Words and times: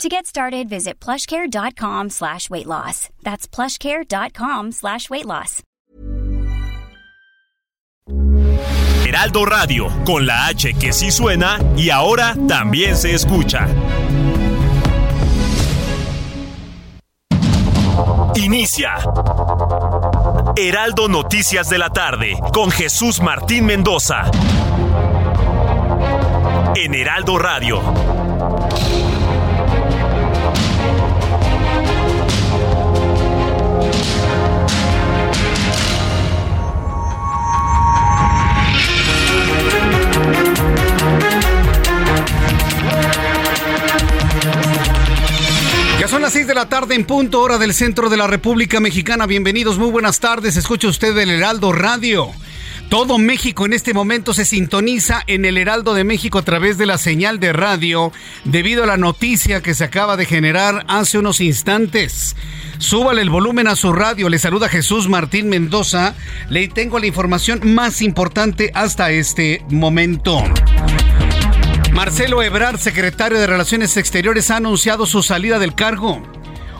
To 0.00 0.08
get 0.08 0.26
started, 0.26 0.68
visit 0.68 0.98
plushcare.com 0.98 2.10
slash 2.10 2.50
weight 2.50 2.66
loss. 2.66 3.08
That's 3.22 3.46
plushcare.com 3.46 4.72
slash 4.72 5.08
weight 5.10 5.26
loss. 5.26 5.62
Heraldo 9.06 9.44
Radio, 9.44 9.88
con 10.04 10.26
la 10.26 10.46
H 10.46 10.72
que 10.74 10.92
sí 10.92 11.10
suena 11.10 11.58
y 11.76 11.90
ahora 11.90 12.34
también 12.48 12.96
se 12.96 13.14
escucha. 13.14 13.68
Inicia. 18.36 18.94
Heraldo 20.56 21.08
Noticias 21.08 21.68
de 21.68 21.78
la 21.78 21.90
tarde 21.90 22.38
con 22.54 22.70
Jesús 22.70 23.20
Martín 23.20 23.66
Mendoza. 23.66 24.30
En 26.74 26.94
Heraldo 26.94 27.38
Radio. 27.38 27.82
Son 46.12 46.20
las 46.20 46.34
6 46.34 46.46
de 46.46 46.54
la 46.54 46.68
tarde 46.68 46.94
en 46.94 47.06
punto, 47.06 47.40
hora 47.40 47.56
del 47.56 47.72
centro 47.72 48.10
de 48.10 48.18
la 48.18 48.26
República 48.26 48.80
Mexicana. 48.80 49.24
Bienvenidos, 49.24 49.78
muy 49.78 49.90
buenas 49.90 50.20
tardes. 50.20 50.58
Escucha 50.58 50.86
usted 50.88 51.16
el 51.16 51.30
Heraldo 51.30 51.72
Radio. 51.72 52.28
Todo 52.90 53.16
México 53.16 53.64
en 53.64 53.72
este 53.72 53.94
momento 53.94 54.34
se 54.34 54.44
sintoniza 54.44 55.22
en 55.26 55.46
el 55.46 55.56
Heraldo 55.56 55.94
de 55.94 56.04
México 56.04 56.36
a 56.36 56.42
través 56.42 56.76
de 56.76 56.84
la 56.84 56.98
señal 56.98 57.40
de 57.40 57.54
radio 57.54 58.12
debido 58.44 58.84
a 58.84 58.86
la 58.86 58.98
noticia 58.98 59.62
que 59.62 59.72
se 59.72 59.84
acaba 59.84 60.18
de 60.18 60.26
generar 60.26 60.84
hace 60.86 61.16
unos 61.16 61.40
instantes. 61.40 62.36
Súbale 62.76 63.22
el 63.22 63.30
volumen 63.30 63.66
a 63.66 63.74
su 63.74 63.94
radio. 63.94 64.28
Le 64.28 64.38
saluda 64.38 64.68
Jesús 64.68 65.08
Martín 65.08 65.48
Mendoza. 65.48 66.14
Le 66.50 66.68
tengo 66.68 66.98
la 66.98 67.06
información 67.06 67.72
más 67.72 68.02
importante 68.02 68.70
hasta 68.74 69.12
este 69.12 69.64
momento. 69.70 70.44
Marcelo 72.04 72.42
Ebrard, 72.42 72.80
secretario 72.80 73.38
de 73.38 73.46
Relaciones 73.46 73.96
Exteriores, 73.96 74.50
ha 74.50 74.56
anunciado 74.56 75.06
su 75.06 75.22
salida 75.22 75.60
del 75.60 75.76
cargo. 75.76 76.20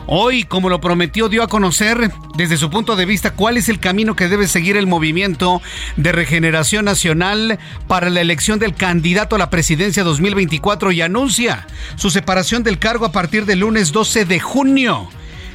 Hoy, 0.05 0.43
como 0.43 0.67
lo 0.67 0.81
prometió, 0.81 1.29
dio 1.29 1.43
a 1.43 1.47
conocer 1.47 2.11
desde 2.35 2.57
su 2.57 2.69
punto 2.69 2.97
de 2.97 3.05
vista 3.05 3.31
cuál 3.31 3.55
es 3.55 3.69
el 3.69 3.79
camino 3.79 4.17
que 4.17 4.27
debe 4.27 4.49
seguir 4.49 4.75
el 4.75 4.85
movimiento 4.85 5.61
de 5.95 6.11
regeneración 6.11 6.83
nacional 6.83 7.57
para 7.87 8.09
la 8.09 8.19
elección 8.19 8.59
del 8.59 8.75
candidato 8.75 9.37
a 9.37 9.39
la 9.39 9.49
presidencia 9.49 10.03
2024 10.03 10.91
y 10.91 11.01
anuncia 11.01 11.67
su 11.95 12.09
separación 12.09 12.63
del 12.63 12.77
cargo 12.77 13.05
a 13.05 13.13
partir 13.13 13.45
del 13.45 13.59
lunes 13.59 13.93
12 13.93 14.25
de 14.25 14.41
junio. 14.41 15.07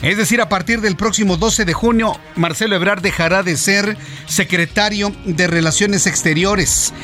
Es 0.02 0.16
decir, 0.16 0.40
a 0.40 0.48
partir 0.48 0.80
del 0.80 0.96
próximo 0.96 1.36
12 1.36 1.64
de 1.64 1.72
junio, 1.72 2.18
Marcelo 2.36 2.76
Ebrard 2.76 3.02
dejará 3.02 3.42
de 3.42 3.56
ser 3.56 3.96
secretario 4.26 5.12
de 5.24 5.48
Relaciones 5.48 6.06
Exteriores. 6.06 6.94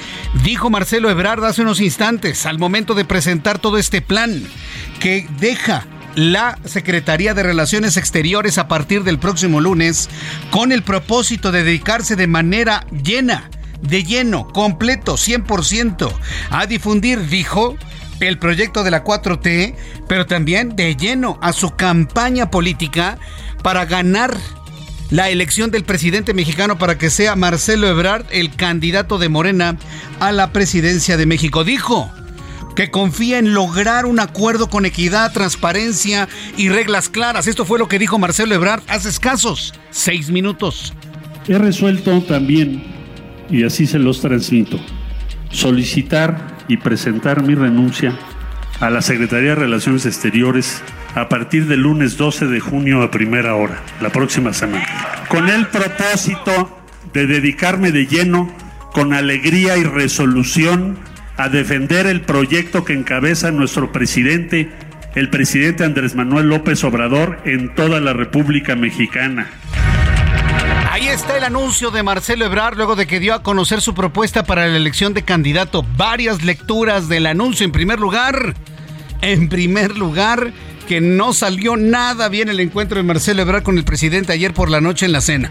Dijo 0.45 0.70
Marcelo 0.70 1.11
Ebrard 1.11 1.45
hace 1.45 1.62
unos 1.62 1.81
instantes, 1.81 2.47
al 2.47 2.59
momento 2.59 2.95
de 2.95 3.05
presentar 3.05 3.59
todo 3.59 3.78
este 3.78 4.01
plan, 4.01 4.45
que 5.01 5.27
deja 5.41 5.86
la 6.14 6.57
Secretaría 6.64 7.35
de 7.35 7.42
Relaciones 7.42 7.96
Exteriores 7.96 8.58
a 8.58 8.68
partir 8.68 9.02
del 9.02 9.18
próximo 9.18 9.61
lunes 9.61 10.08
con 10.52 10.70
el 10.70 10.85
propósito 10.85 11.51
de 11.51 11.64
dedicarse 11.64 12.14
de 12.14 12.29
manera 12.29 12.86
llena, 13.02 13.51
de 13.83 14.05
lleno, 14.05 14.47
completo, 14.47 15.17
100%, 15.17 16.13
a 16.51 16.67
difundir, 16.67 17.27
dijo, 17.27 17.77
el 18.29 18.39
proyecto 18.39 18.85
de 18.85 18.90
la 18.90 19.05
4T, 19.05 19.74
pero 20.08 20.27
también 20.27 20.77
de 20.77 20.96
lleno 20.96 21.39
a 21.42 21.52
su 21.52 21.70
campaña 21.70 22.51
política 22.51 23.18
para 23.62 23.85
ganar 23.85 24.36
la 25.11 25.30
elección 25.30 25.70
del 25.70 25.85
presidente 25.85 26.35
mexicano 26.35 26.79
para 26.79 26.98
que 26.98 27.11
sea 27.11 27.36
Marcelo 27.36 27.89
Ebrard 27.89 28.27
el 28.30 28.55
candidato 28.55 29.18
de 29.18 29.29
Morena 29.29 29.77
a 30.20 30.33
la 30.33 30.52
presidencia 30.52 31.17
de 31.17 31.27
México. 31.27 31.64
Dijo 31.64 32.11
que 32.74 32.90
confía 32.90 33.39
en 33.39 33.55
lograr 33.55 34.07
un 34.07 34.18
acuerdo 34.18 34.68
con 34.68 34.85
equidad, 34.85 35.33
transparencia 35.33 36.29
y 36.56 36.68
reglas 36.68 37.08
claras. 37.08 37.46
Esto 37.46 37.64
fue 37.64 37.79
lo 37.79 37.89
que 37.89 37.98
dijo 37.98 38.18
Marcelo 38.18 38.55
Ebrard 38.55 38.83
hace 38.89 39.08
escasos 39.08 39.74
seis 39.91 40.30
minutos. 40.30 40.92
He 41.46 41.58
resuelto 41.58 42.23
también, 42.23 42.83
y 43.51 43.64
así 43.64 43.86
se 43.86 43.98
los 43.98 44.20
transmito, 44.20 44.80
solicitar 45.51 46.54
y 46.69 46.79
presentar 46.79 47.42
mi 47.42 47.55
renuncia 47.55 48.13
a 48.80 48.91
la 48.91 49.02
Secretaría 49.02 49.51
de 49.51 49.55
Relaciones 49.57 50.07
Exteriores 50.07 50.83
a 51.14 51.29
partir 51.29 51.67
del 51.67 51.80
lunes 51.80 52.17
12 52.17 52.47
de 52.47 52.61
junio 52.61 53.02
a 53.02 53.11
primera 53.11 53.55
hora, 53.55 53.80
la 54.01 54.11
próxima 54.11 54.52
semana, 54.52 54.86
con 55.29 55.48
el 55.48 55.67
propósito 55.69 56.79
de 57.13 57.27
dedicarme 57.27 57.92
de 57.92 58.07
lleno, 58.07 58.53
con 58.92 59.13
alegría 59.13 59.77
y 59.77 59.85
resolución, 59.85 60.98
a 61.36 61.48
defender 61.48 62.07
el 62.07 62.20
proyecto 62.20 62.85
que 62.85 62.92
encabeza 62.92 63.51
nuestro 63.51 63.92
presidente, 63.92 64.70
el 65.14 65.30
presidente 65.30 65.85
Andrés 65.85 66.14
Manuel 66.14 66.48
López 66.48 66.83
Obrador, 66.85 67.39
en 67.45 67.74
toda 67.74 68.01
la 68.01 68.13
República 68.13 68.77
Mexicana. 68.77 69.48
Ahí 70.94 71.08
está 71.08 71.36
el 71.36 71.42
anuncio 71.42 71.90
de 71.90 72.05
Marcelo 72.05 72.44
Ebrard 72.44 72.77
luego 72.77 72.94
de 72.94 73.08
que 73.08 73.18
dio 73.18 73.34
a 73.34 73.42
conocer 73.42 73.80
su 73.80 73.94
propuesta 73.94 74.44
para 74.44 74.68
la 74.68 74.77
elección 74.77 75.12
de 75.12 75.24
candidato. 75.24 75.84
Varias 75.96 76.44
lecturas 76.44 77.08
del 77.08 77.27
anuncio. 77.27 77.66
En 77.66 77.72
primer 77.72 77.98
lugar, 77.98 78.55
en 79.20 79.48
primer 79.48 79.96
lugar, 79.96 80.52
que 80.86 81.00
no 81.00 81.32
salió 81.32 81.77
nada 81.77 82.28
bien 82.28 82.48
el 82.48 82.60
encuentro 82.60 82.96
de 82.96 83.02
Marcelo 83.02 83.42
Ebrard 83.42 83.64
con 83.64 83.77
el 83.77 83.82
presidente 83.82 84.32
ayer 84.32 84.55
por 84.55 84.70
la 84.70 84.80
noche 84.80 85.05
en 85.05 85.10
la 85.10 85.20
cena. 85.20 85.50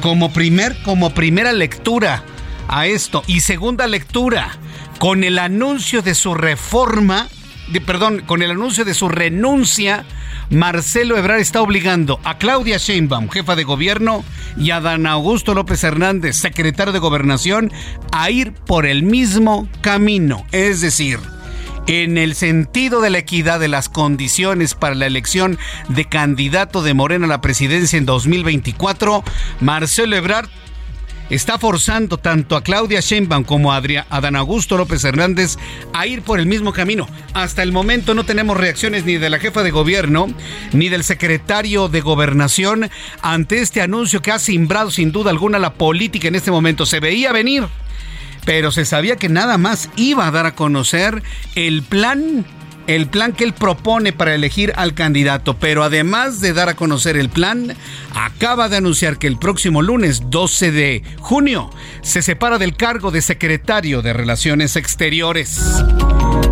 Como 0.00 0.32
primer, 0.32 0.74
como 0.82 1.12
primera 1.12 1.52
lectura 1.52 2.22
a 2.66 2.86
esto 2.86 3.22
y 3.26 3.40
segunda 3.40 3.86
lectura 3.86 4.48
con 4.98 5.24
el 5.24 5.38
anuncio 5.38 6.00
de 6.00 6.14
su 6.14 6.32
reforma, 6.32 7.28
de, 7.68 7.82
perdón, 7.82 8.22
con 8.24 8.40
el 8.40 8.50
anuncio 8.50 8.86
de 8.86 8.94
su 8.94 9.10
renuncia, 9.10 10.06
Marcelo 10.50 11.16
Ebrard 11.16 11.38
está 11.38 11.62
obligando 11.62 12.18
a 12.24 12.36
Claudia 12.36 12.76
Sheinbaum, 12.76 13.28
jefa 13.28 13.54
de 13.54 13.62
gobierno, 13.62 14.24
y 14.56 14.72
a 14.72 14.80
Dan 14.80 15.06
Augusto 15.06 15.54
López 15.54 15.84
Hernández, 15.84 16.36
secretario 16.36 16.92
de 16.92 16.98
gobernación, 16.98 17.72
a 18.10 18.30
ir 18.30 18.52
por 18.52 18.84
el 18.84 19.04
mismo 19.04 19.68
camino, 19.80 20.44
es 20.50 20.80
decir, 20.80 21.20
en 21.86 22.18
el 22.18 22.34
sentido 22.34 23.00
de 23.00 23.10
la 23.10 23.18
equidad 23.18 23.60
de 23.60 23.68
las 23.68 23.88
condiciones 23.88 24.74
para 24.74 24.96
la 24.96 25.06
elección 25.06 25.56
de 25.88 26.06
candidato 26.06 26.82
de 26.82 26.94
Morena 26.94 27.26
a 27.26 27.28
la 27.28 27.40
presidencia 27.40 27.96
en 27.96 28.06
2024, 28.06 29.22
Marcelo 29.60 30.16
Ebrard 30.16 30.48
está 31.30 31.58
forzando 31.58 32.18
tanto 32.18 32.56
a 32.56 32.62
Claudia 32.62 33.00
Sheinbaum 33.00 33.44
como 33.44 33.72
a 33.72 33.80
Adán 34.10 34.36
Augusto 34.36 34.76
López 34.76 35.02
Hernández 35.04 35.56
a 35.92 36.06
ir 36.06 36.22
por 36.22 36.38
el 36.40 36.46
mismo 36.46 36.72
camino. 36.72 37.08
Hasta 37.32 37.62
el 37.62 37.72
momento 37.72 38.14
no 38.14 38.24
tenemos 38.24 38.56
reacciones 38.56 39.04
ni 39.04 39.16
de 39.16 39.30
la 39.30 39.38
jefa 39.38 39.62
de 39.62 39.70
gobierno 39.70 40.28
ni 40.72 40.88
del 40.88 41.04
secretario 41.04 41.88
de 41.88 42.00
gobernación 42.00 42.90
ante 43.22 43.60
este 43.60 43.80
anuncio 43.80 44.20
que 44.20 44.32
ha 44.32 44.38
simbrado 44.38 44.90
sin 44.90 45.12
duda 45.12 45.30
alguna 45.30 45.58
la 45.58 45.74
política 45.74 46.28
en 46.28 46.34
este 46.34 46.50
momento. 46.50 46.84
Se 46.84 47.00
veía 47.00 47.32
venir, 47.32 47.64
pero 48.44 48.72
se 48.72 48.84
sabía 48.84 49.16
que 49.16 49.28
nada 49.28 49.56
más 49.56 49.88
iba 49.96 50.26
a 50.26 50.30
dar 50.30 50.46
a 50.46 50.54
conocer 50.54 51.22
el 51.54 51.82
plan 51.82 52.44
el 52.96 53.06
plan 53.06 53.32
que 53.32 53.44
él 53.44 53.54
propone 53.54 54.12
para 54.12 54.34
elegir 54.34 54.72
al 54.76 54.94
candidato, 54.94 55.56
pero 55.56 55.84
además 55.84 56.40
de 56.40 56.52
dar 56.52 56.68
a 56.68 56.74
conocer 56.74 57.16
el 57.16 57.28
plan, 57.28 57.76
acaba 58.14 58.68
de 58.68 58.78
anunciar 58.78 59.18
que 59.18 59.28
el 59.28 59.38
próximo 59.38 59.80
lunes 59.80 60.22
12 60.28 60.72
de 60.72 61.02
junio 61.20 61.70
se 62.02 62.20
separa 62.20 62.58
del 62.58 62.76
cargo 62.76 63.12
de 63.12 63.22
secretario 63.22 64.02
de 64.02 64.12
Relaciones 64.12 64.74
Exteriores. 64.74 65.60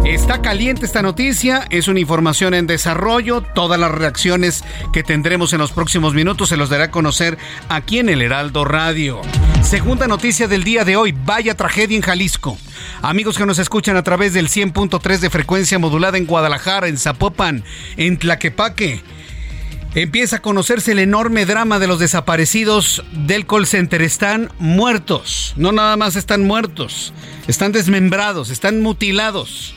Está 0.08 0.40
caliente 0.40 0.86
esta 0.86 1.02
noticia, 1.02 1.66
es 1.68 1.86
una 1.86 2.00
información 2.00 2.54
en 2.54 2.66
desarrollo, 2.66 3.42
todas 3.42 3.78
las 3.78 3.90
reacciones 3.90 4.64
que 4.90 5.02
tendremos 5.02 5.52
en 5.52 5.58
los 5.58 5.70
próximos 5.72 6.14
minutos 6.14 6.48
se 6.48 6.56
los 6.56 6.70
dará 6.70 6.84
a 6.84 6.90
conocer 6.90 7.36
aquí 7.68 7.98
en 7.98 8.08
el 8.08 8.22
Heraldo 8.22 8.64
Radio. 8.64 9.20
Segunda 9.60 10.06
noticia 10.08 10.48
del 10.48 10.64
día 10.64 10.86
de 10.86 10.96
hoy, 10.96 11.12
vaya 11.12 11.54
tragedia 11.56 11.94
en 11.94 12.02
Jalisco. 12.02 12.56
Amigos 13.02 13.36
que 13.36 13.44
nos 13.44 13.58
escuchan 13.58 13.98
a 13.98 14.02
través 14.02 14.32
del 14.32 14.48
100.3 14.48 15.18
de 15.18 15.28
frecuencia 15.28 15.78
modulada 15.78 16.16
en 16.16 16.24
Guadalajara, 16.24 16.88
en 16.88 16.96
Zapopan, 16.96 17.62
en 17.98 18.18
Tlaquepaque. 18.18 19.02
Empieza 19.94 20.36
a 20.36 20.42
conocerse 20.42 20.92
el 20.92 21.00
enorme 21.00 21.44
drama 21.44 21.78
de 21.78 21.86
los 21.86 21.98
desaparecidos 21.98 23.04
del 23.12 23.46
call 23.46 23.66
center. 23.66 24.00
Están 24.00 24.50
muertos. 24.58 25.52
No 25.56 25.70
nada 25.70 25.98
más 25.98 26.16
están 26.16 26.46
muertos. 26.46 27.12
Están 27.46 27.72
desmembrados, 27.72 28.48
están 28.48 28.80
mutilados. 28.80 29.74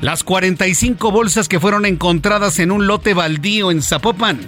Las 0.00 0.22
45 0.22 1.10
bolsas 1.10 1.48
que 1.48 1.58
fueron 1.58 1.84
encontradas 1.84 2.60
en 2.60 2.70
un 2.70 2.86
lote 2.86 3.14
baldío 3.14 3.72
en 3.72 3.82
Zapopan 3.82 4.38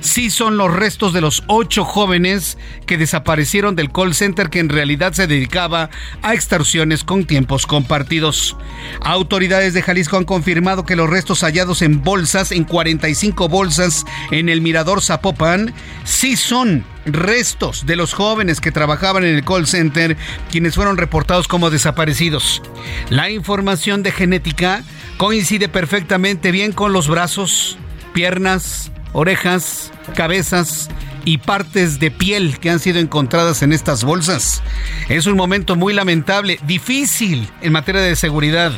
sí 0.00 0.30
son 0.30 0.56
los 0.56 0.72
restos 0.72 1.12
de 1.12 1.20
los 1.20 1.44
ocho 1.46 1.84
jóvenes 1.84 2.58
que 2.86 2.98
desaparecieron 2.98 3.76
del 3.76 3.92
call 3.92 4.14
center 4.14 4.50
que 4.50 4.60
en 4.60 4.68
realidad 4.68 5.12
se 5.12 5.26
dedicaba 5.26 5.90
a 6.22 6.34
extorsiones 6.34 7.04
con 7.04 7.24
tiempos 7.24 7.66
compartidos. 7.66 8.56
Autoridades 9.02 9.74
de 9.74 9.82
Jalisco 9.82 10.16
han 10.16 10.24
confirmado 10.24 10.84
que 10.84 10.96
los 10.96 11.10
restos 11.10 11.42
hallados 11.42 11.82
en 11.82 12.02
bolsas, 12.02 12.52
en 12.52 12.64
45 12.64 13.48
bolsas 13.48 14.04
en 14.30 14.48
el 14.48 14.60
Mirador 14.60 15.02
Zapopan, 15.02 15.74
sí 16.04 16.36
son 16.36 16.84
restos 17.06 17.86
de 17.86 17.96
los 17.96 18.12
jóvenes 18.12 18.60
que 18.60 18.72
trabajaban 18.72 19.24
en 19.24 19.36
el 19.36 19.44
call 19.44 19.66
center, 19.66 20.16
quienes 20.50 20.74
fueron 20.74 20.96
reportados 20.96 21.48
como 21.48 21.70
desaparecidos. 21.70 22.62
La 23.10 23.30
información 23.30 24.02
de 24.02 24.12
genética 24.12 24.82
coincide 25.16 25.68
perfectamente 25.68 26.50
bien 26.50 26.72
con 26.72 26.92
los 26.92 27.08
brazos, 27.08 27.78
piernas, 28.12 28.90
orejas, 29.16 29.92
cabezas 30.14 30.90
y 31.24 31.38
partes 31.38 31.98
de 31.98 32.10
piel 32.10 32.58
que 32.58 32.68
han 32.68 32.78
sido 32.78 32.98
encontradas 32.98 33.62
en 33.62 33.72
estas 33.72 34.04
bolsas. 34.04 34.62
Es 35.08 35.26
un 35.26 35.36
momento 35.36 35.74
muy 35.74 35.94
lamentable, 35.94 36.60
difícil 36.66 37.48
en 37.62 37.72
materia 37.72 38.02
de 38.02 38.14
seguridad, 38.14 38.72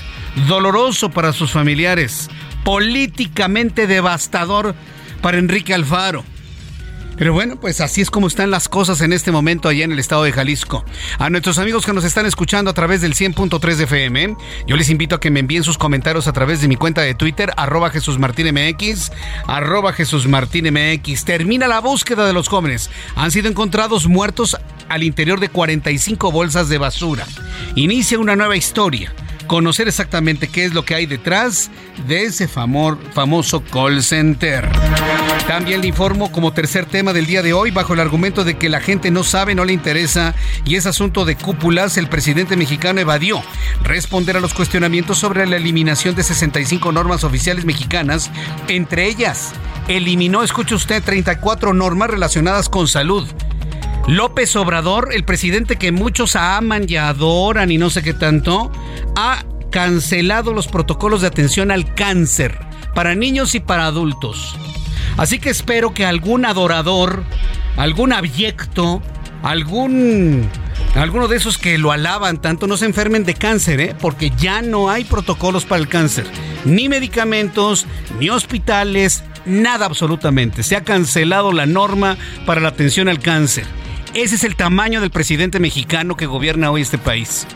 doloroso 0.47 1.11
para 1.11 1.33
sus 1.33 1.51
familiares, 1.51 2.31
políticamente 2.63 3.89
devastador 3.89 4.77
para 5.23 5.39
Enrique 5.39 5.75
Alfaro. 5.75 6.25
Pero 7.19 7.33
bueno, 7.33 7.57
pues 7.57 7.81
así 7.81 8.01
es 8.01 8.11
como 8.11 8.29
están 8.29 8.51
las 8.51 8.69
cosas 8.69 9.01
en 9.01 9.13
este 9.13 9.33
momento 9.33 9.69
allá 9.69 9.85
en 9.85 9.91
el 9.91 9.99
estado 9.99 10.23
de 10.23 10.33
Jalisco. 10.33 10.85
A 11.19 11.29
nuestros 11.31 11.59
amigos 11.59 11.85
que 11.85 11.93
nos 11.93 12.05
están 12.05 12.27
escuchando 12.27 12.71
a 12.71 12.75
través 12.75 13.01
del 13.01 13.15
100.3 13.15 13.75
de 13.75 13.85
FM, 13.85 14.37
yo 14.67 14.77
les 14.77 14.89
invito 14.89 15.17
a 15.17 15.21
que 15.21 15.31
me 15.31 15.41
envíen 15.41 15.65
sus 15.65 15.79
comentarios 15.79 16.29
a 16.29 16.33
través 16.33 16.61
de 16.61 16.69
mi 16.69 16.77
cuenta 16.77 17.03
de 17.03 17.15
Twitter, 17.15 17.53
arroba 17.57 17.91
Jesús 17.91 18.21
Martín 18.21 18.55
MX, 18.55 19.11
arroba 19.49 19.93
Jesús 19.93 20.29
Martín 20.29 20.73
MX. 20.73 21.25
Termina 21.25 21.67
la 21.67 21.81
búsqueda 21.81 22.25
de 22.25 22.33
los 22.33 22.49
jóvenes. 22.49 22.89
Han 23.17 23.33
sido 23.33 23.49
encontrados 23.49 24.07
muertos 24.07 24.57
al 24.89 25.03
interior 25.03 25.41
de 25.41 25.49
45 25.49 26.31
bolsas 26.31 26.69
de 26.69 26.79
basura. 26.79 27.27
Inicia 27.75 28.19
una 28.19 28.37
nueva 28.37 28.57
historia 28.57 29.13
conocer 29.49 29.89
exactamente 29.89 30.47
qué 30.47 30.67
es 30.67 30.75
lo 30.75 30.85
que 30.85 30.95
hay 30.95 31.07
detrás 31.07 31.71
de 32.07 32.25
ese 32.25 32.47
famoso 32.47 33.65
call 33.73 34.03
center. 34.03 34.69
También 35.49 35.81
le 35.81 35.87
informo 35.87 36.31
como 36.31 36.53
tercer 36.53 36.85
tema 36.85 37.15
del 37.15 37.25
día 37.25 37.41
de 37.41 37.55
hoy, 37.55 37.71
bajo 37.71 37.95
el 37.95 38.01
argumento 38.01 38.45
de 38.45 38.59
que 38.59 38.69
la 38.69 38.81
gente 38.81 39.11
no 39.11 39.25
sabe, 39.25 39.55
no 39.55 39.65
le 39.65 39.73
interesa 39.73 40.35
y 40.67 40.77
es 40.77 40.85
asunto 40.85 41.25
de 41.25 41.37
cúpulas, 41.37 41.97
el 41.97 42.07
presidente 42.07 42.55
mexicano 42.55 43.01
evadió 43.01 43.43
responder 43.83 44.37
a 44.37 44.41
los 44.41 44.53
cuestionamientos 44.53 45.17
sobre 45.17 45.47
la 45.47 45.57
eliminación 45.57 46.15
de 46.15 46.23
65 46.23 46.93
normas 46.93 47.25
oficiales 47.25 47.65
mexicanas, 47.65 48.31
entre 48.69 49.07
ellas 49.07 49.55
eliminó, 49.89 50.43
escuche 50.43 50.75
usted, 50.75 51.03
34 51.03 51.73
normas 51.73 52.11
relacionadas 52.11 52.69
con 52.69 52.87
salud. 52.87 53.27
López 54.07 54.55
Obrador, 54.55 55.15
el 55.15 55.25
presidente 55.25 55.77
que 55.77 55.93
muchos 55.93 56.37
aman 56.37 56.85
y 56.87 56.97
adoran 56.97 57.71
y 57.71 57.79
no 57.79 57.89
sé 57.89 58.03
qué 58.03 58.13
tanto, 58.13 58.71
ha 59.17 59.47
cancelado 59.71 60.53
los 60.53 60.69
protocolos 60.69 61.23
de 61.23 61.29
atención 61.29 61.71
al 61.71 61.95
cáncer 61.95 62.59
para 62.95 63.15
niños 63.15 63.55
y 63.55 63.61
para 63.61 63.87
adultos. 63.87 64.55
Así 65.19 65.39
que 65.39 65.51
espero 65.51 65.93
que 65.93 66.07
algún 66.07 66.47
adorador, 66.47 67.25
algún 67.77 68.13
abyecto, 68.13 69.03
algún 69.43 70.49
alguno 70.95 71.29
de 71.29 71.37
esos 71.37 71.59
que 71.59 71.77
lo 71.77 71.93
alaban 71.93 72.41
tanto 72.41 72.67
no 72.67 72.77
se 72.77 72.87
enfermen 72.87 73.25
de 73.25 73.35
cáncer, 73.35 73.81
¿eh? 73.81 73.97
porque 74.01 74.31
ya 74.31 74.63
no 74.63 74.91
hay 74.91 75.05
protocolos 75.05 75.65
para 75.65 75.81
el 75.81 75.89
cáncer, 75.89 76.25
ni 76.65 76.89
medicamentos, 76.89 77.87
ni 78.19 78.31
hospitales, 78.31 79.23
nada 79.45 79.87
absolutamente. 79.87 80.63
Se 80.63 80.77
ha 80.77 80.85
cancelado 80.85 81.53
la 81.53 81.67
norma 81.67 82.17
para 82.47 82.61
la 82.61 82.69
atención 82.69 83.09
al 83.09 83.21
cáncer. 83.21 83.65
Ese 84.15 84.37
es 84.37 84.45
el 84.45 84.57
tamaño 84.57 85.01
del 85.01 85.11
presidente 85.11 85.61
mexicano 85.61 86.17
que 86.17 86.27
gobierna 86.27 86.71
hoy 86.71 86.83
este 86.83 86.99
país. 86.99 87.47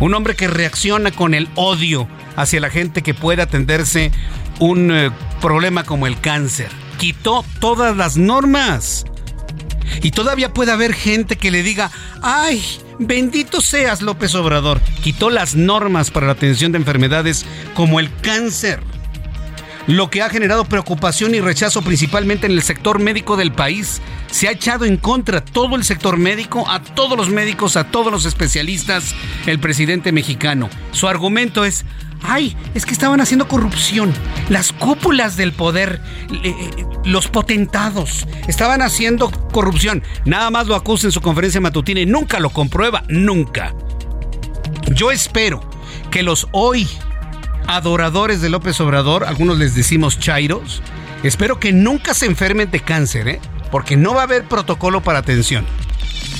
Un 0.00 0.14
hombre 0.14 0.34
que 0.34 0.48
reacciona 0.48 1.10
con 1.10 1.34
el 1.34 1.48
odio 1.56 2.08
hacia 2.36 2.60
la 2.60 2.70
gente 2.70 3.02
que 3.02 3.14
puede 3.14 3.42
atenderse 3.42 4.10
un 4.58 4.90
eh, 4.90 5.10
problema 5.40 5.84
como 5.84 6.06
el 6.06 6.18
cáncer. 6.20 6.68
Quitó 7.00 7.44
todas 7.60 7.96
las 7.96 8.16
normas. 8.16 9.06
Y 10.02 10.12
todavía 10.12 10.52
puede 10.52 10.70
haber 10.70 10.92
gente 10.92 11.36
que 11.36 11.50
le 11.50 11.62
diga, 11.62 11.90
ay, 12.20 12.62
bendito 12.98 13.62
seas 13.62 14.02
López 14.02 14.34
Obrador. 14.34 14.80
Quitó 15.02 15.30
las 15.30 15.56
normas 15.56 16.10
para 16.10 16.26
la 16.26 16.32
atención 16.32 16.72
de 16.72 16.78
enfermedades 16.78 17.46
como 17.74 18.00
el 18.00 18.14
cáncer 18.20 18.80
lo 19.86 20.10
que 20.10 20.22
ha 20.22 20.30
generado 20.30 20.64
preocupación 20.66 21.34
y 21.34 21.40
rechazo 21.40 21.82
principalmente 21.82 22.46
en 22.46 22.52
el 22.52 22.62
sector 22.62 22.98
médico 23.00 23.36
del 23.36 23.52
país. 23.52 24.00
Se 24.30 24.46
ha 24.46 24.52
echado 24.52 24.84
en 24.84 24.96
contra 24.96 25.44
todo 25.44 25.74
el 25.74 25.84
sector 25.84 26.16
médico, 26.16 26.68
a 26.68 26.80
todos 26.80 27.16
los 27.16 27.28
médicos, 27.28 27.76
a 27.76 27.84
todos 27.84 28.12
los 28.12 28.24
especialistas, 28.24 29.14
el 29.46 29.58
presidente 29.58 30.12
mexicano. 30.12 30.68
Su 30.92 31.08
argumento 31.08 31.64
es, 31.64 31.84
ay, 32.22 32.56
es 32.74 32.86
que 32.86 32.92
estaban 32.92 33.20
haciendo 33.20 33.48
corrupción. 33.48 34.12
Las 34.48 34.72
cúpulas 34.72 35.36
del 35.36 35.52
poder, 35.52 36.00
eh, 36.44 36.54
los 37.04 37.28
potentados, 37.28 38.26
estaban 38.48 38.82
haciendo 38.82 39.30
corrupción. 39.52 40.02
Nada 40.24 40.50
más 40.50 40.66
lo 40.66 40.74
acusa 40.74 41.06
en 41.06 41.12
su 41.12 41.20
conferencia 41.20 41.60
matutina 41.60 42.00
y 42.00 42.06
nunca 42.06 42.40
lo 42.40 42.50
comprueba, 42.50 43.02
nunca. 43.08 43.74
Yo 44.92 45.10
espero 45.10 45.60
que 46.10 46.22
los 46.22 46.48
hoy 46.52 46.88
adoradores 47.66 48.40
de 48.40 48.48
López 48.48 48.80
Obrador, 48.80 49.24
algunos 49.24 49.58
les 49.58 49.74
decimos 49.74 50.18
chairos, 50.18 50.82
espero 51.22 51.60
que 51.60 51.72
nunca 51.72 52.14
se 52.14 52.26
enfermen 52.26 52.70
de 52.70 52.80
cáncer, 52.80 53.28
¿eh? 53.28 53.40
porque 53.70 53.96
no 53.96 54.14
va 54.14 54.22
a 54.22 54.24
haber 54.24 54.44
protocolo 54.44 55.02
para 55.02 55.20
atención. 55.20 55.64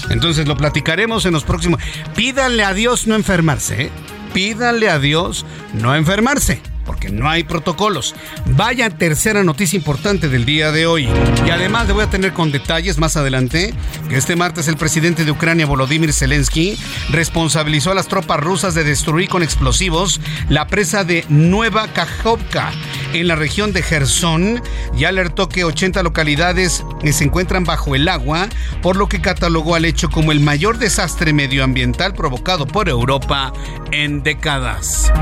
Entonces 0.08 0.48
lo 0.48 0.56
platicaremos 0.56 1.24
en 1.26 1.32
los 1.32 1.44
próximos. 1.44 1.80
Pídanle 2.16 2.64
a 2.64 2.74
Dios 2.74 3.06
no 3.06 3.14
enfermarse, 3.14 3.82
¿eh? 3.82 3.90
Pídanle 4.32 4.88
a 4.88 4.98
Dios 4.98 5.44
no 5.74 5.96
enfermarse 5.96 6.60
porque 6.90 7.08
no 7.08 7.30
hay 7.30 7.44
protocolos. 7.44 8.16
Vaya 8.46 8.90
tercera 8.90 9.44
noticia 9.44 9.76
importante 9.76 10.28
del 10.28 10.44
día 10.44 10.72
de 10.72 10.86
hoy. 10.86 11.08
Y 11.46 11.50
además 11.50 11.86
le 11.86 11.92
voy 11.92 12.02
a 12.02 12.10
tener 12.10 12.32
con 12.32 12.50
detalles 12.50 12.98
más 12.98 13.16
adelante 13.16 13.72
que 14.08 14.16
este 14.16 14.34
martes 14.34 14.66
el 14.66 14.76
presidente 14.76 15.24
de 15.24 15.30
Ucrania, 15.30 15.66
Volodymyr 15.66 16.12
Zelensky, 16.12 16.76
responsabilizó 17.10 17.92
a 17.92 17.94
las 17.94 18.08
tropas 18.08 18.40
rusas 18.40 18.74
de 18.74 18.82
destruir 18.82 19.28
con 19.28 19.44
explosivos 19.44 20.20
la 20.48 20.66
presa 20.66 21.04
de 21.04 21.24
Nueva 21.28 21.86
Kajovka 21.92 22.72
en 23.12 23.28
la 23.28 23.36
región 23.36 23.72
de 23.72 23.82
Gerson 23.82 24.60
y 24.98 25.04
alertó 25.04 25.48
que 25.48 25.62
80 25.62 26.02
localidades 26.02 26.84
se 27.08 27.22
encuentran 27.22 27.62
bajo 27.62 27.94
el 27.94 28.08
agua, 28.08 28.48
por 28.82 28.96
lo 28.96 29.08
que 29.08 29.20
catalogó 29.20 29.76
al 29.76 29.84
hecho 29.84 30.10
como 30.10 30.32
el 30.32 30.40
mayor 30.40 30.78
desastre 30.78 31.32
medioambiental 31.32 32.14
provocado 32.14 32.66
por 32.66 32.88
Europa 32.88 33.52
en 33.92 34.24
décadas. 34.24 35.12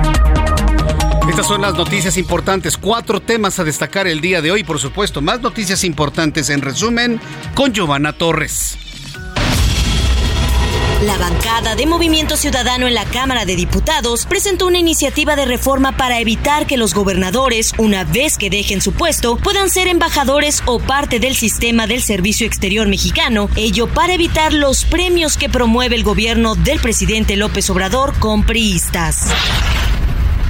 Estas 1.29 1.47
son 1.47 1.61
las 1.61 1.75
noticias 1.75 2.17
importantes. 2.17 2.77
Cuatro 2.77 3.21
temas 3.21 3.59
a 3.59 3.65
destacar 3.65 4.07
el 4.07 4.21
día 4.21 4.41
de 4.41 4.51
hoy. 4.51 4.65
Por 4.65 4.79
supuesto, 4.79 5.21
más 5.21 5.41
noticias 5.41 5.85
importantes 5.85 6.51
en 6.51 6.63
resumen 6.63 7.21
con 7.55 7.73
Giovanna 7.73 8.13
Torres. 8.13 8.79
La 11.05 11.17
bancada 11.17 11.77
de 11.77 11.87
Movimiento 11.87 12.37
Ciudadano 12.37 12.89
en 12.89 12.95
la 12.95 13.05
Cámara 13.05 13.45
de 13.45 13.55
Diputados 13.55 14.27
presentó 14.27 14.67
una 14.67 14.79
iniciativa 14.79 15.37
de 15.37 15.45
reforma 15.45 15.97
para 15.97 16.19
evitar 16.19 16.67
que 16.67 16.77
los 16.77 16.93
gobernadores, 16.93 17.73
una 17.79 18.03
vez 18.03 18.37
que 18.37 18.51
dejen 18.51 18.81
su 18.81 18.93
puesto, 18.93 19.37
puedan 19.37 19.71
ser 19.71 19.87
embajadores 19.87 20.61
o 20.67 20.81
parte 20.81 21.21
del 21.21 21.37
sistema 21.37 21.87
del 21.87 22.03
Servicio 22.03 22.49
Exterior 22.49 22.89
mexicano, 22.89 23.49
ello 23.55 23.87
para 23.87 24.15
evitar 24.15 24.53
los 24.53 24.85
premios 24.85 25.37
que 25.37 25.49
promueve 25.49 25.95
el 25.95 26.03
gobierno 26.03 26.57
del 26.57 26.81
presidente 26.81 27.37
López 27.37 27.71
Obrador 27.71 28.19
con 28.19 28.43
priistas. 28.43 29.29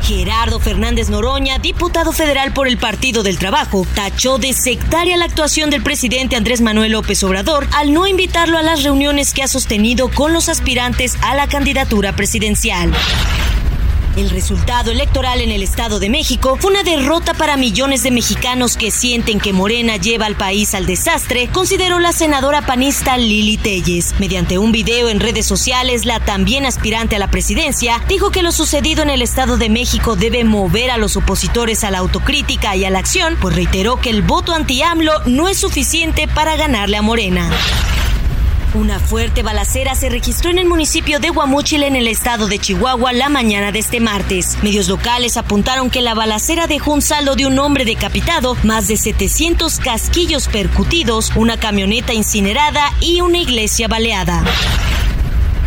Gerardo 0.02 0.60
Fernández 0.60 1.08
Noroña, 1.08 1.58
diputado 1.58 2.12
federal 2.12 2.52
por 2.52 2.68
el 2.68 2.78
Partido 2.78 3.22
del 3.22 3.38
Trabajo, 3.38 3.86
tachó 3.94 4.38
de 4.38 4.52
sectaria 4.52 5.16
la 5.16 5.26
actuación 5.26 5.70
del 5.70 5.82
presidente 5.82 6.36
Andrés 6.36 6.60
Manuel 6.60 6.92
López 6.92 7.22
Obrador 7.24 7.66
al 7.76 7.92
no 7.92 8.06
invitarlo 8.06 8.58
a 8.58 8.62
las 8.62 8.82
reuniones 8.82 9.32
que 9.34 9.42
ha 9.42 9.48
sostenido 9.48 10.08
con 10.08 10.32
los 10.32 10.48
aspirantes 10.48 11.16
a 11.22 11.34
la 11.34 11.46
candidatura 11.46 12.14
presidencial. 12.16 12.92
El 14.18 14.30
resultado 14.30 14.90
electoral 14.90 15.40
en 15.40 15.52
el 15.52 15.62
Estado 15.62 16.00
de 16.00 16.10
México 16.10 16.58
fue 16.60 16.72
una 16.72 16.82
derrota 16.82 17.34
para 17.34 17.56
millones 17.56 18.02
de 18.02 18.10
mexicanos 18.10 18.76
que 18.76 18.90
sienten 18.90 19.38
que 19.38 19.52
Morena 19.52 19.96
lleva 19.96 20.26
al 20.26 20.34
país 20.34 20.74
al 20.74 20.86
desastre, 20.86 21.48
consideró 21.52 22.00
la 22.00 22.10
senadora 22.10 22.66
panista 22.66 23.16
Lili 23.16 23.58
Telles. 23.58 24.16
Mediante 24.18 24.58
un 24.58 24.72
video 24.72 25.08
en 25.08 25.20
redes 25.20 25.46
sociales, 25.46 26.04
la 26.04 26.18
también 26.18 26.66
aspirante 26.66 27.14
a 27.14 27.20
la 27.20 27.30
presidencia 27.30 28.02
dijo 28.08 28.32
que 28.32 28.42
lo 28.42 28.50
sucedido 28.50 29.04
en 29.04 29.10
el 29.10 29.22
Estado 29.22 29.56
de 29.56 29.70
México 29.70 30.16
debe 30.16 30.42
mover 30.42 30.90
a 30.90 30.98
los 30.98 31.16
opositores 31.16 31.84
a 31.84 31.92
la 31.92 31.98
autocrítica 31.98 32.74
y 32.74 32.84
a 32.84 32.90
la 32.90 32.98
acción, 32.98 33.36
pues 33.40 33.54
reiteró 33.54 34.00
que 34.00 34.10
el 34.10 34.22
voto 34.22 34.52
anti-AMLO 34.52 35.12
no 35.26 35.48
es 35.48 35.60
suficiente 35.60 36.26
para 36.26 36.56
ganarle 36.56 36.96
a 36.96 37.02
Morena. 37.02 37.48
Una 38.74 39.00
fuerte 39.00 39.42
balacera 39.42 39.94
se 39.94 40.10
registró 40.10 40.50
en 40.50 40.58
el 40.58 40.66
municipio 40.66 41.20
de 41.20 41.30
Guamúchil 41.30 41.82
en 41.82 41.96
el 41.96 42.06
estado 42.06 42.48
de 42.48 42.58
Chihuahua 42.58 43.14
la 43.14 43.30
mañana 43.30 43.72
de 43.72 43.78
este 43.78 43.98
martes. 43.98 44.58
Medios 44.62 44.88
locales 44.88 45.38
apuntaron 45.38 45.88
que 45.88 46.02
la 46.02 46.12
balacera 46.12 46.66
dejó 46.66 46.92
un 46.92 47.00
saldo 47.00 47.34
de 47.34 47.46
un 47.46 47.58
hombre 47.58 47.86
decapitado, 47.86 48.56
más 48.64 48.86
de 48.86 48.98
700 48.98 49.78
casquillos 49.78 50.48
percutidos, 50.48 51.32
una 51.34 51.56
camioneta 51.56 52.12
incinerada 52.12 52.92
y 53.00 53.22
una 53.22 53.38
iglesia 53.38 53.88
baleada. 53.88 54.44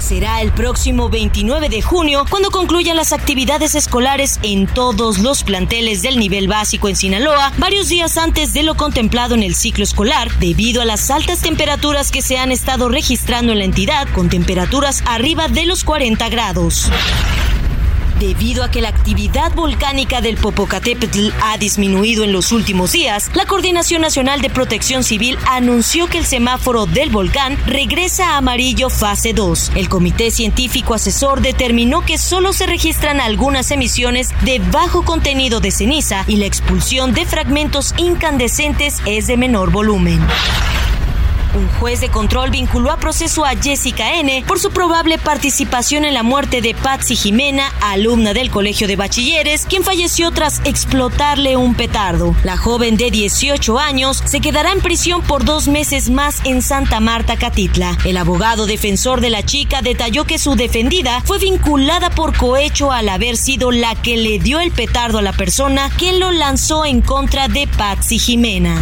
Será 0.02 0.42
el 0.42 0.52
próximo 0.52 1.10
29 1.10 1.70
de 1.70 1.82
junio 1.82 2.26
cuando 2.30 2.50
concluyan 2.50 2.98
las 2.98 3.14
actividades 3.14 3.76
escolares 3.76 4.40
en 4.42 4.66
todos 4.66 5.20
los 5.20 5.44
planteles 5.44 6.02
del 6.02 6.18
nivel 6.18 6.48
básico 6.48 6.90
en 6.90 6.96
Sinaloa, 6.96 7.54
varios 7.60 7.88
días 7.88 8.18
antes 8.18 8.52
de 8.54 8.64
lo 8.64 8.76
contemplado 8.76 9.36
en 9.36 9.44
el 9.44 9.54
ciclo 9.54 9.84
escolar, 9.84 10.32
debido 10.40 10.82
a 10.82 10.86
las 10.86 11.12
altas 11.12 11.42
temperaturas 11.42 12.12
que 12.12 12.24
se 12.24 12.38
han 12.38 12.52
estado 12.52 12.90
registrando 12.90 13.52
en 13.52 13.60
la 13.60 13.66
entidad, 13.66 14.08
con 14.14 14.28
temperaturas 14.28 15.04
arriba 15.06 15.48
de 15.48 15.68
los 15.68 15.84
40 15.84 16.30
grados. 16.30 16.90
Debido 18.22 18.64
a 18.64 18.70
que 18.70 18.82
la 18.82 18.90
actividad 18.90 19.52
volcánica 19.56 20.22
del 20.22 20.38
Popocatépetl 20.38 21.30
ha 21.42 21.58
disminuido 21.58 22.24
en 22.24 22.32
los 22.32 22.52
últimos 22.52 22.92
días, 22.92 23.32
la 23.34 23.48
Coordinación 23.48 24.04
Nacional 24.04 24.42
de 24.42 24.52
Protección 24.52 25.04
Civil 25.04 25.40
anunció 25.48 26.06
que 26.06 26.20
el 26.20 26.28
semáforo 26.28 26.86
del 26.86 27.10
volcán 27.10 27.58
regresa 27.66 28.36
a 28.36 28.38
amarillo 28.38 28.92
fase 28.92 29.34
2. 29.34 29.72
El 29.74 29.90
Comité 29.90 30.30
Científico 30.30 30.94
Asesor 30.94 31.42
determinó 31.42 32.06
que 32.06 32.20
solo 32.20 32.54
se 32.54 32.68
registran 32.68 33.20
algunas 33.20 33.72
emisiones 33.72 34.30
de 34.42 34.60
bajo 34.60 35.04
contenido 35.04 35.60
de 35.60 35.72
ceniza 35.72 36.24
y 36.28 36.36
la 36.36 36.46
expulsión 36.46 37.16
de 37.16 37.26
fragmentos 37.26 37.96
incandescentes 37.98 39.02
es 39.08 39.26
de 39.26 39.38
menor 39.38 39.72
volumen. 39.72 40.20
Un 41.54 41.68
juez 41.80 42.00
de 42.00 42.10
control 42.10 42.50
vinculó 42.50 42.92
a 42.92 42.98
proceso 42.98 43.44
a 43.44 43.56
Jessica 43.56 44.16
N. 44.16 44.44
por 44.48 44.60
su 44.60 44.72
probable 44.72 45.18
participación 45.18 46.06
en 46.06 46.14
la 46.14 46.24
muerte 46.24 46.62
de 46.62 46.74
Patsy 46.74 47.18
Jimena, 47.18 47.74
alumna 47.82 48.34
del 48.34 48.50
Colegio 48.50 48.88
de 48.88 48.96
Bachilleres, 48.96 49.66
quien 49.66 49.84
falleció 49.84 50.32
tras 50.32 50.62
explotarle 50.64 51.58
un 51.58 51.76
petardo. 51.76 52.34
La 52.46 52.56
joven 52.56 52.96
de 52.96 53.12
18 53.12 53.80
años 53.80 54.24
se 54.26 54.40
quedará 54.40 54.72
en 54.72 54.80
prisión 54.80 55.22
por 55.24 55.44
dos 55.44 55.68
meses 55.68 56.10
más 56.10 56.40
en 56.46 56.62
Santa 56.62 57.02
Marta, 57.02 57.36
Catitla. 57.36 57.98
El 58.06 58.16
abogado 58.16 58.66
defensor 58.66 59.20
de 59.20 59.30
la 59.30 59.44
chica 59.44 59.82
detalló 59.82 60.24
que 60.24 60.40
su 60.40 60.56
defendida 60.56 61.22
fue 61.26 61.38
vinculada 61.38 62.12
por 62.12 62.38
cohecho 62.38 62.94
al 62.94 63.10
haber 63.10 63.36
sido 63.36 63.72
la 63.72 63.96
que 63.96 64.16
le 64.16 64.40
dio 64.40 64.62
el 64.62 64.72
petardo 64.72 65.18
a 65.18 65.22
la 65.22 65.34
persona 65.34 65.90
que 65.98 66.14
lo 66.14 66.32
lanzó 66.32 66.86
en 66.86 67.02
contra 67.02 67.50
de 67.50 67.68
Patsy 67.68 68.20
Jimena. 68.20 68.82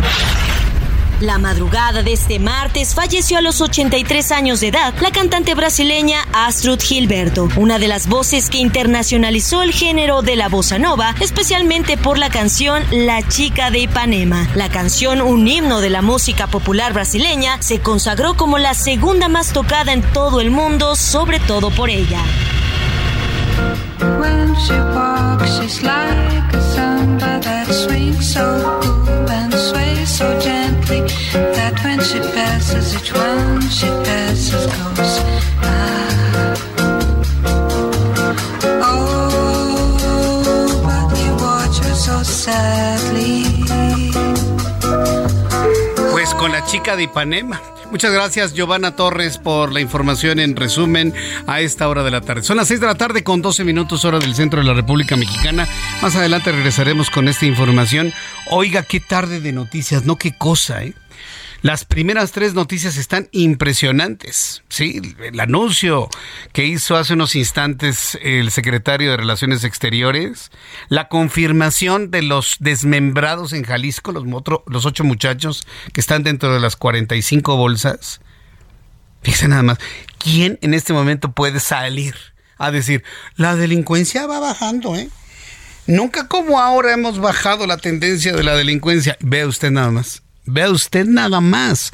La 1.22 1.38
madrugada 1.38 2.02
de 2.02 2.14
este 2.14 2.40
martes 2.40 2.96
falleció 2.96 3.40
a 3.40 3.42
los 3.42 3.60
83 3.60 4.32
años 4.32 4.62
de 4.62 4.70
edad 4.70 4.94
la 5.02 5.12
cantante 5.12 5.54
brasileña 5.54 6.20
Astrud 6.32 6.80
Gilberto, 6.80 7.50
una 7.58 7.78
de 7.78 7.90
las 7.90 8.08
voces 8.08 8.50
que 8.50 8.60
internacionalizó 8.60 9.62
el 9.62 9.74
género 9.74 10.22
de 10.22 10.38
la 10.38 10.48
bossa 10.48 10.80
nova, 10.80 11.16
especialmente 11.20 11.98
por 11.98 12.18
la 12.18 12.30
canción 12.30 12.84
La 12.92 13.28
chica 13.28 13.70
de 13.70 13.80
Ipanema. 13.80 14.48
La 14.56 14.70
canción, 14.70 15.22
un 15.22 15.46
himno 15.46 15.82
de 15.82 15.90
la 15.90 16.02
música 16.02 16.48
popular 16.48 16.94
brasileña, 16.94 17.62
se 17.62 17.80
consagró 17.80 18.36
como 18.36 18.58
la 18.58 18.74
segunda 18.74 19.28
más 19.28 19.52
tocada 19.52 19.92
en 19.92 20.02
todo 20.14 20.40
el 20.40 20.52
mundo, 20.52 20.96
sobre 20.96 21.40
todo 21.42 21.70
por 21.70 21.90
ella. 21.90 22.24
That 31.34 31.76
when 31.84 32.00
she 32.02 32.20
passes, 32.20 32.96
each 32.96 33.14
one 33.14 33.62
she 33.70 33.88
passes 34.08 34.66
goes. 34.66 35.14
Ah. 35.62 36.56
Oh, 38.82 40.02
but 40.88 41.10
you 41.24 41.32
watch 41.46 41.78
her 41.86 41.96
so 41.96 42.24
sad. 42.24 42.89
Chica 46.66 46.96
de 46.96 47.04
Ipanema. 47.04 47.62
Muchas 47.92 48.12
gracias 48.12 48.54
Giovanna 48.54 48.96
Torres 48.96 49.38
por 49.38 49.74
la 49.74 49.80
información 49.80 50.40
en 50.40 50.56
resumen 50.56 51.14
a 51.48 51.62
esta 51.62 51.88
hora 51.88 52.04
de 52.04 52.12
la 52.12 52.22
tarde. 52.22 52.44
Son 52.44 52.58
las 52.58 52.68
6 52.68 52.82
de 52.82 52.88
la 52.88 52.96
tarde 52.96 53.24
con 53.24 53.42
12 53.42 53.64
minutos 53.64 54.06
hora 54.06 54.20
del 54.20 54.36
centro 54.36 54.60
de 54.60 54.68
la 54.68 54.74
República 54.74 55.16
Mexicana. 55.16 55.68
Más 56.02 56.16
adelante 56.16 56.52
regresaremos 56.52 57.10
con 57.10 57.28
esta 57.28 57.46
información. 57.46 58.14
Oiga, 58.52 58.84
qué 58.84 59.00
tarde 59.00 59.40
de 59.40 59.52
noticias, 59.52 60.06
no 60.06 60.18
qué 60.18 60.34
cosa, 60.34 60.84
¿eh? 60.84 60.94
Las 61.62 61.84
primeras 61.84 62.32
tres 62.32 62.54
noticias 62.54 62.96
están 62.98 63.28
impresionantes. 63.32 64.64
Sí, 64.70 65.02
el 65.22 65.40
anuncio 65.40 66.10
que 66.54 66.66
hizo 66.66 66.96
hace 66.96 67.14
unos 67.14 67.36
instantes 67.36 68.18
el 68.22 68.52
secretario 68.52 69.12
de 69.12 69.18
Relaciones 69.18 69.64
Exteriores, 69.64 70.52
la 70.88 71.10
confirmación 71.10 72.12
de 72.12 72.22
los 72.22 72.56
desmembrados 72.60 73.54
en 73.54 73.64
Jalisco, 73.64 74.12
los, 74.12 74.24
los 74.68 74.86
ocho 74.86 75.04
muchachos 75.04 75.68
que 75.92 76.00
están 76.00 76.24
dentro 76.24 76.54
de 76.54 76.60
las 76.62 76.76
45 76.76 77.58
bolsas. 77.58 78.22
Fíjense 79.22 79.50
nada 79.50 79.64
más, 79.64 79.80
¿quién 80.18 80.60
en 80.62 80.74
este 80.74 80.94
momento 80.94 81.34
puede 81.34 81.60
salir 81.60 82.16
a 82.60 82.72
decir, 82.72 83.04
la 83.36 83.56
delincuencia 83.56 84.28
va 84.28 84.40
bajando, 84.40 84.96
¿eh? 84.96 85.10
Nunca 85.88 86.28
como 86.28 86.60
ahora 86.60 86.94
hemos 86.94 87.18
bajado 87.18 87.66
la 87.66 87.78
tendencia 87.78 88.34
de 88.34 88.44
la 88.44 88.56
delincuencia. 88.56 89.18
Vea 89.22 89.48
usted 89.48 89.72
nada 89.72 89.90
más. 89.90 90.22
Vea 90.52 90.72
usted 90.72 91.06
nada 91.06 91.42
más 91.42 91.94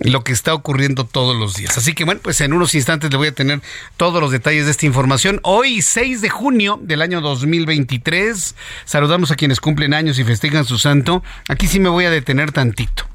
lo 0.00 0.24
que 0.24 0.32
está 0.32 0.52
ocurriendo 0.52 1.04
todos 1.04 1.36
los 1.36 1.54
días. 1.54 1.78
Así 1.78 1.94
que 1.94 2.04
bueno, 2.04 2.20
pues 2.22 2.40
en 2.40 2.52
unos 2.52 2.74
instantes 2.74 3.10
le 3.10 3.16
voy 3.16 3.28
a 3.28 3.34
tener 3.34 3.62
todos 3.96 4.20
los 4.20 4.32
detalles 4.32 4.64
de 4.64 4.72
esta 4.72 4.86
información. 4.86 5.40
Hoy, 5.44 5.80
6 5.80 6.20
de 6.20 6.28
junio 6.28 6.80
del 6.82 7.02
año 7.02 7.20
2023, 7.20 8.56
saludamos 8.84 9.30
a 9.30 9.36
quienes 9.36 9.60
cumplen 9.60 9.94
años 9.94 10.18
y 10.18 10.24
festejan 10.24 10.64
su 10.64 10.78
santo. 10.78 11.22
Aquí 11.48 11.68
sí 11.68 11.78
me 11.78 11.88
voy 11.88 12.04
a 12.04 12.10
detener 12.10 12.52
tantito. 12.52 13.06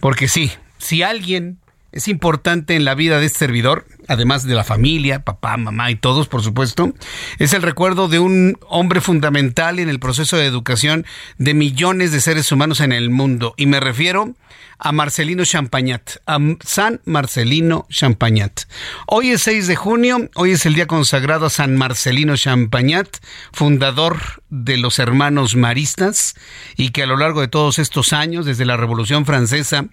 Porque 0.00 0.28
sí, 0.28 0.50
si 0.78 1.02
alguien 1.02 1.58
es 1.92 2.08
importante 2.08 2.74
en 2.74 2.84
la 2.84 2.94
vida 2.94 3.20
de 3.20 3.26
este 3.26 3.38
servidor, 3.38 3.86
además 4.08 4.44
de 4.44 4.54
la 4.54 4.64
familia, 4.64 5.24
papá, 5.24 5.56
mamá 5.56 5.90
y 5.90 5.96
todos, 5.96 6.26
por 6.28 6.42
supuesto, 6.42 6.94
es 7.38 7.52
el 7.52 7.62
recuerdo 7.62 8.08
de 8.08 8.18
un 8.18 8.58
hombre 8.68 9.00
fundamental 9.00 9.78
en 9.78 9.88
el 9.88 10.00
proceso 10.00 10.36
de 10.36 10.46
educación 10.46 11.06
de 11.36 11.54
millones 11.54 12.10
de 12.10 12.20
seres 12.20 12.50
humanos 12.50 12.80
en 12.80 12.92
el 12.92 13.10
mundo. 13.10 13.54
Y 13.56 13.66
me 13.66 13.80
refiero 13.80 14.34
a 14.78 14.92
Marcelino 14.92 15.44
Champagnat, 15.44 16.18
a 16.26 16.38
San 16.64 17.00
Marcelino 17.04 17.86
Champagnat. 17.90 18.62
Hoy 19.06 19.30
es 19.30 19.42
6 19.42 19.66
de 19.66 19.76
junio, 19.76 20.30
hoy 20.36 20.52
es 20.52 20.66
el 20.66 20.74
día 20.74 20.86
consagrado 20.86 21.46
a 21.46 21.50
San 21.50 21.76
Marcelino 21.76 22.36
Champagnat, 22.36 23.08
fundador 23.52 24.42
de 24.50 24.76
los 24.76 24.98
hermanos 24.98 25.56
maristas, 25.56 26.34
y 26.76 26.90
que 26.90 27.02
a 27.02 27.06
lo 27.06 27.16
largo 27.16 27.40
de 27.40 27.48
todos 27.48 27.78
estos 27.78 28.12
años, 28.12 28.46
desde 28.46 28.64
la 28.64 28.76
Revolución 28.76 29.26
Francesa 29.26 29.86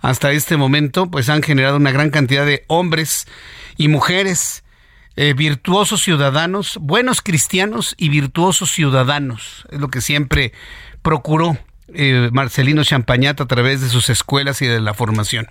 hasta 0.00 0.32
este 0.32 0.56
momento, 0.56 1.10
pues 1.10 1.28
han 1.28 1.42
generado 1.42 1.76
una 1.76 1.92
gran 1.92 2.10
cantidad 2.10 2.44
de 2.44 2.64
hombres 2.66 3.26
y 3.76 3.88
mujeres 3.88 4.62
eh, 5.14 5.34
virtuosos 5.34 6.02
ciudadanos, 6.02 6.78
buenos 6.80 7.20
cristianos 7.20 7.94
y 7.98 8.08
virtuosos 8.08 8.70
ciudadanos. 8.70 9.66
Es 9.70 9.78
lo 9.78 9.88
que 9.88 10.00
siempre 10.00 10.52
procuró 11.02 11.58
eh, 11.92 12.30
Marcelino 12.32 12.82
Champañat 12.82 13.38
a 13.42 13.46
través 13.46 13.82
de 13.82 13.90
sus 13.90 14.08
escuelas 14.08 14.62
y 14.62 14.66
de 14.66 14.80
la 14.80 14.94
formación. 14.94 15.50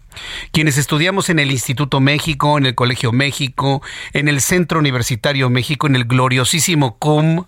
Quienes 0.51 0.80
estudiamos 0.80 1.30
en 1.30 1.38
el 1.38 1.51
Instituto 1.51 2.00
México, 2.00 2.58
en 2.58 2.66
el 2.66 2.74
Colegio 2.74 3.12
México, 3.12 3.84
en 4.13 4.28
el 4.28 4.42
Centro 4.42 4.80
Universitario 4.80 5.51
México, 5.51 5.86
en 5.86 5.96
el 5.96 6.06
gloriosísimo 6.06 6.98
CUM, 6.98 7.46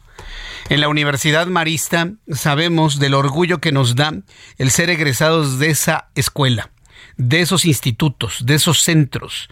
en 0.69 0.81
la 0.81 0.89
Universidad 0.89 1.47
Marista, 1.47 2.11
sabemos 2.31 2.99
del 2.99 3.15
orgullo 3.15 3.59
que 3.59 3.71
nos 3.71 3.95
da 3.95 4.13
el 4.59 4.69
ser 4.69 4.91
egresados 4.91 5.57
de 5.57 5.71
esa 5.71 6.09
escuela, 6.13 6.69
de 7.17 7.41
esos 7.41 7.65
institutos, 7.65 8.45
de 8.45 8.53
esos 8.53 8.83
centros 8.83 9.49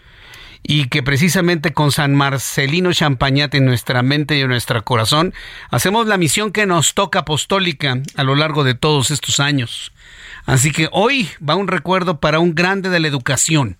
y 0.62 0.88
que 0.88 1.02
precisamente 1.02 1.72
con 1.72 1.92
San 1.92 2.14
Marcelino 2.14 2.92
Champañat 2.92 3.54
en 3.54 3.64
nuestra 3.64 4.02
mente 4.02 4.38
y 4.38 4.42
en 4.42 4.48
nuestro 4.48 4.84
corazón 4.84 5.34
hacemos 5.70 6.06
la 6.06 6.16
misión 6.16 6.52
que 6.52 6.66
nos 6.66 6.94
toca 6.94 7.20
apostólica 7.20 8.00
a 8.16 8.24
lo 8.24 8.36
largo 8.36 8.64
de 8.64 8.74
todos 8.74 9.10
estos 9.10 9.40
años. 9.40 9.92
Así 10.46 10.72
que 10.72 10.88
hoy 10.92 11.28
va 11.46 11.56
un 11.56 11.68
recuerdo 11.68 12.20
para 12.20 12.38
un 12.38 12.54
grande 12.54 12.90
de 12.90 13.00
la 13.00 13.08
educación, 13.08 13.76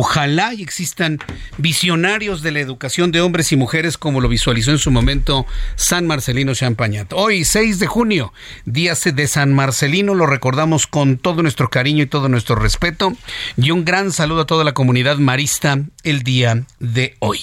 Ojalá 0.00 0.54
y 0.54 0.62
existan 0.62 1.18
visionarios 1.56 2.40
de 2.40 2.52
la 2.52 2.60
educación 2.60 3.10
de 3.10 3.20
hombres 3.20 3.50
y 3.50 3.56
mujeres 3.56 3.98
como 3.98 4.20
lo 4.20 4.28
visualizó 4.28 4.70
en 4.70 4.78
su 4.78 4.92
momento 4.92 5.44
San 5.74 6.06
Marcelino 6.06 6.54
Champañat. 6.54 7.12
Hoy, 7.14 7.44
6 7.44 7.80
de 7.80 7.88
junio, 7.88 8.32
día 8.64 8.94
de 8.94 9.26
San 9.26 9.52
Marcelino, 9.52 10.14
lo 10.14 10.26
recordamos 10.26 10.86
con 10.86 11.18
todo 11.18 11.42
nuestro 11.42 11.68
cariño 11.68 12.04
y 12.04 12.06
todo 12.06 12.28
nuestro 12.28 12.54
respeto. 12.54 13.12
Y 13.56 13.72
un 13.72 13.84
gran 13.84 14.12
saludo 14.12 14.42
a 14.42 14.46
toda 14.46 14.62
la 14.62 14.72
comunidad 14.72 15.16
marista 15.16 15.80
el 16.04 16.22
día 16.22 16.64
de 16.78 17.16
hoy. 17.18 17.40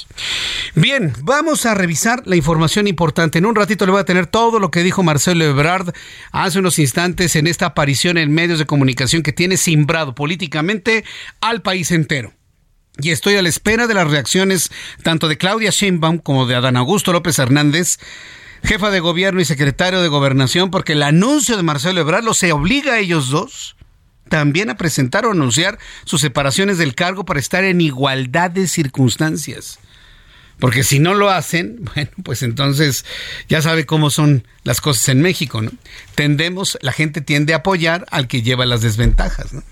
Bien, 0.75 1.11
vamos 1.23 1.65
a 1.65 1.73
revisar 1.73 2.25
la 2.25 2.37
información 2.37 2.87
importante. 2.87 3.37
En 3.37 3.47
un 3.47 3.55
ratito 3.55 3.85
le 3.85 3.91
voy 3.91 3.99
a 3.99 4.05
tener 4.05 4.27
todo 4.27 4.59
lo 4.59 4.71
que 4.71 4.81
dijo 4.81 5.03
Marcelo 5.03 5.43
Ebrard 5.43 5.93
hace 6.31 6.59
unos 6.59 6.79
instantes 6.79 7.35
en 7.35 7.47
esta 7.47 7.65
aparición 7.65 8.17
en 8.17 8.33
medios 8.33 8.59
de 8.59 8.65
comunicación 8.65 9.23
que 9.23 9.33
tiene 9.33 9.57
simbrado 9.57 10.15
políticamente 10.15 11.03
al 11.41 11.61
país 11.61 11.91
entero. 11.91 12.31
Y 13.01 13.11
estoy 13.11 13.35
a 13.35 13.41
la 13.41 13.49
espera 13.49 13.87
de 13.87 13.93
las 13.93 14.09
reacciones 14.09 14.71
tanto 15.03 15.27
de 15.27 15.37
Claudia 15.37 15.69
Sheinbaum 15.71 16.19
como 16.19 16.45
de 16.45 16.55
Adán 16.55 16.77
Augusto 16.77 17.11
López 17.11 17.37
Hernández, 17.39 17.97
jefa 18.63 18.89
de 18.89 18.99
gobierno 18.99 19.41
y 19.41 19.45
secretario 19.45 20.01
de 20.01 20.07
gobernación, 20.07 20.71
porque 20.71 20.93
el 20.93 21.03
anuncio 21.03 21.57
de 21.57 21.63
Marcelo 21.63 22.01
Ebrard 22.01 22.23
lo 22.23 22.33
se 22.33 22.51
obliga 22.51 22.93
a 22.93 22.99
ellos 22.99 23.29
dos 23.29 23.75
también 24.29 24.69
a 24.69 24.77
presentar 24.77 25.25
o 25.25 25.31
anunciar 25.31 25.77
sus 26.03 26.21
separaciones 26.21 26.77
del 26.77 26.95
cargo 26.95 27.25
para 27.25 27.39
estar 27.39 27.63
en 27.63 27.81
igualdad 27.81 28.49
de 28.49 28.67
circunstancias. 28.67 29.79
Porque 30.59 30.83
si 30.83 30.99
no 30.99 31.13
lo 31.13 31.29
hacen, 31.29 31.81
bueno, 31.95 32.11
pues 32.23 32.43
entonces 32.43 33.05
ya 33.49 33.61
sabe 33.61 33.85
cómo 33.85 34.09
son 34.09 34.47
las 34.63 34.81
cosas 34.81 35.09
en 35.09 35.21
México, 35.21 35.61
¿no? 35.61 35.71
Tendemos, 36.15 36.77
la 36.81 36.91
gente 36.91 37.21
tiende 37.21 37.53
a 37.53 37.57
apoyar 37.57 38.05
al 38.09 38.27
que 38.27 38.41
lleva 38.41 38.65
las 38.65 38.81
desventajas, 38.81 39.53
¿no? 39.53 39.63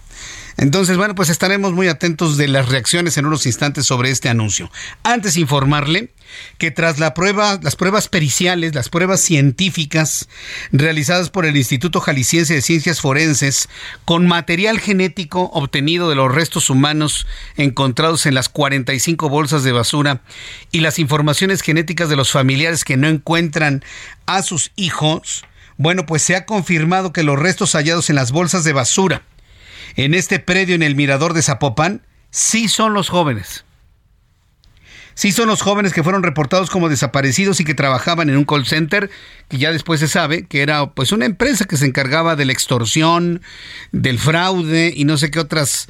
Entonces, 0.58 0.98
bueno, 0.98 1.16
pues 1.16 1.30
estaremos 1.30 1.74
muy 1.74 1.88
atentos 1.88 2.38
de 2.38 2.48
las 2.48 2.70
reacciones 2.70 3.18
en 3.18 3.26
unos 3.26 3.46
instantes 3.46 3.86
sobre 3.86 4.12
este 4.12 4.30
anuncio. 4.30 4.72
Antes 5.04 5.38
informarle 5.38 6.12
que 6.58 6.72
tras 6.72 7.00
la 7.00 7.14
prueba, 7.14 7.60
las 7.62 7.76
pruebas 7.76 8.08
periciales, 8.08 8.76
las 8.76 8.90
pruebas 8.90 9.20
científicas 9.22 10.30
realizadas 10.72 11.30
por 11.30 11.46
el 11.46 11.58
Instituto 11.58 12.00
Jalisciense 12.00 12.56
de 12.56 12.62
Ciencias 12.62 13.02
Forenses 13.02 13.70
con 14.06 14.28
material 14.28 14.80
genético 14.80 15.50
obtenido 15.54 16.10
de 16.10 16.16
los 16.16 16.34
restos 16.34 16.70
humanos 16.70 17.28
encontrados 17.56 18.26
en 18.26 18.36
las 18.36 18.50
45 18.50 19.30
bolsas 19.30 19.64
de 19.64 19.72
basura 19.72 20.22
y 20.72 20.82
las 20.82 21.00
informaciones 21.00 21.62
genéticas 21.62 22.10
de 22.10 22.16
los 22.16 22.32
familiares 22.32 22.84
que 22.84 22.98
no 22.98 23.08
encuentran 23.08 23.84
a 24.26 24.42
sus 24.44 24.72
hijos, 24.76 25.46
bueno, 25.78 26.06
pues 26.06 26.22
se 26.22 26.36
ha 26.36 26.46
confirmado 26.46 27.14
que 27.14 27.24
los 27.24 27.40
restos 27.40 27.74
hallados 27.74 28.10
en 28.10 28.16
las 28.16 28.32
bolsas 28.32 28.64
de 28.64 28.74
basura 28.74 29.24
en 29.96 30.14
este 30.14 30.40
predio 30.40 30.76
en 30.76 30.84
el 30.84 30.96
Mirador 30.96 31.34
de 31.34 31.42
Zapopan, 31.42 32.02
sí 32.30 32.68
son 32.68 32.94
los 32.94 33.10
jóvenes. 33.10 33.66
Sí 35.16 35.32
son 35.32 35.48
los 35.48 35.62
jóvenes 35.62 35.94
que 35.94 36.04
fueron 36.04 36.24
reportados 36.24 36.70
como 36.72 36.90
desaparecidos 36.90 37.60
y 37.60 37.66
que 37.66 37.76
trabajaban 37.76 38.30
en 38.30 38.38
un 38.38 38.46
call 38.46 38.66
center, 38.66 39.12
que 39.48 39.60
ya 39.60 39.72
después 39.72 40.00
se 40.00 40.08
sabe 40.08 40.46
que 40.48 40.62
era 40.62 40.92
pues 40.92 41.12
una 41.12 41.26
empresa 41.26 41.66
que 41.66 41.78
se 41.78 41.86
encargaba 41.86 42.36
de 42.36 42.46
la 42.46 42.54
extorsión, 42.54 43.42
del 43.92 44.18
fraude 44.18 44.92
y 44.96 45.06
no 45.06 45.18
sé 45.18 45.30
qué 45.30 45.40
otras 45.40 45.88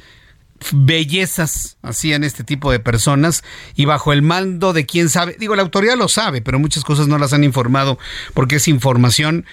bellezas 0.72 1.76
hacían 1.82 2.24
este 2.24 2.44
tipo 2.44 2.70
de 2.70 2.80
personas 2.80 3.42
y 3.74 3.86
bajo 3.86 4.12
el 4.12 4.22
mando 4.22 4.72
de 4.72 4.86
quién 4.86 5.08
sabe, 5.08 5.36
digo, 5.38 5.56
la 5.56 5.62
autoridad 5.62 5.96
lo 5.96 6.08
sabe, 6.08 6.42
pero 6.42 6.58
muchas 6.58 6.84
cosas 6.84 7.08
no 7.08 7.18
las 7.18 7.32
han 7.32 7.44
informado 7.44 7.98
porque 8.34 8.56
es 8.56 8.68
información 8.68 9.46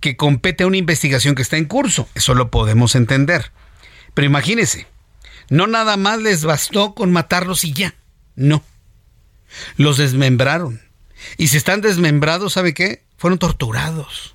que 0.00 0.16
compete 0.16 0.64
a 0.64 0.66
una 0.66 0.76
investigación 0.76 1.34
que 1.34 1.42
está 1.42 1.56
en 1.56 1.64
curso, 1.64 2.08
eso 2.14 2.34
lo 2.34 2.50
podemos 2.50 2.96
entender. 2.96 3.52
Pero 4.14 4.26
imagínese, 4.26 4.86
no 5.48 5.66
nada 5.66 5.96
más 5.96 6.20
les 6.20 6.44
bastó 6.44 6.94
con 6.94 7.12
matarlos 7.12 7.64
y 7.64 7.72
ya. 7.72 7.94
No. 8.34 8.62
Los 9.76 9.98
desmembraron. 9.98 10.80
Y 11.36 11.48
si 11.48 11.56
están 11.56 11.80
desmembrados, 11.80 12.54
¿sabe 12.54 12.74
qué? 12.74 13.02
Fueron 13.16 13.38
torturados. 13.38 14.34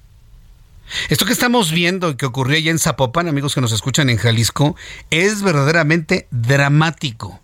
Esto 1.09 1.25
que 1.25 1.33
estamos 1.33 1.71
viendo 1.71 2.11
y 2.11 2.15
que 2.15 2.25
ocurrió 2.25 2.57
allá 2.57 2.71
en 2.71 2.79
Zapopan, 2.79 3.27
amigos 3.27 3.55
que 3.55 3.61
nos 3.61 3.73
escuchan 3.73 4.09
en 4.09 4.17
Jalisco, 4.17 4.75
es 5.09 5.41
verdaderamente 5.41 6.27
dramático. 6.31 7.41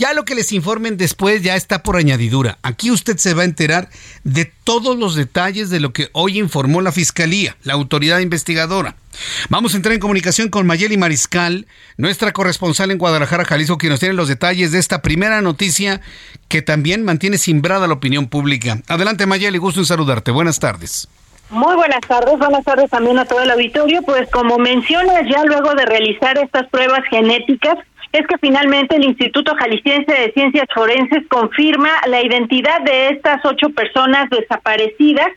Ya 0.00 0.14
lo 0.14 0.24
que 0.24 0.34
les 0.34 0.50
informen 0.52 0.96
después 0.96 1.42
ya 1.42 1.56
está 1.56 1.82
por 1.82 1.98
añadidura. 1.98 2.56
Aquí 2.62 2.90
usted 2.90 3.18
se 3.18 3.34
va 3.34 3.42
a 3.42 3.44
enterar 3.44 3.90
de 4.24 4.46
todos 4.46 4.96
los 4.96 5.14
detalles 5.14 5.68
de 5.68 5.78
lo 5.78 5.92
que 5.92 6.08
hoy 6.12 6.38
informó 6.38 6.80
la 6.80 6.90
Fiscalía, 6.90 7.54
la 7.64 7.74
autoridad 7.74 8.20
investigadora. 8.20 8.94
Vamos 9.50 9.74
a 9.74 9.76
entrar 9.76 9.92
en 9.92 10.00
comunicación 10.00 10.48
con 10.48 10.66
Mayeli 10.66 10.96
Mariscal, 10.96 11.66
nuestra 11.98 12.32
corresponsal 12.32 12.90
en 12.90 12.96
Guadalajara, 12.96 13.44
Jalisco, 13.44 13.76
quien 13.76 13.90
nos 13.90 14.00
tiene 14.00 14.14
los 14.14 14.28
detalles 14.28 14.72
de 14.72 14.78
esta 14.78 15.02
primera 15.02 15.42
noticia 15.42 16.00
que 16.48 16.62
también 16.62 17.04
mantiene 17.04 17.36
simbrada 17.36 17.86
la 17.86 17.92
opinión 17.92 18.26
pública. 18.28 18.80
Adelante 18.88 19.26
Mayeli, 19.26 19.58
gusto 19.58 19.80
en 19.80 19.86
saludarte. 19.86 20.30
Buenas 20.30 20.58
tardes. 20.58 21.08
Muy 21.50 21.74
buenas 21.74 22.00
tardes, 22.06 22.38
buenas 22.38 22.64
tardes 22.64 22.88
también 22.90 23.18
a 23.18 23.24
todo 23.24 23.42
el 23.42 23.50
auditorio. 23.50 24.00
Pues 24.02 24.30
como 24.30 24.56
mencionas, 24.56 25.24
ya 25.28 25.44
luego 25.44 25.74
de 25.74 25.84
realizar 25.84 26.38
estas 26.38 26.68
pruebas 26.70 27.02
genéticas, 27.10 27.76
es 28.12 28.26
que 28.26 28.38
finalmente 28.38 28.96
el 28.96 29.04
Instituto 29.04 29.54
Jalisciense 29.54 30.12
de 30.12 30.32
Ciencias 30.32 30.66
Forenses 30.74 31.26
confirma 31.28 31.90
la 32.06 32.22
identidad 32.22 32.80
de 32.80 33.10
estas 33.10 33.44
ocho 33.44 33.70
personas 33.70 34.28
desaparecidas. 34.30 35.28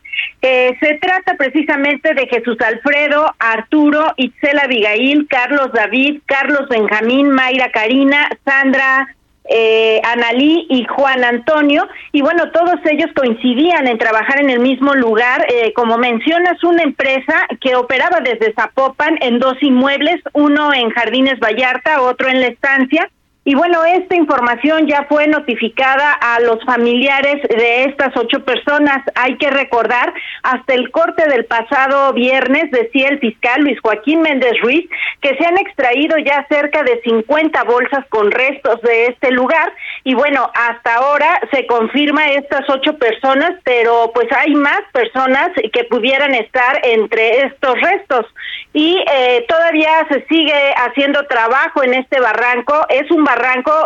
Eh, 0.41 0.75
se 0.79 0.95
trata 0.95 1.36
precisamente 1.38 2.13
de 2.13 2.27
Jesús 2.27 2.57
Alfredo, 2.62 3.33
Arturo, 3.38 4.13
Itzel 4.17 4.59
Abigail, 4.59 5.27
Carlos 5.29 5.71
David, 5.71 6.21
Carlos 6.25 6.67
Benjamín, 6.69 7.29
Mayra 7.29 7.71
Karina, 7.71 8.29
Sandra 8.43 9.07
eh, 9.45 10.01
Analí 10.03 10.67
y 10.69 10.86
Juan 10.86 11.23
Antonio, 11.23 11.88
y 12.12 12.21
bueno, 12.21 12.51
todos 12.51 12.75
ellos 12.86 13.10
coincidían 13.15 13.88
en 13.88 13.97
trabajar 13.97 14.39
en 14.39 14.49
el 14.49 14.60
mismo 14.60 14.93
lugar. 14.95 15.45
Eh, 15.49 15.73
como 15.73 15.97
mencionas, 15.97 16.63
una 16.63 16.84
empresa 16.84 17.47
que 17.60 17.75
operaba 17.75 18.19
desde 18.21 18.53
Zapopan 18.53 19.17
en 19.21 19.39
dos 19.39 19.56
inmuebles, 19.62 20.21
uno 20.34 20.73
en 20.73 20.89
Jardines 20.91 21.39
Vallarta, 21.39 22.01
otro 22.01 22.29
en 22.29 22.41
la 22.41 22.47
estancia. 22.47 23.10
Y 23.45 23.56
bueno, 23.56 23.84
esta 23.84 24.15
información 24.15 24.88
ya 24.88 25.06
fue 25.10 25.27
notificada 25.27 26.13
a 26.13 26.39
los 26.39 26.63
familiares 26.63 27.41
de 27.49 27.84
estas 27.84 28.15
ocho 28.15 28.45
personas. 28.45 28.99
Hay 29.15 29.36
que 29.38 29.49
recordar, 29.49 30.13
hasta 30.43 30.73
el 30.73 30.91
corte 30.91 31.27
del 31.27 31.43
pasado 31.43 32.13
viernes, 32.13 32.71
decía 32.71 33.10
el 33.10 33.19
fiscal 33.19 33.62
Luis 33.62 33.77
Joaquín 33.82 34.21
Méndez 34.21 34.53
Ruiz, 34.62 34.89
que 35.19 35.36
se 35.36 35.45
han 35.45 35.58
extraído 35.58 36.17
ya 36.19 36.45
cerca 36.47 36.84
de 36.84 37.01
50 37.01 37.63
bolsas 37.63 38.06
con 38.08 38.32
restos 38.32 38.82
de 38.82 39.08
este 39.08 39.32
lugar. 39.32 39.73
Y 40.06 40.13
bueno, 40.13 40.49
hasta 40.56 40.95
ahora 40.95 41.41
se 41.51 41.67
confirma 41.67 42.32
estas 42.32 42.69
ocho 42.69 42.97
personas, 42.97 43.60
pero 43.65 44.12
pues 44.13 44.27
hay 44.38 44.53
más 44.56 44.84
personas 44.93 45.49
que 45.73 45.84
pudieran 45.86 46.34
estar 46.34 46.79
entre 46.84 47.47
estos 47.47 47.75
restos. 47.82 48.25
Y 48.71 49.03
eh, 49.13 49.45
todavía 49.49 50.08
se 50.10 50.25
sigue 50.27 50.73
haciendo 50.77 51.27
trabajo 51.27 51.84
en 51.84 51.93
este 51.93 52.21
barranco. 52.21 52.86
Es 52.89 53.12
un 53.12 53.23
barranco 53.23 53.33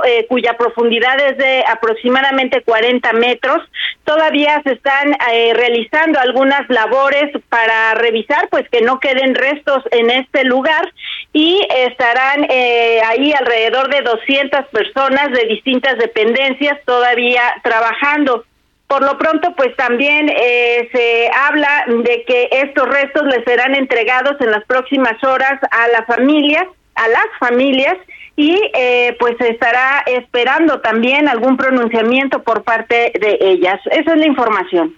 eh, 0.06 0.26
cuya 0.28 0.54
profundidad 0.54 1.20
es 1.20 1.38
de 1.38 1.64
aproximadamente 1.68 2.62
40 2.62 3.14
metros. 3.14 3.62
Todavía 4.04 4.62
se 4.64 4.74
están 4.74 5.16
eh, 5.32 5.54
realizando 5.54 6.20
algunas 6.20 6.70
labores 6.70 7.32
para 7.50 7.94
revisar, 7.96 8.50
pues 8.50 8.68
que 8.70 8.82
no 8.82 9.00
queden 9.00 9.36
restos 9.36 9.84
en 9.92 10.10
este 10.10 10.44
lugar 10.44 10.92
y 11.34 11.62
estarán 11.70 12.46
eh, 12.50 13.02
ahí 13.06 13.34
alrededor 13.34 13.90
de 13.90 14.02
200 14.02 14.66
personas 14.68 15.32
de 15.32 15.46
distintas 15.48 15.98
dependencias 15.98 16.78
todavía 16.86 17.42
trabajando. 17.64 18.44
Por 18.88 19.04
lo 19.04 19.18
pronto, 19.18 19.54
pues 19.58 19.76
también 19.76 20.28
se 20.28 21.30
habla 21.36 21.84
de 21.88 22.24
que 22.24 22.48
estos 22.52 22.88
restos 22.88 23.24
les 23.26 23.44
serán 23.44 23.76
entregados 23.76 24.40
en 24.40 24.50
las 24.50 24.64
próximas 24.64 25.22
horas 25.26 25.60
a 25.72 25.90
la 25.90 26.06
familia, 26.06 26.66
a 26.96 27.08
las 27.10 27.26
familias, 27.38 27.98
y 28.38 28.56
eh, 28.76 29.18
pues 29.20 29.36
estará 29.42 30.04
esperando 30.06 30.80
también 30.80 31.28
algún 31.28 31.58
pronunciamiento 31.58 32.44
por 32.44 32.64
parte 32.64 33.12
de 33.20 33.38
ellas. 33.42 33.82
Esa 33.92 34.14
es 34.14 34.20
la 34.20 34.28
información. 34.28 34.96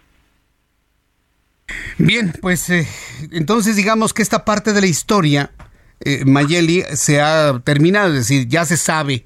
Bien, 1.97 2.33
pues 2.41 2.69
eh, 2.69 2.85
entonces 3.31 3.77
digamos 3.77 4.13
que 4.13 4.21
esta 4.21 4.43
parte 4.43 4.73
de 4.73 4.81
la 4.81 4.87
historia, 4.87 5.51
eh, 6.01 6.25
Mayeli, 6.25 6.83
se 6.93 7.21
ha 7.21 7.59
terminado, 7.63 8.09
es 8.09 8.27
decir, 8.27 8.47
ya 8.49 8.65
se 8.65 8.75
sabe 8.75 9.25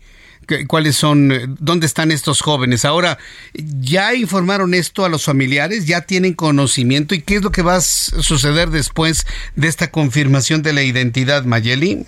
cuáles 0.68 0.96
son, 0.96 1.32
eh, 1.32 1.46
dónde 1.48 1.88
están 1.88 2.12
estos 2.12 2.42
jóvenes. 2.42 2.86
Ahora, 2.86 3.18
¿ya 3.54 4.14
informaron 4.14 4.76
esto 4.76 5.06
a 5.06 5.10
los 5.10 5.26
familiares? 5.26 5.88
¿Ya 5.88 6.02
tienen 6.02 6.34
conocimiento? 6.34 7.16
¿Y 7.16 7.22
qué 7.22 7.38
es 7.38 7.42
lo 7.42 7.52
que 7.52 7.64
va 7.64 7.78
a 7.78 7.82
suceder 7.82 8.70
después 8.70 9.26
de 9.56 9.68
esta 9.68 9.90
confirmación 9.90 10.62
de 10.62 10.74
la 10.74 10.84
identidad, 10.84 11.46
Mayeli? 11.46 12.06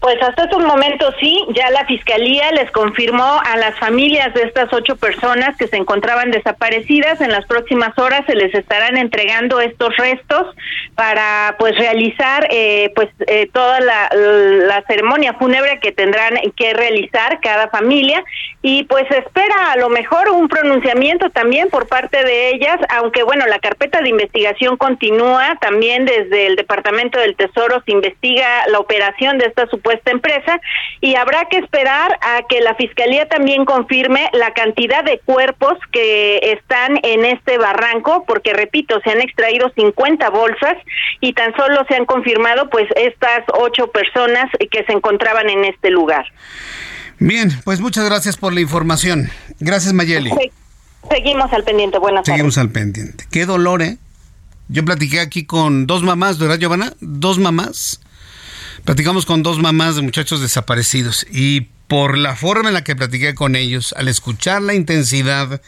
Pues 0.00 0.16
hasta 0.22 0.44
estos 0.44 0.64
momentos 0.64 1.12
sí, 1.18 1.44
ya 1.56 1.70
la 1.70 1.84
Fiscalía 1.86 2.52
les 2.52 2.70
confirmó 2.70 3.40
a 3.44 3.56
las 3.56 3.76
familias 3.80 4.32
de 4.32 4.42
estas 4.42 4.72
ocho 4.72 4.94
personas 4.94 5.56
que 5.56 5.66
se 5.66 5.76
encontraban 5.76 6.30
desaparecidas. 6.30 7.20
En 7.20 7.32
las 7.32 7.44
próximas 7.46 7.98
horas 7.98 8.22
se 8.26 8.36
les 8.36 8.54
estarán 8.54 8.96
entregando 8.96 9.60
estos 9.60 9.96
restos 9.96 10.54
para 10.94 11.56
pues 11.58 11.76
realizar 11.76 12.46
eh, 12.50 12.92
pues 12.94 13.08
eh, 13.26 13.50
toda 13.52 13.80
la, 13.80 14.08
la, 14.14 14.84
ceremonia 14.86 15.34
fúnebre 15.34 15.80
que 15.80 15.90
tendrán 15.90 16.34
que 16.56 16.74
realizar 16.74 17.40
cada 17.40 17.68
familia 17.68 18.22
y 18.62 18.84
pues 18.84 19.04
espera 19.10 19.72
a 19.72 19.76
lo 19.76 19.88
mejor 19.88 20.30
un 20.30 20.48
pronunciamiento 20.48 21.30
también 21.30 21.68
por 21.70 21.88
parte 21.88 22.22
de 22.24 22.50
ellas, 22.50 22.78
aunque 22.88 23.24
bueno, 23.24 23.46
la 23.46 23.58
carpeta 23.58 24.00
de 24.00 24.08
investigación 24.08 24.76
continúa, 24.76 25.58
también 25.60 26.04
desde 26.04 26.46
el 26.46 26.56
Departamento 26.56 27.18
del 27.18 27.36
Tesoro 27.36 27.82
se 27.84 27.92
investiga 27.92 28.66
la 28.68 28.78
operación 28.78 29.38
de 29.38 29.46
esta 29.46 29.66
supuesta 29.66 29.88
empresa 30.06 30.60
y 31.00 31.14
habrá 31.14 31.46
que 31.50 31.58
esperar 31.58 32.18
a 32.20 32.42
que 32.48 32.60
la 32.60 32.74
Fiscalía 32.74 33.28
también 33.28 33.64
confirme 33.64 34.28
la 34.32 34.52
cantidad 34.52 35.04
de 35.04 35.20
cuerpos 35.24 35.78
que 35.92 36.38
están 36.52 36.98
en 37.02 37.24
este 37.24 37.58
barranco, 37.58 38.24
porque 38.26 38.52
repito, 38.52 39.00
se 39.04 39.10
han 39.10 39.20
extraído 39.20 39.70
50 39.74 40.30
bolsas 40.30 40.76
y 41.20 41.32
tan 41.32 41.54
solo 41.56 41.84
se 41.88 41.96
han 41.96 42.04
confirmado 42.04 42.70
pues 42.70 42.86
estas 42.96 43.42
ocho 43.54 43.88
personas 43.88 44.46
que 44.70 44.84
se 44.84 44.92
encontraban 44.92 45.48
en 45.48 45.64
este 45.64 45.90
lugar. 45.90 46.26
Bien, 47.18 47.50
pues 47.64 47.80
muchas 47.80 48.04
gracias 48.04 48.36
por 48.36 48.52
la 48.52 48.60
información. 48.60 49.30
Gracias, 49.58 49.92
Mayeli. 49.92 50.30
Seguimos 51.10 51.52
al 51.52 51.64
pendiente. 51.64 51.98
Buenas 51.98 52.24
Seguimos 52.26 52.58
al 52.58 52.70
pendiente. 52.70 53.24
Qué 53.30 53.46
dolor, 53.46 53.82
¿eh? 53.82 53.98
Yo 54.68 54.84
platiqué 54.84 55.20
aquí 55.20 55.44
con 55.44 55.86
dos 55.86 56.02
mamás, 56.02 56.38
¿verdad, 56.38 56.58
Giovanna? 56.58 56.92
Dos 57.00 57.38
mamás. 57.38 58.00
Platicamos 58.88 59.26
con 59.26 59.42
dos 59.42 59.58
mamás 59.58 59.96
de 59.96 60.00
muchachos 60.00 60.40
desaparecidos 60.40 61.26
y 61.30 61.68
por 61.88 62.16
la 62.16 62.36
forma 62.36 62.70
en 62.70 62.74
la 62.74 62.84
que 62.84 62.96
platiqué 62.96 63.34
con 63.34 63.54
ellos, 63.54 63.92
al 63.98 64.08
escuchar 64.08 64.62
la 64.62 64.72
intensidad 64.72 65.60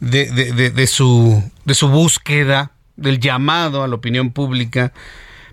de, 0.00 0.86
su, 0.88 1.40
de 1.64 1.74
su 1.74 1.88
búsqueda, 1.88 2.72
del 2.96 3.20
llamado 3.20 3.84
a 3.84 3.86
la 3.86 3.94
opinión 3.94 4.32
pública, 4.32 4.92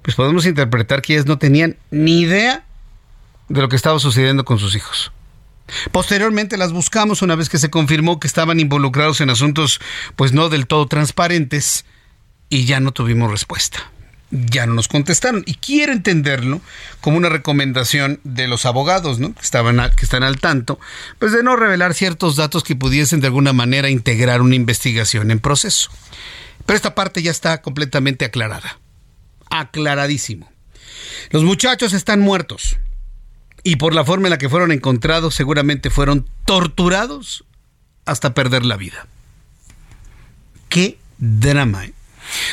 pues 0.01 0.15
podemos 0.15 0.47
interpretar 0.47 1.03
que 1.03 1.13
ellas 1.13 1.27
no 1.27 1.37
tenían 1.37 1.77
ni 1.91 2.21
idea 2.21 2.65
de 3.49 3.61
lo 3.61 3.69
que 3.69 3.75
estaba 3.75 3.99
sucediendo 3.99 4.43
con 4.43 4.57
sus 4.57 4.75
hijos. 4.75 5.11
Posteriormente 5.91 6.57
las 6.57 6.73
buscamos 6.73 7.21
una 7.21 7.35
vez 7.35 7.49
que 7.49 7.59
se 7.59 7.69
confirmó 7.69 8.19
que 8.19 8.25
estaban 8.25 8.59
involucrados 8.59 9.21
en 9.21 9.29
asuntos 9.29 9.79
pues 10.15 10.33
no 10.33 10.49
del 10.49 10.65
todo 10.65 10.87
transparentes 10.87 11.85
y 12.49 12.65
ya 12.65 12.79
no 12.79 12.93
tuvimos 12.93 13.29
respuesta. 13.29 13.91
Ya 14.35 14.65
no 14.65 14.73
nos 14.73 14.89
contestaron 14.89 15.43
y 15.45 15.55
quiero 15.55 15.93
entenderlo 15.93 16.59
como 16.99 17.17
una 17.17 17.29
recomendación 17.29 18.19
de 18.25 18.47
los 18.47 18.65
abogados, 18.65 19.17
¿no? 19.19 19.33
Que 19.33 19.41
estaban 19.41 19.77
que 19.95 20.03
están 20.03 20.23
al 20.23 20.39
tanto, 20.39 20.77
pues 21.19 21.31
de 21.31 21.41
no 21.41 21.55
revelar 21.55 21.93
ciertos 21.93 22.35
datos 22.35 22.63
que 22.63 22.75
pudiesen 22.75 23.21
de 23.21 23.27
alguna 23.27 23.53
manera 23.53 23.89
integrar 23.89 24.41
una 24.41 24.55
investigación 24.55 25.31
en 25.31 25.39
proceso. 25.39 25.89
Pero 26.65 26.75
esta 26.75 26.95
parte 26.95 27.21
ya 27.21 27.31
está 27.31 27.61
completamente 27.61 28.25
aclarada. 28.25 28.79
Aclaradísimo. 29.49 30.51
Los 31.29 31.43
muchachos 31.43 31.93
están 31.93 32.19
muertos 32.19 32.77
y 33.63 33.77
por 33.77 33.95
la 33.95 34.05
forma 34.05 34.27
en 34.27 34.31
la 34.31 34.37
que 34.37 34.49
fueron 34.49 34.71
encontrados 34.71 35.33
seguramente 35.33 35.89
fueron 35.89 36.27
torturados 36.45 37.45
hasta 38.05 38.33
perder 38.33 38.65
la 38.65 38.77
vida. 38.77 39.07
Qué 40.69 40.97
drama. 41.17 41.85
¿eh? 41.85 41.93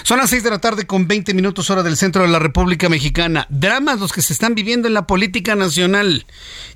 Son 0.02 0.18
las 0.18 0.30
6 0.30 0.42
de 0.44 0.50
la 0.50 0.58
tarde 0.58 0.86
con 0.86 1.06
20 1.06 1.34
minutos 1.34 1.70
hora 1.70 1.82
del 1.82 1.96
centro 1.96 2.22
de 2.22 2.28
la 2.28 2.38
República 2.38 2.88
Mexicana. 2.88 3.46
Dramas 3.50 4.00
los 4.00 4.12
que 4.12 4.22
se 4.22 4.32
están 4.32 4.54
viviendo 4.54 4.88
en 4.88 4.94
la 4.94 5.06
política 5.06 5.54
nacional. 5.54 6.26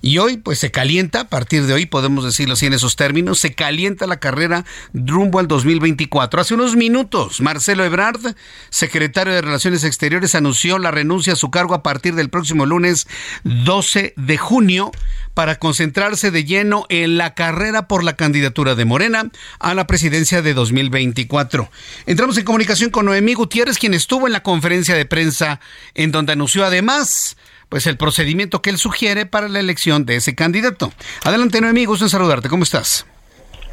Y 0.03 0.19
hoy 0.19 0.37
pues 0.37 0.59
se 0.59 0.71
calienta, 0.71 1.21
a 1.21 1.29
partir 1.29 1.67
de 1.67 1.75
hoy 1.75 1.87
podemos 1.87 2.25
decirlo 2.25 2.55
así 2.55 2.67
en 2.67 2.75
esos 2.75 2.97
términos, 2.97 3.39
se 3.39 3.55
calienta 3.55 4.07
la 4.07 4.21
carrera 4.21 4.65
rumbo 4.93 5.39
al 5.39 5.49
2024. 5.49 6.41
Hace 6.41 6.55
unos 6.55 6.77
minutos 6.77 7.41
Marcelo 7.41 7.85
Ebrard, 7.85 8.35
secretario 8.71 9.35
de 9.35 9.43
Relaciones 9.43 9.85
Exteriores, 9.85 10.35
anunció 10.35 10.79
la 10.79 10.91
renuncia 10.91 11.33
a 11.33 11.37
su 11.37 11.51
cargo 11.51 11.75
a 11.75 11.83
partir 11.83 12.15
del 12.15 12.31
próximo 12.31 12.67
lunes 12.67 13.07
12 13.45 14.15
de 14.17 14.37
junio 14.37 14.93
para 15.37 15.57
concentrarse 15.57 16.31
de 16.31 16.45
lleno 16.45 16.87
en 16.89 17.19
la 17.19 17.35
carrera 17.35 17.89
por 17.89 18.03
la 18.03 18.17
candidatura 18.17 18.75
de 18.75 18.87
Morena 18.87 19.31
a 19.59 19.75
la 19.75 19.87
presidencia 19.87 20.41
de 20.41 20.55
2024. 20.55 21.69
Entramos 22.07 22.39
en 22.39 22.45
comunicación 22.47 22.89
con 22.89 23.05
Noemí 23.05 23.35
Gutiérrez, 23.35 23.77
quien 23.77 23.93
estuvo 23.93 24.27
en 24.27 24.33
la 24.33 24.43
conferencia 24.43 24.95
de 24.95 25.05
prensa 25.05 25.61
en 25.93 26.11
donde 26.11 26.33
anunció 26.33 26.65
además 26.65 27.37
pues 27.69 27.87
el 27.87 27.99
procedimiento 27.99 28.63
que 28.63 28.71
él 28.71 28.79
sugiere 28.79 29.27
para 29.27 29.51
la 29.51 29.61
elección 29.61 30.07
de 30.07 30.17
ese 30.17 30.35
candidato. 30.35 30.91
Adelante 31.23 31.61
Noemí, 31.61 31.85
gusto 31.85 32.07
en 32.07 32.11
saludarte, 32.11 32.49
¿cómo 32.49 32.63
estás? 32.63 33.05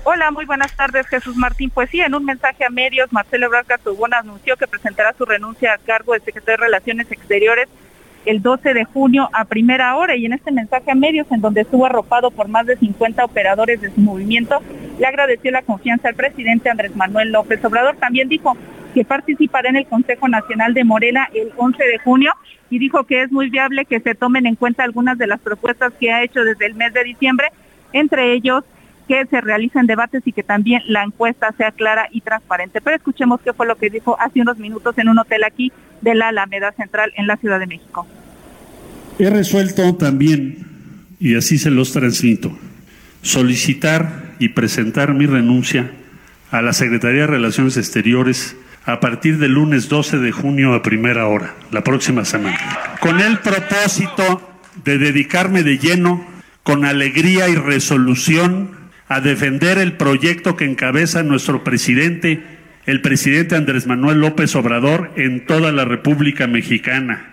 Hola, 0.03 0.31
muy 0.31 0.43
buenas 0.43 0.75
tardes, 0.75 1.07
Jesús 1.07 1.37
Martín. 1.37 1.69
Pues 1.69 1.89
sí, 1.89 2.01
en 2.01 2.13
un 2.13 2.25
mensaje 2.25 2.65
a 2.65 2.69
medios, 2.69 3.13
Marcelo 3.13 3.45
Ebrard 3.45 3.67
Casubón 3.67 4.13
anunció 4.13 4.57
que 4.57 4.67
presentará 4.67 5.15
su 5.17 5.23
renuncia 5.23 5.71
a 5.75 5.77
cargo 5.77 6.11
de 6.11 6.19
secretario 6.19 6.57
de 6.57 6.65
Relaciones 6.65 7.09
Exteriores 7.09 7.69
el 8.25 8.41
12 8.41 8.73
de 8.73 8.85
junio 8.85 9.29
a 9.33 9.45
primera 9.45 9.95
hora 9.95 10.15
y 10.15 10.25
en 10.25 10.33
este 10.33 10.51
mensaje 10.51 10.91
a 10.91 10.95
medios 10.95 11.27
en 11.31 11.41
donde 11.41 11.61
estuvo 11.61 11.85
arropado 11.85 12.31
por 12.31 12.47
más 12.47 12.65
de 12.65 12.77
50 12.77 13.23
operadores 13.25 13.81
de 13.81 13.91
su 13.91 14.01
movimiento, 14.01 14.59
le 14.99 15.05
agradeció 15.05 15.51
la 15.51 15.61
confianza 15.61 16.09
al 16.09 16.15
presidente 16.15 16.69
Andrés 16.69 16.95
Manuel 16.95 17.31
López 17.31 17.63
Obrador. 17.65 17.95
También 17.97 18.29
dijo 18.29 18.55
que 18.93 19.03
participará 19.03 19.69
en 19.69 19.77
el 19.77 19.87
Consejo 19.87 20.27
Nacional 20.27 20.73
de 20.73 20.83
Morena 20.83 21.27
el 21.33 21.51
11 21.57 21.83
de 21.83 21.97
junio 21.99 22.31
y 22.69 22.79
dijo 22.79 23.03
que 23.03 23.23
es 23.23 23.31
muy 23.31 23.49
viable 23.49 23.85
que 23.85 23.99
se 23.99 24.15
tomen 24.15 24.45
en 24.45 24.55
cuenta 24.55 24.83
algunas 24.83 25.17
de 25.17 25.27
las 25.27 25.39
propuestas 25.39 25.93
que 25.99 26.11
ha 26.11 26.23
hecho 26.23 26.43
desde 26.43 26.65
el 26.65 26.75
mes 26.75 26.93
de 26.93 27.03
diciembre, 27.03 27.47
entre 27.91 28.33
ellos 28.33 28.63
que 29.07 29.25
se 29.25 29.41
realicen 29.41 29.85
debates 29.85 30.21
y 30.25 30.31
que 30.31 30.43
también 30.43 30.81
la 30.87 31.03
encuesta 31.03 31.53
sea 31.57 31.71
clara 31.71 32.07
y 32.11 32.21
transparente. 32.21 32.81
Pero 32.81 32.95
escuchemos 32.95 33.41
qué 33.41 33.53
fue 33.53 33.67
lo 33.67 33.75
que 33.75 33.89
dijo 33.89 34.19
hace 34.19 34.41
unos 34.41 34.57
minutos 34.57 34.97
en 34.97 35.09
un 35.09 35.19
hotel 35.19 35.43
aquí 35.43 35.71
de 36.01 36.15
la 36.15 36.29
Alameda 36.29 36.71
Central 36.71 37.11
en 37.15 37.27
la 37.27 37.37
Ciudad 37.37 37.59
de 37.59 37.67
México. 37.67 38.07
He 39.19 39.29
resuelto 39.29 39.95
también, 39.95 41.05
y 41.19 41.35
así 41.35 41.57
se 41.57 41.71
los 41.71 41.91
transmito, 41.91 42.57
solicitar 43.21 44.33
y 44.39 44.49
presentar 44.49 45.13
mi 45.13 45.25
renuncia 45.25 45.91
a 46.51 46.61
la 46.61 46.73
Secretaría 46.73 47.21
de 47.21 47.27
Relaciones 47.27 47.77
Exteriores 47.77 48.55
a 48.85 48.99
partir 48.99 49.37
del 49.37 49.53
lunes 49.53 49.87
12 49.87 50.17
de 50.17 50.31
junio 50.31 50.73
a 50.73 50.81
primera 50.81 51.27
hora, 51.27 51.55
la 51.71 51.83
próxima 51.83 52.25
semana, 52.25 52.59
con 52.99 53.19
el 53.21 53.39
propósito 53.39 54.41
de 54.83 54.97
dedicarme 54.97 55.63
de 55.63 55.77
lleno, 55.77 56.25
con 56.63 56.85
alegría 56.85 57.47
y 57.47 57.55
resolución, 57.55 58.71
a 59.13 59.21
defender 59.21 59.77
el 59.77 59.93
proyecto 59.93 60.55
que 60.55 60.65
encabeza 60.65 61.21
nuestro 61.21 61.63
presidente, 61.63 62.43
el 62.87 62.99
presidente 63.01 63.55
Andrés 63.55 63.85
Manuel 63.85 64.19
López 64.19 64.55
Obrador, 64.55 65.11
en 65.15 65.45
toda 65.45 65.71
la 65.71 65.85
República 65.85 66.47
Mexicana. 66.47 67.29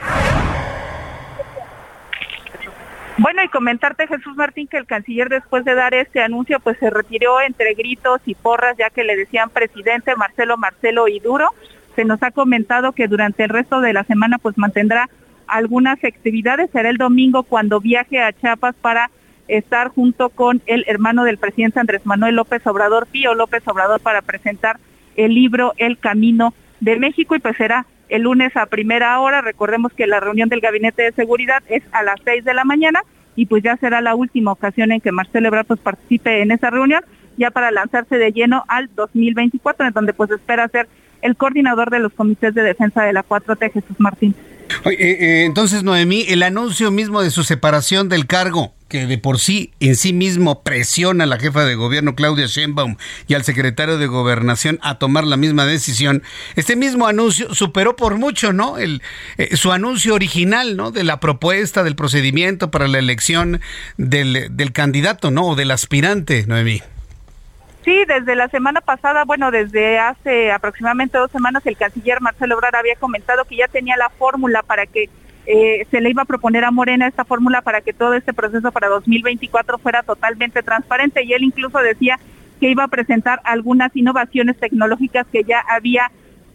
Bueno, 3.17 3.43
y 3.43 3.49
comentarte, 3.49 4.07
Jesús 4.07 4.37
Martín, 4.37 4.69
que 4.69 4.77
el 4.77 4.85
canciller 4.85 5.31
después 5.31 5.65
de 5.65 5.75
dar 5.75 5.95
este 5.95 6.21
anuncio, 6.21 6.61
pues 6.61 6.79
se 6.79 6.91
retiró 6.91 7.41
entre 7.41 7.73
gritos 7.73 8.21
y 8.27 8.35
porras, 8.35 8.77
ya 8.79 8.91
que 8.91 9.03
le 9.03 9.17
decían 9.17 9.49
presidente 9.49 10.15
Marcelo, 10.17 10.59
Marcelo 10.59 11.09
y 11.09 11.19
Duro. 11.19 11.49
Se 11.97 12.05
nos 12.05 12.23
ha 12.23 12.31
comentado 12.31 12.93
que 12.93 13.09
durante 13.09 13.45
el 13.45 13.49
resto 13.49 13.81
de 13.81 13.95
la 13.95 14.05
semana, 14.05 14.37
pues 14.37 14.59
mantendrá 14.59 15.09
algunas 15.47 16.03
actividades. 16.05 16.71
Será 16.73 16.91
el 16.91 16.99
domingo 16.99 17.43
cuando 17.43 17.81
viaje 17.81 18.21
a 18.21 18.35
Chiapas 18.35 18.75
para 18.83 19.11
estar 19.57 19.89
junto 19.89 20.31
con 20.31 20.63
el 20.67 20.85
hermano 20.87 21.25
del 21.25 21.39
presidente 21.39 21.81
Andrés 21.81 22.05
Manuel 22.05 22.37
López 22.37 22.67
Obrador, 22.67 23.07
Pío 23.07 23.35
López 23.35 23.63
Obrador, 23.67 24.01
para 24.01 24.23
presentar 24.23 24.79
el 25.17 25.35
libro 25.35 25.75
El 25.77 25.99
Camino 25.99 26.55
de 26.81 26.99
México 26.99 27.35
y 27.35 27.41
pues 27.41 27.57
será 27.57 27.87
el 28.09 28.23
lunes 28.23 28.57
a 28.57 28.67
primera 28.67 29.19
hora. 29.21 29.41
Recordemos 29.41 29.93
que 29.93 30.07
la 30.07 30.21
reunión 30.21 30.49
del 30.49 30.61
Gabinete 30.61 31.03
de 31.03 31.13
Seguridad 31.13 31.63
es 31.69 31.83
a 31.93 32.03
las 32.03 32.21
seis 32.25 32.45
de 32.45 32.55
la 32.55 32.65
mañana 32.65 33.03
y 33.37 33.47
pues 33.47 33.63
ya 33.63 33.77
será 33.77 34.01
la 34.01 34.15
última 34.15 34.53
ocasión 34.53 34.93
en 34.93 35.01
que 35.01 35.13
Marcelo 35.13 35.49
Ebrard 35.49 35.67
pues, 35.67 35.81
participe 35.81 36.43
en 36.43 36.51
esa 36.51 36.71
reunión 36.71 37.03
ya 37.37 37.51
para 37.51 37.71
lanzarse 37.71 38.19
de 38.19 38.33
lleno 38.33 38.65
al 38.69 38.91
2024, 38.95 39.87
en 39.87 39.93
donde 39.93 40.13
pues 40.13 40.31
espera 40.31 40.69
ser 40.69 40.89
el 41.23 41.37
coordinador 41.37 41.91
de 41.91 42.01
los 42.01 42.13
comités 42.13 42.55
de 42.55 42.63
defensa 42.63 43.03
de 43.03 43.13
la 43.13 43.25
4T, 43.25 43.73
Jesús 43.73 43.99
Martín. 43.99 44.35
Eh, 44.85 44.97
eh, 45.01 45.45
entonces, 45.45 45.83
Noemí, 45.83 46.25
el 46.29 46.43
anuncio 46.43 46.91
mismo 46.91 47.23
de 47.23 47.31
su 47.31 47.45
separación 47.45 48.09
del 48.09 48.27
cargo, 48.27 48.75
que 48.89 49.07
de 49.07 49.19
por 49.19 49.39
sí 49.39 49.73
en 49.79 49.95
sí 49.97 50.13
mismo 50.13 50.63
presiona 50.63 51.25
a 51.25 51.27
la 51.27 51.39
jefa 51.39 51.65
de 51.65 51.77
gobierno 51.77 52.17
Claudia 52.17 52.47
Sheinbaum 52.47 52.97
y 53.29 53.35
al 53.35 53.45
secretario 53.45 53.99
de 53.99 54.07
Gobernación 54.07 54.79
a 54.83 54.99
tomar 54.99 55.25
la 55.25 55.37
misma 55.37 55.65
decisión, 55.65 56.23
este 56.57 56.77
mismo 56.77 57.07
anuncio 57.07 57.55
superó 57.55 57.97
por 57.97 58.19
mucho, 58.19 58.53
¿no? 58.53 58.79
El, 58.79 59.03
eh, 59.39 59.57
su 59.57 59.73
anuncio 59.73 60.15
original, 60.15 60.77
¿no? 60.77 60.91
De 60.91 61.05
la 61.05 61.21
propuesta, 61.21 61.85
del 61.85 61.95
procedimiento 61.95 62.71
para 62.71 62.89
la 62.89 62.99
elección 62.99 63.61
del, 63.97 64.49
del 64.51 64.73
candidato, 64.73 65.31
¿no? 65.31 65.47
O 65.47 65.57
del 65.57 65.71
aspirante, 65.71 66.45
Noemí. 66.47 66.83
Sí, 67.85 68.05
desde 68.07 68.37
la 68.37 68.49
semana 68.49 68.83
pasada, 68.83 69.25
bueno, 69.25 69.51
desde 69.51 69.99
hace 69.99 70.53
aproximadamente 70.53 71.17
dos 71.17 71.31
semanas, 71.31 71.65
el 71.67 71.79
canciller 71.79 72.21
Marcelo 72.21 72.57
Obrador 72.57 72.77
había 72.77 72.97
comentado 72.97 73.45
que 73.47 73.57
ya 73.57 73.69
tenía 73.69 73.97
la 73.97 74.11
fórmula 74.11 74.63
para 74.63 74.85
que 74.87 75.09
eh, 75.47 75.87
se 75.91 76.01
le 76.03 76.11
iba 76.11 76.23
a 76.23 76.27
proponer 76.27 76.65
a 76.65 76.71
Morena 76.71 77.07
esta 77.07 77.25
fórmula 77.25 77.63
para 77.63 77.81
que 77.81 77.95
todo 77.95 78.13
este 78.15 78.35
proceso 78.35 78.71
para 78.71 78.89
2024 78.89 79.79
fuera 79.79 80.03
totalmente 80.03 80.63
transparente 80.63 81.25
y 81.25 81.33
él 81.33 81.43
incluso 81.43 81.79
decía 81.79 82.21
que 82.61 82.71
iba 82.71 82.85
a 82.85 82.89
presentar 82.89 83.41
algunas 83.45 83.97
innovaciones 83.97 84.59
tecnológicas 84.59 85.27
que 85.33 85.43
ya 85.45 85.61
había 85.61 86.11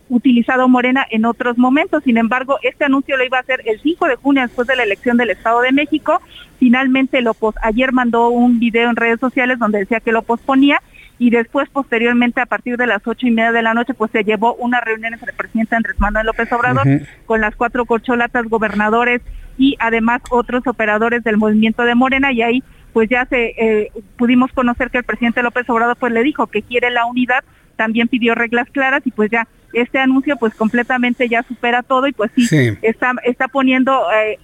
utilizado 0.09 0.67
Morena 0.67 1.05
en 1.09 1.25
otros 1.25 1.57
momentos. 1.57 2.03
Sin 2.03 2.17
embargo, 2.17 2.59
este 2.61 2.85
anuncio 2.85 3.17
lo 3.17 3.25
iba 3.25 3.37
a 3.37 3.41
hacer 3.41 3.63
el 3.65 3.81
5 3.81 4.05
de 4.05 4.15
junio 4.15 4.43
después 4.43 4.67
de 4.67 4.75
la 4.75 4.83
elección 4.83 5.17
del 5.17 5.31
Estado 5.31 5.61
de 5.61 5.71
México. 5.71 6.21
Finalmente 6.59 7.21
lo 7.21 7.33
pos 7.33 7.55
ayer 7.63 7.91
mandó 7.91 8.29
un 8.29 8.59
video 8.59 8.91
en 8.91 8.95
redes 8.95 9.19
sociales 9.19 9.57
donde 9.57 9.79
decía 9.79 9.99
que 9.99 10.11
lo 10.11 10.21
posponía 10.21 10.79
y 11.17 11.29
después 11.29 11.69
posteriormente 11.69 12.41
a 12.41 12.45
partir 12.45 12.77
de 12.77 12.87
las 12.87 13.05
ocho 13.05 13.27
y 13.27 13.31
media 13.31 13.51
de 13.51 13.61
la 13.61 13.73
noche 13.73 13.93
pues 13.93 14.11
se 14.11 14.23
llevó 14.23 14.55
una 14.55 14.81
reunión 14.81 15.13
entre 15.13 15.31
el 15.31 15.37
presidente 15.37 15.75
Andrés 15.75 15.99
Manuel 15.99 16.25
López 16.25 16.51
Obrador 16.51 16.85
con 17.25 17.41
las 17.41 17.55
cuatro 17.55 17.85
corcholatas 17.85 18.45
gobernadores 18.47 19.21
y 19.57 19.75
además 19.79 20.21
otros 20.29 20.67
operadores 20.67 21.23
del 21.23 21.37
movimiento 21.37 21.83
de 21.83 21.95
Morena. 21.95 22.31
Y 22.31 22.41
ahí 22.41 22.63
pues 22.93 23.09
ya 23.09 23.25
se 23.25 23.53
eh, 23.57 23.91
pudimos 24.17 24.51
conocer 24.51 24.89
que 24.89 24.99
el 24.99 25.03
presidente 25.03 25.43
López 25.43 25.69
Obrador 25.69 25.97
pues 25.97 26.13
le 26.13 26.23
dijo 26.23 26.47
que 26.47 26.61
quiere 26.61 26.89
la 26.91 27.05
unidad, 27.05 27.43
también 27.75 28.07
pidió 28.07 28.35
reglas 28.35 28.69
claras 28.71 29.01
y 29.05 29.11
pues 29.11 29.29
ya 29.31 29.47
este 29.73 29.99
anuncio 29.99 30.37
pues 30.37 30.55
completamente 30.55 31.27
ya 31.27 31.43
supera 31.43 31.83
todo 31.83 32.07
y 32.07 32.13
pues 32.13 32.31
sí, 32.35 32.47
está 32.81 33.13
está 33.23 33.49
poniendo 33.49 34.05
eh, 34.13 34.39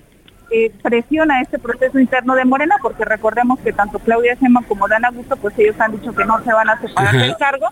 eh, 0.51 0.71
presión 0.81 1.31
a 1.31 1.41
este 1.41 1.57
proceso 1.59 1.99
interno 1.99 2.35
de 2.35 2.45
Morena 2.45 2.75
porque 2.81 3.05
recordemos 3.05 3.59
que 3.59 3.73
tanto 3.73 3.99
Claudia 3.99 4.35
Sheinbaum 4.35 4.65
como 4.65 4.87
Dan 4.87 5.05
Augusto 5.05 5.37
pues 5.37 5.57
ellos 5.57 5.79
han 5.79 5.93
dicho 5.93 6.13
que 6.13 6.25
no 6.25 6.43
se 6.43 6.51
van 6.51 6.69
a 6.69 6.79
separar 6.79 7.15
del 7.15 7.37
cargo 7.37 7.69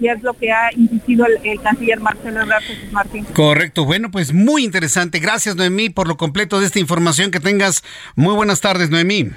y 0.00 0.08
es 0.08 0.22
lo 0.22 0.34
que 0.34 0.50
ha 0.50 0.70
insistido 0.74 1.26
el, 1.26 1.60
canciller 1.60 2.00
Marcelo 2.00 2.42
Ebrard 2.42 2.64
Martín. 2.90 3.24
Correcto, 3.34 3.84
bueno, 3.84 4.10
pues 4.10 4.32
muy 4.32 4.64
interesante. 4.64 5.20
Gracias, 5.20 5.54
Noemí, 5.54 5.90
por 5.90 6.08
lo 6.08 6.16
completo 6.16 6.58
de 6.58 6.66
esta 6.66 6.80
información. 6.80 7.30
Que 7.30 7.38
tengas 7.38 7.84
muy 8.16 8.34
buenas 8.34 8.60
tardes, 8.60 8.90
Noemí. 8.90 9.30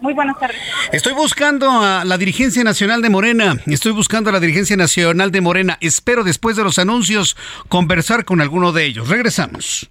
Muy 0.00 0.14
buenas 0.14 0.38
tardes. 0.38 0.58
Estoy 0.92 1.14
buscando 1.14 1.82
a 1.82 2.04
la 2.04 2.18
dirigencia 2.18 2.62
nacional 2.62 3.02
de 3.02 3.10
Morena. 3.10 3.56
Estoy 3.66 3.92
buscando 3.92 4.30
a 4.30 4.32
la 4.32 4.40
dirigencia 4.40 4.76
nacional 4.76 5.32
de 5.32 5.40
Morena. 5.40 5.78
Espero 5.80 6.22
después 6.22 6.56
de 6.56 6.62
los 6.62 6.78
anuncios 6.78 7.36
conversar 7.68 8.24
con 8.24 8.40
alguno 8.40 8.72
de 8.72 8.84
ellos. 8.84 9.08
Regresamos. 9.08 9.90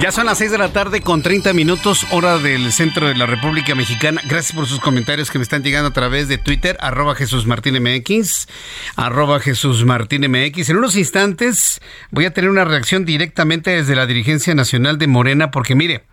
Ya 0.00 0.12
son 0.12 0.24
las 0.24 0.38
6 0.38 0.52
de 0.52 0.56
la 0.56 0.72
tarde 0.72 1.02
con 1.02 1.20
30 1.20 1.52
minutos, 1.52 2.06
hora 2.10 2.38
del 2.38 2.72
centro 2.72 3.08
de 3.08 3.14
la 3.14 3.26
República 3.26 3.74
Mexicana. 3.74 4.22
Gracias 4.24 4.56
por 4.56 4.66
sus 4.66 4.80
comentarios 4.80 5.30
que 5.30 5.36
me 5.36 5.42
están 5.42 5.62
llegando 5.62 5.90
a 5.90 5.92
través 5.92 6.26
de 6.26 6.38
Twitter, 6.38 6.78
arroba 6.80 7.14
Jesús 7.14 7.44
Martín 7.44 7.74
MX, 7.82 8.48
arroba 8.96 9.40
Jesús 9.40 9.84
Martín 9.84 10.22
MX. 10.26 10.70
En 10.70 10.78
unos 10.78 10.96
instantes 10.96 11.82
voy 12.10 12.24
a 12.24 12.32
tener 12.32 12.48
una 12.48 12.64
reacción 12.64 13.04
directamente 13.04 13.72
desde 13.72 13.94
la 13.94 14.06
dirigencia 14.06 14.54
nacional 14.54 14.96
de 14.96 15.06
Morena, 15.06 15.50
porque 15.50 15.74
mire, 15.74 16.06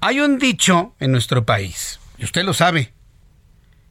hay 0.00 0.20
un 0.20 0.38
dicho 0.38 0.94
en 0.98 1.12
nuestro 1.12 1.44
país, 1.44 2.00
y 2.16 2.24
usted 2.24 2.44
lo 2.44 2.54
sabe, 2.54 2.94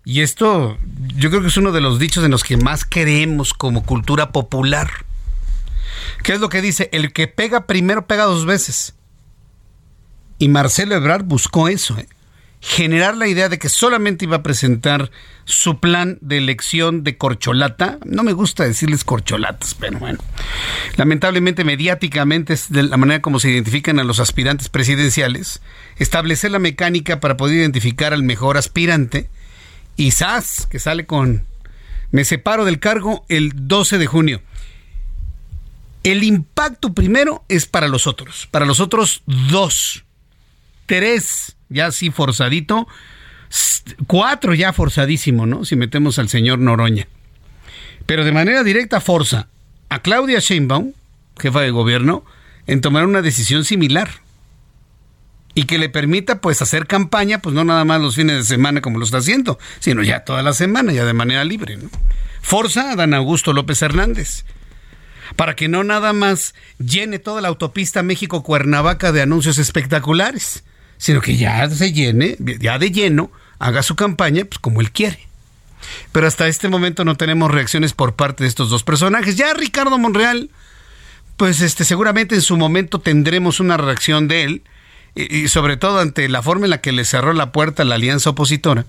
y 0.04 0.22
esto 0.22 0.80
yo 1.16 1.30
creo 1.30 1.44
que 1.44 1.50
es 1.50 1.58
uno 1.58 1.72
de 1.72 1.82
los 1.82 2.00
dichos 2.00 2.26
en 2.26 2.32
los 2.32 2.44
que 2.44 2.58
más 2.58 2.86
queremos 2.86 3.54
como 3.54 3.86
cultura 3.86 4.32
popular. 4.32 4.90
¿Qué 6.24 6.34
es 6.34 6.40
lo 6.40 6.50
que 6.50 6.64
dice? 6.64 6.90
El 6.92 7.14
que 7.14 7.28
pega 7.28 7.68
primero 7.68 8.08
pega 8.08 8.24
dos 8.24 8.48
veces. 8.48 8.96
Y 10.42 10.48
Marcelo 10.48 10.96
Ebrard 10.96 11.26
buscó 11.26 11.68
eso, 11.68 12.00
¿eh? 12.00 12.08
generar 12.62 13.16
la 13.16 13.28
idea 13.28 13.48
de 13.48 13.60
que 13.60 13.70
solamente 13.70 14.26
iba 14.26 14.38
a 14.38 14.42
presentar 14.42 15.12
su 15.46 15.80
plan 15.80 16.18
de 16.20 16.40
elección 16.40 17.04
de 17.04 17.16
corcholata. 17.16 18.00
No 18.06 18.24
me 18.24 18.34
gusta 18.34 18.64
decirles 18.64 19.04
corcholatas, 19.04 19.76
pero 19.76 20.00
bueno. 20.00 20.18
Lamentablemente, 20.96 21.64
mediáticamente 21.64 22.54
es 22.54 22.72
de 22.72 22.82
la 22.82 22.98
manera 22.98 23.22
como 23.22 23.40
se 23.40 23.52
identifican 23.52 24.00
a 24.00 24.04
los 24.04 24.20
aspirantes 24.20 24.68
presidenciales. 24.68 25.62
Establecer 25.98 26.50
la 26.50 26.58
mecánica 26.58 27.20
para 27.20 27.38
poder 27.38 27.58
identificar 27.58 28.12
al 28.12 28.24
mejor 28.24 28.58
aspirante. 28.58 29.30
Y 29.96 30.10
SAS, 30.10 30.66
que 30.72 30.80
sale 30.80 31.06
con... 31.06 31.46
Me 32.10 32.26
separo 32.26 32.66
del 32.66 32.80
cargo 32.80 33.28
el 33.30 33.52
12 33.54 34.00
de 34.00 34.08
junio. 34.08 34.42
El 36.02 36.24
impacto 36.24 36.96
primero 36.96 37.44
es 37.48 37.68
para 37.68 37.88
los 37.88 38.08
otros, 38.08 38.48
para 38.50 38.66
los 38.66 38.80
otros 38.80 39.22
dos 39.28 40.04
tres 40.92 41.56
ya 41.70 41.86
así 41.86 42.12
forzadito, 42.12 42.86
cuatro 44.08 44.54
ya 44.54 44.74
forzadísimo, 44.74 45.46
¿no? 45.46 45.64
Si 45.64 45.78
metemos 45.78 46.20
al 46.20 46.28
señor 46.28 46.60
Noroña. 46.60 47.08
Pero 48.06 48.26
de 48.26 48.34
manera 48.34 48.62
directa 48.66 49.00
forza 49.00 49.48
a 49.88 50.02
Claudia 50.02 50.40
Sheinbaum, 50.40 50.92
jefa 51.40 51.62
de 51.62 51.72
gobierno, 51.72 52.26
en 52.68 52.82
tomar 52.82 53.06
una 53.06 53.22
decisión 53.22 53.64
similar 53.64 54.10
y 55.56 55.64
que 55.64 55.78
le 55.78 55.88
permita 55.88 56.42
pues 56.42 56.62
hacer 56.62 56.88
campaña, 56.88 57.40
pues 57.40 57.56
no 57.56 57.64
nada 57.64 57.86
más 57.86 58.02
los 58.02 58.16
fines 58.16 58.36
de 58.36 58.44
semana 58.44 58.82
como 58.82 59.00
lo 59.00 59.06
está 59.06 59.20
haciendo, 59.20 59.60
sino 59.80 60.04
ya 60.04 60.26
toda 60.26 60.44
la 60.44 60.52
semana, 60.52 60.92
ya 60.92 61.06
de 61.06 61.14
manera 61.14 61.46
libre. 61.46 61.78
¿no? 61.78 61.90
Forza 62.42 62.92
a 62.92 62.96
Dan 62.98 63.14
Augusto 63.14 63.54
López 63.54 63.82
Hernández 63.82 64.44
para 65.38 65.56
que 65.56 65.70
no 65.70 65.86
nada 65.86 66.12
más 66.12 66.54
llene 66.80 67.18
toda 67.18 67.40
la 67.40 67.48
autopista 67.48 68.04
México-Cuernavaca 68.04 69.14
de 69.14 69.22
anuncios 69.22 69.58
espectaculares, 69.58 70.66
sino 71.02 71.20
que 71.20 71.36
ya 71.36 71.68
se 71.68 71.92
llene, 71.92 72.38
ya 72.60 72.78
de 72.78 72.92
lleno, 72.92 73.32
haga 73.58 73.82
su 73.82 73.96
campaña 73.96 74.46
pues, 74.46 74.60
como 74.60 74.82
él 74.82 74.92
quiere. 74.92 75.18
Pero 76.12 76.28
hasta 76.28 76.48
este 76.48 76.70
momento 76.70 77.04
no 77.04 77.18
tenemos 77.18 77.50
reacciones 77.50 77.94
por 77.94 78.14
parte 78.14 78.44
de 78.44 78.48
estos 78.48 78.70
dos 78.70 78.84
personajes. 78.84 79.36
Ya 79.36 79.52
Ricardo 79.56 79.98
Monreal, 79.98 80.52
pues 81.38 81.62
este, 81.62 81.86
seguramente 81.86 82.36
en 82.36 82.44
su 82.44 82.56
momento 82.56 83.00
tendremos 83.00 83.60
una 83.60 83.78
reacción 83.78 84.28
de 84.28 84.44
él, 84.44 84.62
y, 85.16 85.48
sobre 85.48 85.76
todo 85.76 86.00
ante 86.00 86.30
la 86.30 86.44
forma 86.44 86.68
en 86.68 86.70
la 86.70 86.82
que 86.82 86.92
le 86.92 87.04
cerró 87.04 87.34
la 87.34 87.52
puerta 87.52 87.82
a 87.82 87.86
la 87.86 87.96
alianza 87.96 88.30
opositora. 88.30 88.86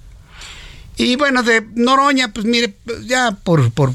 Y 0.98 1.16
bueno, 1.16 1.42
de 1.42 1.66
Noroña, 1.74 2.34
pues 2.34 2.44
mire, 2.44 2.74
ya 3.06 3.38
por, 3.42 3.72
por, 3.72 3.94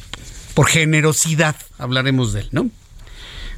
por 0.56 0.68
generosidad 0.68 1.56
hablaremos 1.78 2.34
de 2.34 2.42
él, 2.42 2.50
¿no? 2.52 2.72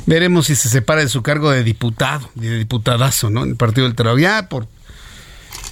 Veremos 0.05 0.47
si 0.47 0.55
se 0.55 0.69
separa 0.69 1.01
de 1.01 1.09
su 1.09 1.21
cargo 1.21 1.51
de 1.51 1.63
diputado, 1.63 2.29
de 2.35 2.57
diputadazo, 2.57 3.29
¿no? 3.29 3.43
En 3.43 3.51
el 3.51 3.55
Partido 3.55 3.87
del 3.87 3.95
Trabajo. 3.95 4.19
Ya 4.19 4.49
por, 4.49 4.67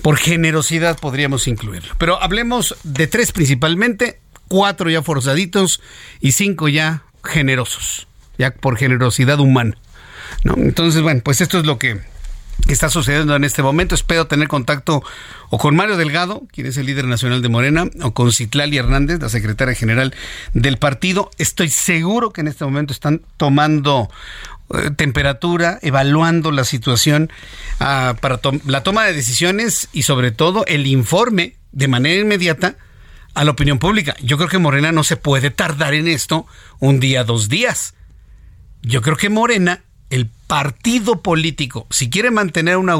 por 0.02 0.18
generosidad 0.18 1.00
podríamos 1.00 1.48
incluirlo. 1.48 1.94
Pero 1.98 2.22
hablemos 2.22 2.76
de 2.84 3.08
tres 3.08 3.32
principalmente, 3.32 4.20
cuatro 4.48 4.90
ya 4.90 5.02
forzaditos 5.02 5.82
y 6.22 6.34
cinco 6.34 6.68
ya 6.68 7.04
generosos, 7.24 8.08
ya 8.38 8.52
por 8.52 8.78
generosidad 8.78 9.40
humana. 9.40 9.78
¿no? 10.44 10.56
Entonces, 10.58 11.02
bueno, 11.02 11.22
pues 11.24 11.42
esto 11.42 11.58
es 11.60 11.66
lo 11.66 11.80
que 11.80 12.02
está 12.74 12.90
sucediendo 12.90 13.36
en 13.36 13.44
este 13.44 13.64
momento. 13.64 13.96
Espero 13.96 14.28
tener 14.28 14.48
contacto 14.48 15.04
o 15.50 15.58
con 15.58 15.76
Mario 15.76 15.98
Delgado, 15.98 16.44
quien 16.52 16.68
es 16.68 16.78
el 16.78 16.86
líder 16.86 17.06
nacional 17.06 17.42
de 17.42 17.50
Morena, 17.50 17.86
o 18.02 18.12
con 18.12 18.32
Citlali 18.32 18.78
Hernández, 18.78 19.22
la 19.22 19.30
secretaria 19.30 19.76
general 19.76 20.14
del 20.54 20.78
partido. 20.78 21.32
Estoy 21.38 21.70
seguro 21.70 22.32
que 22.32 22.42
en 22.42 22.48
este 22.48 22.66
momento 22.66 22.94
están 22.94 23.22
tomando 23.38 24.10
eh, 24.74 24.92
temperatura, 24.92 25.80
evaluando 25.82 26.52
la 26.52 26.66
situación 26.66 27.32
ah, 27.80 28.16
para 28.20 28.40
la 28.66 28.84
toma 28.84 29.06
de 29.06 29.14
decisiones 29.14 29.88
y 29.94 30.02
sobre 30.02 30.32
todo 30.32 30.66
el 30.66 30.88
informe 30.88 31.56
de 31.72 31.88
manera 31.88 32.22
inmediata 32.22 32.76
a 33.34 33.46
la 33.46 33.52
opinión 33.52 33.80
pública. 33.80 34.16
Yo 34.22 34.38
creo 34.38 34.50
que 34.50 34.58
Morena 34.58 34.92
no 34.92 35.04
se 35.04 35.16
puede 35.16 35.52
tardar 35.52 35.94
en 35.94 36.08
esto 36.08 36.48
un 36.80 37.00
día, 37.00 37.24
dos 37.24 37.50
días. 37.50 37.94
Yo 38.82 39.02
creo 39.02 39.16
que 39.16 39.30
Morena, 39.30 39.84
partido 40.48 41.22
político, 41.22 41.86
si 41.90 42.10
quiere 42.10 42.32
mantener 42.32 42.78
una 42.78 42.96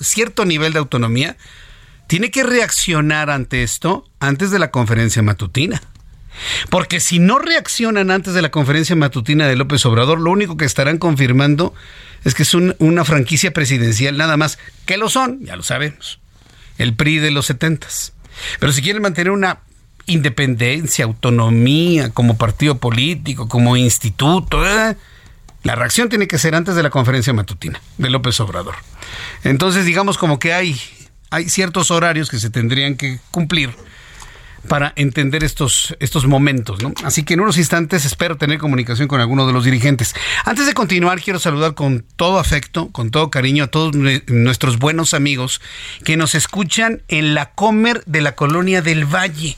cierto 0.00 0.44
nivel 0.44 0.72
de 0.72 0.80
autonomía, 0.80 1.36
tiene 2.08 2.30
que 2.30 2.42
reaccionar 2.42 3.30
ante 3.30 3.62
esto 3.62 4.08
antes 4.20 4.50
de 4.50 4.58
la 4.58 4.70
conferencia 4.70 5.22
matutina. 5.22 5.80
Porque 6.70 7.00
si 7.00 7.18
no 7.18 7.38
reaccionan 7.38 8.10
antes 8.10 8.34
de 8.34 8.42
la 8.42 8.50
conferencia 8.50 8.96
matutina 8.96 9.46
de 9.46 9.56
López 9.56 9.84
Obrador, 9.86 10.20
lo 10.20 10.30
único 10.30 10.56
que 10.56 10.64
estarán 10.64 10.98
confirmando 10.98 11.74
es 12.24 12.34
que 12.34 12.42
es 12.42 12.54
una 12.54 13.04
franquicia 13.04 13.52
presidencial 13.52 14.16
nada 14.16 14.36
más, 14.36 14.58
que 14.86 14.96
lo 14.96 15.08
son, 15.08 15.44
ya 15.44 15.56
lo 15.56 15.62
sabemos, 15.62 16.20
el 16.78 16.94
PRI 16.94 17.18
de 17.18 17.30
los 17.30 17.46
setentas. 17.46 18.12
Pero 18.58 18.72
si 18.72 18.82
quieren 18.82 19.02
mantener 19.02 19.30
una 19.30 19.60
independencia, 20.06 21.04
autonomía 21.04 22.10
como 22.10 22.36
partido 22.36 22.78
político, 22.78 23.48
como 23.48 23.76
instituto, 23.76 24.66
¿eh? 24.66 24.96
La 25.62 25.74
reacción 25.74 26.08
tiene 26.08 26.26
que 26.26 26.38
ser 26.38 26.54
antes 26.54 26.74
de 26.74 26.82
la 26.82 26.90
conferencia 26.90 27.32
matutina 27.32 27.80
de 27.98 28.10
López 28.10 28.38
Obrador. 28.40 28.74
Entonces 29.44 29.84
digamos 29.84 30.18
como 30.18 30.38
que 30.38 30.52
hay, 30.52 30.80
hay 31.30 31.48
ciertos 31.48 31.90
horarios 31.90 32.30
que 32.30 32.38
se 32.38 32.50
tendrían 32.50 32.96
que 32.96 33.20
cumplir 33.30 33.74
para 34.68 34.92
entender 34.96 35.42
estos, 35.44 35.96
estos 36.00 36.26
momentos. 36.26 36.82
¿no? 36.82 36.92
Así 37.04 37.24
que 37.24 37.34
en 37.34 37.40
unos 37.40 37.58
instantes 37.58 38.04
espero 38.04 38.36
tener 38.36 38.58
comunicación 38.58 39.08
con 39.08 39.20
alguno 39.20 39.46
de 39.46 39.52
los 39.52 39.64
dirigentes. 39.64 40.14
Antes 40.44 40.66
de 40.66 40.74
continuar, 40.74 41.20
quiero 41.20 41.38
saludar 41.38 41.74
con 41.74 42.04
todo 42.16 42.38
afecto, 42.38 42.90
con 42.90 43.10
todo 43.10 43.30
cariño 43.30 43.64
a 43.64 43.66
todos 43.68 43.94
nuestros 43.94 44.78
buenos 44.78 45.14
amigos 45.14 45.60
que 46.04 46.16
nos 46.16 46.34
escuchan 46.34 47.02
en 47.08 47.34
la 47.34 47.50
Comer 47.52 48.02
de 48.06 48.20
la 48.20 48.34
Colonia 48.34 48.82
del 48.82 49.04
Valle. 49.04 49.56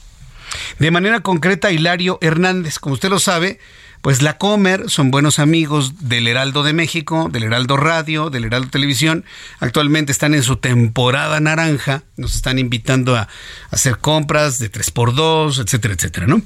De 0.79 0.91
manera 0.91 1.19
concreta, 1.19 1.71
Hilario 1.71 2.17
Hernández, 2.21 2.79
como 2.79 2.93
usted 2.93 3.09
lo 3.09 3.19
sabe, 3.19 3.59
pues 4.05 4.21
la 4.21 4.37
Comer 4.37 4.87
son 4.91 5.09
buenos 5.09 5.39
amigos 5.39 6.07
del 6.07 6.27
Heraldo 6.27 6.61
de 6.61 6.73
México, 6.73 7.27
del 7.31 7.41
Heraldo 7.41 7.75
Radio, 7.75 8.29
del 8.29 8.45
Heraldo 8.45 8.69
Televisión. 8.69 9.25
Actualmente 9.59 10.11
están 10.11 10.35
en 10.35 10.43
su 10.43 10.57
temporada 10.57 11.39
naranja. 11.39 12.03
Nos 12.15 12.35
están 12.35 12.59
invitando 12.59 13.15
a, 13.15 13.27
hacer 13.71 13.97
compras 13.97 14.59
de 14.59 14.71
3x2, 14.71 15.59
etcétera, 15.59 15.95
etcétera, 15.95 16.27
¿no? 16.27 16.43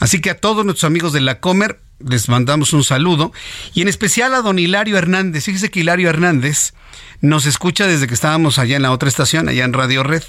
Así 0.00 0.20
que 0.20 0.28
a 0.28 0.36
todos 0.36 0.66
nuestros 0.66 0.84
amigos 0.84 1.14
de 1.14 1.22
la 1.22 1.40
Comer 1.40 1.80
les 1.98 2.28
mandamos 2.28 2.74
un 2.74 2.84
saludo. 2.84 3.32
Y 3.72 3.80
en 3.80 3.88
especial 3.88 4.34
a 4.34 4.42
don 4.42 4.58
Hilario 4.58 4.98
Hernández. 4.98 5.44
Fíjese 5.44 5.70
que 5.70 5.80
Hilario 5.80 6.10
Hernández 6.10 6.74
nos 7.20 7.46
escucha 7.46 7.86
desde 7.86 8.06
que 8.06 8.14
estábamos 8.14 8.58
allá 8.58 8.76
en 8.76 8.82
la 8.82 8.92
otra 8.92 9.08
estación, 9.08 9.48
allá 9.48 9.64
en 9.64 9.72
Radio 9.72 10.02
Red. 10.02 10.22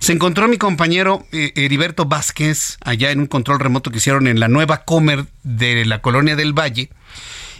Se 0.00 0.12
encontró 0.12 0.48
mi 0.48 0.58
compañero 0.58 1.26
eh, 1.32 1.52
Heriberto 1.54 2.06
Vázquez 2.06 2.76
allá 2.82 3.10
en 3.10 3.20
un 3.20 3.26
control 3.26 3.60
remoto 3.60 3.90
que 3.90 3.98
hicieron 3.98 4.26
en 4.26 4.40
la 4.40 4.48
nueva 4.48 4.84
Comer 4.84 5.26
de 5.42 5.84
la 5.84 6.00
colonia 6.00 6.36
del 6.36 6.52
Valle. 6.52 6.90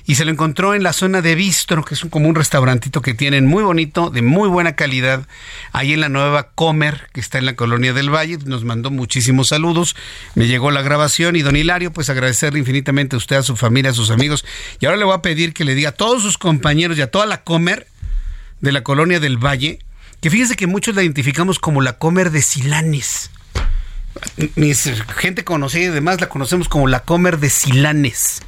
Y 0.07 0.17
se 0.17 0.27
lo 0.27 0.31
encontró 0.31 0.75
en 0.75 0.83
la 0.83 0.93
zona 0.93 1.23
de 1.23 1.35
Bistro, 1.35 1.83
que 1.83 1.95
es 1.95 2.01
como 2.11 2.29
un 2.29 2.35
restaurantito 2.35 3.01
que 3.01 3.15
tienen 3.15 3.47
muy 3.47 3.63
bonito, 3.63 4.11
de 4.11 4.21
muy 4.21 4.51
buena 4.51 4.77
calidad, 4.77 5.27
ahí 5.73 5.95
en 5.95 6.01
la 6.01 6.11
nueva 6.11 6.51
Comer, 6.51 7.09
que 7.15 7.21
está 7.21 7.39
en 7.39 7.47
la 7.47 7.57
colonia 7.57 7.95
del 7.95 8.15
Valle. 8.15 8.37
Nos 8.45 8.65
mandó 8.65 8.91
muchísimos 8.91 9.49
saludos. 9.49 9.97
Me 10.35 10.47
llegó 10.47 10.71
la 10.71 10.83
grabación 10.83 11.37
y 11.37 11.43
don 11.43 11.57
Hilario, 11.57 11.91
pues 11.91 12.11
agradecerle 12.11 12.59
infinitamente 12.59 13.17
a 13.17 13.19
usted, 13.19 13.37
a 13.37 13.43
su 13.43 13.57
familia, 13.57 13.93
a 13.93 13.95
sus 13.95 14.11
amigos. 14.11 14.45
Y 14.79 14.85
ahora 14.85 14.99
le 14.99 15.05
voy 15.05 15.15
a 15.15 15.23
pedir 15.23 15.55
que 15.55 15.65
le 15.65 15.75
diga 15.75 15.91
a 15.91 15.93
todos 15.93 16.21
sus 16.23 16.37
compañeros 16.37 16.99
y 16.99 17.03
a 17.03 17.11
toda 17.11 17.25
la 17.25 17.43
Comer 17.43 17.87
de 18.61 18.73
la 18.73 18.83
colonia 18.83 19.21
del 19.21 19.39
Valle, 19.39 19.79
que 20.21 20.31
fíjese 20.31 20.57
que 20.57 20.67
muchos 20.67 20.95
la 20.95 21.03
identificamos 21.03 21.59
como 21.59 21.83
la 21.83 21.99
Comer 21.99 22.31
de 22.31 22.43
Silanes. 22.43 23.31
Mis 24.55 24.91
gente 25.17 25.45
conocida 25.45 25.85
y 25.85 25.89
demás 25.89 26.21
la 26.21 26.29
conocemos 26.29 26.69
como 26.69 26.87
la 26.87 27.01
Comer 27.01 27.39
de 27.39 27.51
Silanes. 27.51 28.43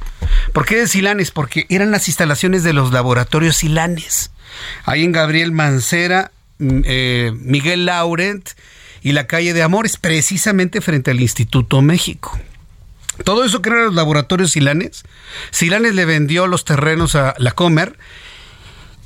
¿Por 0.53 0.65
qué 0.65 0.77
de 0.77 0.87
Silanes? 0.87 1.31
Porque 1.31 1.65
eran 1.69 1.91
las 1.91 2.07
instalaciones 2.07 2.63
de 2.63 2.73
los 2.73 2.91
laboratorios 2.91 3.57
Silanes. 3.57 4.31
Ahí 4.85 5.03
en 5.03 5.11
Gabriel 5.11 5.51
Mancera, 5.51 6.31
mm, 6.57 6.81
eh, 6.85 7.31
Miguel 7.35 7.85
Laurent 7.85 8.49
y 9.03 9.11
la 9.11 9.27
calle 9.27 9.53
de 9.53 9.61
Amores, 9.61 9.97
precisamente 9.97 10.81
frente 10.81 11.11
al 11.11 11.21
Instituto 11.21 11.81
México. 11.81 12.39
Todo 13.23 13.43
eso 13.43 13.61
que 13.61 13.69
eran 13.69 13.85
los 13.85 13.95
laboratorios 13.95 14.51
Silanes. 14.51 15.03
Silanes 15.51 15.95
le 15.95 16.05
vendió 16.05 16.47
los 16.47 16.65
terrenos 16.65 17.15
a 17.15 17.35
la 17.37 17.51
Comer 17.51 17.97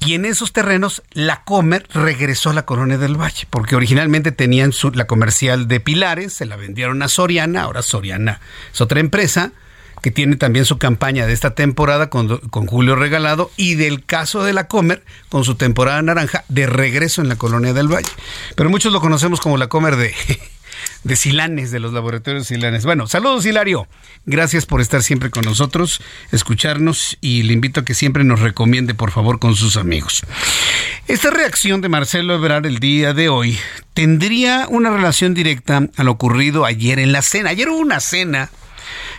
y 0.03 0.15
en 0.15 0.25
esos 0.25 0.51
terrenos, 0.51 1.03
la 1.11 1.43
Comer 1.43 1.85
regresó 1.93 2.49
a 2.49 2.53
la 2.53 2.65
Colonia 2.65 2.97
del 2.97 3.19
Valle, 3.19 3.47
porque 3.49 3.75
originalmente 3.75 4.31
tenían 4.31 4.73
su, 4.73 4.91
la 4.91 5.05
comercial 5.05 5.67
de 5.67 5.79
Pilares, 5.79 6.33
se 6.33 6.45
la 6.45 6.55
vendieron 6.55 7.03
a 7.03 7.07
Soriana, 7.07 7.63
ahora 7.63 7.83
Soriana 7.83 8.41
es 8.73 8.81
otra 8.81 8.99
empresa 8.99 9.51
que 10.01 10.09
tiene 10.09 10.35
también 10.35 10.65
su 10.65 10.79
campaña 10.79 11.27
de 11.27 11.33
esta 11.33 11.53
temporada 11.53 12.09
con, 12.09 12.39
con 12.49 12.65
Julio 12.65 12.95
Regalado 12.95 13.51
y 13.55 13.75
del 13.75 14.03
caso 14.03 14.43
de 14.43 14.53
la 14.53 14.67
Comer 14.67 15.03
con 15.29 15.43
su 15.43 15.53
temporada 15.55 16.01
naranja 16.01 16.43
de 16.49 16.65
regreso 16.65 17.21
en 17.21 17.29
la 17.29 17.35
Colonia 17.35 17.73
del 17.73 17.87
Valle. 17.87 18.09
Pero 18.55 18.71
muchos 18.71 18.91
lo 18.91 19.01
conocemos 19.01 19.39
como 19.39 19.57
la 19.57 19.67
Comer 19.67 19.97
de 19.97 20.15
de 21.03 21.15
Silanes, 21.15 21.71
de 21.71 21.79
los 21.79 21.93
laboratorios 21.93 22.47
Silanes. 22.47 22.85
Bueno, 22.85 23.07
saludos 23.07 23.45
Hilario. 23.45 23.87
Gracias 24.25 24.65
por 24.65 24.81
estar 24.81 25.01
siempre 25.01 25.29
con 25.29 25.43
nosotros, 25.43 26.01
escucharnos 26.31 27.17
y 27.21 27.43
le 27.43 27.53
invito 27.53 27.79
a 27.79 27.85
que 27.85 27.95
siempre 27.95 28.23
nos 28.23 28.39
recomiende, 28.39 28.93
por 28.93 29.11
favor, 29.11 29.39
con 29.39 29.55
sus 29.55 29.77
amigos. 29.77 30.23
Esta 31.07 31.31
reacción 31.31 31.81
de 31.81 31.89
Marcelo 31.89 32.35
Ebrard 32.35 32.65
el 32.65 32.79
día 32.79 33.13
de 33.13 33.29
hoy 33.29 33.57
tendría 33.93 34.67
una 34.69 34.91
relación 34.91 35.33
directa 35.33 35.87
a 35.95 36.03
lo 36.03 36.11
ocurrido 36.11 36.65
ayer 36.65 36.99
en 36.99 37.11
la 37.11 37.21
cena. 37.21 37.49
Ayer 37.49 37.69
hubo 37.69 37.79
una 37.79 37.99
cena 37.99 38.49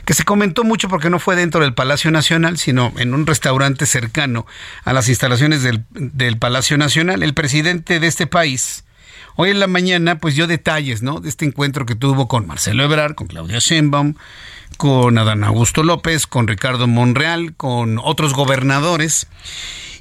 que 0.04 0.14
se 0.14 0.24
comentó 0.24 0.64
mucho 0.64 0.88
porque 0.88 1.10
no 1.10 1.18
fue 1.18 1.36
dentro 1.36 1.60
del 1.60 1.74
Palacio 1.74 2.10
Nacional, 2.10 2.58
sino 2.58 2.92
en 2.96 3.14
un 3.14 3.26
restaurante 3.26 3.86
cercano 3.86 4.46
a 4.84 4.92
las 4.92 5.08
instalaciones 5.08 5.62
del, 5.62 5.84
del 5.90 6.38
Palacio 6.38 6.78
Nacional. 6.78 7.22
El 7.22 7.34
presidente 7.34 8.00
de 8.00 8.06
este 8.06 8.26
país, 8.26 8.84
Hoy 9.36 9.50
en 9.50 9.60
la 9.60 9.66
mañana, 9.66 10.18
pues 10.18 10.34
dio 10.34 10.46
detalles, 10.46 11.02
¿no? 11.02 11.20
De 11.20 11.28
este 11.28 11.44
encuentro 11.44 11.86
que 11.86 11.94
tuvo 11.94 12.28
con 12.28 12.46
Marcelo 12.46 12.84
Ebrard, 12.84 13.14
con 13.14 13.26
Claudia 13.26 13.58
Sheinbaum, 13.58 14.14
con 14.76 15.16
Adán 15.16 15.44
Augusto 15.44 15.82
López, 15.82 16.26
con 16.26 16.46
Ricardo 16.48 16.86
Monreal, 16.86 17.54
con 17.54 17.98
otros 17.98 18.34
gobernadores. 18.34 19.26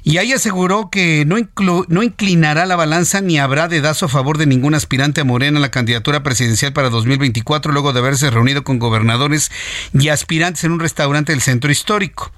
Y 0.04 0.18
ahí 0.18 0.32
aseguró 0.32 0.90
que 0.90 1.24
no, 1.24 1.36
no 1.88 2.02
inclinará 2.02 2.66
la 2.66 2.74
balanza 2.74 3.20
ni 3.20 3.38
habrá 3.38 3.68
dedazo 3.68 4.06
a 4.06 4.08
favor 4.08 4.36
de 4.36 4.46
ningún 4.46 4.74
aspirante 4.74 5.20
a 5.20 5.24
Morena 5.24 5.58
a 5.58 5.62
la 5.62 5.70
candidatura 5.70 6.24
presidencial 6.24 6.72
para 6.72 6.90
2024, 6.90 7.72
luego 7.72 7.92
de 7.92 8.00
haberse 8.00 8.28
reunido 8.30 8.64
con 8.64 8.80
gobernadores 8.80 9.52
y 9.92 10.08
aspirantes 10.08 10.64
en 10.64 10.72
un 10.72 10.80
restaurante 10.80 11.32
del 11.32 11.40
centro 11.40 11.70
histórico. 11.70 12.32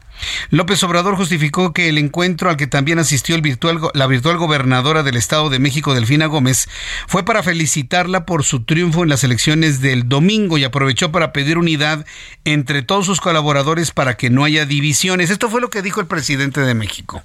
López 0.50 0.83
Obrador 0.85 1.16
justificó 1.16 1.72
que 1.72 1.88
el 1.88 1.98
encuentro 1.98 2.50
al 2.50 2.57
que 2.57 2.66
también 2.66 2.98
asistió 2.98 3.35
el 3.35 3.42
virtual, 3.42 3.81
la 3.94 4.07
virtual 4.07 4.37
gobernadora 4.37 5.03
del 5.03 5.16
Estado 5.16 5.50
de 5.50 5.59
México, 5.59 5.94
Delfina 5.94 6.27
Gómez, 6.27 6.68
fue 7.07 7.24
para 7.24 7.42
felicitarla 7.42 8.24
por 8.24 8.44
su 8.44 8.64
triunfo 8.64 9.03
en 9.03 9.09
las 9.09 9.24
elecciones 9.24 9.81
del 9.81 10.09
domingo 10.09 10.59
y 10.59 10.64
aprovechó 10.64 11.12
para 11.12 11.33
pedir 11.33 11.59
unidad 11.59 12.07
entre 12.44 12.83
todos 12.83 13.07
sus 13.07 13.20
colaboradores 13.20 13.90
para 13.90 14.16
que 14.16 14.31
no 14.31 14.44
haya 14.44 14.66
divisiones. 14.66 15.31
Esto 15.31 15.50
fue 15.50 15.61
lo 15.61 15.70
que 15.70 15.83
dijo 15.83 16.00
el 16.00 16.07
presidente 16.07 16.61
de 16.61 16.74
México. 16.74 17.22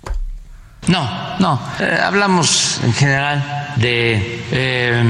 No, 0.87 1.37
no, 1.39 1.61
eh, 1.79 1.99
hablamos 2.01 2.79
en 2.83 2.93
general 2.93 3.73
de 3.75 4.41
eh, 4.51 5.03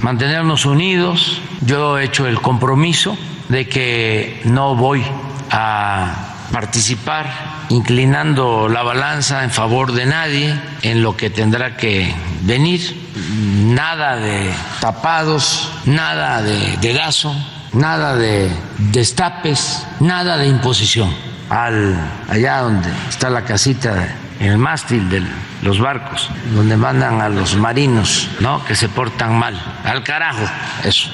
mantenernos 0.00 0.64
unidos. 0.64 1.40
Yo 1.64 1.98
he 1.98 2.04
hecho 2.06 2.26
el 2.26 2.40
compromiso 2.40 3.16
de 3.48 3.68
que 3.68 4.40
no 4.44 4.74
voy 4.74 5.04
a 5.50 6.31
participar 6.52 7.26
inclinando 7.70 8.68
la 8.68 8.82
balanza 8.82 9.42
en 9.42 9.50
favor 9.50 9.92
de 9.92 10.06
nadie 10.06 10.54
en 10.82 11.02
lo 11.02 11.16
que 11.16 11.30
tendrá 11.30 11.76
que 11.76 12.14
venir. 12.42 13.02
Nada 13.34 14.16
de 14.16 14.52
tapados, 14.80 15.72
nada 15.86 16.42
de 16.42 16.76
dedazo, 16.76 17.34
nada 17.72 18.16
de 18.16 18.50
destapes, 18.78 19.86
nada 20.00 20.36
de 20.36 20.46
imposición. 20.46 21.12
Al, 21.48 21.98
allá 22.28 22.58
donde 22.60 22.90
está 23.08 23.28
la 23.28 23.44
casita 23.44 24.16
en 24.38 24.52
el 24.52 24.58
mástil 24.58 25.08
de 25.08 25.22
los 25.62 25.78
barcos, 25.80 26.30
donde 26.54 26.76
mandan 26.76 27.20
a 27.20 27.28
los 27.28 27.56
marinos, 27.56 28.28
¿no? 28.40 28.64
Que 28.64 28.74
se 28.74 28.88
portan 28.88 29.38
mal. 29.38 29.60
Al 29.84 30.02
carajo, 30.02 30.44
eso. 30.84 31.10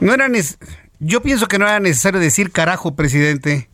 No 0.00 0.14
eran 0.14 0.34
yo 1.00 1.22
pienso 1.22 1.46
que 1.46 1.58
no 1.58 1.66
era 1.66 1.80
necesario 1.80 2.20
decir 2.20 2.50
carajo, 2.50 2.94
presidente. 2.94 3.68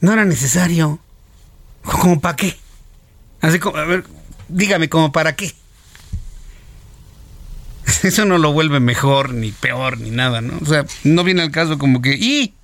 No 0.00 0.12
era 0.12 0.24
necesario. 0.24 1.00
¿Cómo 1.82 2.20
para 2.20 2.36
qué? 2.36 2.56
Así 3.40 3.58
como, 3.58 3.76
a 3.78 3.84
ver, 3.84 4.04
dígame, 4.48 4.88
¿cómo 4.88 5.12
para 5.12 5.34
qué? 5.34 5.52
Eso 8.02 8.24
no 8.24 8.38
lo 8.38 8.52
vuelve 8.52 8.80
mejor, 8.80 9.32
ni 9.32 9.52
peor, 9.52 9.98
ni 9.98 10.10
nada, 10.10 10.40
¿no? 10.40 10.58
O 10.60 10.66
sea, 10.66 10.84
no 11.04 11.24
viene 11.24 11.42
al 11.42 11.50
caso 11.50 11.78
como 11.78 12.02
que, 12.02 12.14
¡y! 12.14 12.54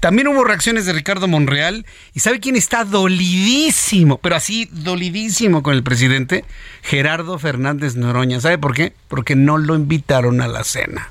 También 0.00 0.28
hubo 0.28 0.44
reacciones 0.44 0.86
de 0.86 0.94
Ricardo 0.94 1.28
Monreal. 1.28 1.84
¿Y 2.14 2.20
sabe 2.20 2.40
quién 2.40 2.56
está 2.56 2.84
dolidísimo? 2.84 4.18
Pero 4.18 4.36
así, 4.36 4.68
dolidísimo 4.72 5.62
con 5.62 5.74
el 5.74 5.82
presidente. 5.82 6.44
Gerardo 6.82 7.38
Fernández 7.38 7.96
Noroña. 7.96 8.40
¿Sabe 8.40 8.56
por 8.56 8.74
qué? 8.74 8.94
Porque 9.08 9.36
no 9.36 9.58
lo 9.58 9.74
invitaron 9.74 10.40
a 10.40 10.48
la 10.48 10.64
cena. 10.64 11.10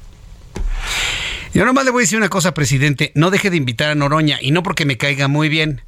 Yo 1.53 1.65
nomás 1.65 1.85
le 1.85 1.91
voy 1.91 2.01
a 2.01 2.03
decir 2.03 2.17
una 2.17 2.29
cosa, 2.29 2.53
presidente. 2.53 3.11
No 3.15 3.31
deje 3.31 3.49
de 3.49 3.57
invitar 3.57 3.89
a 3.89 3.95
Noroña. 3.95 4.37
Y 4.41 4.51
no 4.51 4.63
porque 4.63 4.85
me 4.85 4.97
caiga 4.97 5.27
muy 5.27 5.49
bien, 5.49 5.81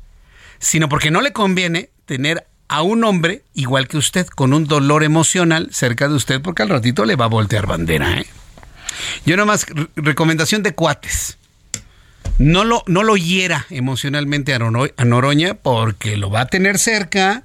sino 0.60 0.90
porque 0.90 1.12
no 1.12 1.22
le 1.22 1.34
conviene 1.34 1.90
tener 2.06 2.48
a 2.68 2.82
un 2.82 3.04
hombre 3.04 3.44
igual 3.54 3.88
que 3.88 3.98
usted, 3.98 4.28
con 4.28 4.54
un 4.54 4.66
dolor 4.66 5.04
emocional 5.04 5.70
cerca 5.72 6.08
de 6.08 6.16
usted, 6.16 6.42
porque 6.42 6.64
al 6.64 6.70
ratito 6.70 7.06
le 7.06 7.16
va 7.16 7.26
a 7.26 7.30
voltear 7.30 7.68
bandera. 7.68 8.20
¿eh? 8.20 8.26
Yo 9.26 9.38
nomás, 9.38 9.66
recomendación 9.96 10.64
de 10.64 10.74
cuates. 10.74 11.38
No 12.38 12.64
lo, 12.64 12.84
no 12.88 13.04
lo 13.04 13.18
hiera 13.18 13.68
emocionalmente 13.70 14.54
a, 14.54 14.60
Noroña 14.60 15.54
porque 15.56 16.18
lo 16.18 16.30
va 16.30 16.42
a 16.42 16.48
tener 16.48 16.80
cerca 16.80 17.44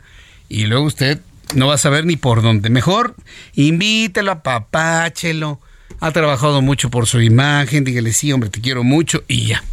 y 0.49 0.67
luego 0.67 0.85
usted 0.85 1.21
no 1.55 1.67
va 1.67 1.75
a 1.75 1.79
saber 1.79 2.07
ni 2.07 2.17
por 2.17 2.41
dónde. 2.41 2.71
Mejor 2.71 3.15
invítelo, 3.55 4.31
apapáchelo. 4.33 5.61
Ha 6.01 6.11
trabajado 6.13 6.63
mucho 6.63 6.91
por 6.91 7.07
su 7.07 7.21
imagen, 7.21 7.85
dígale 7.85 8.13
sí, 8.13 8.33
hombre, 8.33 8.51
te 8.51 8.61
quiero 8.61 8.85
mucho 8.85 9.25
y 9.29 9.47
ya. 9.47 9.65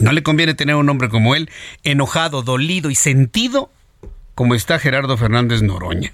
No 0.00 0.12
le 0.12 0.22
conviene 0.22 0.54
tener 0.54 0.74
un 0.76 0.88
hombre 0.88 1.08
como 1.08 1.34
él, 1.34 1.50
enojado, 1.84 2.42
dolido 2.42 2.90
y 2.90 2.94
sentido 2.94 3.70
como 4.34 4.54
está 4.54 4.78
Gerardo 4.78 5.16
Fernández 5.16 5.62
Noroña. 5.62 6.12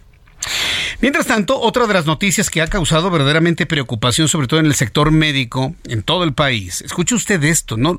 Mientras 1.01 1.27
tanto, 1.27 1.59
otra 1.59 1.87
de 1.87 1.95
las 1.95 2.07
noticias 2.07 2.51
que 2.51 2.61
ha 2.61 2.67
causado 2.67 3.11
verdaderamente 3.11 3.65
preocupación, 3.65 4.29
sobre 4.29 4.47
todo 4.47 4.61
en 4.61 4.67
el 4.67 4.75
sector 4.75 5.11
médico, 5.11 5.75
en 5.85 6.03
todo 6.03 6.25
el 6.25 6.35
país. 6.35 6.83
Escuche 6.83 7.15
usted 7.15 7.43
esto, 7.45 7.79
no, 7.79 7.97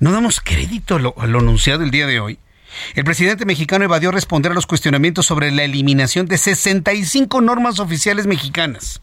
no 0.00 0.12
damos 0.12 0.40
crédito 0.40 0.96
a 0.96 0.98
lo, 0.98 1.14
a 1.18 1.26
lo 1.26 1.40
anunciado 1.40 1.82
el 1.82 1.90
día 1.90 2.06
de 2.06 2.20
hoy. 2.20 2.38
El 2.94 3.04
presidente 3.04 3.44
mexicano 3.44 3.84
evadió 3.84 4.10
responder 4.10 4.52
a 4.52 4.54
los 4.54 4.66
cuestionamientos 4.66 5.26
sobre 5.26 5.50
la 5.50 5.64
eliminación 5.64 6.26
de 6.26 6.38
65 6.38 7.42
normas 7.42 7.78
oficiales 7.80 8.26
mexicanas. 8.26 9.02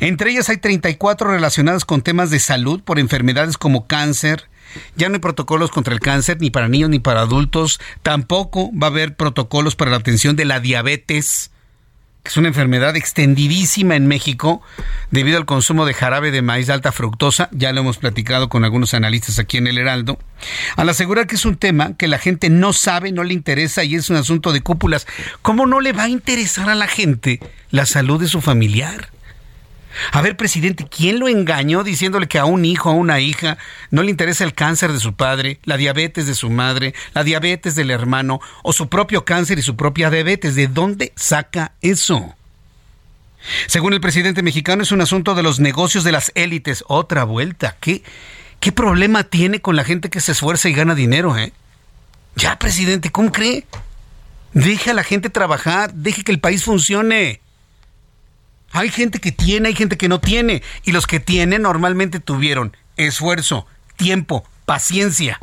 Entre 0.00 0.30
ellas 0.30 0.48
hay 0.48 0.56
34 0.56 1.30
relacionadas 1.30 1.84
con 1.84 2.02
temas 2.02 2.30
de 2.30 2.40
salud 2.40 2.82
por 2.82 2.98
enfermedades 2.98 3.58
como 3.58 3.86
cáncer, 3.86 4.48
ya 4.96 5.08
no 5.08 5.14
hay 5.14 5.20
protocolos 5.20 5.70
contra 5.70 5.94
el 5.94 6.00
cáncer 6.00 6.38
ni 6.40 6.50
para 6.50 6.68
niños 6.68 6.90
ni 6.90 6.98
para 6.98 7.20
adultos. 7.20 7.80
Tampoco 8.02 8.70
va 8.76 8.88
a 8.88 8.90
haber 8.90 9.16
protocolos 9.16 9.76
para 9.76 9.90
la 9.90 9.98
atención 9.98 10.36
de 10.36 10.44
la 10.44 10.60
diabetes, 10.60 11.50
que 12.22 12.28
es 12.28 12.36
una 12.36 12.48
enfermedad 12.48 12.96
extendidísima 12.96 13.96
en 13.96 14.06
México 14.06 14.62
debido 15.10 15.38
al 15.38 15.46
consumo 15.46 15.86
de 15.86 15.94
jarabe 15.94 16.30
de 16.30 16.42
maíz 16.42 16.66
de 16.66 16.74
alta 16.74 16.92
fructosa. 16.92 17.48
Ya 17.52 17.72
lo 17.72 17.80
hemos 17.80 17.98
platicado 17.98 18.48
con 18.48 18.64
algunos 18.64 18.94
analistas 18.94 19.38
aquí 19.38 19.56
en 19.56 19.66
el 19.66 19.78
Heraldo. 19.78 20.18
Al 20.76 20.88
asegurar 20.88 21.26
que 21.26 21.36
es 21.36 21.44
un 21.44 21.56
tema 21.56 21.96
que 21.96 22.08
la 22.08 22.18
gente 22.18 22.50
no 22.50 22.72
sabe, 22.72 23.12
no 23.12 23.24
le 23.24 23.34
interesa 23.34 23.84
y 23.84 23.94
es 23.94 24.10
un 24.10 24.16
asunto 24.16 24.52
de 24.52 24.60
cúpulas, 24.60 25.06
¿cómo 25.42 25.66
no 25.66 25.80
le 25.80 25.92
va 25.92 26.04
a 26.04 26.08
interesar 26.08 26.68
a 26.68 26.74
la 26.74 26.88
gente 26.88 27.40
la 27.70 27.86
salud 27.86 28.20
de 28.20 28.28
su 28.28 28.40
familiar? 28.40 29.10
A 30.12 30.22
ver, 30.22 30.36
presidente, 30.36 30.86
¿quién 30.88 31.18
lo 31.18 31.28
engañó 31.28 31.84
diciéndole 31.84 32.28
que 32.28 32.38
a 32.38 32.44
un 32.44 32.64
hijo, 32.64 32.90
a 32.90 32.94
una 32.94 33.20
hija, 33.20 33.58
no 33.90 34.02
le 34.02 34.10
interesa 34.10 34.44
el 34.44 34.54
cáncer 34.54 34.92
de 34.92 35.00
su 35.00 35.14
padre, 35.14 35.60
la 35.64 35.76
diabetes 35.76 36.26
de 36.26 36.34
su 36.34 36.50
madre, 36.50 36.94
la 37.14 37.24
diabetes 37.24 37.74
del 37.74 37.90
hermano 37.90 38.40
o 38.62 38.72
su 38.72 38.88
propio 38.88 39.24
cáncer 39.24 39.58
y 39.58 39.62
su 39.62 39.76
propia 39.76 40.10
diabetes? 40.10 40.54
¿De 40.54 40.68
dónde 40.68 41.12
saca 41.16 41.72
eso? 41.80 42.34
Según 43.66 43.92
el 43.92 44.00
presidente 44.00 44.42
mexicano, 44.42 44.82
es 44.82 44.92
un 44.92 45.00
asunto 45.00 45.34
de 45.34 45.42
los 45.42 45.60
negocios 45.60 46.04
de 46.04 46.12
las 46.12 46.32
élites. 46.34 46.84
Otra 46.88 47.24
vuelta. 47.24 47.76
¿Qué, 47.80 48.02
qué 48.60 48.72
problema 48.72 49.24
tiene 49.24 49.60
con 49.60 49.76
la 49.76 49.84
gente 49.84 50.10
que 50.10 50.20
se 50.20 50.32
esfuerza 50.32 50.68
y 50.68 50.74
gana 50.74 50.94
dinero, 50.94 51.36
eh? 51.36 51.52
Ya, 52.36 52.58
presidente, 52.58 53.10
¿cómo 53.10 53.32
cree? 53.32 53.64
Deje 54.52 54.90
a 54.90 54.94
la 54.94 55.04
gente 55.04 55.30
trabajar, 55.30 55.92
deje 55.94 56.24
que 56.24 56.32
el 56.32 56.40
país 56.40 56.64
funcione. 56.64 57.40
Hay 58.72 58.90
gente 58.90 59.18
que 59.18 59.32
tiene, 59.32 59.68
hay 59.68 59.74
gente 59.74 59.96
que 59.96 60.08
no 60.08 60.20
tiene. 60.20 60.62
Y 60.84 60.92
los 60.92 61.06
que 61.06 61.20
tienen 61.20 61.62
normalmente 61.62 62.20
tuvieron 62.20 62.76
esfuerzo, 62.96 63.66
tiempo, 63.96 64.44
paciencia 64.64 65.40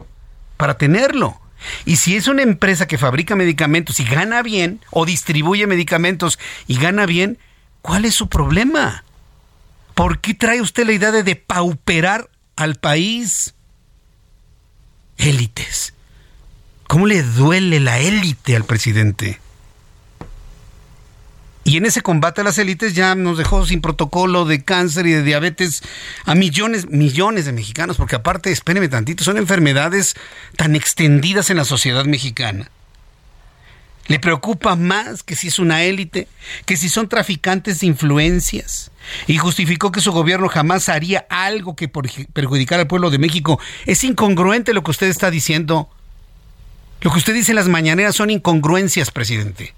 para 0.55 0.77
tenerlo. 0.77 1.39
Y 1.85 1.97
si 1.97 2.15
es 2.15 2.27
una 2.27 2.43
empresa 2.43 2.87
que 2.87 2.97
fabrica 2.97 3.35
medicamentos 3.35 3.99
y 3.99 4.05
gana 4.05 4.41
bien, 4.43 4.79
o 4.91 5.05
distribuye 5.05 5.67
medicamentos 5.67 6.39
y 6.67 6.77
gana 6.77 7.05
bien, 7.05 7.39
¿cuál 7.81 8.05
es 8.05 8.15
su 8.15 8.29
problema? 8.29 9.03
¿Por 9.93 10.19
qué 10.19 10.33
trae 10.33 10.61
usted 10.61 10.85
la 10.85 10.93
idea 10.93 11.11
de 11.11 11.23
depauperar 11.23 12.29
al 12.55 12.75
país? 12.75 13.55
Élites. 15.17 15.93
¿Cómo 16.87 17.07
le 17.07 17.23
duele 17.23 17.79
la 17.79 17.99
élite 17.99 18.55
al 18.55 18.63
presidente? 18.63 19.39
Y 21.67 21.75
en 21.75 21.85
ese 21.85 21.99
combate 21.99 22.39
a 22.39 22.43
las 22.45 22.57
élites 22.59 22.95
ya 22.95 23.13
nos 23.13 23.37
dejó 23.37 23.65
sin 23.65 23.81
protocolo 23.81 24.45
de 24.45 24.63
cáncer 24.63 25.05
y 25.05 25.11
de 25.11 25.21
diabetes 25.21 25.83
a 26.23 26.33
millones, 26.33 26.89
millones 26.89 27.43
de 27.43 27.51
mexicanos, 27.51 27.97
porque 27.97 28.15
aparte, 28.15 28.53
espérenme 28.53 28.87
tantito, 28.87 29.25
son 29.25 29.37
enfermedades 29.37 30.15
tan 30.55 30.77
extendidas 30.77 31.49
en 31.49 31.57
la 31.57 31.65
sociedad 31.65 32.05
mexicana. 32.05 32.71
Le 34.07 34.17
preocupa 34.17 34.77
más 34.77 35.23
que 35.23 35.35
si 35.35 35.49
es 35.49 35.59
una 35.59 35.83
élite, 35.83 36.29
que 36.65 36.77
si 36.77 36.87
son 36.87 37.09
traficantes 37.09 37.81
de 37.81 37.87
influencias. 37.87 38.89
Y 39.27 39.37
justificó 39.37 39.91
que 39.91 39.99
su 39.99 40.13
gobierno 40.13 40.47
jamás 40.47 40.87
haría 40.87 41.25
algo 41.29 41.75
que 41.75 41.89
perjudicara 41.89 42.83
al 42.83 42.87
pueblo 42.87 43.09
de 43.09 43.17
México. 43.17 43.59
Es 43.85 44.05
incongruente 44.05 44.73
lo 44.73 44.83
que 44.83 44.91
usted 44.91 45.07
está 45.07 45.29
diciendo. 45.31 45.89
Lo 47.01 47.11
que 47.11 47.17
usted 47.17 47.33
dice 47.33 47.51
en 47.51 47.57
las 47.57 47.67
mañaneras 47.67 48.15
son 48.15 48.29
incongruencias, 48.29 49.11
presidente. 49.11 49.73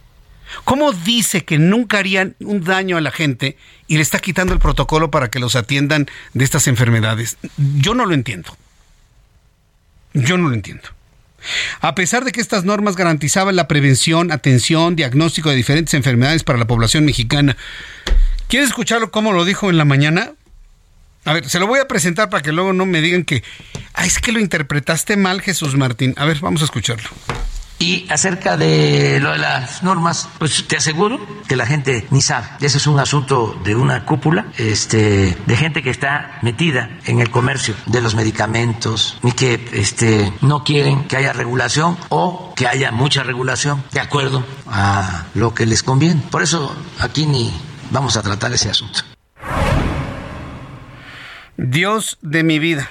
¿Cómo 0.64 0.92
dice 0.92 1.46
que 1.46 1.58
nunca 1.58 2.00
harían 2.00 2.36
un 2.40 2.64
daño 2.64 2.98
a 2.98 3.02
la 3.02 3.12
gente 3.12 3.58
y 3.88 3.96
le 3.96 4.02
está 4.02 4.20
quitando 4.20 4.54
el 4.54 4.60
protocolo 4.60 5.12
para 5.12 5.30
que 5.30 5.40
los 5.40 5.56
atiendan 5.56 6.08
de 6.34 6.44
estas 6.44 6.68
enfermedades? 6.68 7.38
Yo 7.58 7.94
no 7.94 8.06
lo 8.06 8.14
entiendo. 8.14 8.56
Yo 10.14 10.38
no 10.38 10.50
lo 10.50 10.56
entiendo. 10.56 10.90
A 11.82 11.96
pesar 11.96 12.26
de 12.26 12.32
que 12.32 12.42
estas 12.42 12.66
normas 12.66 12.96
garantizaban 12.96 13.56
la 13.56 13.68
prevención, 13.68 14.32
atención, 14.32 14.96
diagnóstico 14.96 15.50
de 15.50 15.56
diferentes 15.56 15.94
enfermedades 15.94 16.44
para 16.44 16.60
la 16.60 16.68
población 16.68 17.06
mexicana, 17.06 17.56
¿quieres 18.48 18.70
escucharlo 18.70 19.12
cómo 19.12 19.32
lo 19.32 19.46
dijo 19.46 19.70
en 19.70 19.78
la 19.78 19.86
mañana? 19.86 20.34
A 21.26 21.34
ver, 21.34 21.48
se 21.48 21.60
lo 21.60 21.68
voy 21.68 21.80
a 21.80 21.88
presentar 21.88 22.30
para 22.30 22.42
que 22.42 22.52
luego 22.52 22.74
no 22.74 22.86
me 22.86 23.02
digan 23.02 23.24
que, 23.24 23.44
ah, 23.94 24.06
es 24.06 24.20
que 24.20 24.32
lo 24.32 24.40
interpretaste 24.40 25.16
mal, 25.18 25.42
Jesús 25.42 25.76
Martín. 25.76 26.14
A 26.18 26.26
ver, 26.26 26.40
vamos 26.40 26.62
a 26.62 26.66
escucharlo. 26.66 27.10
Y 27.82 28.06
acerca 28.10 28.58
de 28.58 29.22
lo 29.22 29.32
de 29.32 29.38
las 29.38 29.84
normas, 29.84 30.28
pues 30.38 30.68
te 30.68 30.76
aseguro 30.76 31.18
que 31.48 31.56
la 31.56 31.66
gente 31.66 32.06
ni 32.12 32.22
sabe. 32.22 32.46
Ese 32.60 32.78
es 32.78 32.88
un 32.88 33.00
asunto 33.00 33.58
de 33.64 33.74
una 33.74 34.04
cúpula, 34.04 34.48
este, 34.58 35.38
de 35.46 35.56
gente 35.56 35.82
que 35.82 35.90
está 35.90 36.40
metida 36.42 36.90
en 37.06 37.22
el 37.22 37.32
comercio 37.32 37.76
de 37.86 38.02
los 38.02 38.16
medicamentos 38.16 39.18
y 39.24 39.32
que 39.32 39.66
este, 39.72 40.34
no 40.42 40.66
quieren 40.66 41.06
que 41.06 41.16
haya 41.16 41.32
regulación 41.32 41.98
o 42.10 42.54
que 42.54 42.68
haya 42.68 42.92
mucha 42.92 43.24
regulación 43.24 43.82
de 43.94 44.02
acuerdo 44.02 44.46
a 44.68 45.28
lo 45.34 45.54
que 45.54 45.66
les 45.66 45.82
conviene. 45.82 46.22
Por 46.30 46.44
eso 46.44 46.76
aquí 47.00 47.26
ni 47.26 47.50
vamos 47.92 48.18
a 48.18 48.22
tratar 48.22 48.52
ese 48.52 48.70
asunto. 48.70 49.00
Dios 51.56 52.18
de 52.22 52.44
mi 52.44 52.60
vida. 52.60 52.90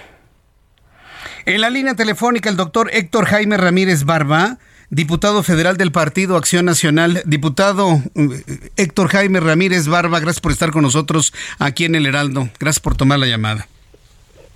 En 1.45 1.61
la 1.61 1.69
línea 1.69 1.95
telefónica 1.95 2.49
el 2.49 2.57
doctor 2.57 2.91
Héctor 2.93 3.27
Jaime 3.27 3.59
Ramírez 3.59 4.05
Barba 4.05 4.59
diputado 4.91 5.43
federal 5.43 5.77
del 5.77 5.93
Partido 5.93 6.37
Acción 6.37 6.65
Nacional. 6.65 7.23
Diputado 7.27 8.03
eh, 8.15 8.29
Héctor 8.77 9.09
Jaime 9.09 9.41
Ramírez 9.41 9.89
Barba, 9.89 10.21
gracias 10.21 10.41
por 10.41 10.53
estar 10.53 10.71
con 10.71 10.83
nosotros 10.83 11.33
aquí 11.59 11.85
en 11.85 11.95
el 11.95 12.07
Heraldo. 12.07 12.49
Gracias 12.59 12.81
por 12.81 12.97
tomar 12.97 13.19
la 13.19 13.27
llamada. 13.27 13.67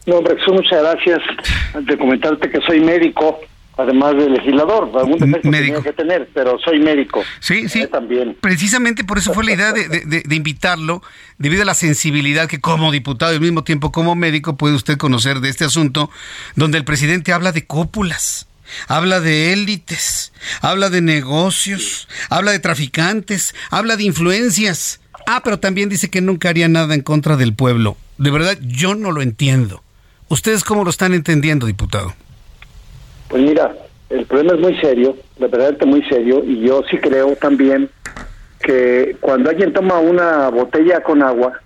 No, 0.06 0.16
hombre, 0.16 0.36
muchas 0.48 0.82
gracias. 0.82 1.20
De 1.86 1.96
comentarte 1.96 2.50
que 2.50 2.60
soy 2.66 2.80
médico, 2.80 3.38
además 3.76 4.16
de 4.16 4.30
legislador. 4.30 4.90
Algún 4.98 5.18
defecto 5.18 5.48
médico. 5.48 5.82
que 5.82 5.92
tener, 5.92 6.28
pero 6.34 6.58
soy 6.58 6.80
médico. 6.80 7.22
Sí, 7.38 7.68
sí. 7.68 7.86
también. 7.86 8.36
Precisamente 8.40 9.04
por 9.04 9.18
eso 9.18 9.32
fue 9.32 9.44
la 9.44 9.52
idea 9.52 9.72
de, 9.72 10.22
de, 10.24 10.34
invitarlo, 10.34 11.02
debido 11.38 11.62
a 11.62 11.66
la 11.66 11.74
sensibilidad 11.74 12.48
que 12.48 12.60
como 12.60 12.90
diputado 12.90 13.32
y 13.32 13.36
al 13.36 13.40
mismo 13.40 13.62
tiempo 13.62 13.92
como 13.92 14.16
médico 14.16 14.56
puede 14.56 14.74
usted 14.74 14.96
conocer 14.96 15.38
de 15.38 15.50
este 15.50 15.64
asunto, 15.64 16.10
donde 16.56 16.78
el 16.78 16.84
presidente 16.84 17.32
habla 17.32 17.52
de 17.52 17.64
cópulas 17.64 18.48
habla 18.88 19.20
de 19.20 19.52
élites, 19.52 20.32
habla 20.60 20.90
de 20.90 21.00
negocios, 21.00 22.08
habla 22.30 22.52
de 22.52 22.58
traficantes, 22.58 23.54
habla 23.70 23.96
de 23.96 24.04
influencias. 24.04 25.00
Ah, 25.26 25.40
pero 25.44 25.58
también 25.58 25.88
dice 25.88 26.10
que 26.10 26.20
nunca 26.20 26.48
haría 26.48 26.68
nada 26.68 26.94
en 26.94 27.02
contra 27.02 27.36
del 27.36 27.54
pueblo. 27.54 27.96
De 28.18 28.30
verdad, 28.30 28.58
yo 28.60 28.94
no 28.94 29.12
lo 29.12 29.22
entiendo. 29.22 29.82
¿Ustedes 30.28 30.64
cómo 30.64 30.84
lo 30.84 30.90
están 30.90 31.14
entendiendo, 31.14 31.66
diputado? 31.66 32.14
Pues 33.28 33.42
mira, 33.42 33.74
el 34.10 34.26
problema 34.26 34.54
es 34.54 34.60
muy 34.60 34.80
serio, 34.80 35.16
de 35.38 35.48
verdad 35.48 35.76
es 35.78 35.86
muy 35.86 36.02
serio, 36.04 36.42
y 36.44 36.60
yo 36.60 36.82
sí 36.90 36.98
creo 36.98 37.34
también 37.36 37.88
que 38.60 39.16
cuando 39.20 39.50
alguien 39.50 39.72
toma 39.72 39.98
una 39.98 40.48
botella 40.48 41.02
con 41.02 41.22
agua, 41.22 41.60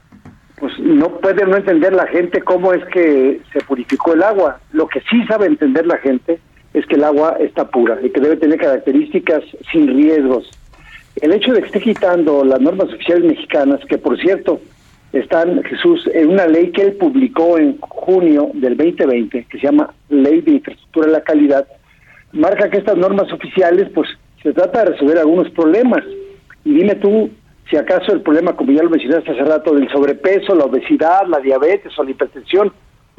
pues 0.57 0.73
no 0.79 1.21
puede 1.21 1.45
no 1.45 1.57
entender 1.57 1.93
la 1.93 2.07
gente 2.07 2.41
cómo 2.43 2.73
es 2.73 2.85
que 2.87 3.43
se 3.53 3.61
purificó 3.61 4.15
el 4.15 4.23
agua. 4.23 4.59
Lo 4.73 4.89
que 4.89 5.01
sí 5.11 5.25
sabe 5.27 5.47
entender 5.47 5.87
la 5.87 5.99
gente 5.99 6.41
es 6.77 6.85
que 6.85 6.97
el 6.97 7.05
agua 7.05 7.39
está 7.41 7.71
pura 7.71 7.99
y 8.03 8.11
que 8.11 8.21
debe 8.21 8.37
tener 8.37 8.59
características 8.59 9.43
sin 9.73 9.89
riesgos. 9.89 10.51
El 11.23 11.33
hecho 11.33 11.53
de 11.53 11.61
que 11.61 11.67
esté 11.69 11.81
quitando 11.81 12.45
las 12.45 12.61
normas 12.61 12.93
oficiales 12.93 13.25
mexicanas, 13.25 13.81
que 13.89 13.97
por 13.97 14.21
cierto 14.21 14.61
están, 15.15 15.63
Jesús, 15.65 16.07
en 16.13 16.29
una 16.29 16.47
ley 16.47 16.73
que 16.73 16.83
él 16.83 16.93
publicó 16.93 17.57
en 17.57 17.79
junio 17.81 18.51
del 18.53 18.77
2020, 18.77 19.47
que 19.49 19.59
se 19.59 19.67
llama 19.67 19.95
Ley 20.11 20.43
de 20.43 20.53
Infraestructura 20.53 21.07
de 21.07 21.13
la 21.13 21.23
Calidad, 21.23 21.67
marca 22.33 22.69
que 22.69 22.77
estas 22.77 22.99
normas 22.99 23.33
oficiales, 23.33 23.89
pues 23.95 24.11
se 24.43 24.53
trata 24.53 24.81
de 24.81 24.91
resolver 24.93 25.17
algunos 25.17 25.49
problemas. 25.53 26.05
Y 26.63 26.75
dime 26.75 26.97
tú, 26.97 27.31
si 27.71 27.79
acaso 27.79 28.13
el 28.13 28.21
problema, 28.21 28.55
como 28.55 28.73
ya 28.73 28.83
lo 28.83 28.91
mencionaste 28.91 29.31
hace 29.31 29.45
rato, 29.45 29.73
del 29.75 29.89
sobrepeso, 29.89 30.55
la 30.55 30.67
obesidad, 30.67 31.27
la 31.27 31.39
diabetes 31.39 31.99
o 31.99 32.05
la 32.05 32.11
hipertensión, 32.11 32.71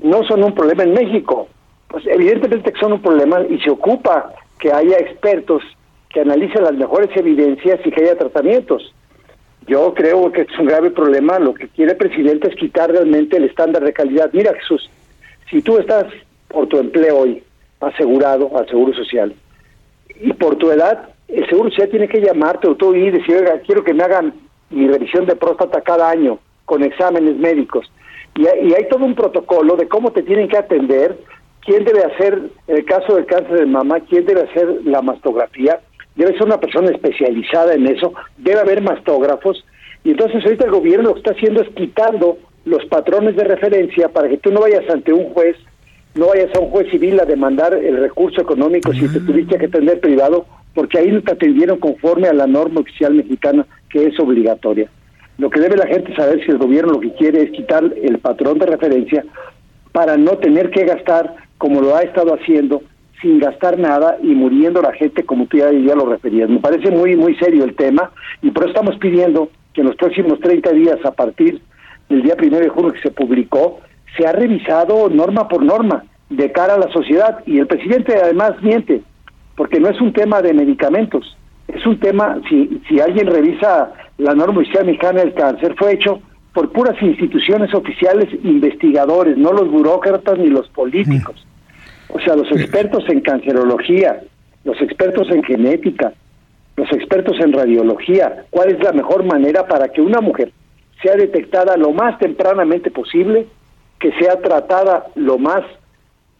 no 0.04 0.24
son 0.26 0.44
un 0.44 0.54
problema 0.54 0.84
en 0.84 0.94
México. 0.94 1.50
Pues 1.90 2.06
evidentemente 2.08 2.74
son 2.80 2.94
un 2.94 3.02
problema 3.02 3.42
y 3.50 3.60
se 3.60 3.70
ocupa 3.70 4.34
que 4.60 4.72
haya 4.72 4.98
expertos 4.98 5.64
que 6.10 6.22
analicen 6.22 6.64
las 6.64 6.74
mejores 6.74 7.10
evidencias 7.16 7.80
y 7.86 7.92
que 7.92 8.04
haya 8.04 8.18
tratamientos. 8.18 8.94
Yo 9.68 9.94
creo 9.94 10.32
que 10.32 10.42
es 10.42 10.60
un 10.60 10.66
grave 10.66 10.92
problema. 10.92 11.40
Lo 11.40 11.54
que 11.54 11.68
quiere 11.68 11.92
el 11.92 11.98
presidente 11.98 12.48
es 12.48 12.56
quitar 12.56 12.90
realmente 12.90 13.38
el 13.38 13.44
estándar 13.44 13.84
de 13.84 13.94
calidad. 13.94 14.30
Mira, 14.34 14.54
Jesús, 14.54 14.90
si 15.50 15.62
tú 15.62 15.78
estás 15.78 16.06
por 16.48 16.68
tu 16.68 16.78
empleo 16.78 17.20
hoy 17.20 17.44
asegurado 17.82 18.58
al 18.58 18.68
Seguro 18.68 18.94
Social 18.94 19.36
y 20.20 20.34
por 20.34 20.56
tu 20.56 20.72
edad, 20.72 21.10
el 21.28 21.48
Seguro 21.50 21.70
Social 21.70 21.90
tiene 21.90 22.08
que 22.08 22.22
llamarte 22.22 22.68
o 22.68 22.76
tú 22.76 22.96
y 22.96 23.12
decir, 23.12 23.36
oiga, 23.36 23.60
quiero 23.66 23.84
que 23.84 23.94
me 23.94 24.04
hagan 24.04 24.34
mi 24.70 24.88
revisión 24.88 25.26
de 25.26 25.36
próstata 25.36 25.82
cada 25.82 26.10
año 26.10 26.40
con 26.66 26.84
exámenes 26.84 27.36
médicos. 27.38 27.92
Y 28.36 28.46
hay 28.48 28.88
todo 28.90 29.04
un 29.04 29.16
protocolo 29.16 29.76
de 29.76 29.88
cómo 29.88 30.12
te 30.12 30.22
tienen 30.22 30.48
que 30.48 30.58
atender, 30.58 31.18
quién 31.68 31.84
debe 31.84 32.06
hacer, 32.06 32.42
en 32.68 32.78
el 32.78 32.86
caso 32.86 33.16
del 33.16 33.26
cáncer 33.26 33.60
de 33.60 33.66
mama, 33.66 34.00
quién 34.00 34.26
debe 34.26 34.44
hacer 34.44 34.80
la 34.86 35.02
mastografía, 35.02 35.82
debe 36.16 36.32
ser 36.32 36.44
una 36.44 36.62
persona 36.62 36.90
especializada 36.90 37.74
en 37.74 37.88
eso, 37.88 38.14
debe 38.38 38.62
haber 38.62 38.82
mastógrafos, 38.82 39.64
y 40.06 40.12
entonces 40.12 40.44
ahorita 40.46 40.66
el 40.66 40.72
gobierno 40.72 41.10
lo 41.10 41.14
que 41.16 41.20
está 41.20 41.32
haciendo 41.32 41.62
es 41.62 41.70
quitando 41.76 42.38
los 42.64 42.86
patrones 42.86 43.36
de 43.36 43.44
referencia 43.44 44.08
para 44.08 44.30
que 44.30 44.38
tú 44.38 44.50
no 44.50 44.62
vayas 44.62 44.90
ante 44.90 45.12
un 45.12 45.26
juez, 45.34 45.58
no 46.16 46.28
vayas 46.28 46.56
a 46.56 46.60
un 46.60 46.70
juez 46.70 46.90
civil 46.90 47.20
a 47.20 47.26
demandar 47.26 47.74
el 47.74 47.98
recurso 47.98 48.42
económico 48.42 48.94
si 48.94 49.08
te 49.10 49.20
tuviste 49.20 49.58
que 49.58 49.66
atender 49.66 50.00
privado, 50.00 50.46
porque 50.74 51.00
ahí 51.00 51.12
no 51.12 51.22
te 51.22 51.34
atendieron 51.34 51.80
conforme 51.80 52.30
a 52.30 52.34
la 52.34 52.48
norma 52.48 52.80
oficial 52.80 53.14
mexicana 53.14 53.68
que 53.90 54.06
es 54.06 54.18
obligatoria. 54.20 54.90
Lo 55.38 55.50
que 55.50 55.60
debe 55.60 55.76
la 55.76 55.88
gente 55.88 56.16
saber 56.16 56.44
si 56.46 56.50
el 56.50 56.60
gobierno 56.60 56.94
lo 56.94 57.00
que 57.02 57.14
quiere 57.14 57.44
es 57.44 57.52
quitar 57.52 57.84
el 58.02 58.20
patrón 58.20 58.58
de 58.58 58.68
referencia 58.68 59.26
para 59.92 60.16
no 60.16 60.38
tener 60.38 60.70
que 60.70 60.86
gastar 60.86 61.47
como 61.58 61.82
lo 61.82 61.96
ha 61.96 62.02
estado 62.02 62.34
haciendo 62.34 62.82
sin 63.22 63.40
gastar 63.40 63.80
nada 63.80 64.18
y 64.22 64.28
muriendo 64.28 64.82
la 64.82 64.94
gente 64.94 65.24
como 65.24 65.48
tú 65.48 65.58
ya, 65.58 65.72
lo 65.72 66.06
referías. 66.06 66.50
Me 66.50 66.60
parece 66.60 66.92
muy 66.92 67.16
muy 67.16 67.36
serio 67.36 67.64
el 67.64 67.76
tema 67.76 68.12
y 68.42 68.52
por 68.52 68.64
eso 68.64 68.74
estamos 68.74 68.98
pidiendo 68.98 69.50
que 69.74 69.82
en 69.82 69.88
los 69.88 69.96
próximos 69.96 70.40
30 70.40 70.72
días 70.72 70.98
a 71.04 71.12
partir 71.12 71.62
del 72.10 72.22
día 72.22 72.36
primero 72.36 72.64
de 72.64 72.70
junio 72.70 72.94
que 72.94 73.02
se 73.02 73.12
publicó 73.12 73.80
se 74.16 74.26
ha 74.26 74.32
revisado 74.32 75.10
norma 75.10 75.48
por 75.48 75.64
norma 75.64 76.04
de 76.30 76.52
cara 76.52 76.76
a 76.76 76.80
la 76.80 76.92
sociedad 76.92 77.40
y 77.46 77.60
el 77.60 77.68
presidente 77.68 78.16
además 78.22 78.62
miente 78.62 79.02
porque 79.58 79.80
no 79.80 79.90
es 79.90 80.00
un 80.00 80.14
tema 80.14 80.42
de 80.42 80.54
medicamentos, 80.54 81.36
es 81.68 81.86
un 81.86 82.00
tema, 82.00 82.40
si, 82.48 82.80
si 82.88 83.02
alguien 83.02 83.28
revisa 83.28 83.92
la 84.20 84.34
norma 84.36 84.62
oficial 84.62 84.86
mexicana 84.86 85.20
del 85.22 85.34
cáncer, 85.34 85.76
fue 85.78 85.96
hecho 85.96 86.22
por 86.58 86.72
puras 86.72 87.00
instituciones 87.04 87.72
oficiales 87.76 88.34
investigadores, 88.44 89.38
no 89.38 89.54
los 89.54 89.70
burócratas 89.70 90.40
ni 90.40 90.48
los 90.48 90.68
políticos. 90.70 91.46
O 92.10 92.20
sea, 92.20 92.36
los 92.36 92.52
expertos 92.52 93.04
en 93.10 93.22
cancerología, 93.22 94.22
los 94.64 94.82
expertos 94.82 95.30
en 95.30 95.44
genética, 95.44 96.14
los 96.76 96.92
expertos 96.94 97.40
en 97.42 97.54
radiología, 97.54 98.46
cuál 98.50 98.72
es 98.72 98.84
la 98.84 98.92
mejor 98.92 99.24
manera 99.24 99.68
para 99.68 99.90
que 99.90 100.02
una 100.02 100.20
mujer 100.20 100.52
sea 101.04 101.16
detectada 101.16 101.78
lo 101.78 101.92
más 101.92 102.18
tempranamente 102.18 102.90
posible, 102.90 103.46
que 104.00 104.12
sea 104.14 104.42
tratada 104.42 105.06
lo 105.14 105.38
más 105.38 105.62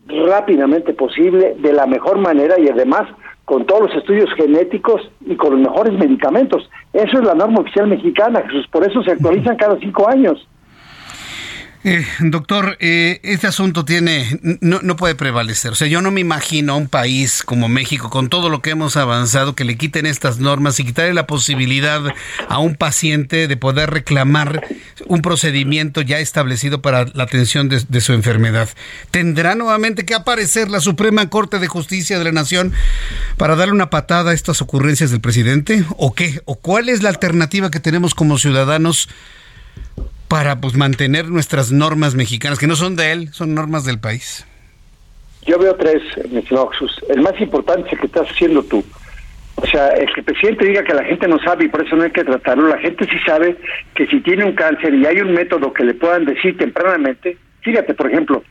rápidamente 0.08 0.94
posible, 0.94 1.56
de 1.60 1.74
la 1.74 1.86
mejor 1.86 2.18
manera 2.18 2.60
y 2.60 2.70
además 2.70 3.04
con 3.46 3.66
todos 3.66 3.84
los 3.84 3.96
estudios 3.96 4.30
genéticos 4.36 5.10
y 5.26 5.36
con 5.36 5.52
los 5.52 5.62
mejores 5.62 5.94
medicamentos. 5.94 6.70
Eso 6.92 7.20
es 7.20 7.24
la 7.24 7.34
norma 7.34 7.62
oficial 7.62 7.88
mexicana, 7.88 8.42
Jesús, 8.42 8.68
por 8.72 8.86
eso 8.86 9.02
se 9.04 9.12
actualizan 9.12 9.56
cada 9.56 9.78
cinco 9.80 10.10
años. 10.10 10.46
Eh, 11.84 12.06
doctor, 12.20 12.76
eh, 12.80 13.20
este 13.24 13.48
asunto 13.48 13.86
tiene, 13.86 14.40
no, 14.62 14.82
no, 14.82 14.96
puede 14.96 15.16
prevalecer. 15.16 15.72
O 15.72 15.76
sea, 15.76 15.88
yo 15.88 16.02
no 16.02 16.12
me 16.12 16.22
imagino 16.22 16.74
a 16.74 16.76
un 16.76 16.88
país 16.88 17.44
como 17.44 17.70
México, 17.70 18.10
con 18.10 18.30
todo 18.30 18.50
lo 18.50 18.62
que 18.62 18.72
hemos 18.72 18.98
avanzado, 18.98 19.56
que 19.56 19.64
le 19.64 19.78
quiten 19.78 20.06
estas 20.06 20.40
normas 20.40 20.80
y 20.80 20.86
quitarle 20.86 21.14
la 21.14 21.28
posibilidad 21.28 22.02
a 22.50 22.58
un 22.58 22.76
paciente 22.76 23.48
de 23.48 23.58
poder 23.58 23.92
reclamar 23.92 24.66
un 25.06 25.22
procedimiento 25.22 26.02
ya 26.02 26.20
establecido 26.20 26.82
para 26.82 27.06
la 27.14 27.24
atención 27.24 27.70
de, 27.70 27.84
de 27.88 28.02
su 28.02 28.14
enfermedad. 28.14 28.70
¿Tendrá 29.12 29.56
nuevamente 29.56 30.04
que 30.04 30.16
aparecer 30.16 30.70
la 30.70 30.82
Suprema 30.82 31.30
Corte 31.30 31.60
de 31.60 31.68
Justicia 31.68 32.18
de 32.18 32.26
la 32.26 32.32
Nación 32.32 32.74
para 33.38 33.56
darle 33.56 33.74
una 33.74 33.90
patada 33.90 34.32
a 34.32 34.34
estas 34.34 34.62
ocurrencias 34.62 35.12
del 35.12 35.22
presidente? 35.22 35.86
¿O 35.98 36.14
qué? 36.14 36.42
¿O 36.46 36.56
cuál 36.56 36.90
es 36.90 37.04
la 37.04 37.10
alternativa 37.10 37.70
que 37.70 37.80
tenemos 37.80 38.16
como 38.16 38.40
ciudadanos? 38.40 39.08
Para 40.28 40.60
pues 40.60 40.76
mantener 40.76 41.30
nuestras 41.30 41.72
normas 41.72 42.16
mexicanas, 42.16 42.60
que 42.60 42.68
no 42.68 42.76
son 42.76 42.96
de 42.96 43.12
él, 43.12 43.30
son 43.34 43.56
normas 43.56 43.86
del 43.86 44.00
país? 44.00 44.46
Yo 45.46 45.58
veo 45.58 45.76
tres, 45.76 46.02
mi 46.30 46.42
Jesús. 46.42 47.02
El 47.10 47.22
más 47.22 47.40
importante 47.40 47.88
es 47.88 47.94
el 47.94 48.00
que 48.00 48.08
estás 48.08 48.30
haciendo 48.30 48.64
tú. 48.64 48.84
O 49.56 49.66
sea, 49.66 49.88
el 49.90 50.06
que 50.14 50.20
el 50.20 50.26
presidente 50.26 50.66
diga 50.66 50.84
que 50.84 50.94
la 50.94 51.04
gente 51.04 51.28
no 51.28 51.40
sabe 51.40 51.66
y 51.66 51.70
por 51.70 51.84
eso 51.84 51.96
no 51.96 52.04
hay 52.04 52.12
que 52.12 52.24
tratarlo, 52.24 52.68
la 52.68 52.78
gente 52.78 53.06
sí 53.06 53.18
sabe 53.26 53.58
que 53.96 54.06
si 54.08 54.20
tiene 54.22 54.46
un 54.46 54.54
cáncer 54.54 54.94
y 54.94 55.06
hay 55.06 55.20
un 55.20 55.34
método 55.34 55.74
que 55.74 55.84
le 55.84 55.96
puedan 55.96 56.26
decir 56.26 56.56
tempranamente, 56.58 57.38
fíjate, 57.62 57.96
por 57.96 58.12
ejemplo, 58.12 58.44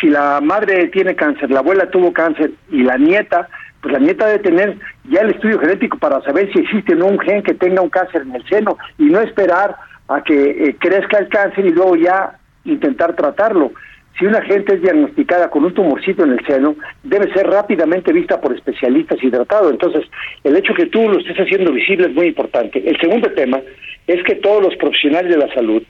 si 0.00 0.06
la 0.08 0.40
madre 0.40 0.88
tiene 0.88 1.14
cáncer, 1.14 1.50
la 1.50 1.58
abuela 1.58 1.90
tuvo 1.90 2.12
cáncer 2.12 2.52
y 2.70 2.82
la 2.82 2.96
nieta, 2.96 3.48
pues 3.82 3.92
la 3.92 3.98
nieta 3.98 4.26
debe 4.26 4.38
tener 4.38 4.78
ya 5.10 5.20
el 5.20 5.30
estudio 5.30 5.58
genético 5.60 5.98
para 5.98 6.22
saber 6.22 6.50
si 6.52 6.60
existe 6.60 6.94
un 6.94 7.18
gen 7.18 7.42
que 7.42 7.52
tenga 7.54 7.82
un 7.82 7.90
cáncer 7.90 8.22
en 8.22 8.34
el 8.34 8.48
seno 8.48 8.78
y 8.98 9.04
no 9.04 9.20
esperar 9.20 9.76
a 10.08 10.22
que 10.22 10.34
eh, 10.34 10.76
crezca 10.78 11.18
el 11.18 11.28
cáncer 11.28 11.66
y 11.66 11.70
luego 11.70 11.96
ya 11.96 12.38
intentar 12.64 13.14
tratarlo. 13.14 13.72
Si 14.18 14.26
una 14.26 14.42
gente 14.42 14.74
es 14.74 14.82
diagnosticada 14.82 15.50
con 15.50 15.64
un 15.64 15.74
tumorcito 15.74 16.22
en 16.22 16.32
el 16.32 16.46
seno, 16.46 16.76
debe 17.02 17.32
ser 17.32 17.48
rápidamente 17.48 18.12
vista 18.12 18.40
por 18.40 18.54
especialistas 18.54 19.18
y 19.22 19.30
tratado. 19.30 19.70
Entonces, 19.70 20.04
el 20.44 20.56
hecho 20.56 20.72
que 20.72 20.86
tú 20.86 21.08
lo 21.08 21.18
estés 21.18 21.36
haciendo 21.36 21.72
visible 21.72 22.06
es 22.06 22.14
muy 22.14 22.26
importante. 22.26 22.82
El 22.88 22.98
segundo 23.00 23.32
tema 23.32 23.60
es 24.06 24.22
que 24.22 24.36
todos 24.36 24.62
los 24.62 24.76
profesionales 24.76 25.30
de 25.30 25.38
la 25.38 25.52
salud, 25.52 25.82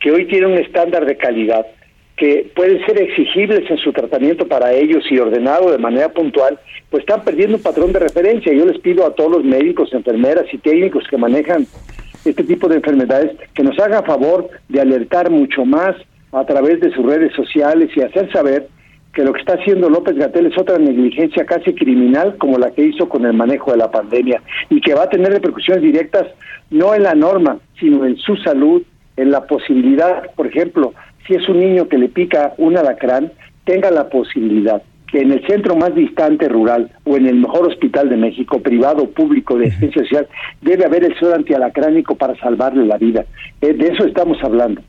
que 0.00 0.10
hoy 0.10 0.26
tienen 0.26 0.52
un 0.52 0.58
estándar 0.58 1.06
de 1.06 1.16
calidad, 1.16 1.66
que 2.16 2.50
pueden 2.56 2.84
ser 2.84 3.00
exigibles 3.00 3.70
en 3.70 3.78
su 3.78 3.92
tratamiento 3.92 4.48
para 4.48 4.72
ellos 4.72 5.04
y 5.08 5.18
ordenado 5.18 5.70
de 5.70 5.78
manera 5.78 6.08
puntual, 6.08 6.58
pues 6.90 7.02
están 7.02 7.22
perdiendo 7.22 7.58
un 7.58 7.62
patrón 7.62 7.92
de 7.92 8.00
referencia. 8.00 8.52
Yo 8.52 8.66
les 8.66 8.80
pido 8.80 9.06
a 9.06 9.14
todos 9.14 9.30
los 9.30 9.44
médicos, 9.44 9.94
enfermeras 9.94 10.46
y 10.52 10.58
técnicos 10.58 11.04
que 11.08 11.16
manejan 11.16 11.64
este 12.24 12.44
tipo 12.44 12.68
de 12.68 12.76
enfermedades, 12.76 13.36
que 13.54 13.62
nos 13.62 13.78
haga 13.78 14.02
favor 14.02 14.48
de 14.68 14.80
alertar 14.80 15.30
mucho 15.30 15.64
más 15.64 15.96
a 16.32 16.44
través 16.44 16.80
de 16.80 16.92
sus 16.92 17.04
redes 17.06 17.32
sociales 17.34 17.90
y 17.96 18.02
hacer 18.02 18.30
saber 18.32 18.68
que 19.12 19.24
lo 19.24 19.32
que 19.32 19.40
está 19.40 19.54
haciendo 19.54 19.88
López 19.88 20.16
Gatel 20.16 20.46
es 20.46 20.58
otra 20.58 20.78
negligencia 20.78 21.44
casi 21.44 21.74
criminal 21.74 22.36
como 22.38 22.58
la 22.58 22.70
que 22.70 22.84
hizo 22.84 23.08
con 23.08 23.24
el 23.24 23.32
manejo 23.32 23.72
de 23.72 23.78
la 23.78 23.90
pandemia 23.90 24.42
y 24.70 24.80
que 24.80 24.94
va 24.94 25.04
a 25.04 25.08
tener 25.08 25.32
repercusiones 25.32 25.82
directas 25.82 26.26
no 26.70 26.94
en 26.94 27.02
la 27.02 27.14
norma, 27.14 27.58
sino 27.80 28.04
en 28.04 28.16
su 28.18 28.36
salud, 28.36 28.82
en 29.16 29.30
la 29.30 29.46
posibilidad, 29.46 30.30
por 30.36 30.46
ejemplo, 30.46 30.92
si 31.26 31.34
es 31.34 31.48
un 31.48 31.60
niño 31.60 31.88
que 31.88 31.98
le 31.98 32.08
pica 32.08 32.54
un 32.58 32.76
alacrán, 32.76 33.32
tenga 33.64 33.90
la 33.90 34.08
posibilidad 34.08 34.82
que 35.10 35.20
en 35.20 35.32
el 35.32 35.46
centro 35.46 35.74
más 35.74 35.94
distante 35.94 36.48
rural 36.48 36.90
o 37.04 37.16
en 37.16 37.26
el 37.26 37.36
mejor 37.36 37.68
hospital 37.68 38.08
de 38.08 38.16
México, 38.16 38.60
privado 38.60 39.04
o 39.04 39.10
público 39.10 39.56
de 39.56 39.68
asistencia 39.68 40.02
social, 40.02 40.28
debe 40.60 40.84
haber 40.84 41.04
el 41.04 41.18
suelo 41.18 41.36
antialacránico 41.36 42.14
para 42.14 42.36
salvarle 42.36 42.86
la 42.86 42.98
vida. 42.98 43.24
Eh, 43.60 43.72
de 43.72 43.88
eso 43.88 44.04
estamos 44.04 44.38
hablando. 44.42 44.82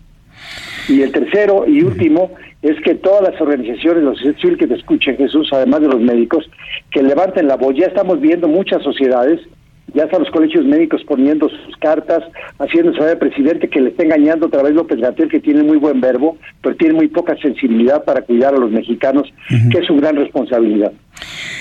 Y 0.87 1.01
el 1.01 1.11
tercero 1.11 1.65
y 1.67 1.83
último 1.83 2.31
es 2.61 2.79
que 2.81 2.95
todas 2.95 3.31
las 3.31 3.39
organizaciones, 3.39 4.03
los 4.03 4.19
civil 4.19 4.57
que 4.57 4.67
te 4.67 4.73
escuchen, 4.73 5.15
Jesús, 5.17 5.49
además 5.53 5.81
de 5.81 5.87
los 5.87 6.01
médicos, 6.01 6.49
que 6.91 7.01
levanten 7.01 7.47
la 7.47 7.55
voz. 7.55 7.75
Ya 7.75 7.85
estamos 7.85 8.19
viendo 8.19 8.47
muchas 8.47 8.83
sociedades 8.83 9.39
ya 9.93 10.03
están 10.03 10.21
los 10.21 10.31
colegios 10.31 10.65
médicos 10.65 11.01
poniendo 11.07 11.49
sus 11.49 11.77
cartas, 11.77 12.23
haciendo 12.59 12.93
saber 12.93 13.11
al 13.11 13.17
presidente 13.17 13.69
que 13.69 13.81
le 13.81 13.89
está 13.89 14.03
engañando 14.03 14.47
otra 14.47 14.63
vez 14.63 14.73
López 14.73 14.99
Gatel, 14.99 15.29
que 15.29 15.39
tiene 15.39 15.63
muy 15.63 15.77
buen 15.77 16.01
verbo, 16.01 16.37
pero 16.61 16.75
tiene 16.75 16.93
muy 16.95 17.07
poca 17.07 17.35
sensibilidad 17.41 18.03
para 18.03 18.21
cuidar 18.21 18.53
a 18.53 18.57
los 18.57 18.71
mexicanos, 18.71 19.31
que 19.71 19.79
es 19.79 19.85
su 19.85 19.95
gran 19.95 20.15
responsabilidad. 20.15 20.91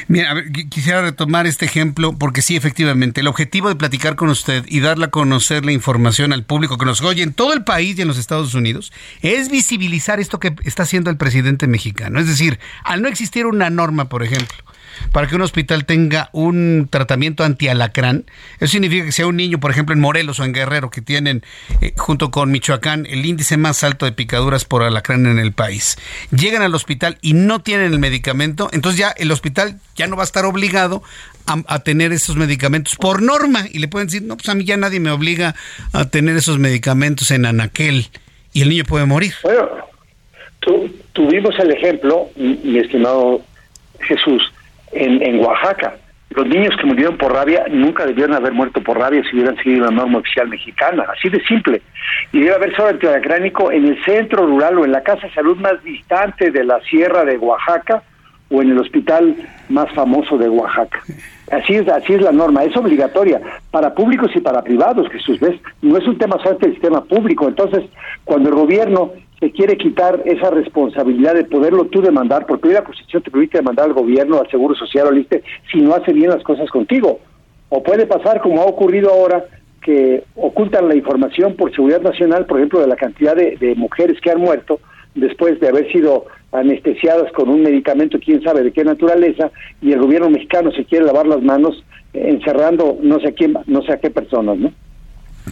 Mira, 0.06 0.34
quisiera 0.70 1.02
retomar 1.02 1.46
este 1.46 1.66
ejemplo 1.66 2.16
porque 2.18 2.42
sí, 2.42 2.56
efectivamente, 2.56 3.20
el 3.20 3.26
objetivo 3.26 3.68
de 3.68 3.76
platicar 3.76 4.16
con 4.16 4.28
usted 4.28 4.64
y 4.68 4.80
darle 4.80 5.06
a 5.06 5.10
conocer 5.10 5.64
la 5.64 5.72
información 5.72 6.32
al 6.32 6.44
público 6.44 6.78
que 6.78 6.86
nos 6.86 7.02
oye 7.02 7.22
en 7.22 7.34
todo 7.34 7.52
el 7.52 7.64
país 7.64 7.98
y 7.98 8.02
en 8.02 8.08
los 8.08 8.18
Estados 8.18 8.54
Unidos 8.54 8.92
es 9.20 9.50
visibilizar 9.50 10.20
esto 10.20 10.38
que 10.38 10.54
está 10.64 10.84
haciendo 10.84 11.10
el 11.10 11.16
presidente 11.16 11.66
mexicano. 11.66 12.20
Es 12.20 12.26
decir, 12.26 12.58
al 12.84 13.02
no 13.02 13.08
existir 13.08 13.46
una 13.46 13.68
norma, 13.68 14.08
por 14.08 14.22
ejemplo, 14.22 14.56
para 15.12 15.26
que 15.26 15.36
un 15.36 15.42
hospital 15.42 15.84
tenga 15.84 16.30
un 16.32 16.88
tratamiento 16.90 17.44
antialacrán. 17.44 18.24
Eso 18.60 18.72
significa 18.72 19.04
que 19.04 19.12
sea 19.12 19.26
un 19.26 19.36
niño, 19.36 19.60
por 19.60 19.70
ejemplo, 19.70 19.94
en 19.94 20.00
Morelos 20.00 20.40
o 20.40 20.44
en 20.44 20.52
Guerrero, 20.52 20.90
que 20.90 21.02
tienen, 21.02 21.42
eh, 21.80 21.92
junto 21.96 22.30
con 22.30 22.50
Michoacán, 22.50 23.06
el 23.06 23.24
índice 23.26 23.56
más 23.56 23.82
alto 23.84 24.06
de 24.06 24.12
picaduras 24.12 24.64
por 24.64 24.82
alacrán 24.82 25.26
en 25.26 25.38
el 25.38 25.52
país. 25.52 25.98
Llegan 26.30 26.62
al 26.62 26.74
hospital 26.74 27.18
y 27.22 27.34
no 27.34 27.60
tienen 27.60 27.92
el 27.92 27.98
medicamento, 27.98 28.68
entonces 28.72 28.98
ya 28.98 29.10
el 29.10 29.30
hospital 29.30 29.80
ya 29.96 30.06
no 30.06 30.16
va 30.16 30.22
a 30.22 30.24
estar 30.24 30.44
obligado 30.44 31.02
a, 31.66 31.78
tener 31.78 32.12
esos 32.12 32.36
medicamentos 32.36 32.96
por 32.96 33.22
norma. 33.22 33.64
Y 33.70 33.78
le 33.78 33.88
pueden 33.88 34.08
decir, 34.08 34.22
no, 34.22 34.36
pues 34.36 34.48
a 34.48 34.54
mí 34.54 34.64
ya 34.64 34.76
nadie 34.76 35.00
me 35.00 35.10
obliga 35.10 35.54
a 35.92 36.04
tener 36.06 36.36
esos 36.36 36.58
medicamentos 36.58 37.30
en 37.30 37.46
Anaquel. 37.46 38.06
Y 38.52 38.62
el 38.62 38.68
niño 38.68 38.84
puede 38.84 39.06
morir. 39.06 39.34
Bueno, 39.42 39.68
tuvimos 41.12 41.58
el 41.58 41.70
ejemplo, 41.70 42.28
mi 42.36 42.78
estimado 42.78 43.42
Jesús, 44.00 44.42
en, 44.92 45.22
en 45.22 45.40
Oaxaca. 45.40 45.96
Los 46.30 46.46
niños 46.46 46.76
que 46.78 46.86
murieron 46.86 47.16
por 47.16 47.32
rabia 47.32 47.64
nunca 47.70 48.04
debieron 48.04 48.34
haber 48.34 48.52
muerto 48.52 48.82
por 48.82 48.98
rabia 48.98 49.22
si 49.22 49.36
hubieran 49.36 49.56
seguido 49.56 49.86
la 49.86 49.90
norma 49.90 50.18
oficial 50.18 50.48
mexicana, 50.48 51.06
así 51.16 51.28
de 51.30 51.42
simple. 51.44 51.80
Y 52.32 52.40
debe 52.40 52.54
haber 52.54 52.76
solo 52.76 52.90
antialacránico 52.90 53.72
en 53.72 53.86
el 53.86 54.04
centro 54.04 54.46
rural 54.46 54.78
o 54.78 54.84
en 54.84 54.92
la 54.92 55.02
casa 55.02 55.26
de 55.26 55.32
salud 55.32 55.56
más 55.56 55.82
distante 55.82 56.50
de 56.50 56.64
la 56.64 56.80
sierra 56.82 57.24
de 57.24 57.38
Oaxaca 57.38 58.02
o 58.50 58.62
en 58.62 58.70
el 58.70 58.78
hospital 58.78 59.36
más 59.68 59.90
famoso 59.92 60.38
de 60.38 60.48
Oaxaca. 60.48 61.02
Así 61.50 61.74
es, 61.74 61.88
así 61.88 62.14
es 62.14 62.22
la 62.22 62.32
norma, 62.32 62.64
es 62.64 62.76
obligatoria 62.76 63.40
para 63.70 63.94
públicos 63.94 64.30
y 64.34 64.40
para 64.40 64.62
privados, 64.62 65.08
Jesús, 65.10 65.40
¿ves? 65.40 65.58
No 65.82 65.96
es 65.96 66.06
un 66.06 66.18
tema 66.18 66.36
solo 66.42 66.58
del 66.58 66.72
sistema 66.72 67.02
público. 67.04 67.48
Entonces, 67.48 67.84
cuando 68.24 68.50
el 68.50 68.54
gobierno 68.54 69.12
se 69.40 69.50
quiere 69.52 69.76
quitar 69.76 70.20
esa 70.24 70.50
responsabilidad 70.50 71.34
de 71.34 71.44
poderlo 71.44 71.86
tú 71.86 72.02
demandar, 72.02 72.44
porque 72.46 72.68
hoy 72.68 72.74
la 72.74 72.84
Constitución 72.84 73.22
te 73.22 73.30
permite 73.30 73.58
demandar 73.58 73.86
al 73.86 73.92
gobierno, 73.92 74.38
al 74.38 74.50
Seguro 74.50 74.74
Social 74.74 75.06
o 75.06 75.10
al 75.10 75.18
ISTE, 75.18 75.42
si 75.70 75.80
no 75.80 75.94
hace 75.94 76.12
bien 76.12 76.30
las 76.30 76.42
cosas 76.42 76.68
contigo. 76.70 77.20
O 77.68 77.82
puede 77.82 78.06
pasar, 78.06 78.40
como 78.40 78.62
ha 78.62 78.66
ocurrido 78.66 79.10
ahora, 79.10 79.44
que 79.80 80.24
ocultan 80.34 80.88
la 80.88 80.96
información 80.96 81.54
por 81.54 81.70
seguridad 81.74 82.02
nacional, 82.02 82.46
por 82.46 82.58
ejemplo, 82.58 82.80
de 82.80 82.88
la 82.88 82.96
cantidad 82.96 83.36
de 83.36 83.74
mujeres 83.76 84.20
que 84.20 84.30
han 84.30 84.40
muerto 84.40 84.80
después 85.20 85.60
de 85.60 85.68
haber 85.68 85.90
sido 85.92 86.26
anestesiadas 86.52 87.30
con 87.32 87.48
un 87.48 87.62
medicamento, 87.62 88.18
quién 88.24 88.42
sabe 88.42 88.62
de 88.62 88.72
qué 88.72 88.84
naturaleza, 88.84 89.50
y 89.82 89.92
el 89.92 90.00
gobierno 90.00 90.30
mexicano 90.30 90.70
se 90.72 90.84
quiere 90.84 91.04
lavar 91.04 91.26
las 91.26 91.42
manos 91.42 91.84
encerrando 92.12 92.98
no 93.02 93.20
sé 93.20 93.28
a 93.28 93.32
quién, 93.32 93.54
no 93.66 93.82
sé 93.82 93.92
a 93.92 93.98
qué 93.98 94.10
personas, 94.10 94.58
¿no? 94.58 94.72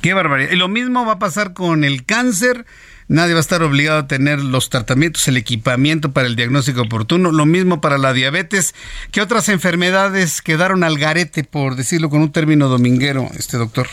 Qué 0.02 0.14
barbaridad. 0.14 0.50
Y 0.52 0.56
lo 0.56 0.68
mismo 0.68 1.06
va 1.06 1.12
a 1.12 1.18
pasar 1.18 1.52
con 1.52 1.84
el 1.84 2.04
cáncer 2.04 2.64
nadie 3.08 3.34
va 3.34 3.38
a 3.38 3.40
estar 3.40 3.62
obligado 3.62 4.00
a 4.00 4.06
tener 4.06 4.40
los 4.40 4.70
tratamientos, 4.70 5.26
el 5.28 5.36
equipamiento 5.36 6.12
para 6.12 6.26
el 6.26 6.36
diagnóstico 6.36 6.82
oportuno, 6.82 7.32
lo 7.32 7.46
mismo 7.46 7.80
para 7.80 7.98
la 7.98 8.12
diabetes. 8.12 8.74
¿Qué 9.10 9.20
otras 9.20 9.48
enfermedades 9.48 10.42
quedaron 10.42 10.84
al 10.84 10.98
garete, 10.98 11.44
por 11.44 11.76
decirlo 11.76 12.10
con 12.10 12.20
un 12.20 12.32
término 12.32 12.68
dominguero, 12.68 13.28
este 13.38 13.56
doctor? 13.56 13.86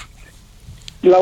La, 1.04 1.20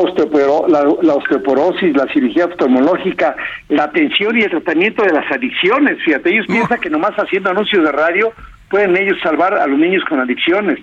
la, 1.02 1.14
osteoporosis, 1.14 1.96
la 1.96 2.06
cirugía 2.12 2.46
oftalmológica, 2.46 3.36
la 3.68 3.84
atención 3.84 4.38
y 4.38 4.42
el 4.42 4.50
tratamiento 4.50 5.02
de 5.02 5.12
las 5.12 5.30
adicciones. 5.30 5.98
Fíjate, 6.04 6.30
ellos 6.30 6.46
piensan 6.46 6.80
que 6.80 6.88
nomás 6.88 7.12
haciendo 7.16 7.50
anuncios 7.50 7.84
de 7.84 7.92
radio 7.92 8.32
pueden 8.70 8.96
ellos 8.96 9.18
salvar 9.22 9.54
a 9.54 9.66
los 9.66 9.78
niños 9.78 10.04
con 10.08 10.20
adicciones. 10.20 10.78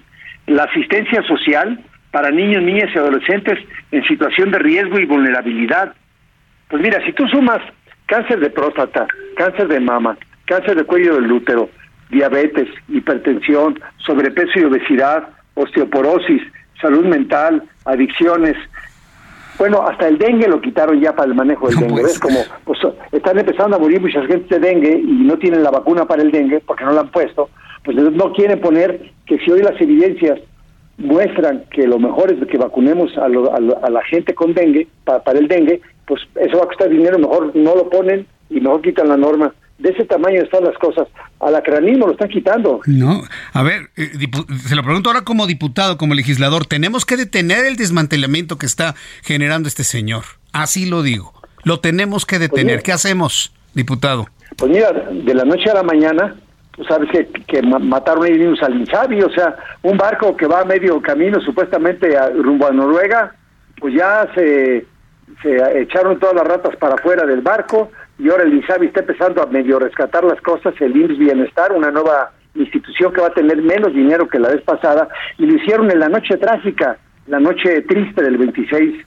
La 0.48 0.64
asistencia 0.64 1.24
social 1.24 1.80
para 2.12 2.30
niños, 2.30 2.62
niñas 2.62 2.90
y 2.94 2.98
adolescentes 2.98 3.58
en 3.92 4.04
situación 4.04 4.52
de 4.52 4.60
riesgo 4.60 5.00
y 5.00 5.06
vulnerabilidad 5.06 5.94
pues 6.70 6.84
mira, 6.84 7.04
si 7.04 7.12
tú 7.14 7.28
sumas 7.28 7.62
cáncer 8.06 8.40
de 8.40 8.50
próstata, 8.50 9.08
cáncer 9.36 9.68
de 9.68 9.80
mama, 9.80 10.18
cáncer 10.46 10.78
de 10.78 10.84
cuello 10.84 11.16
del 11.16 11.32
útero, 11.32 11.70
diabetes, 12.12 12.68
hipertensión, 12.88 13.80
sobrepeso 13.98 14.60
y 14.60 14.64
obesidad, 14.64 15.28
osteoporosis, 15.56 16.42
salud 16.80 17.06
mental, 17.06 17.64
adicciones, 17.86 18.56
bueno, 19.60 19.86
hasta 19.86 20.08
el 20.08 20.18
dengue 20.18 20.48
lo 20.48 20.62
quitaron 20.62 21.00
ya 21.00 21.14
para 21.14 21.30
el 21.30 21.36
manejo 21.36 21.68
del 21.68 21.80
dengue. 21.80 22.04
¿Ves? 22.04 22.20
Como 22.20 22.40
pues, 22.64 22.80
están 23.12 23.38
empezando 23.38 23.76
a 23.76 23.80
morir 23.80 24.02
muchas 24.02 24.26
gente 24.26 24.58
de 24.58 24.68
dengue 24.68 24.98
y 24.98 25.26
no 25.26 25.38
tienen 25.38 25.62
la 25.62 25.70
vacuna 25.70 26.06
para 26.06 26.22
el 26.22 26.32
dengue 26.32 26.62
porque 26.62 26.86
no 26.86 26.94
la 26.94 27.02
han 27.02 27.12
puesto. 27.12 27.50
Pues 27.84 27.98
no 27.98 28.34
quieren 28.34 28.60
poner 28.62 29.12
que 29.26 29.38
si 29.40 29.52
hoy 29.52 29.62
las 29.62 29.80
evidencias 29.80 30.40
muestran 30.98 31.66
que 31.72 31.88
lo 31.88 32.00
mejor 32.00 32.32
es 32.32 32.46
que 32.48 32.58
vacunemos 32.58 33.12
a, 33.18 33.28
la 33.28 34.04
gente 34.04 34.34
con 34.34 34.54
dengue, 34.54 34.88
para 35.04 35.40
el 35.40 35.48
dengue, 35.48 35.82
pues 36.06 36.22
eso 36.36 36.58
va 36.58 36.64
a 36.64 36.68
costar 36.68 36.90
dinero, 36.90 37.20
mejor 37.20 37.56
no 37.56 37.76
lo 37.76 37.90
ponen 37.90 38.28
y 38.50 38.60
mejor 38.60 38.82
quitan 38.82 39.10
la 39.10 39.18
norma. 39.18 39.54
De 39.80 39.90
ese 39.90 40.06
tamaño 40.06 40.42
están 40.42 40.64
las 40.64 40.78
cosas. 40.78 41.08
Al 41.40 41.56
acranismo 41.56 42.06
lo 42.06 42.12
están 42.14 42.30
quitando. 42.30 42.82
No, 42.86 43.24
a 43.54 43.64
ver, 43.64 43.90
eh, 43.96 44.12
se 44.68 44.76
lo 44.76 44.84
pregunto 44.84 45.10
ahora 45.10 45.24
como 45.24 45.48
diputado, 45.48 45.98
como 45.98 46.14
legislador, 46.14 46.66
tenemos 46.66 47.06
que 47.06 47.16
detener 47.16 47.66
el 47.66 47.78
desmantelamiento 47.78 48.58
que 48.58 48.66
está 48.66 48.96
generando 49.24 49.68
este 49.68 49.84
señor. 49.84 50.26
Así 50.52 50.86
lo 50.86 51.02
digo. 51.02 51.34
Lo 51.64 51.80
tenemos 51.80 52.26
que 52.26 52.38
pues 52.38 52.50
detener. 52.50 52.84
¿Qué 52.84 52.92
hacemos, 52.92 53.54
diputado? 53.74 54.28
Pues 54.58 54.72
mira, 54.72 54.92
de 54.92 55.34
la 55.34 55.46
noche 55.46 55.70
a 55.70 55.76
la 55.76 55.84
mañana, 55.84 56.36
tú 56.72 56.84
sabes 56.84 57.10
que, 57.12 57.28
que 57.48 57.62
mataron 57.62 58.26
a 58.26 58.30
niños 58.30 58.62
al 58.62 58.80
Insabi, 58.80 59.22
o 59.22 59.30
sea, 59.32 59.56
un 59.84 59.98
barco 59.98 60.36
que 60.36 60.46
va 60.46 60.62
a 60.62 60.66
medio 60.66 61.02
camino 61.02 61.40
supuestamente 61.42 62.18
a, 62.18 62.30
rumbo 62.30 62.68
a 62.68 62.72
Noruega, 62.72 63.34
pues 63.80 63.96
ya 63.96 64.28
se 64.36 64.86
se 65.42 65.82
echaron 65.82 66.20
todas 66.20 66.36
las 66.36 66.46
ratas 66.46 66.76
para 66.78 66.96
afuera 66.96 67.26
del 67.26 67.42
barco 67.42 67.92
y 68.20 68.30
ahora 68.30 68.44
el 68.44 68.54
INSABI 68.54 68.88
está 68.88 69.00
empezando 69.00 69.42
a 69.42 69.46
medio 69.46 69.80
rescatar 69.80 70.26
las 70.26 70.42
cosas, 70.42 70.74
el 70.82 70.96
IMSS 70.96 71.18
Bienestar, 71.18 71.72
una 71.72 71.90
nueva 71.90 72.32
institución 72.54 73.14
que 73.14 73.22
va 73.22 73.28
a 73.28 73.34
tener 73.34 73.62
menos 73.62 73.94
dinero 73.94 74.28
que 74.28 74.40
la 74.40 74.50
vez 74.50 74.62
pasada, 74.62 75.08
y 75.38 75.46
lo 75.46 75.56
hicieron 75.56 75.90
en 75.90 76.00
la 76.00 76.10
noche 76.10 76.36
trágica, 76.38 76.98
la 77.28 77.40
noche 77.40 77.82
triste 77.84 78.22
del 78.22 78.38
26 78.38 79.06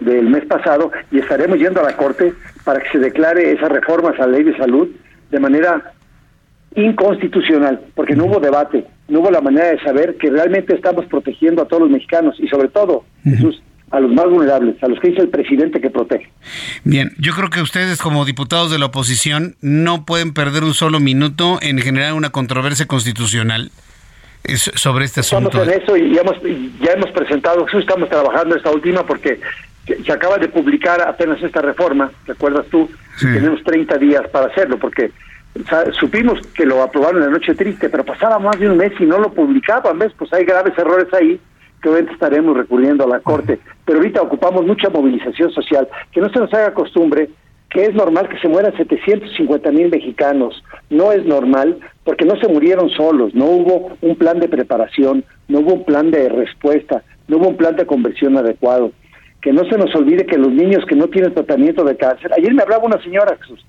del 0.00 0.30
mes 0.30 0.46
pasado, 0.46 0.90
y 1.10 1.18
estaremos 1.18 1.58
yendo 1.58 1.80
a 1.80 1.90
la 1.90 1.96
Corte 1.96 2.32
para 2.64 2.80
que 2.80 2.88
se 2.88 2.98
declare 2.98 3.52
esas 3.52 3.68
reformas 3.68 4.18
a 4.18 4.26
la 4.26 4.38
ley 4.38 4.44
de 4.44 4.56
salud 4.56 4.88
de 5.30 5.40
manera 5.40 5.92
inconstitucional, 6.74 7.80
porque 7.94 8.16
no 8.16 8.24
hubo 8.24 8.40
debate, 8.40 8.86
no 9.08 9.20
hubo 9.20 9.30
la 9.30 9.40
manera 9.40 9.66
de 9.66 9.80
saber 9.80 10.16
que 10.16 10.30
realmente 10.30 10.74
estamos 10.74 11.04
protegiendo 11.06 11.62
a 11.62 11.68
todos 11.68 11.82
los 11.82 11.90
mexicanos 11.90 12.36
y 12.40 12.48
sobre 12.48 12.68
todo, 12.68 13.04
Jesús, 13.22 13.62
a 13.94 14.00
los 14.00 14.12
más 14.12 14.28
vulnerables, 14.28 14.82
a 14.82 14.88
los 14.88 14.98
que 14.98 15.08
dice 15.08 15.22
el 15.22 15.28
presidente 15.28 15.80
que 15.80 15.88
protege. 15.88 16.28
Bien, 16.82 17.12
yo 17.18 17.32
creo 17.32 17.48
que 17.48 17.60
ustedes 17.60 18.00
como 18.00 18.24
diputados 18.24 18.72
de 18.72 18.78
la 18.80 18.86
oposición 18.86 19.54
no 19.60 20.04
pueden 20.04 20.34
perder 20.34 20.64
un 20.64 20.74
solo 20.74 20.98
minuto 20.98 21.58
en 21.62 21.78
generar 21.78 22.14
una 22.14 22.30
controversia 22.30 22.86
constitucional 22.86 23.70
sobre 24.56 25.04
este 25.04 25.20
asunto. 25.20 25.48
Estamos 25.48 25.68
en 25.68 25.82
eso 25.82 25.96
y 25.96 26.12
ya 26.12 26.22
hemos, 26.22 26.36
ya 26.80 26.92
hemos 26.92 27.10
presentado, 27.12 27.64
estamos 27.72 28.08
trabajando 28.08 28.56
esta 28.56 28.72
última 28.72 29.06
porque 29.06 29.38
se 29.86 30.12
acaba 30.12 30.38
de 30.38 30.48
publicar 30.48 31.00
apenas 31.00 31.40
esta 31.40 31.62
reforma, 31.62 32.10
¿te 32.26 32.32
acuerdas 32.32 32.66
tú? 32.70 32.90
Tenemos 33.20 33.62
30 33.62 33.96
días 33.98 34.28
para 34.32 34.46
hacerlo 34.46 34.76
porque 34.76 35.12
supimos 36.00 36.40
que 36.48 36.66
lo 36.66 36.82
aprobaron 36.82 37.22
en 37.22 37.28
la 37.28 37.32
noche 37.34 37.54
triste, 37.54 37.88
pero 37.88 38.04
pasaba 38.04 38.40
más 38.40 38.58
de 38.58 38.68
un 38.68 38.76
mes 38.76 38.92
y 38.98 39.04
no 39.04 39.18
lo 39.20 39.32
publicaban, 39.32 40.00
¿ves? 40.00 40.12
Pues 40.18 40.32
hay 40.32 40.44
graves 40.44 40.76
errores 40.76 41.06
ahí 41.14 41.38
obviamente 41.88 42.14
estaremos 42.14 42.56
recurriendo 42.56 43.04
a 43.04 43.08
la 43.08 43.20
Corte, 43.20 43.58
pero 43.84 43.98
ahorita 43.98 44.22
ocupamos 44.22 44.66
mucha 44.66 44.88
movilización 44.90 45.50
social, 45.50 45.88
que 46.12 46.20
no 46.20 46.28
se 46.30 46.38
nos 46.38 46.52
haga 46.54 46.74
costumbre 46.74 47.28
que 47.74 47.86
es 47.86 47.94
normal 47.94 48.28
que 48.28 48.38
se 48.38 48.46
mueran 48.46 48.74
750 48.76 49.72
mil 49.72 49.90
mexicanos. 49.90 50.62
No 50.90 51.10
es 51.10 51.26
normal 51.26 51.78
porque 52.04 52.24
no 52.24 52.36
se 52.36 52.46
murieron 52.46 52.88
solos, 52.90 53.34
no 53.34 53.46
hubo 53.46 53.96
un 54.00 54.14
plan 54.14 54.38
de 54.38 54.48
preparación, 54.48 55.24
no 55.48 55.58
hubo 55.58 55.74
un 55.74 55.84
plan 55.84 56.12
de 56.12 56.28
respuesta, 56.28 57.02
no 57.26 57.38
hubo 57.38 57.48
un 57.48 57.56
plan 57.56 57.74
de 57.74 57.84
conversión 57.84 58.36
adecuado. 58.36 58.92
Que 59.42 59.52
no 59.52 59.64
se 59.64 59.76
nos 59.76 59.92
olvide 59.96 60.24
que 60.24 60.38
los 60.38 60.52
niños 60.52 60.86
que 60.86 60.94
no 60.94 61.08
tienen 61.08 61.34
tratamiento 61.34 61.82
de 61.82 61.96
cáncer, 61.96 62.32
ayer 62.32 62.54
me 62.54 62.62
hablaba 62.62 62.84
una 62.84 63.02
señora, 63.02 63.36
Jesús, 63.40 63.66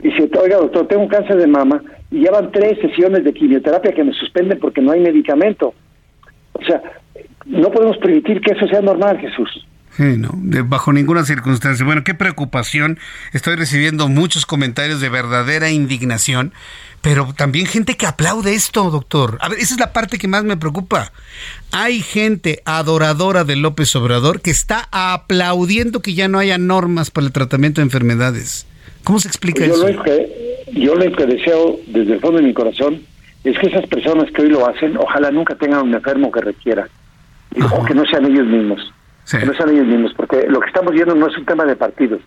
y 0.00 0.08
dice, 0.08 0.28
oiga 0.36 0.56
doctor, 0.56 0.88
tengo 0.88 1.02
un 1.02 1.08
cáncer 1.08 1.36
de 1.36 1.46
mama 1.46 1.82
y 2.10 2.18
llevan 2.18 2.50
tres 2.50 2.80
sesiones 2.80 3.22
de 3.22 3.32
quimioterapia 3.32 3.92
que 3.92 4.02
me 4.02 4.12
suspenden 4.12 4.58
porque 4.58 4.82
no 4.82 4.90
hay 4.90 5.00
medicamento. 5.00 5.72
O 6.54 6.64
sea, 6.64 6.82
no 7.46 7.70
podemos 7.70 7.96
permitir 7.98 8.40
que 8.40 8.52
eso 8.52 8.66
sea 8.66 8.80
normal, 8.80 9.18
Jesús. 9.18 9.66
Sí, 9.96 10.16
no, 10.16 10.30
bajo 10.64 10.92
ninguna 10.92 11.24
circunstancia. 11.24 11.84
Bueno, 11.84 12.04
qué 12.04 12.14
preocupación. 12.14 12.98
Estoy 13.32 13.56
recibiendo 13.56 14.08
muchos 14.08 14.46
comentarios 14.46 15.00
de 15.00 15.08
verdadera 15.08 15.70
indignación, 15.70 16.52
pero 17.02 17.34
también 17.36 17.66
gente 17.66 17.96
que 17.96 18.06
aplaude 18.06 18.54
esto, 18.54 18.90
doctor. 18.90 19.36
A 19.40 19.48
ver, 19.48 19.58
esa 19.58 19.74
es 19.74 19.80
la 19.80 19.92
parte 19.92 20.18
que 20.18 20.28
más 20.28 20.44
me 20.44 20.56
preocupa. 20.56 21.12
Hay 21.72 22.00
gente 22.00 22.62
adoradora 22.64 23.44
de 23.44 23.56
López 23.56 23.94
Obrador 23.96 24.40
que 24.40 24.50
está 24.50 24.88
aplaudiendo 24.92 26.00
que 26.00 26.14
ya 26.14 26.28
no 26.28 26.38
haya 26.38 26.56
normas 26.56 27.10
para 27.10 27.26
el 27.26 27.32
tratamiento 27.32 27.80
de 27.80 27.86
enfermedades. 27.86 28.66
¿Cómo 29.02 29.18
se 29.18 29.28
explica 29.28 29.66
yo 29.66 29.74
eso? 29.74 29.88
Lo 29.88 30.02
que, 30.02 30.64
yo 30.72 30.94
lo 30.94 31.16
que 31.16 31.26
deseo 31.26 31.80
desde 31.88 32.14
el 32.14 32.20
fondo 32.20 32.38
de 32.38 32.46
mi 32.46 32.54
corazón 32.54 33.02
es 33.44 33.58
que 33.58 33.66
esas 33.66 33.86
personas 33.86 34.30
que 34.32 34.42
hoy 34.42 34.50
lo 34.50 34.68
hacen, 34.68 34.96
ojalá 34.96 35.30
nunca 35.30 35.54
tengan 35.54 35.82
un 35.82 35.94
enfermo 35.94 36.30
que 36.30 36.40
requiera, 36.40 36.88
o 37.72 37.84
que 37.84 37.94
no 37.94 38.04
sean 38.06 38.26
ellos 38.26 38.46
mismos, 38.46 38.92
que 39.30 39.46
no 39.46 39.54
sean 39.54 39.70
ellos 39.70 39.86
mismos, 39.86 40.14
porque 40.14 40.46
lo 40.48 40.60
que 40.60 40.68
estamos 40.68 40.92
viendo 40.92 41.14
no 41.14 41.26
es 41.26 41.36
un 41.36 41.44
tema 41.44 41.64
de 41.64 41.76
partidos, 41.76 42.20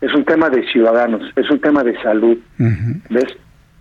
es 0.00 0.14
un 0.14 0.24
tema 0.24 0.50
de 0.50 0.66
ciudadanos, 0.70 1.22
es 1.36 1.50
un 1.50 1.60
tema 1.60 1.82
de 1.82 2.00
salud, 2.02 2.38
¿ves? 3.08 3.36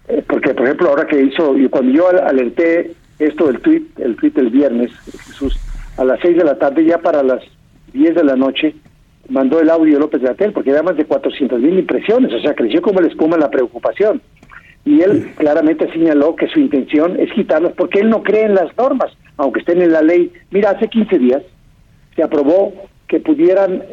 Eh, 0.08 0.24
porque, 0.28 0.54
por 0.54 0.66
ejemplo, 0.66 0.90
ahora 0.90 1.06
que 1.06 1.22
hizo, 1.22 1.56
cuando 1.70 1.92
yo 1.92 2.10
alerté 2.10 2.94
esto 3.20 3.48
del 3.48 3.60
tweet, 3.60 3.84
el 3.98 4.16
tweet 4.16 4.32
del 4.32 4.50
viernes, 4.50 4.92
Jesús, 5.28 5.58
a 5.98 6.04
las 6.04 6.20
6 6.22 6.38
de 6.38 6.44
la 6.44 6.58
tarde, 6.58 6.86
ya 6.86 6.98
para 6.98 7.22
las 7.22 7.42
10 7.94 8.16
de 8.16 8.24
la 8.24 8.36
noche, 8.36 8.76
mandó 9.30 9.60
el 9.60 9.70
audio 9.70 10.00
López 10.00 10.22
Gatel, 10.22 10.54
porque 10.54 10.72
era 10.72 10.82
más 10.82 10.98
de 10.98 11.06
400 11.06 11.60
mil 11.62 11.78
impresiones, 11.78 12.34
o 12.34 12.40
sea, 12.40 12.56
creció 12.56 12.82
como 12.82 13.02
la 13.02 13.08
espuma 13.08 13.38
la 13.38 13.52
preocupación. 13.52 14.22
Y 14.90 15.04
él 15.04 15.32
claramente 15.38 15.88
señaló 15.94 16.36
que 16.36 16.48
su 16.48 16.60
intención 16.60 17.20
es 17.20 17.32
quitarlas 17.34 17.74
porque 17.78 18.00
él 18.00 18.10
no 18.10 18.24
cree 18.24 18.46
en 18.46 18.56
las 18.56 18.76
normas, 18.76 19.12
aunque 19.38 19.60
estén 19.60 19.84
en 19.84 19.92
la 19.92 20.02
ley. 20.02 20.34
Mira, 20.50 20.72
hace 20.72 20.88
15 20.88 21.20
días 21.20 21.44
se 22.16 22.24
aprobó 22.24 22.74
que 23.08 23.20
pudieran 23.20 23.84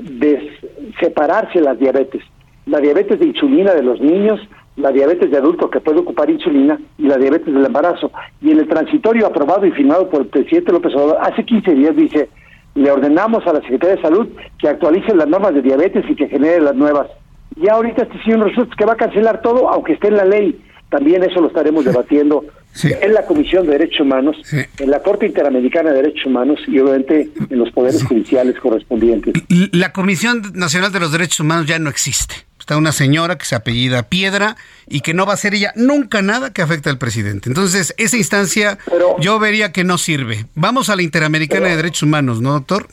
separarse 0.99 1.61
las 1.61 1.79
diabetes. 1.79 2.23
La 2.65 2.81
diabetes 2.81 3.21
de 3.21 3.27
insulina 3.27 3.75
de 3.75 3.83
los 3.83 4.01
niños, 4.01 4.41
la 4.77 4.91
diabetes 4.91 5.31
de 5.31 5.37
adulto 5.37 5.69
que 5.69 5.81
puede 5.81 6.01
ocupar 6.01 6.31
insulina 6.31 6.81
y 6.97 7.03
la 7.03 7.19
diabetes 7.19 7.53
del 7.53 7.67
embarazo. 7.67 8.11
Y 8.41 8.53
en 8.53 8.61
el 8.61 8.67
transitorio 8.67 9.27
aprobado 9.27 9.67
y 9.67 9.73
firmado 9.73 10.09
por 10.09 10.23
el 10.23 10.29
presidente 10.29 10.73
López 10.73 10.95
Obrador 10.95 11.19
hace 11.21 11.45
15 11.45 11.75
días 11.75 11.95
dice, 11.95 12.31
le 12.75 12.91
ordenamos 12.91 13.47
a 13.47 13.53
la 13.53 13.61
Secretaría 13.61 13.97
de 13.97 14.03
Salud 14.03 14.29
que 14.59 14.69
actualice 14.69 15.15
las 15.15 15.29
normas 15.29 15.53
de 15.53 15.61
diabetes 15.61 16.07
y 16.09 16.17
que 16.17 16.29
genere 16.29 16.63
las 16.63 16.75
nuevas. 16.75 17.09
Y 17.55 17.69
ahorita 17.69 18.05
este 18.05 18.23
señor 18.23 18.49
resulta 18.49 18.75
que 18.77 18.87
va 18.87 18.95
a 18.95 18.97
cancelar 18.97 19.43
todo, 19.43 19.69
aunque 19.69 19.93
esté 19.93 20.09
en 20.09 20.17
la 20.17 20.25
ley. 20.25 20.59
También 20.91 21.23
eso 21.25 21.41
lo 21.41 21.49
estaremos 21.49 21.85
debatiendo 21.85 22.45
en 22.83 23.15
la 23.15 23.25
Comisión 23.25 23.67
de 23.67 23.73
Derechos 23.73 24.01
Humanos, 24.01 24.37
en 24.53 24.91
la 24.91 25.01
Corte 25.01 25.27
Interamericana 25.27 25.91
de 25.91 25.97
Derechos 25.97 26.27
Humanos 26.27 26.61
y 26.67 26.79
obviamente 26.79 27.31
en 27.49 27.59
los 27.59 27.71
poderes 27.71 28.05
judiciales 28.05 28.59
correspondientes. 28.61 29.35
La 29.73 29.93
Comisión 29.93 30.43
Nacional 30.55 30.93
de 30.93 31.01
los 31.01 31.13
Derechos 31.13 31.41
Humanos 31.41 31.67
ya 31.67 31.79
no 31.79 31.91
existe. 31.91 32.35
Está 32.59 32.77
una 32.77 32.91
señora 32.91 33.39
que 33.39 33.45
se 33.45 33.55
apellida 33.55 34.09
Piedra 34.09 34.57
y 34.89 35.01
que 35.01 35.15
no 35.15 35.25
va 35.25 35.33
a 35.33 35.35
hacer 35.35 35.55
ella 35.55 35.73
nunca 35.77 36.21
nada 36.21 36.53
que 36.53 36.63
afecte 36.63 36.91
al 36.91 36.99
presidente. 36.99 37.49
Entonces, 37.49 37.95
esa 37.97 38.17
instancia 38.17 38.79
yo 39.21 39.39
vería 39.39 39.71
que 39.71 39.85
no 39.85 39.99
sirve. 39.99 40.47
Vamos 40.57 40.91
a 40.91 40.97
la 40.97 41.03
Interamericana 41.03 41.69
de 41.69 41.77
Derechos 41.77 42.03
Humanos, 42.03 42.41
¿no, 42.41 42.55
doctor? 42.55 42.89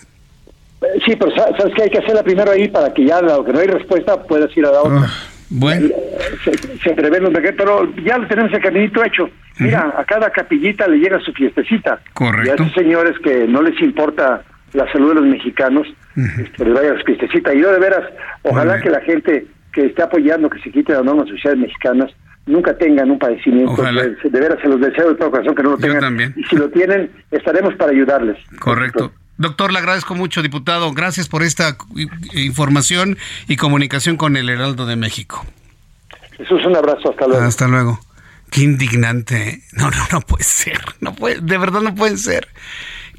Eh, 0.83 0.99
sí, 1.03 1.15
pero 1.15 1.31
sabes 1.35 1.73
que 1.75 1.83
hay 1.83 1.89
que 1.89 1.97
hacerla 1.97 2.21
primero 2.23 2.51
ahí 2.51 2.67
para 2.67 2.93
que 2.93 3.03
ya, 3.03 3.19
dado 3.21 3.43
que 3.43 3.51
no 3.51 3.59
hay 3.59 3.67
respuesta, 3.67 4.21
puedas 4.21 4.55
ir 4.55 4.65
a 4.67 4.71
la 4.71 4.81
otra. 4.81 5.07
Ah, 5.07 5.32
bueno. 5.53 5.87
Se, 6.83 6.93
prevé 6.93 7.19
los 7.19 7.31
pero 7.55 7.93
ya 8.03 8.17
lo 8.17 8.27
tenemos 8.27 8.51
el 8.53 8.61
caminito 8.61 9.03
hecho. 9.03 9.29
Mira, 9.59 9.93
a 9.95 10.03
cada 10.03 10.31
capillita 10.31 10.87
le 10.87 10.97
llega 10.97 11.19
su 11.19 11.31
fiestecita. 11.31 11.99
Correcto. 12.13 12.47
Y 12.47 12.49
a 12.49 12.55
esos 12.55 12.73
señores 12.73 13.17
que 13.19 13.47
no 13.47 13.61
les 13.61 13.79
importa 13.81 14.43
la 14.73 14.91
salud 14.91 15.09
de 15.09 15.15
los 15.15 15.25
mexicanos, 15.25 15.87
este, 16.15 16.65
les 16.65 16.73
vaya 16.73 16.97
su 16.97 17.05
fiestecita. 17.05 17.53
Y 17.53 17.61
yo 17.61 17.71
de 17.71 17.79
veras, 17.79 18.03
ojalá 18.41 18.81
que 18.81 18.89
la 18.89 19.01
gente 19.01 19.45
que 19.71 19.85
esté 19.85 20.01
apoyando 20.01 20.49
que 20.49 20.59
se 20.59 20.71
quiten 20.71 20.95
las 20.95 21.05
normas 21.05 21.29
sociales 21.29 21.59
mexicanas 21.59 22.11
nunca 22.47 22.75
tengan 22.75 23.11
un 23.11 23.19
padecimiento. 23.19 23.79
De, 23.83 24.15
de, 24.29 24.39
veras 24.39 24.59
se 24.59 24.67
los 24.67 24.81
deseo 24.81 25.09
de 25.09 25.15
todo 25.15 25.29
corazón 25.29 25.53
que 25.53 25.63
no 25.63 25.71
lo 25.71 25.77
tengan. 25.77 26.33
Y 26.35 26.43
si 26.45 26.55
lo 26.55 26.69
tienen, 26.69 27.11
estaremos 27.29 27.75
para 27.75 27.91
ayudarles. 27.91 28.37
Correcto. 28.59 29.11
Doctor, 29.37 29.71
le 29.73 29.79
agradezco 29.79 30.15
mucho, 30.15 30.41
diputado. 30.41 30.91
Gracias 30.93 31.27
por 31.27 31.43
esta 31.43 31.77
información 32.33 33.17
y 33.47 33.55
comunicación 33.55 34.17
con 34.17 34.37
el 34.37 34.49
Heraldo 34.49 34.85
de 34.85 34.95
México. 34.95 35.45
Jesús, 36.37 36.65
un 36.65 36.75
abrazo. 36.75 37.09
Hasta 37.09 37.27
luego. 37.27 37.43
Hasta 37.43 37.67
luego. 37.67 37.99
Qué 38.51 38.61
indignante. 38.61 39.63
No, 39.71 39.89
no, 39.89 40.05
no 40.11 40.21
puede 40.21 40.43
ser. 40.43 40.79
No 40.99 41.15
puede, 41.15 41.41
de 41.41 41.57
verdad 41.57 41.81
no 41.81 41.95
puede 41.95 42.17
ser. 42.17 42.47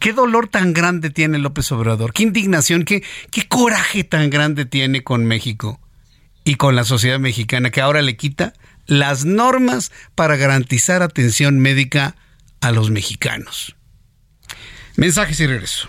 Qué 0.01 0.13
dolor 0.13 0.49
tan 0.49 0.73
grande 0.73 1.11
tiene 1.11 1.39
López 1.39 1.71
Obrador. 1.73 2.13
Qué 2.13 2.23
indignación, 2.23 2.85
qué, 2.85 3.03
qué 3.31 3.49
coraje 3.49 4.05
tan 4.05 4.31
grande 4.31 4.65
tiene 4.65 5.03
con 5.03 5.25
México 5.25 5.81
y 6.45 6.57
con 6.57 6.77
la 6.77 6.85
sociedad 6.85 7.19
mexicana 7.19 7.71
que 7.71 7.81
ahora 7.81 8.03
le 8.03 8.17
quita 8.17 8.53
las 8.87 9.25
normas 9.25 9.93
para 10.15 10.37
garantizar 10.37 11.03
atención 11.03 11.59
médica 11.59 12.17
a 12.61 12.71
los 12.71 12.91
mexicanos. 12.91 13.77
Mensajes 14.97 15.41
y 15.41 15.47
regreso. 15.47 15.89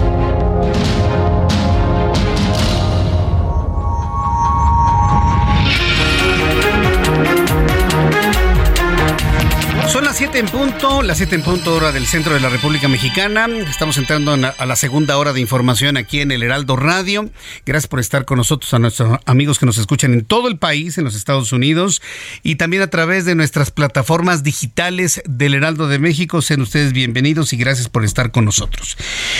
7 10.21 10.37
en 10.37 10.45
punto, 10.45 11.01
las 11.01 11.17
7 11.17 11.33
en 11.33 11.41
punto 11.41 11.73
hora 11.73 11.91
del 11.91 12.05
centro 12.05 12.35
de 12.35 12.39
la 12.39 12.49
República 12.49 12.87
Mexicana. 12.87 13.47
Estamos 13.67 13.97
entrando 13.97 14.33
a 14.33 14.65
la 14.67 14.75
segunda 14.75 15.17
hora 15.17 15.33
de 15.33 15.41
información 15.41 15.97
aquí 15.97 16.19
en 16.19 16.31
el 16.31 16.43
Heraldo 16.43 16.75
Radio. 16.75 17.31
Gracias 17.65 17.87
por 17.87 17.99
estar 17.99 18.23
con 18.23 18.37
nosotros, 18.37 18.71
a 18.75 18.77
nuestros 18.77 19.17
amigos 19.25 19.57
que 19.57 19.65
nos 19.65 19.79
escuchan 19.79 20.13
en 20.13 20.23
todo 20.23 20.47
el 20.47 20.59
país, 20.59 20.99
en 20.99 21.05
los 21.05 21.15
Estados 21.15 21.51
Unidos 21.53 22.03
y 22.43 22.57
también 22.57 22.83
a 22.83 22.87
través 22.91 23.25
de 23.25 23.33
nuestras 23.33 23.71
plataformas 23.71 24.43
digitales 24.43 25.23
del 25.27 25.55
Heraldo 25.55 25.87
de 25.87 25.97
México. 25.97 26.43
Sean 26.43 26.61
ustedes 26.61 26.93
bienvenidos 26.93 27.51
y 27.51 27.57
gracias 27.57 27.89
por 27.89 28.05
estar 28.05 28.29
con 28.29 28.45
nosotros. 28.45 28.97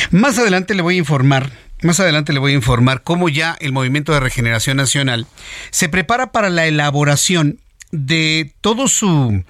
Más 0.10 0.40
adelante 0.40 0.74
le 0.74 0.82
voy 0.82 0.96
a 0.96 0.98
informar 0.98 1.52
más 1.84 2.00
adelante 2.00 2.34
le 2.34 2.40
voy 2.40 2.54
a 2.54 2.56
informar 2.56 3.04
cómo 3.04 3.30
ya 3.30 3.56
el 3.60 3.72
Movimiento 3.72 4.14
de 4.14 4.20
Regeneración 4.20 4.78
Nacional 4.78 5.28
se 5.70 5.90
prepara 5.90 6.32
para 6.32 6.50
la 6.50 6.66
elaboración 6.66 7.60
de 7.92 8.54
todo 8.62 8.88
su 8.88 9.44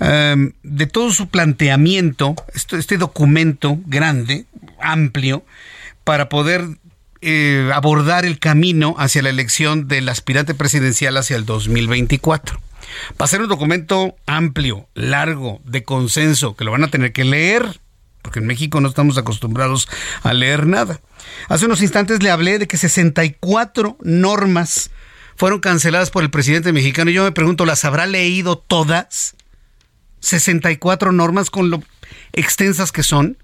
Em, 0.00 0.52
de 0.62 0.86
todo 0.86 1.12
su 1.12 1.28
planteamiento, 1.28 2.36
este 2.54 2.98
documento 2.98 3.78
grande, 3.86 4.46
amplio, 4.80 5.44
para 6.04 6.28
poder 6.28 6.64
eh, 7.20 7.70
abordar 7.74 8.24
el 8.24 8.38
camino 8.38 8.94
hacia 8.98 9.22
la 9.22 9.30
elección 9.30 9.88
del 9.88 10.08
aspirante 10.08 10.54
presidencial 10.54 11.16
hacia 11.16 11.36
el 11.36 11.44
2024. 11.44 12.60
Va 13.20 13.24
a 13.24 13.28
ser 13.28 13.42
un 13.42 13.48
documento 13.48 14.14
amplio, 14.26 14.88
largo, 14.94 15.60
de 15.64 15.82
consenso, 15.82 16.54
que 16.54 16.64
lo 16.64 16.70
van 16.70 16.84
a 16.84 16.90
tener 16.90 17.12
que 17.12 17.24
leer, 17.24 17.80
porque 18.22 18.38
en 18.38 18.46
México 18.46 18.80
no 18.80 18.88
estamos 18.88 19.18
acostumbrados 19.18 19.88
a 20.22 20.32
leer 20.32 20.66
nada. 20.66 21.00
Hace 21.48 21.66
unos 21.66 21.82
instantes 21.82 22.22
le 22.22 22.30
hablé 22.30 22.60
de 22.60 22.68
que 22.68 22.76
64 22.76 23.98
normas 24.02 24.90
fueron 25.36 25.60
canceladas 25.60 26.10
por 26.10 26.22
el 26.22 26.30
presidente 26.30 26.72
mexicano. 26.72 27.10
Yo 27.10 27.24
me 27.24 27.32
pregunto, 27.32 27.66
¿las 27.66 27.84
habrá 27.84 28.06
leído 28.06 28.58
todas? 28.58 29.34
64 30.20 31.12
normas 31.12 31.50
con 31.50 31.70
lo 31.70 31.82
extensas 32.32 32.92
que 32.92 33.02
son. 33.02 33.36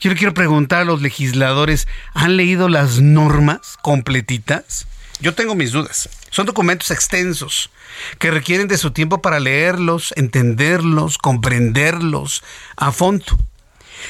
Yo 0.00 0.10
le 0.10 0.16
quiero 0.16 0.34
preguntar 0.34 0.82
a 0.82 0.84
los 0.84 1.02
legisladores, 1.02 1.86
¿han 2.14 2.36
leído 2.36 2.68
las 2.68 3.00
normas 3.00 3.76
completitas? 3.82 4.86
Yo 5.20 5.34
tengo 5.34 5.54
mis 5.54 5.72
dudas. 5.72 6.08
Son 6.30 6.46
documentos 6.46 6.90
extensos 6.90 7.70
que 8.18 8.30
requieren 8.30 8.66
de 8.68 8.76
su 8.76 8.90
tiempo 8.90 9.22
para 9.22 9.38
leerlos, 9.38 10.12
entenderlos, 10.16 11.18
comprenderlos 11.18 12.42
a 12.76 12.90
fondo. 12.90 13.38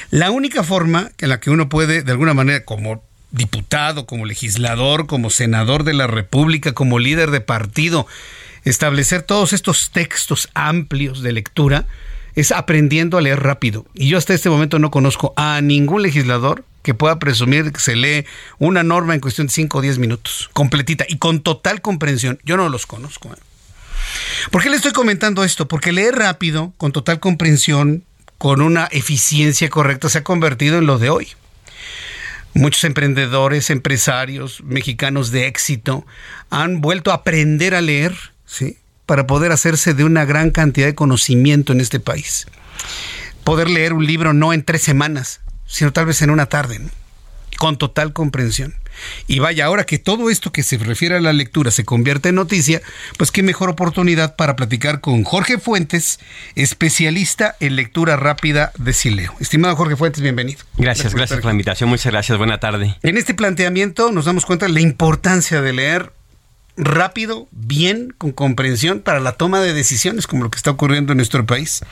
La 0.09 0.31
única 0.31 0.63
forma 0.63 1.11
en 1.19 1.29
la 1.29 1.39
que 1.39 1.51
uno 1.51 1.69
puede, 1.69 2.01
de 2.01 2.11
alguna 2.11 2.33
manera, 2.33 2.65
como 2.65 3.03
diputado, 3.31 4.05
como 4.05 4.25
legislador, 4.25 5.07
como 5.07 5.29
senador 5.29 5.83
de 5.83 5.93
la 5.93 6.07
República, 6.07 6.73
como 6.73 6.99
líder 6.99 7.31
de 7.31 7.41
partido, 7.41 8.07
establecer 8.65 9.21
todos 9.21 9.53
estos 9.53 9.91
textos 9.91 10.49
amplios 10.53 11.21
de 11.21 11.31
lectura 11.31 11.85
es 12.35 12.51
aprendiendo 12.51 13.17
a 13.17 13.21
leer 13.21 13.41
rápido. 13.41 13.85
Y 13.93 14.09
yo 14.09 14.17
hasta 14.17 14.33
este 14.33 14.49
momento 14.49 14.77
no 14.77 14.91
conozco 14.91 15.33
a 15.37 15.61
ningún 15.61 16.01
legislador 16.01 16.65
que 16.83 16.93
pueda 16.93 17.17
presumir 17.17 17.71
que 17.71 17.79
se 17.79 17.95
lee 17.95 18.25
una 18.59 18.83
norma 18.83 19.15
en 19.15 19.21
cuestión 19.21 19.47
de 19.47 19.53
5 19.53 19.77
o 19.77 19.81
10 19.81 19.97
minutos, 19.97 20.49
completita 20.53 21.05
y 21.07 21.17
con 21.17 21.41
total 21.41 21.81
comprensión. 21.81 22.39
Yo 22.43 22.57
no 22.57 22.69
los 22.69 22.85
conozco. 22.85 23.29
¿eh? 23.29 23.37
¿Por 24.51 24.61
qué 24.61 24.69
le 24.69 24.75
estoy 24.75 24.91
comentando 24.91 25.43
esto? 25.43 25.67
Porque 25.67 25.91
leer 25.91 26.15
rápido, 26.15 26.73
con 26.77 26.91
total 26.91 27.19
comprensión, 27.19 28.03
con 28.37 28.61
una 28.61 28.85
eficiencia 28.91 29.69
correcta, 29.69 30.09
se 30.09 30.19
ha 30.19 30.23
convertido 30.23 30.77
en 30.77 30.85
lo 30.85 30.99
de 30.99 31.09
hoy. 31.09 31.29
Muchos 32.53 32.83
emprendedores, 32.83 33.69
empresarios 33.69 34.63
mexicanos 34.63 35.31
de 35.31 35.47
éxito 35.47 36.05
han 36.49 36.81
vuelto 36.81 37.11
a 37.11 37.15
aprender 37.15 37.75
a 37.75 37.81
leer, 37.81 38.15
¿sí? 38.45 38.77
Para 39.05 39.27
poder 39.27 39.51
hacerse 39.51 39.93
de 39.93 40.03
una 40.03 40.25
gran 40.25 40.51
cantidad 40.51 40.87
de 40.87 40.95
conocimiento 40.95 41.73
en 41.73 41.81
este 41.81 41.99
país. 41.99 42.47
Poder 43.43 43.69
leer 43.69 43.93
un 43.93 44.05
libro 44.05 44.33
no 44.33 44.53
en 44.53 44.63
tres 44.63 44.81
semanas, 44.81 45.41
sino 45.65 45.93
tal 45.93 46.07
vez 46.07 46.21
en 46.21 46.29
una 46.29 46.47
tarde, 46.47 46.81
con 47.57 47.77
total 47.77 48.13
comprensión. 48.13 48.75
Y 49.27 49.39
vaya, 49.39 49.65
ahora 49.65 49.85
que 49.85 49.97
todo 49.99 50.29
esto 50.29 50.51
que 50.51 50.63
se 50.63 50.77
refiere 50.77 51.15
a 51.15 51.19
la 51.19 51.33
lectura 51.33 51.71
se 51.71 51.85
convierte 51.85 52.29
en 52.29 52.35
noticia, 52.35 52.81
pues 53.17 53.31
qué 53.31 53.43
mejor 53.43 53.69
oportunidad 53.69 54.35
para 54.35 54.55
platicar 54.55 55.01
con 55.01 55.23
Jorge 55.23 55.57
Fuentes, 55.57 56.19
especialista 56.55 57.55
en 57.59 57.75
lectura 57.75 58.15
rápida 58.15 58.71
de 58.77 58.93
Sileo. 58.93 59.35
Estimado 59.39 59.75
Jorge 59.75 59.95
Fuentes, 59.95 60.21
bienvenido. 60.21 60.59
Gracias, 60.77 61.13
gracias, 61.13 61.39
por 61.39 61.45
la 61.45 61.51
invitación. 61.51 61.89
Muchas 61.89 62.11
gracias. 62.11 62.37
Buena 62.37 62.59
tarde. 62.59 62.97
En 63.03 63.17
este 63.17 63.33
planteamiento 63.33 64.11
nos 64.11 64.25
damos 64.25 64.45
cuenta 64.45 64.65
de 64.65 64.73
la 64.73 64.81
importancia 64.81 65.61
de 65.61 65.73
leer 65.73 66.11
rápido, 66.77 67.47
bien, 67.51 68.13
con 68.17 68.31
comprensión 68.31 68.99
para 68.99 69.19
la 69.19 69.33
toma 69.33 69.61
de 69.61 69.73
decisiones, 69.73 70.27
como 70.27 70.43
lo 70.43 70.51
que 70.51 70.57
está 70.57 70.71
ocurriendo 70.71 71.13
en 71.13 71.17
nuestro 71.17 71.45
país. 71.45 71.83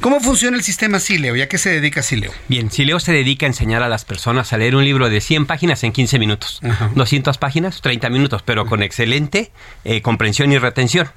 ¿Cómo 0.00 0.20
funciona 0.20 0.56
el 0.56 0.62
sistema 0.62 1.00
Sileo 1.00 1.36
¿Y 1.36 1.42
a 1.42 1.48
qué 1.48 1.58
se 1.58 1.70
dedica 1.70 2.02
Sileo? 2.02 2.32
Bien, 2.48 2.70
Sileo 2.70 3.00
se 3.00 3.12
dedica 3.12 3.46
a 3.46 3.48
enseñar 3.48 3.82
a 3.82 3.88
las 3.88 4.04
personas 4.04 4.52
a 4.52 4.58
leer 4.58 4.76
un 4.76 4.84
libro 4.84 5.10
de 5.10 5.20
100 5.20 5.46
páginas 5.46 5.82
en 5.84 5.92
15 5.92 6.18
minutos. 6.18 6.60
200 6.94 7.38
páginas, 7.38 7.80
30 7.80 8.08
minutos, 8.10 8.42
pero 8.44 8.66
con 8.66 8.82
excelente 8.82 9.50
eh, 9.84 10.02
comprensión 10.02 10.52
y 10.52 10.58
retención. 10.58 11.08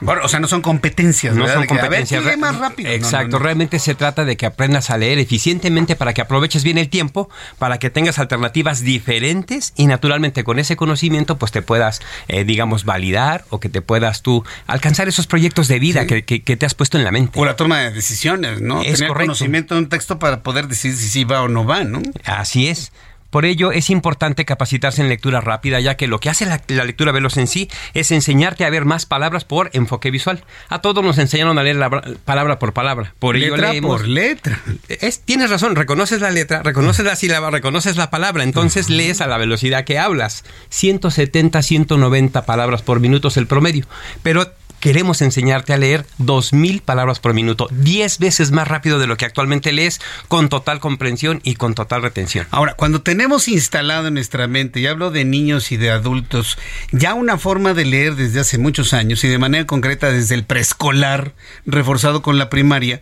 Bueno, 0.00 0.22
o 0.24 0.28
sea, 0.28 0.40
no 0.40 0.48
son 0.48 0.62
competencias, 0.62 1.34
No 1.34 1.46
son 1.46 1.66
competencias. 1.66 2.38
más 2.38 2.58
rápido. 2.58 2.90
Exacto, 2.90 3.38
realmente 3.38 3.78
se 3.78 3.94
trata 3.94 4.24
de 4.24 4.36
que 4.36 4.46
aprendas 4.46 4.90
a 4.90 4.98
leer 4.98 5.18
eficientemente 5.18 5.96
para 5.96 6.14
que 6.14 6.20
aproveches 6.20 6.64
bien 6.64 6.78
el 6.78 6.88
tiempo, 6.88 7.28
para 7.58 7.78
que 7.78 7.90
tengas 7.90 8.18
alternativas 8.18 8.80
diferentes 8.80 9.72
y 9.76 9.86
naturalmente 9.86 10.44
con 10.44 10.58
ese 10.58 10.76
conocimiento 10.76 11.36
pues 11.36 11.52
te 11.52 11.62
puedas, 11.62 12.00
eh, 12.28 12.44
digamos, 12.44 12.84
validar 12.84 13.44
o 13.50 13.60
que 13.60 13.68
te 13.68 13.82
puedas 13.82 14.22
tú 14.22 14.44
alcanzar 14.66 15.08
esos 15.08 15.26
proyectos 15.26 15.68
de 15.68 15.78
vida 15.78 16.06
que, 16.06 16.22
te 16.22 16.66
has 16.66 16.74
puesto 16.74 16.98
en 16.98 17.04
la 17.04 17.10
mente. 17.10 17.38
O 17.38 17.44
la 17.44 17.56
toma 17.56 17.80
de 17.80 17.90
decisiones, 17.90 18.60
¿no? 18.60 18.82
Es 18.82 18.98
Tener 18.98 19.12
conocimiento 19.12 19.74
de 19.74 19.80
un 19.80 19.88
texto 19.88 20.18
para 20.18 20.42
poder 20.42 20.68
decidir 20.68 20.96
si 20.96 21.08
sí 21.08 21.24
va 21.24 21.42
o 21.42 21.48
no 21.48 21.64
va, 21.64 21.84
¿no? 21.84 22.00
Así 22.24 22.68
es. 22.68 22.92
Por 23.30 23.44
ello 23.44 23.72
es 23.72 23.90
importante 23.90 24.44
capacitarse 24.44 25.02
en 25.02 25.08
lectura 25.08 25.40
rápida, 25.40 25.80
ya 25.80 25.96
que 25.96 26.06
lo 26.06 26.20
que 26.20 26.30
hace 26.30 26.46
la, 26.46 26.60
lectura 26.84 27.12
veloz 27.12 27.36
en 27.36 27.46
sí 27.46 27.68
es 27.94 28.10
enseñarte 28.10 28.64
a 28.64 28.70
ver 28.70 28.84
más 28.84 29.06
palabras 29.06 29.44
por 29.44 29.70
enfoque 29.72 30.10
visual. 30.10 30.44
A 30.68 30.80
todos 30.80 31.04
nos 31.04 31.18
enseñaron 31.18 31.58
a 31.58 31.62
leer 31.62 31.76
la 31.76 31.90
palabra 32.24 32.58
por 32.58 32.72
palabra. 32.72 33.14
Por 33.18 33.36
ello 33.36 33.56
letra 33.56 33.72
por 33.80 34.08
letra. 34.08 34.60
Es, 34.88 35.20
tienes 35.20 35.50
razón, 35.50 35.76
reconoces 35.76 36.20
la 36.20 36.30
letra, 36.30 36.62
reconoces 36.62 37.04
la 37.04 37.16
sílaba, 37.16 37.50
reconoces 37.50 37.96
la 37.96 38.10
palabra, 38.10 38.42
entonces 38.42 38.90
lees 38.90 39.20
a 39.20 39.26
la 39.26 39.38
velocidad 39.38 39.84
que 39.84 39.98
hablas. 39.98 40.44
170, 40.70 41.62
190 41.62 42.46
palabras 42.46 42.82
por 42.82 43.00
minuto 43.00 43.28
es 43.28 43.36
el 43.36 43.46
promedio. 43.46 43.86
Pero 44.22 44.52
queremos 44.80 45.22
enseñarte 45.22 45.72
a 45.72 45.76
leer 45.76 46.06
2.000 46.18 46.82
palabras 46.82 47.20
por 47.20 47.34
minuto, 47.34 47.68
10 47.70 48.18
veces 48.18 48.50
más 48.50 48.66
rápido 48.66 48.98
de 48.98 49.06
lo 49.06 49.16
que 49.16 49.26
actualmente 49.26 49.72
lees, 49.72 50.00
con 50.28 50.48
total 50.48 50.80
comprensión 50.80 51.40
y 51.44 51.54
con 51.54 51.74
total 51.74 52.02
retención. 52.02 52.46
Ahora, 52.50 52.74
cuando 52.74 53.02
tenemos 53.02 53.48
instalado 53.48 54.08
en 54.08 54.14
nuestra 54.14 54.46
mente, 54.46 54.80
y 54.80 54.86
hablo 54.86 55.10
de 55.10 55.24
niños 55.24 55.70
y 55.72 55.76
de 55.76 55.90
adultos, 55.90 56.58
ya 56.90 57.14
una 57.14 57.38
forma 57.38 57.74
de 57.74 57.84
leer 57.84 58.16
desde 58.16 58.40
hace 58.40 58.58
muchos 58.58 58.92
años 58.92 59.22
y 59.24 59.28
de 59.28 59.38
manera 59.38 59.66
concreta 59.66 60.10
desde 60.10 60.34
el 60.34 60.44
preescolar, 60.44 61.32
reforzado 61.66 62.22
con 62.22 62.38
la 62.38 62.50
primaria, 62.50 63.00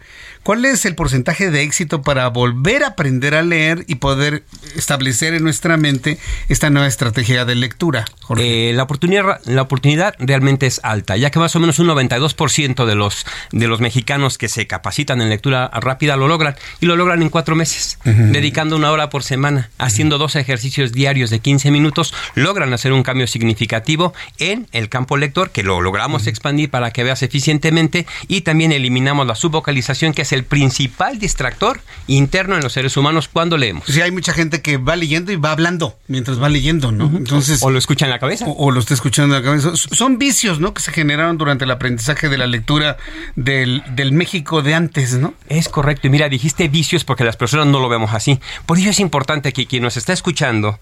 ¿Cuál 0.48 0.64
es 0.64 0.86
el 0.86 0.94
porcentaje 0.94 1.50
de 1.50 1.60
éxito 1.60 2.00
para 2.00 2.26
volver 2.28 2.82
a 2.82 2.86
aprender 2.86 3.34
a 3.34 3.42
leer 3.42 3.84
y 3.86 3.96
poder 3.96 4.44
establecer 4.74 5.34
en 5.34 5.42
nuestra 5.42 5.76
mente 5.76 6.16
esta 6.48 6.70
nueva 6.70 6.88
estrategia 6.88 7.44
de 7.44 7.54
lectura? 7.54 8.06
Eh, 8.38 8.72
la, 8.74 8.84
oportunidad, 8.84 9.42
la 9.44 9.60
oportunidad 9.60 10.14
realmente 10.18 10.66
es 10.66 10.80
alta, 10.82 11.18
ya 11.18 11.30
que 11.30 11.38
más 11.38 11.54
o 11.54 11.60
menos 11.60 11.78
un 11.80 11.88
92% 11.88 12.86
de 12.86 12.94
los, 12.94 13.26
de 13.52 13.68
los 13.68 13.80
mexicanos 13.80 14.38
que 14.38 14.48
se 14.48 14.66
capacitan 14.66 15.20
en 15.20 15.28
lectura 15.28 15.70
rápida 15.74 16.16
lo 16.16 16.28
logran 16.28 16.56
y 16.80 16.86
lo 16.86 16.96
logran 16.96 17.20
en 17.20 17.28
cuatro 17.28 17.54
meses, 17.54 17.98
dedicando 18.04 18.76
una 18.76 18.90
hora 18.90 19.10
por 19.10 19.24
semana, 19.24 19.68
haciendo 19.76 20.16
dos 20.16 20.34
ejercicios 20.34 20.92
diarios 20.92 21.28
de 21.28 21.40
15 21.40 21.70
minutos, 21.70 22.14
logran 22.34 22.72
hacer 22.72 22.94
un 22.94 23.02
cambio 23.02 23.26
significativo 23.26 24.14
en 24.38 24.66
el 24.72 24.88
campo 24.88 25.18
lector, 25.18 25.50
que 25.50 25.62
lo 25.62 25.82
logramos 25.82 26.26
expandir 26.26 26.70
para 26.70 26.90
que 26.90 27.04
veas 27.04 27.22
eficientemente 27.22 28.06
y 28.28 28.40
también 28.40 28.72
eliminamos 28.72 29.26
la 29.26 29.34
subvocalización, 29.34 30.14
que 30.14 30.22
es 30.22 30.32
el 30.37 30.37
el 30.38 30.44
principal 30.44 31.18
distractor 31.18 31.80
interno 32.06 32.56
en 32.56 32.62
los 32.62 32.72
seres 32.72 32.96
humanos 32.96 33.28
cuando 33.28 33.56
leemos. 33.56 33.84
Sí, 33.86 34.00
hay 34.00 34.10
mucha 34.10 34.32
gente 34.32 34.62
que 34.62 34.78
va 34.78 34.96
leyendo 34.96 35.32
y 35.32 35.36
va 35.36 35.52
hablando 35.52 35.98
mientras 36.06 36.40
va 36.42 36.48
leyendo, 36.48 36.92
¿no? 36.92 37.04
Entonces, 37.16 37.62
o, 37.62 37.70
lo 37.70 37.78
escucha 37.78 38.06
en 38.06 38.10
la 38.10 38.18
cabeza. 38.18 38.46
O, 38.48 38.70
lo 38.70 38.80
está 38.80 38.94
escuchando 38.94 39.36
en 39.36 39.42
la 39.42 39.46
cabeza. 39.46 39.72
Son 39.74 40.18
vicios, 40.18 40.60
¿no? 40.60 40.72
Que 40.72 40.80
se 40.80 40.92
generaron 40.92 41.36
durante 41.38 41.64
el 41.64 41.70
aprendizaje 41.70 42.28
de 42.28 42.38
la 42.38 42.46
lectura 42.46 42.96
del, 43.36 43.82
del 43.94 44.12
México 44.12 44.62
de 44.62 44.74
antes, 44.74 45.14
¿no? 45.14 45.34
Es 45.48 45.68
correcto. 45.68 46.06
Y 46.06 46.10
mira, 46.10 46.28
dijiste 46.28 46.68
vicios 46.68 47.04
porque 47.04 47.24
las 47.24 47.36
personas 47.36 47.66
no 47.66 47.80
lo 47.80 47.88
vemos 47.88 48.14
así. 48.14 48.40
Por 48.66 48.78
ello 48.78 48.90
es 48.90 49.00
importante 49.00 49.52
que 49.52 49.66
quien 49.66 49.82
nos 49.82 49.96
está 49.96 50.12
escuchando 50.12 50.78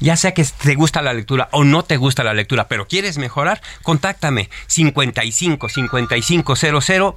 ya 0.00 0.16
sea 0.16 0.32
que 0.32 0.44
te 0.44 0.74
gusta 0.74 1.02
la 1.02 1.12
lectura 1.12 1.48
o 1.52 1.64
no 1.64 1.82
te 1.82 1.96
gusta 1.96 2.24
la 2.24 2.34
lectura, 2.34 2.68
pero 2.68 2.86
quieres 2.86 3.18
mejorar, 3.18 3.60
contáctame 3.82 4.48
55 4.66 5.68
5500 5.68 6.60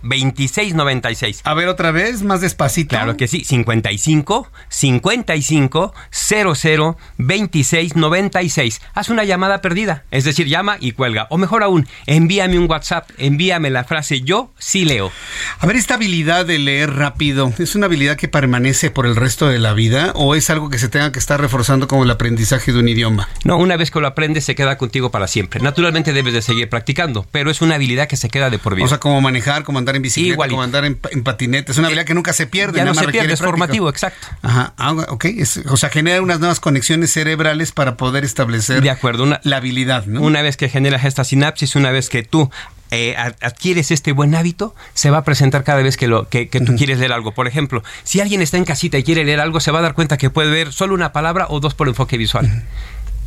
2696. 0.01 1.41
A 1.43 1.53
ver 1.53 1.67
otra 1.67 1.80
vez, 1.89 2.21
más 2.21 2.41
despacito. 2.41 2.89
Claro 2.89 3.17
que 3.17 3.27
sí, 3.27 3.43
55 3.43 4.47
55 4.69 5.93
00 6.11 6.97
2696. 7.17 8.82
Haz 8.93 9.09
una 9.09 9.23
llamada 9.23 9.61
perdida, 9.61 10.03
es 10.11 10.23
decir, 10.23 10.45
llama 10.47 10.77
y 10.79 10.91
cuelga. 10.91 11.25
O 11.32 11.39
mejor 11.39 11.63
aún, 11.63 11.88
envíame 12.05 12.59
un 12.59 12.69
WhatsApp, 12.69 13.09
envíame 13.17 13.71
la 13.71 13.86
frase 13.86 14.21
yo 14.21 14.51
sí 14.59 14.86
leo. 14.86 15.11
A 15.57 15.65
ver, 15.65 15.77
esta 15.77 15.95
habilidad 15.95 16.45
de 16.45 16.59
leer 16.59 16.93
rápido, 16.93 17.51
¿es 17.57 17.73
una 17.73 17.88
habilidad 17.88 18.17
que 18.17 18.27
permanece 18.27 18.91
por 18.91 19.07
el 19.07 19.15
resto 19.15 19.47
de 19.47 19.57
la 19.57 19.73
vida 19.73 20.11
o 20.13 20.36
es 20.36 20.51
algo 20.51 20.69
que 20.69 20.77
se 20.77 20.89
tenga 20.89 21.11
que 21.11 21.19
estar 21.19 21.39
reforzando 21.39 21.88
como 21.88 22.03
el 22.03 22.11
aprendizaje 22.11 22.73
de 22.73 22.79
un 22.79 22.89
idioma. 22.89 23.29
No, 23.43 23.57
una 23.57 23.77
vez 23.77 23.91
que 23.91 23.99
lo 23.99 24.07
aprendes 24.07 24.45
se 24.45 24.55
queda 24.55 24.77
contigo 24.77 25.11
para 25.11 25.27
siempre. 25.27 25.61
Naturalmente 25.61 26.13
debes 26.13 26.34
de 26.34 26.41
seguir 26.41 26.69
practicando, 26.69 27.25
pero 27.32 27.49
es 27.51 27.61
una 27.61 27.75
habilidad 27.75 28.07
que 28.07 28.17
se 28.17 28.29
queda 28.29 28.49
de 28.49 28.59
por 28.59 28.75
vida. 28.75 28.86
O 28.86 28.89
sea, 28.89 28.99
como 28.99 29.21
manejar, 29.21 29.63
como 29.63 29.79
andar 29.79 29.95
en 29.95 30.01
bicicleta, 30.01 30.47
como 30.47 30.61
andar 30.61 30.86
en, 30.86 30.95
patinete. 30.95 31.61
Es 31.68 31.78
una 31.78 31.88
habilidad 31.88 32.05
que 32.05 32.14
nunca 32.14 32.34
se 32.34 32.47
pierde. 32.47 32.78
Ya 32.78 32.86
no 32.86 32.93
se 32.93 33.07
pierde, 33.07 33.34
es 33.34 33.39
formativo, 33.39 33.89
exacto. 33.89 34.28
Ajá, 34.41 34.74
ah, 34.78 34.91
ok. 35.09 35.26
o 35.70 35.78
sea, 35.78 35.89
genera 35.89 36.22
unas 36.22 36.39
nuevas 36.39 36.59
conexiones 36.59 37.12
cerebrales 37.12 37.72
para 37.72 37.97
poder 37.97 38.24
establecer 38.24 38.82
de 38.82 38.89
acuerdo, 38.89 39.24
una, 39.24 39.39
la 39.43 39.57
habilidad. 39.57 40.05
¿no? 40.05 40.22
Una 40.22 40.41
vez 40.41 40.57
que 40.57 40.70
generas 40.70 41.05
esta 41.05 41.24
sinapsis, 41.24 41.76
una 41.76 41.91
vez 41.91 42.09
que 42.09 42.24
tú 42.24 42.49
eh, 42.91 43.16
adquieres 43.16 43.91
este 43.91 44.12
buen 44.12 44.36
hábito, 44.36 44.76
se 44.93 45.09
va 45.12 45.20
a 45.20 45.24
presentar 45.24 45.64
cada 45.64 45.82
vez 45.82 45.97
que, 45.97 46.07
lo, 46.07 46.28
que, 46.28 46.45
tú 46.47 46.76
quieres 46.76 46.99
leer 46.99 47.14
algo. 47.14 47.34
Por 47.34 47.47
ejemplo, 47.47 47.84
si 48.03 48.20
alguien 48.20 48.41
está 48.41 48.57
en 48.57 48.66
casita 48.66 48.97
y 48.97 49.03
quiere 49.03 49.24
leer 49.24 49.39
algo, 49.39 49.59
se 49.59 49.72
va 49.72 49.80
a 49.80 49.82
dar 49.82 49.93
cuenta 49.93 50.18
que 50.18 50.30
puede 50.30 50.51
ver 50.51 50.74
solo 50.74 50.93
una 50.93 51.14
palabra 51.14 51.47
o 51.49 51.59
dos 51.59 51.74
por 51.74 51.88
enfoque 51.88 52.18
visual 52.18 52.64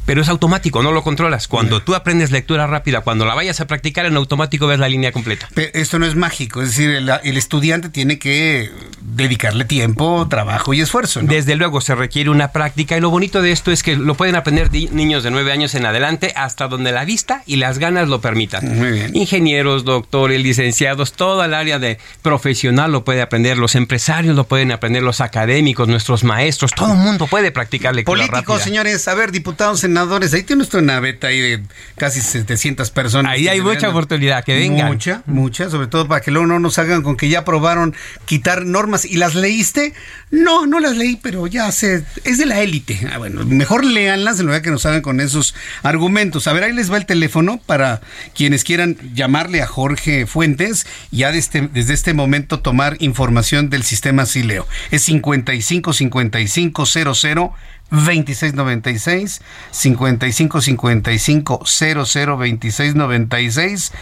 pero 0.06 0.22
es 0.22 0.28
automático, 0.28 0.82
no 0.82 0.92
lo 0.92 1.02
controlas. 1.02 1.48
Cuando 1.48 1.82
tú 1.82 1.94
aprendes 1.94 2.30
lectura 2.30 2.66
rápida, 2.66 3.00
cuando 3.00 3.24
la 3.24 3.34
vayas 3.34 3.60
a 3.60 3.66
practicar, 3.66 4.06
en 4.06 4.16
automático 4.16 4.66
ves 4.66 4.78
la 4.78 4.88
línea 4.88 5.12
completa. 5.12 5.48
Pero 5.54 5.70
esto 5.74 5.98
no 5.98 6.06
es 6.06 6.14
mágico, 6.14 6.62
es 6.62 6.70
decir, 6.70 6.90
el, 6.90 7.36
estudiante 7.36 7.88
tiene 7.88 8.18
que 8.18 8.70
dedicarle 9.02 9.64
tiempo, 9.64 10.26
trabajo 10.28 10.74
y 10.74 10.80
esfuerzo. 10.80 11.20
Desde 11.22 11.56
luego 11.56 11.80
se 11.80 11.94
requiere 11.94 12.30
una 12.30 12.48
práctica 12.52 12.96
y 12.96 13.00
lo 13.00 13.10
bonito 13.10 13.42
de 13.42 13.52
esto 13.52 13.70
es 13.70 13.82
que 13.82 13.96
lo 13.96 14.14
pueden 14.14 14.36
aprender 14.36 14.70
niños 14.72 15.22
de 15.22 15.30
nueve 15.30 15.52
años 15.52 15.74
en 15.74 15.86
adelante 15.86 16.32
hasta 16.36 16.68
donde 16.68 16.92
la 16.92 17.04
vista 17.04 17.42
y 17.46 17.56
las 17.56 17.78
ganas 17.78 18.08
lo 18.08 18.20
permitan. 18.20 18.78
Muy 18.78 18.92
bien. 18.92 19.16
Ingenieros, 19.16 19.84
doctores, 19.84 20.40
licenciados, 20.40 21.12
toda 21.12 21.46
el 21.46 21.54
área 21.54 21.78
de 21.78 21.98
profesional 22.22 22.92
lo 22.92 23.04
puede 23.04 23.22
aprender, 23.22 23.58
los 23.58 23.74
empresarios 23.74 24.36
lo 24.36 24.44
pueden 24.44 24.72
aprender, 24.72 25.02
los 25.02 25.20
académicos, 25.20 25.88
nuestros 25.88 26.24
maestros, 26.24 26.72
todo 26.72 26.92
el 26.92 26.98
mundo 26.98 27.26
puede 27.26 27.50
practicar 27.50 27.94
lectura 27.94 28.26
Políticos, 28.26 28.62
señores, 28.62 29.06
a 29.08 29.14
ver, 29.14 29.32
diputados 29.32 29.84
en 29.84 29.93
Ahí 29.96 30.42
tiene 30.42 30.58
nuestra 30.58 30.80
naveta 30.80 31.28
ahí 31.28 31.40
de 31.40 31.62
casi 31.96 32.20
700 32.20 32.90
personas. 32.90 33.32
Ahí 33.32 33.48
hay 33.48 33.60
mucha 33.60 33.88
oportunidad, 33.88 34.44
que 34.44 34.54
vengan. 34.54 34.88
Mucha, 34.88 35.22
mucha, 35.26 35.70
sobre 35.70 35.86
todo 35.86 36.08
para 36.08 36.20
que 36.20 36.30
luego 36.30 36.46
no 36.46 36.58
nos 36.58 36.78
hagan 36.78 37.02
con 37.02 37.16
que 37.16 37.28
ya 37.28 37.40
aprobaron 37.40 37.94
quitar 38.26 38.64
normas. 38.64 39.04
¿Y 39.04 39.16
las 39.16 39.34
leíste? 39.34 39.94
No, 40.30 40.66
no 40.66 40.80
las 40.80 40.96
leí, 40.96 41.16
pero 41.16 41.46
ya 41.46 41.70
sé, 41.70 42.04
es 42.24 42.38
de 42.38 42.46
la 42.46 42.60
élite. 42.60 43.00
Ah, 43.12 43.18
bueno, 43.18 43.44
mejor 43.44 43.84
léanlas 43.84 44.40
en 44.40 44.46
lugar 44.46 44.62
que 44.62 44.70
nos 44.70 44.84
hagan 44.86 45.02
con 45.02 45.20
esos 45.20 45.54
argumentos. 45.82 46.46
A 46.48 46.52
ver, 46.52 46.64
ahí 46.64 46.72
les 46.72 46.92
va 46.92 46.96
el 46.96 47.06
teléfono 47.06 47.60
para 47.64 48.00
quienes 48.34 48.64
quieran 48.64 48.96
llamarle 49.14 49.62
a 49.62 49.66
Jorge 49.66 50.26
Fuentes 50.26 50.86
y 51.10 51.18
ya 51.18 51.32
desde, 51.32 51.68
desde 51.68 51.94
este 51.94 52.14
momento 52.14 52.60
tomar 52.60 52.96
información 53.00 53.70
del 53.70 53.84
sistema 53.84 54.26
Sileo. 54.26 54.66
Es 54.90 55.02
55 55.02 55.92
55 55.92 56.86
00 56.86 57.54
2696 57.94 59.40
5555 59.72 61.64
002696 61.64 63.92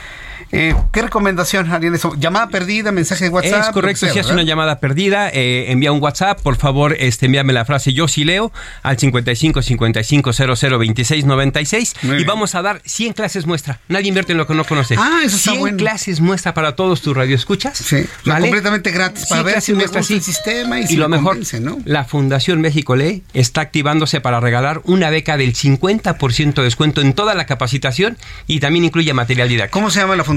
eh, 0.51 0.75
¿Qué 0.93 1.03
recomendación 1.03 1.71
harían 1.71 1.95
eso? 1.95 2.15
¿Llamada 2.19 2.49
perdida? 2.49 2.93
¿Mensaje 2.93 3.25
de 3.25 3.31
WhatsApp? 3.31 3.61
Es 3.61 3.71
correcto, 3.71 4.07
si 4.09 4.19
es 4.19 4.27
una 4.29 4.43
llamada 4.43 4.81
perdida, 4.81 5.31
eh, 5.31 5.71
envía 5.71 5.93
un 5.93 6.03
WhatsApp, 6.03 6.41
por 6.41 6.57
favor, 6.57 6.97
este, 6.99 7.27
envíame 7.27 7.53
la 7.53 7.65
frase 7.65 7.93
yo 7.93 8.09
sí 8.09 8.25
leo 8.25 8.53
al 8.83 8.99
55 8.99 9.63
55 9.63 10.33
00 10.33 10.79
26 10.79 11.25
96 11.25 11.95
y 12.19 12.25
vamos 12.25 12.55
a 12.55 12.63
dar 12.63 12.83
100 12.85 13.13
clases 13.15 13.47
muestra. 13.47 13.81
Nadie 13.89 14.09
invierte 14.09 14.33
en 14.33 14.39
lo 14.39 14.47
que 14.47 14.55
no 14.55 14.65
conoce. 14.65 14.97
Ah, 14.99 15.21
eso 15.25 15.37
está 15.37 15.53
100 15.53 15.77
clases 15.77 16.21
muestra 16.21 16.55
para 16.55 16.77
todos 16.77 17.03
tus 17.03 17.17
radioescuchas. 17.17 17.79
Sí, 17.79 18.05
completamente 18.25 18.91
gratis 18.91 19.27
para 19.27 19.43
ver 19.43 19.61
si 19.61 19.73
muestra 19.73 20.01
el 20.01 20.23
sistema 20.23 20.81
y, 20.81 20.87
y 20.91 20.97
lo 20.97 21.09
mejor, 21.09 21.39
¿no? 21.61 21.79
la 21.85 22.05
Fundación 22.05 22.61
México 22.61 22.97
Lee 22.97 23.23
está 23.33 23.63
activándose 23.63 24.21
para 24.21 24.41
regalar 24.41 24.81
una 24.85 25.11
beca 25.11 25.37
del 25.37 25.55
50% 25.55 26.55
de 26.55 26.63
descuento 26.63 27.01
en 27.01 27.13
toda 27.15 27.35
la 27.35 27.47
capacitación 27.47 28.19
y 28.47 28.61
también 28.61 28.85
incluye 28.85 29.13
material 29.15 29.49
didáctico. 29.49 29.79
¿Cómo 29.79 29.91
se 29.91 30.01
llama 30.01 30.17
la 30.17 30.25
fundación? 30.25 30.32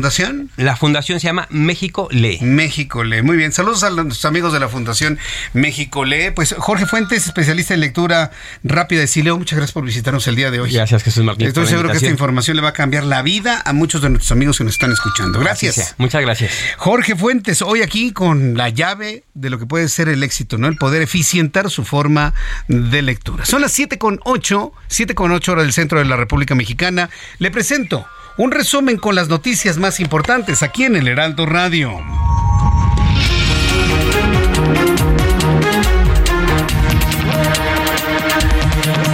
La 0.58 0.76
fundación 0.76 1.20
se 1.20 1.28
llama 1.28 1.48
México 1.50 2.08
Lee. 2.12 2.40
México 2.42 3.04
Lee. 3.04 3.22
Muy 3.22 3.38
bien. 3.38 3.52
Saludos 3.52 3.84
a 3.84 3.90
los 3.90 4.26
amigos 4.26 4.52
de 4.52 4.60
la 4.60 4.68
Fundación 4.68 5.18
México 5.54 6.04
Lee. 6.04 6.32
Pues 6.36 6.54
Jorge 6.58 6.86
Fuentes, 6.86 7.26
especialista 7.26 7.74
en 7.74 7.80
lectura 7.80 8.32
rápida 8.64 9.02
de 9.02 9.08
Sileo. 9.08 9.38
Muchas 9.38 9.58
gracias 9.58 9.74
por 9.74 9.86
visitarnos 9.86 10.28
el 10.28 10.36
día 10.36 10.52
de 10.52 10.60
hoy. 10.60 10.72
Gracias, 10.72 11.04
Jesús 11.04 11.24
Martín. 11.24 11.48
Estoy 11.48 11.68
seguro 11.68 11.90
que 11.90 11.98
esta 11.98 12.10
información 12.10 12.58
le 12.58 12.64
va 12.64 12.70
a 12.70 12.74
cambiar 12.74 13.04
la 13.04 13.22
vida 13.22 13.62
a 13.66 13.74
muchos 13.74 14.02
de 14.02 14.10
nuestros 14.10 14.32
amigos 14.32 14.58
que 14.58 14.64
nos 14.64 14.74
están 14.74 14.92
escuchando. 14.92 15.40
Gracias. 15.40 15.96
Muchas 15.98 16.22
gracias. 16.22 16.52
Jorge 16.78 17.16
Fuentes, 17.16 17.62
hoy 17.62 17.82
aquí 17.82 18.12
con 18.12 18.58
la 18.58 18.70
llave 18.70 19.24
de 19.34 19.50
lo 19.50 19.60
que 19.60 19.66
puede 19.66 19.88
ser 19.88 20.10
el 20.10 20.24
éxito, 20.24 20.58
¿no? 20.58 20.68
El 20.68 20.78
poder 20.78 21.02
eficientar 21.02 21.70
su 21.70 21.86
forma 21.86 22.34
de 22.68 23.02
lectura. 23.02 23.46
Son 23.46 23.62
las 23.62 23.72
7 23.72 23.98
con 23.98 24.20
8, 24.26 24.74
7 24.88 25.16
con 25.16 25.32
8 25.32 25.52
horas 25.54 25.64
del 25.64 25.74
centro 25.74 26.00
de 26.00 26.06
la 26.06 26.18
República 26.18 26.54
Mexicana. 26.54 27.10
Le 27.40 27.52
presento 27.52 28.06
un 28.38 28.52
resumen 28.52 28.98
con 28.98 29.16
las 29.16 29.30
noticias 29.30 29.78
más 29.78 30.00
importantes 30.00 30.62
aquí 30.62 30.84
en 30.84 30.96
el 30.96 31.08
Heraldo 31.08 31.46
Radio. 31.46 31.92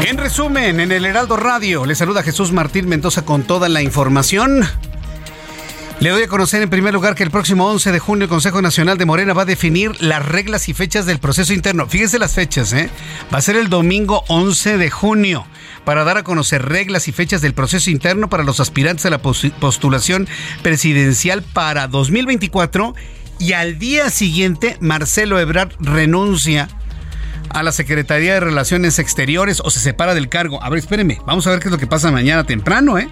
En 0.08 0.18
resumen, 0.18 0.80
en 0.80 0.92
el 0.92 1.06
Heraldo 1.06 1.38
Radio, 1.38 1.86
le 1.86 1.94
saluda 1.94 2.24
Jesús 2.24 2.52
Martín 2.52 2.88
Mendoza 2.88 3.24
con 3.24 3.44
toda 3.44 3.70
la 3.70 3.84
información. 3.84 4.68
Le 6.00 6.10
doy 6.10 6.24
a 6.24 6.28
conocer 6.28 6.64
en 6.64 6.70
primer 6.72 6.96
lugar 6.96 7.14
que 7.14 7.22
el 7.22 7.30
próximo 7.30 7.70
11 7.70 7.92
de 7.92 8.00
junio 8.00 8.24
el 8.24 8.30
Consejo 8.30 8.60
Nacional 8.64 8.98
de 8.98 9.06
Morena 9.06 9.34
va 9.34 9.44
a 9.44 9.46
definir 9.46 10.02
las 10.02 10.26
reglas 10.26 10.68
y 10.68 10.74
fechas 10.74 11.06
del 11.06 11.20
proceso 11.20 11.54
interno. 11.54 11.88
Fíjense 11.88 12.18
las 12.18 12.34
fechas, 12.34 12.74
¿eh? 12.74 12.90
Va 13.32 13.38
a 13.38 13.42
ser 13.42 13.56
el 13.56 13.70
domingo 13.70 14.24
11 14.28 14.80
de 14.80 14.90
junio 14.90 15.46
para 15.86 16.04
dar 16.04 16.18
a 16.18 16.24
conocer 16.24 16.68
reglas 16.68 17.08
y 17.08 17.12
fechas 17.12 17.42
del 17.42 17.54
proceso 17.54 17.90
interno 17.90 18.30
para 18.30 18.44
los 18.44 18.60
aspirantes 18.60 19.06
a 19.06 19.10
la 19.10 19.22
postulación 19.22 20.28
presidencial 20.64 21.44
para 21.44 21.88
2024 21.88 22.96
y 23.40 23.54
al 23.54 23.80
día 23.80 24.10
siguiente 24.10 24.78
Marcelo 24.80 25.40
Ebrard 25.40 25.72
renuncia 25.80 26.68
a 27.50 27.64
la 27.64 27.72
Secretaría 27.72 28.36
de 28.36 28.40
Relaciones 28.40 29.00
Exteriores 29.00 29.62
o 29.64 29.70
se 29.70 29.80
separa 29.80 30.14
del 30.14 30.30
cargo. 30.30 30.64
A 30.64 30.70
ver, 30.70 30.80
espérenme, 30.80 31.20
vamos 31.26 31.48
a 31.48 31.52
ver 31.52 31.60
qué 31.60 31.68
es 31.68 31.72
lo 31.72 31.78
que 31.78 31.88
pasa 31.88 32.12
mañana 32.12 32.46
temprano, 32.46 32.98
¿eh? 32.98 33.10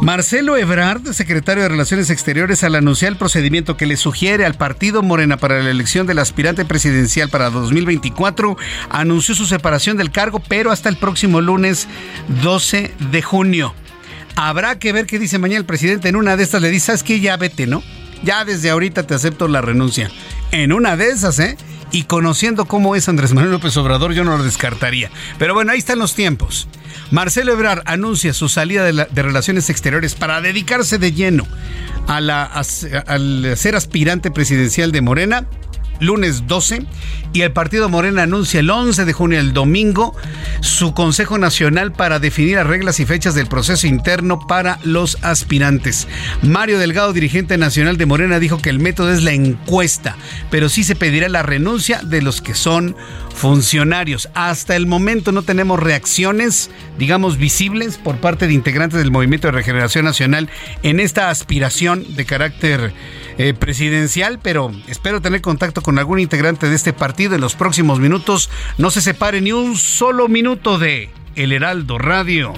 Marcelo 0.00 0.56
Ebrard, 0.56 1.12
secretario 1.12 1.62
de 1.62 1.68
Relaciones 1.68 2.10
Exteriores, 2.10 2.64
al 2.64 2.74
anunciar 2.74 3.12
el 3.12 3.18
procedimiento 3.18 3.76
que 3.76 3.86
le 3.86 3.96
sugiere 3.96 4.44
al 4.44 4.54
partido 4.54 5.02
Morena 5.02 5.36
para 5.36 5.62
la 5.62 5.70
elección 5.70 6.06
del 6.06 6.18
aspirante 6.18 6.64
presidencial 6.64 7.28
para 7.28 7.50
2024, 7.50 8.56
anunció 8.90 9.34
su 9.34 9.46
separación 9.46 9.96
del 9.96 10.10
cargo, 10.10 10.40
pero 10.40 10.72
hasta 10.72 10.88
el 10.88 10.96
próximo 10.96 11.40
lunes 11.40 11.86
12 12.42 12.92
de 13.10 13.22
junio. 13.22 13.74
Habrá 14.34 14.78
que 14.78 14.92
ver 14.92 15.06
qué 15.06 15.18
dice 15.18 15.38
mañana 15.38 15.58
el 15.58 15.66
presidente. 15.66 16.08
En 16.08 16.16
una 16.16 16.36
de 16.36 16.42
estas 16.42 16.62
le 16.62 16.70
dice, 16.70 16.86
¿sabes 16.86 17.02
qué? 17.02 17.20
Ya 17.20 17.36
vete, 17.36 17.66
¿no? 17.66 17.82
Ya 18.24 18.44
desde 18.44 18.70
ahorita 18.70 19.06
te 19.06 19.14
acepto 19.14 19.46
la 19.46 19.60
renuncia. 19.60 20.10
En 20.50 20.72
una 20.72 20.96
de 20.96 21.10
esas, 21.10 21.38
¿eh? 21.38 21.56
Y 21.92 22.04
conociendo 22.04 22.64
cómo 22.64 22.96
es 22.96 23.08
Andrés 23.08 23.34
Manuel 23.34 23.52
López 23.52 23.76
Obrador, 23.76 24.14
yo 24.14 24.24
no 24.24 24.36
lo 24.36 24.42
descartaría. 24.42 25.10
Pero 25.38 25.52
bueno, 25.54 25.72
ahí 25.72 25.78
están 25.78 25.98
los 25.98 26.14
tiempos. 26.14 26.66
Marcelo 27.12 27.52
Ebrard 27.52 27.82
anuncia 27.84 28.32
su 28.32 28.48
salida 28.48 28.84
de, 28.84 29.22
Relaciones 29.22 29.68
Exteriores 29.68 30.14
para 30.14 30.40
dedicarse 30.40 30.96
de 30.98 31.12
lleno 31.12 31.46
a 32.08 32.22
la, 32.22 32.44
al 33.06 33.56
ser 33.56 33.76
aspirante 33.76 34.30
presidencial 34.30 34.92
de 34.92 35.02
Morena 35.02 35.46
lunes 36.02 36.46
12 36.46 36.84
y 37.32 37.40
el 37.42 37.52
partido 37.52 37.88
Morena 37.88 38.24
anuncia 38.24 38.60
el 38.60 38.68
11 38.68 39.04
de 39.04 39.12
junio, 39.12 39.40
el 39.40 39.52
domingo, 39.52 40.14
su 40.60 40.92
Consejo 40.92 41.38
Nacional 41.38 41.92
para 41.92 42.18
definir 42.18 42.56
las 42.56 42.66
reglas 42.66 43.00
y 43.00 43.06
fechas 43.06 43.34
del 43.34 43.46
proceso 43.46 43.86
interno 43.86 44.46
para 44.46 44.78
los 44.84 45.18
aspirantes. 45.22 46.08
Mario 46.42 46.78
Delgado, 46.78 47.12
dirigente 47.12 47.56
nacional 47.56 47.96
de 47.96 48.06
Morena, 48.06 48.38
dijo 48.38 48.60
que 48.60 48.70
el 48.70 48.78
método 48.78 49.12
es 49.12 49.22
la 49.22 49.32
encuesta, 49.32 50.16
pero 50.50 50.68
sí 50.68 50.84
se 50.84 50.96
pedirá 50.96 51.28
la 51.28 51.42
renuncia 51.42 52.00
de 52.02 52.20
los 52.20 52.42
que 52.42 52.54
son 52.54 52.96
funcionarios. 53.34 54.28
Hasta 54.34 54.76
el 54.76 54.86
momento 54.86 55.32
no 55.32 55.42
tenemos 55.42 55.80
reacciones, 55.80 56.70
digamos, 56.98 57.38
visibles 57.38 57.96
por 57.96 58.16
parte 58.16 58.46
de 58.46 58.52
integrantes 58.52 58.98
del 58.98 59.10
Movimiento 59.10 59.48
de 59.48 59.52
Regeneración 59.52 60.04
Nacional 60.04 60.50
en 60.82 61.00
esta 61.00 61.30
aspiración 61.30 62.04
de 62.14 62.26
carácter 62.26 62.92
eh, 63.38 63.54
presidencial, 63.54 64.38
pero 64.42 64.70
espero 64.86 65.22
tener 65.22 65.40
contacto 65.40 65.80
con 65.80 65.91
algún 65.98 66.18
integrante 66.18 66.68
de 66.68 66.74
este 66.74 66.92
partido 66.92 67.34
en 67.34 67.40
los 67.40 67.54
próximos 67.54 68.00
minutos. 68.00 68.50
No 68.78 68.90
se 68.90 69.00
separe 69.00 69.40
ni 69.40 69.52
un 69.52 69.76
solo 69.76 70.28
minuto 70.28 70.78
de 70.78 71.10
El 71.34 71.52
Heraldo 71.52 71.98
Radio. 71.98 72.54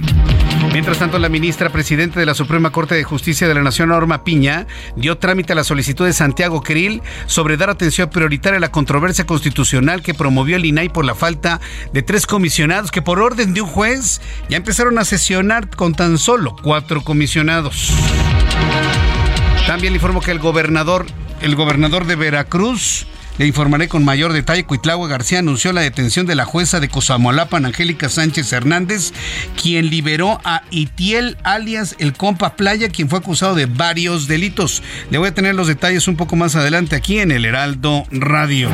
Mientras 0.72 0.98
tanto, 0.98 1.20
la 1.20 1.28
ministra 1.28 1.70
presidenta 1.70 2.18
de 2.18 2.26
la 2.26 2.34
Suprema 2.34 2.70
Corte 2.70 2.96
de 2.96 3.04
Justicia 3.04 3.46
de 3.46 3.54
la 3.54 3.62
Nación, 3.62 3.90
Norma 3.90 4.24
Piña, 4.24 4.66
dio 4.96 5.18
trámite 5.18 5.52
a 5.52 5.56
la 5.56 5.62
solicitud 5.62 6.04
de 6.04 6.12
Santiago 6.12 6.62
Krill 6.62 7.00
sobre 7.26 7.56
dar 7.56 7.70
atención 7.70 8.10
prioritaria 8.10 8.56
a 8.56 8.60
la 8.60 8.72
controversia 8.72 9.24
constitucional 9.24 10.02
que 10.02 10.14
promovió 10.14 10.56
el 10.56 10.64
INAI 10.64 10.88
por 10.88 11.04
la 11.04 11.14
falta 11.14 11.60
de 11.92 12.02
tres 12.02 12.26
comisionados 12.26 12.90
que 12.90 13.02
por 13.02 13.20
orden 13.20 13.54
de 13.54 13.60
un 13.60 13.68
juez 13.68 14.20
ya 14.48 14.56
empezaron 14.56 14.98
a 14.98 15.04
sesionar 15.04 15.70
con 15.70 15.94
tan 15.94 16.18
solo 16.18 16.56
cuatro 16.60 17.02
comisionados. 17.02 17.92
También 19.66 19.92
le 19.92 19.98
informo 19.98 20.20
que 20.20 20.32
el 20.32 20.40
gobernador, 20.40 21.06
el 21.40 21.54
gobernador 21.54 22.04
de 22.06 22.16
Veracruz, 22.16 23.06
le 23.38 23.46
informaré 23.46 23.88
con 23.88 24.04
mayor 24.04 24.32
detalle. 24.32 24.64
Cuitlagua 24.64 25.08
García 25.08 25.40
anunció 25.40 25.72
la 25.72 25.80
detención 25.80 26.26
de 26.26 26.34
la 26.34 26.44
jueza 26.44 26.80
de 26.80 26.88
Cosamolapan, 26.88 27.66
Angélica 27.66 28.08
Sánchez 28.08 28.52
Hernández, 28.52 29.12
quien 29.60 29.90
liberó 29.90 30.40
a 30.44 30.62
Itiel, 30.70 31.36
alias 31.42 31.96
el 31.98 32.12
compa 32.12 32.56
Playa, 32.56 32.88
quien 32.88 33.08
fue 33.08 33.18
acusado 33.18 33.54
de 33.54 33.66
varios 33.66 34.28
delitos. 34.28 34.82
Le 35.10 35.18
voy 35.18 35.28
a 35.28 35.34
tener 35.34 35.54
los 35.54 35.68
detalles 35.68 36.08
un 36.08 36.16
poco 36.16 36.36
más 36.36 36.56
adelante 36.56 36.96
aquí 36.96 37.18
en 37.18 37.30
el 37.30 37.44
Heraldo 37.44 38.04
Radio. 38.10 38.70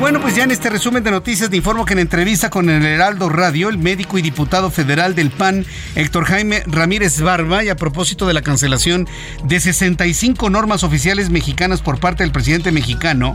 Bueno, 0.00 0.18
pues 0.22 0.34
ya 0.34 0.44
en 0.44 0.50
este 0.50 0.70
resumen 0.70 1.04
de 1.04 1.10
noticias 1.10 1.50
te 1.50 1.58
informo 1.58 1.84
que 1.84 1.92
en 1.92 1.98
entrevista 1.98 2.48
con 2.48 2.70
el 2.70 2.86
Heraldo 2.86 3.28
Radio, 3.28 3.68
el 3.68 3.76
médico 3.76 4.16
y 4.16 4.22
diputado 4.22 4.70
federal 4.70 5.14
del 5.14 5.30
PAN, 5.30 5.66
Héctor 5.94 6.24
Jaime 6.24 6.62
Ramírez 6.66 7.20
Barba, 7.20 7.62
y 7.62 7.68
a 7.68 7.76
propósito 7.76 8.26
de 8.26 8.32
la 8.32 8.40
cancelación 8.40 9.06
de 9.44 9.60
65 9.60 10.48
normas 10.48 10.84
oficiales 10.84 11.28
mexicanas 11.28 11.82
por 11.82 12.00
parte 12.00 12.22
del 12.22 12.32
presidente 12.32 12.72
mexicano, 12.72 13.34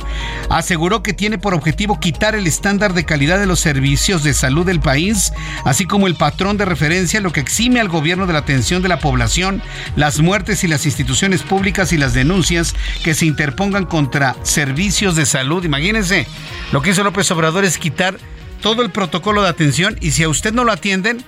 aseguró 0.49 1.03
que 1.03 1.13
tiene 1.13 1.38
por 1.38 1.53
objetivo 1.53 1.99
quitar 1.99 2.34
el 2.34 2.47
estándar 2.47 2.95
de 2.95 3.05
calidad 3.05 3.38
de 3.38 3.45
los 3.45 3.59
servicios 3.59 4.24
de 4.24 4.34
salud 4.34 4.66
del 4.66 4.80
país, 4.80 5.34
así 5.66 5.86
como 5.86 6.07
el 6.07 6.16
patrón 6.16 6.57
de 6.57 6.66
referencia, 6.66 7.22
lo 7.22 7.32
que 7.32 7.41
exime 7.41 7.80
al 7.80 7.89
gobierno 7.89 8.26
de 8.26 8.34
la 8.34 8.39
atención 8.39 8.82
de 8.82 8.89
la 8.89 8.97
población, 8.97 9.61
las 9.95 10.20
muertes 10.20 10.63
y 10.63 10.68
las 10.68 10.88
instituciones 10.88 11.43
públicas 11.43 11.93
y 11.93 11.97
las 11.97 12.16
denuncias 12.16 12.74
que 13.03 13.13
se 13.13 13.28
interpongan 13.28 13.86
contra 13.86 14.36
servicios 14.41 15.16
de 15.16 15.28
salud. 15.28 15.63
Imagínense 15.63 16.26
lo 16.72 16.82
que 16.82 16.91
hizo 16.91 17.03
López 17.03 17.30
Obrador 17.32 17.66
es 17.66 17.78
quitar 17.78 18.18
todo 18.62 18.82
el 18.82 18.89
protocolo 18.89 19.43
de 19.43 19.49
atención 19.49 19.97
y 20.01 20.12
si 20.12 20.24
a 20.24 20.30
usted 20.30 20.53
no 20.53 20.64
lo 20.64 20.72
atienden, 20.72 21.24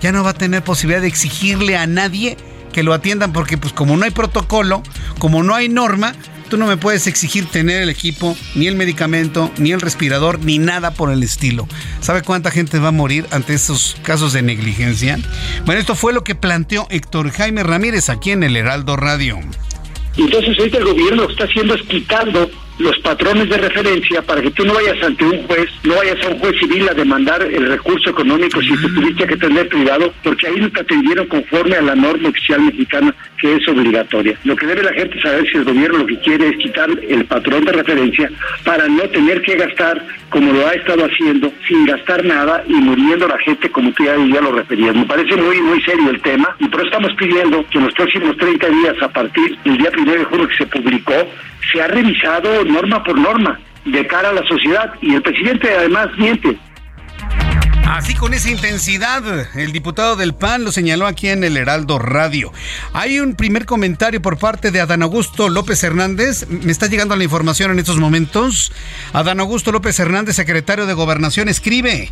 ya 0.00 0.12
no 0.12 0.22
va 0.22 0.30
a 0.30 0.34
tener 0.34 0.62
posibilidad 0.62 1.00
de 1.00 1.08
exigirle 1.08 1.76
a 1.76 1.86
nadie 1.86 2.36
que 2.72 2.82
lo 2.82 2.92
atiendan 2.92 3.32
porque 3.32 3.56
pues 3.56 3.72
como 3.72 3.96
no 3.96 4.04
hay 4.04 4.10
protocolo, 4.10 4.82
como 5.18 5.42
no 5.42 5.54
hay 5.54 5.68
norma, 5.68 6.14
tú 6.50 6.56
no 6.56 6.66
me 6.66 6.76
puedes 6.76 7.06
exigir 7.06 7.46
tener 7.46 7.82
el 7.82 7.88
equipo, 7.88 8.36
ni 8.54 8.66
el 8.66 8.76
medicamento, 8.76 9.50
ni 9.58 9.72
el 9.72 9.80
respirador, 9.80 10.40
ni 10.40 10.58
nada 10.58 10.92
por 10.92 11.10
el 11.10 11.22
estilo. 11.22 11.66
¿Sabe 12.00 12.22
cuánta 12.22 12.50
gente 12.50 12.78
va 12.78 12.88
a 12.88 12.92
morir 12.92 13.26
ante 13.30 13.54
estos 13.54 13.96
casos 14.02 14.32
de 14.32 14.42
negligencia? 14.42 15.18
Bueno, 15.64 15.80
esto 15.80 15.94
fue 15.94 16.12
lo 16.12 16.24
que 16.24 16.34
planteó 16.34 16.86
Héctor 16.90 17.30
Jaime 17.30 17.62
Ramírez 17.62 18.10
aquí 18.10 18.32
en 18.32 18.42
el 18.42 18.56
Heraldo 18.56 18.96
Radio. 18.96 19.38
Entonces 20.16 20.58
ahorita 20.58 20.78
el 20.78 20.84
gobierno 20.84 21.30
está 21.30 21.44
haciendo 21.44 21.74
es 21.74 21.82
quitando 21.82 22.50
los 22.78 22.98
patrones 22.98 23.48
de 23.48 23.56
referencia 23.56 24.22
para 24.22 24.42
que 24.42 24.50
tú 24.50 24.64
no 24.64 24.74
vayas 24.74 25.02
ante 25.02 25.24
un 25.24 25.42
juez, 25.46 25.70
no 25.84 25.94
vayas 25.94 26.24
a 26.24 26.28
un 26.28 26.38
juez 26.38 26.58
civil 26.58 26.88
a 26.88 26.94
demandar 26.94 27.42
el 27.42 27.66
recurso 27.68 28.10
económico 28.10 28.60
si 28.60 28.70
te 28.70 28.88
tuviste 28.88 29.26
que 29.26 29.36
tener 29.36 29.68
privado, 29.68 30.12
porque 30.22 30.48
ahí 30.48 30.56
no 30.56 30.70
te 30.70 30.80
atendieron 30.80 31.26
conforme 31.26 31.76
a 31.76 31.82
la 31.82 31.94
norma 31.94 32.28
oficial 32.28 32.62
mexicana 32.62 33.14
que 33.38 33.56
es 33.56 33.68
obligatoria. 33.68 34.36
Lo 34.44 34.56
que 34.56 34.66
debe 34.66 34.82
la 34.82 34.92
gente 34.92 35.20
saber 35.20 35.46
si 35.50 35.58
el 35.58 35.64
gobierno 35.64 35.98
lo 35.98 36.06
que 36.06 36.18
quiere 36.20 36.48
es 36.48 36.56
quitar 36.56 36.88
el 37.08 37.24
patrón 37.26 37.64
de 37.64 37.72
referencia 37.72 38.30
para 38.64 38.88
no 38.88 39.02
tener 39.02 39.42
que 39.42 39.56
gastar 39.56 40.04
como 40.30 40.52
lo 40.52 40.66
ha 40.66 40.72
estado 40.72 41.04
haciendo, 41.04 41.52
sin 41.68 41.84
gastar 41.86 42.24
nada 42.24 42.64
y 42.66 42.72
muriendo 42.72 43.28
la 43.28 43.38
gente 43.38 43.70
como 43.70 43.92
tú 43.92 44.04
ya, 44.04 44.16
ya 44.16 44.40
lo 44.40 44.52
referías. 44.52 44.94
Me 44.96 45.06
parece 45.06 45.36
muy, 45.36 45.60
muy 45.60 45.80
serio 45.82 46.10
el 46.10 46.20
tema 46.22 46.56
y 46.58 46.66
por 46.68 46.80
eso 46.80 46.88
estamos 46.88 47.12
pidiendo 47.16 47.64
que 47.70 47.78
en 47.78 47.84
los 47.84 47.94
próximos 47.94 48.36
30 48.36 48.68
días, 48.68 49.02
a 49.02 49.08
partir 49.08 49.56
del 49.64 49.76
día 49.76 49.90
primero 49.90 50.18
de 50.18 50.24
junio 50.24 50.48
que 50.48 50.56
se 50.56 50.66
publicó, 50.66 51.14
se 51.72 51.82
ha 51.82 51.88
revisado 51.88 52.64
norma 52.64 53.02
por 53.02 53.18
norma 53.18 53.58
de 53.84 54.06
cara 54.06 54.30
a 54.30 54.32
la 54.32 54.46
sociedad 54.46 54.94
y 55.00 55.14
el 55.14 55.22
presidente 55.22 55.70
además 55.76 56.08
miente. 56.16 56.56
Así 57.86 58.14
con 58.14 58.34
esa 58.34 58.50
intensidad, 58.50 59.22
el 59.56 59.72
diputado 59.72 60.16
del 60.16 60.34
PAN 60.34 60.64
lo 60.64 60.72
señaló 60.72 61.06
aquí 61.06 61.28
en 61.28 61.44
el 61.44 61.56
Heraldo 61.56 61.98
Radio. 61.98 62.52
Hay 62.92 63.20
un 63.20 63.34
primer 63.34 63.66
comentario 63.66 64.20
por 64.20 64.38
parte 64.38 64.70
de 64.70 64.80
Adán 64.80 65.02
Augusto 65.02 65.48
López 65.48 65.82
Hernández. 65.84 66.46
Me 66.48 66.72
está 66.72 66.86
llegando 66.86 67.14
la 67.14 67.24
información 67.24 67.70
en 67.70 67.78
estos 67.78 67.98
momentos. 67.98 68.72
Adán 69.12 69.38
Augusto 69.38 69.70
López 69.70 69.98
Hernández, 70.00 70.36
secretario 70.36 70.86
de 70.86 70.94
Gobernación, 70.94 71.48
escribe 71.48 72.10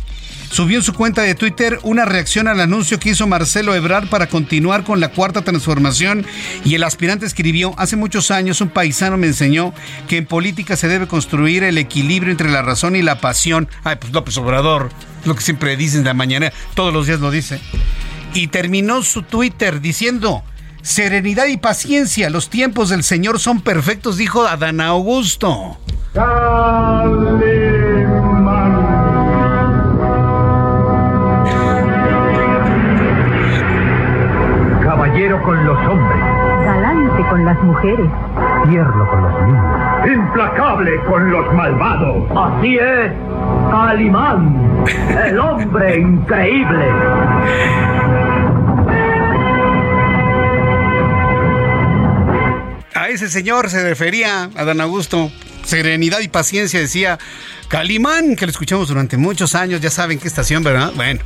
subió 0.53 0.77
en 0.77 0.83
su 0.83 0.93
cuenta 0.93 1.23
de 1.23 1.33
Twitter 1.33 1.79
una 1.81 2.05
reacción 2.05 2.47
al 2.47 2.59
anuncio 2.59 2.99
que 2.99 3.09
hizo 3.09 3.25
Marcelo 3.25 3.73
Ebrard 3.73 4.07
para 4.07 4.27
continuar 4.27 4.83
con 4.83 4.99
la 4.99 5.09
cuarta 5.09 5.41
transformación 5.41 6.27
y 6.63 6.75
el 6.75 6.83
aspirante 6.83 7.25
escribió, 7.25 7.73
hace 7.77 7.95
muchos 7.95 8.29
años 8.29 8.61
un 8.61 8.69
paisano 8.69 9.17
me 9.17 9.25
enseñó 9.25 9.73
que 10.07 10.17
en 10.17 10.27
política 10.27 10.75
se 10.75 10.87
debe 10.87 11.07
construir 11.07 11.63
el 11.63 11.79
equilibrio 11.79 12.31
entre 12.31 12.51
la 12.51 12.61
razón 12.61 12.95
y 12.95 13.01
la 13.01 13.19
pasión. 13.19 13.67
Ay, 13.83 13.95
pues 13.99 14.13
López 14.13 14.37
Obrador, 14.37 14.91
lo 15.25 15.35
que 15.35 15.41
siempre 15.41 15.75
dicen 15.77 16.03
de 16.03 16.09
la 16.09 16.13
mañana, 16.13 16.51
todos 16.73 16.93
los 16.93 17.07
días 17.07 17.19
lo 17.19 17.31
dice. 17.31 17.59
Y 18.33 18.47
terminó 18.47 19.03
su 19.03 19.23
Twitter 19.23 19.81
diciendo, 19.81 20.43
serenidad 20.81 21.47
y 21.47 21.57
paciencia, 21.57 22.29
los 22.29 22.49
tiempos 22.49 22.89
del 22.89 23.03
Señor 23.03 23.39
son 23.39 23.61
perfectos, 23.61 24.17
dijo 24.17 24.45
Adán 24.45 24.81
Augusto. 24.81 25.77
con 35.43 35.65
los 35.65 35.77
hombres. 35.87 36.19
Galante 36.65 37.29
con 37.29 37.45
las 37.45 37.61
mujeres. 37.63 38.09
Tierno 38.69 39.09
con 39.09 39.21
los 39.21 39.41
niños. 39.43 39.72
Implacable 40.05 40.91
con 41.07 41.31
los 41.31 41.53
malvados. 41.53 42.29
Así 42.35 42.77
es, 42.77 43.11
Calimán, 43.71 44.85
el 45.25 45.39
hombre 45.39 45.99
increíble. 45.99 46.85
A 52.93 53.09
ese 53.09 53.29
señor 53.29 53.69
se 53.69 53.81
refería 53.83 54.49
a 54.55 54.63
Dan 54.65 54.81
Augusto. 54.81 55.31
Serenidad 55.63 56.19
y 56.19 56.27
paciencia, 56.27 56.81
decía 56.81 57.17
Calimán, 57.69 58.35
que 58.35 58.45
lo 58.45 58.51
escuchamos 58.51 58.89
durante 58.89 59.15
muchos 59.15 59.55
años, 59.55 59.79
ya 59.79 59.89
saben 59.89 60.19
qué 60.19 60.27
estación, 60.27 60.61
¿verdad? 60.61 60.91
Bueno, 60.95 61.21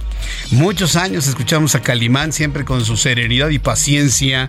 muchos 0.51 0.95
años 0.95 1.27
escuchamos 1.27 1.73
a 1.73 1.81
Calimán 1.81 2.31
siempre 2.31 2.63
con 2.63 2.85
su 2.85 2.97
serenidad 2.97 3.49
y 3.49 3.57
paciencia 3.57 4.47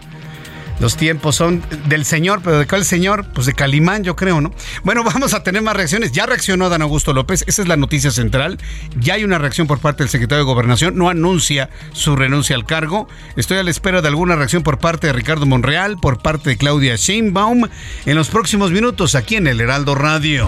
los 0.81 0.97
tiempos 0.97 1.35
son 1.37 1.63
del 1.89 2.05
señor, 2.05 2.41
pero 2.43 2.59
¿de 2.59 2.67
cuál 2.67 2.85
señor? 2.85 3.27
Pues 3.35 3.47
de 3.47 3.53
Calimán, 3.53 4.05
yo 4.05 4.15
creo, 4.15 4.41
¿no? 4.41 4.53
Bueno, 4.85 5.03
vamos 5.19 5.35
a 5.35 5.43
tener 5.43 5.63
más 5.63 5.77
reacciones. 5.77 6.13
Ya 6.13 6.27
reaccionó 6.27 6.69
Dan 6.69 6.83
Augusto 6.83 7.13
López, 7.13 7.45
esa 7.47 7.63
es 7.63 7.69
la 7.69 7.77
noticia 7.77 8.11
central. 8.11 8.59
Ya 8.99 9.15
hay 9.15 9.25
una 9.25 9.39
reacción 9.39 9.67
por 9.67 9.81
parte 9.81 10.03
del 10.05 10.11
secretario 10.11 10.45
de 10.45 10.53
Gobernación, 10.53 10.97
no 10.97 11.09
anuncia 11.09 11.69
su 11.93 12.15
renuncia 12.15 12.55
al 12.55 12.65
cargo. 12.65 13.09
Estoy 13.37 13.59
a 13.59 13.63
la 13.63 13.71
espera 13.71 14.03
de 14.03 14.09
alguna 14.09 14.37
reacción 14.37 14.63
por 14.63 14.79
parte 14.79 15.09
de 15.09 15.13
Ricardo 15.13 15.47
Monreal, 15.47 15.99
por 15.99 16.23
parte 16.23 16.51
de 16.51 16.57
Claudia 16.57 16.97
Sheinbaum, 16.97 17.69
en 18.07 18.17
los 18.17 18.29
próximos 18.29 18.71
minutos 18.71 19.15
aquí 19.15 19.37
en 19.37 19.47
el 19.47 19.61
Heraldo 19.61 19.95
Radio. 19.95 20.47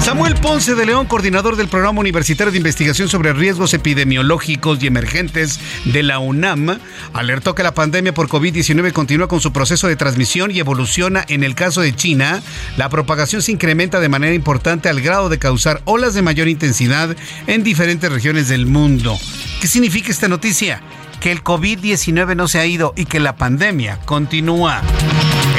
Samuel 0.00 0.34
Ponce 0.34 0.74
de 0.74 0.86
León, 0.86 1.06
coordinador 1.06 1.56
del 1.56 1.68
Programa 1.68 2.00
Universitario 2.00 2.52
de 2.52 2.58
Investigación 2.58 3.08
sobre 3.08 3.32
Riesgos 3.32 3.74
Epidemiológicos 3.74 4.82
y 4.82 4.86
Emergentes 4.86 5.60
de 5.84 6.02
la 6.02 6.18
UNAM, 6.18 6.78
alertó 7.12 7.54
que 7.54 7.62
la 7.62 7.74
pandemia 7.74 8.14
por 8.14 8.28
COVID-19 8.28 8.92
continúa 8.92 9.28
con 9.28 9.40
su 9.40 9.52
proceso 9.52 9.69
proceso 9.70 9.86
de 9.86 9.94
transmisión 9.94 10.50
y 10.50 10.58
evoluciona. 10.58 11.24
En 11.28 11.44
el 11.44 11.54
caso 11.54 11.80
de 11.80 11.94
China, 11.94 12.42
la 12.76 12.88
propagación 12.88 13.40
se 13.40 13.52
incrementa 13.52 14.00
de 14.00 14.08
manera 14.08 14.34
importante 14.34 14.88
al 14.88 15.00
grado 15.00 15.28
de 15.28 15.38
causar 15.38 15.80
olas 15.84 16.12
de 16.12 16.22
mayor 16.22 16.48
intensidad 16.48 17.14
en 17.46 17.62
diferentes 17.62 18.10
regiones 18.10 18.48
del 18.48 18.66
mundo. 18.66 19.16
¿Qué 19.60 19.68
significa 19.68 20.10
esta 20.10 20.26
noticia? 20.26 20.82
Que 21.20 21.30
el 21.30 21.44
COVID-19 21.44 22.34
no 22.34 22.48
se 22.48 22.58
ha 22.58 22.66
ido 22.66 22.94
y 22.96 23.04
que 23.04 23.20
la 23.20 23.36
pandemia 23.36 24.00
continúa. 24.06 24.82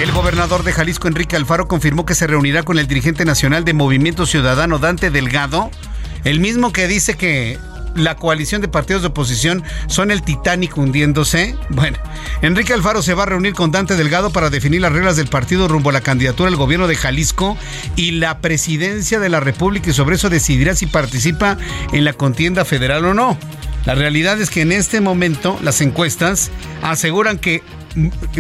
El 0.02 0.12
gobernador 0.12 0.64
de 0.64 0.74
Jalisco, 0.74 1.08
Enrique 1.08 1.38
Alfaro, 1.38 1.70
confirmó 1.70 2.06
que 2.06 2.14
se 2.14 2.28
reunirá 2.28 2.64
con 2.64 2.80
el 2.80 2.88
dirigente 2.88 3.24
nacional 3.24 3.64
de 3.64 3.72
Movimiento 3.72 4.26
Ciudadano, 4.26 4.78
Dante 4.78 5.10
Delgado, 5.10 5.72
el 6.26 6.42
mismo 6.42 6.74
que 6.74 6.90
dice 6.90 7.16
que 7.16 7.58
la 7.96 8.16
coalición 8.16 8.62
de 8.62 8.68
partidos 8.68 9.02
de 9.02 9.10
oposición 9.10 9.64
son 9.88 10.12
el 10.12 10.24
Titanic 10.24 10.78
hundiéndose? 10.78 11.56
Bueno, 11.70 11.98
Enrique 12.42 12.74
Alfaro 12.74 13.02
se 13.02 13.14
va 13.14 13.24
a 13.24 13.28
reunir 13.28 13.54
con 13.54 13.72
Dante 13.72 13.96
Delgado 13.96 14.32
para 14.32 14.50
definir 14.50 14.82
las 14.82 14.92
reglas 14.92 15.16
del 15.16 15.28
partido 15.28 15.68
rumbo 15.68 15.90
a 15.90 15.94
la 15.94 16.02
candidatura 16.02 16.50
al 16.50 16.56
gobierno 16.56 16.88
de 16.88 16.96
Jalisco 16.96 17.58
y 17.96 18.12
la 18.12 18.40
presidencia 18.40 19.20
de 19.20 19.30
la 19.30 19.40
República 19.40 19.90
y 19.90 19.94
sobre 19.94 20.16
eso 20.16 20.30
decidirá 20.30 20.76
si 20.76 20.86
participa 20.86 21.58
en 21.92 22.06
la 22.06 22.14
contienda 22.14 22.66
federal 22.66 23.06
o 23.06 23.14
no. 23.14 23.38
La 23.86 23.96
realidad 23.96 24.40
es 24.40 24.50
que 24.50 24.62
en 24.62 24.72
este 24.72 25.02
momento 25.02 25.58
las 25.64 25.82
encuestas 25.82 26.52
aseguran 26.84 27.40
que 27.40 27.64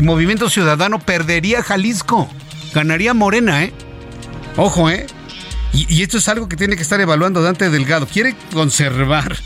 Movimiento 0.01 0.49
Ciudadano 0.49 0.99
perdería 0.99 1.63
Jalisco, 1.63 2.29
ganaría 2.73 3.13
Morena, 3.13 3.63
¿eh? 3.63 3.73
Ojo, 4.55 4.89
¿eh? 4.89 5.07
Y, 5.73 6.03
esto 6.03 6.17
es 6.17 6.27
algo 6.27 6.49
que 6.49 6.57
tiene 6.57 6.75
que 6.75 6.81
estar 6.81 6.99
evaluando 6.99 7.41
Dante 7.41 7.69
Delgado. 7.69 8.05
Quiere 8.05 8.35
conservar 8.53 9.37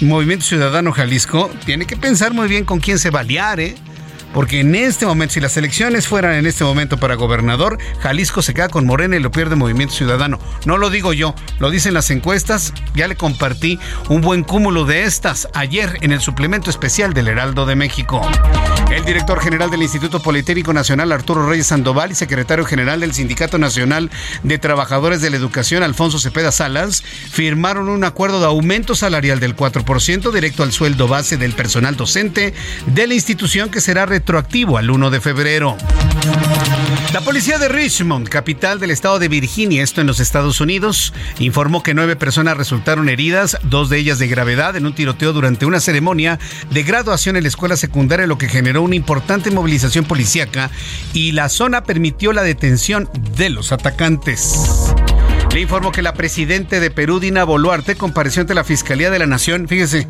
Movimiento 0.00 0.44
Ciudadano 0.44 0.92
Jalisco. 0.92 1.50
Tiene 1.64 1.86
que 1.86 1.96
pensar 1.96 2.32
muy 2.32 2.48
bien 2.48 2.64
con 2.64 2.78
quién 2.80 2.98
se 2.98 3.10
va 3.10 3.20
a 3.20 3.54
¿eh? 3.60 3.74
Porque 4.32 4.60
en 4.60 4.74
este 4.74 5.06
momento, 5.06 5.34
si 5.34 5.40
las 5.40 5.56
elecciones 5.56 6.08
fueran 6.08 6.34
en 6.34 6.46
este 6.46 6.64
momento 6.64 6.96
para 6.96 7.14
gobernador, 7.14 7.78
Jalisco 8.00 8.42
se 8.42 8.54
queda 8.54 8.68
con 8.68 8.86
Morena 8.86 9.16
y 9.16 9.20
lo 9.20 9.30
pierde 9.30 9.56
Movimiento 9.56 9.94
Ciudadano. 9.94 10.38
No 10.64 10.78
lo 10.78 10.90
digo 10.90 11.12
yo, 11.12 11.34
lo 11.58 11.70
dicen 11.70 11.94
las 11.94 12.10
encuestas. 12.10 12.72
Ya 12.94 13.08
le 13.08 13.16
compartí 13.16 13.78
un 14.08 14.20
buen 14.20 14.42
cúmulo 14.42 14.84
de 14.84 15.04
estas 15.04 15.48
ayer 15.54 15.98
en 16.00 16.12
el 16.12 16.20
suplemento 16.20 16.70
especial 16.70 17.12
del 17.12 17.28
Heraldo 17.28 17.66
de 17.66 17.76
México. 17.76 18.22
El 18.90 19.04
director 19.04 19.40
general 19.40 19.70
del 19.70 19.82
Instituto 19.82 20.20
Politécnico 20.20 20.72
Nacional, 20.72 21.12
Arturo 21.12 21.48
Reyes 21.48 21.68
Sandoval, 21.68 22.12
y 22.12 22.14
secretario 22.14 22.64
general 22.64 23.00
del 23.00 23.14
Sindicato 23.14 23.58
Nacional 23.58 24.10
de 24.42 24.58
Trabajadores 24.58 25.22
de 25.22 25.30
la 25.30 25.36
Educación, 25.36 25.82
Alfonso 25.82 26.18
Cepeda 26.18 26.52
Salas, 26.52 27.02
firmaron 27.02 27.88
un 27.88 28.04
acuerdo 28.04 28.40
de 28.40 28.46
aumento 28.46 28.94
salarial 28.94 29.40
del 29.40 29.56
4% 29.56 30.30
directo 30.32 30.62
al 30.62 30.72
sueldo 30.72 31.08
base 31.08 31.36
del 31.36 31.52
personal 31.52 31.96
docente 31.96 32.54
de 32.86 33.06
la 33.06 33.14
institución 33.14 33.70
que 33.70 33.80
será 33.80 34.04
retroactivo 34.22 34.78
al 34.78 34.88
1 34.88 35.10
de 35.10 35.20
febrero. 35.20 35.76
La 37.12 37.20
policía 37.22 37.58
de 37.58 37.68
Richmond, 37.68 38.28
capital 38.28 38.78
del 38.78 38.92
estado 38.92 39.18
de 39.18 39.26
Virginia, 39.26 39.82
esto 39.82 40.00
en 40.00 40.06
los 40.06 40.20
Estados 40.20 40.60
Unidos, 40.60 41.12
informó 41.40 41.82
que 41.82 41.92
nueve 41.92 42.14
personas 42.14 42.56
resultaron 42.56 43.08
heridas, 43.08 43.58
dos 43.64 43.90
de 43.90 43.98
ellas 43.98 44.20
de 44.20 44.28
gravedad, 44.28 44.76
en 44.76 44.86
un 44.86 44.94
tiroteo 44.94 45.32
durante 45.32 45.66
una 45.66 45.80
ceremonia 45.80 46.38
de 46.70 46.84
graduación 46.84 47.36
en 47.36 47.42
la 47.42 47.48
escuela 47.48 47.76
secundaria, 47.76 48.28
lo 48.28 48.38
que 48.38 48.48
generó 48.48 48.82
una 48.82 48.94
importante 48.94 49.50
movilización 49.50 50.04
policíaca 50.04 50.70
y 51.12 51.32
la 51.32 51.48
zona 51.48 51.82
permitió 51.82 52.32
la 52.32 52.44
detención 52.44 53.10
de 53.36 53.50
los 53.50 53.72
atacantes. 53.72 54.94
Le 55.52 55.60
informó 55.60 55.90
que 55.90 56.00
la 56.00 56.14
presidenta 56.14 56.78
de 56.78 56.92
Perú, 56.92 57.18
Dina 57.18 57.42
Boluarte, 57.42 57.96
compareció 57.96 58.42
ante 58.42 58.54
la 58.54 58.62
Fiscalía 58.62 59.10
de 59.10 59.18
la 59.18 59.26
Nación. 59.26 59.66
Fíjese, 59.66 60.06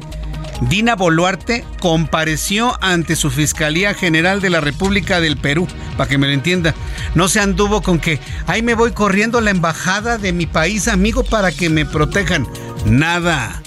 Dina 0.69 0.95
Boluarte 0.95 1.65
compareció 1.81 2.77
ante 2.83 3.17
su 3.17 3.31
Fiscalía 3.31 3.95
General 3.95 4.41
de 4.41 4.51
la 4.51 4.61
República 4.61 5.21
del 5.21 5.37
Perú, 5.37 5.67
para 5.97 6.09
que 6.09 6.19
me 6.19 6.27
lo 6.27 6.33
entienda. 6.33 6.75
No 7.15 7.29
se 7.29 7.41
anduvo 7.41 7.83
con 7.83 7.99
que, 7.99 8.21
ahí 8.47 8.63
me 8.63 8.75
voy 8.75 8.93
corriendo 8.93 9.39
a 9.39 9.43
la 9.43 9.51
embajada 9.51 10.19
de 10.19 10.33
mi 10.33 10.47
país 10.47 10.89
amigo 10.89 11.25
para 11.25 11.53
que 11.53 11.69
me 11.69 11.85
protejan. 11.85 12.47
Nada. 12.87 13.61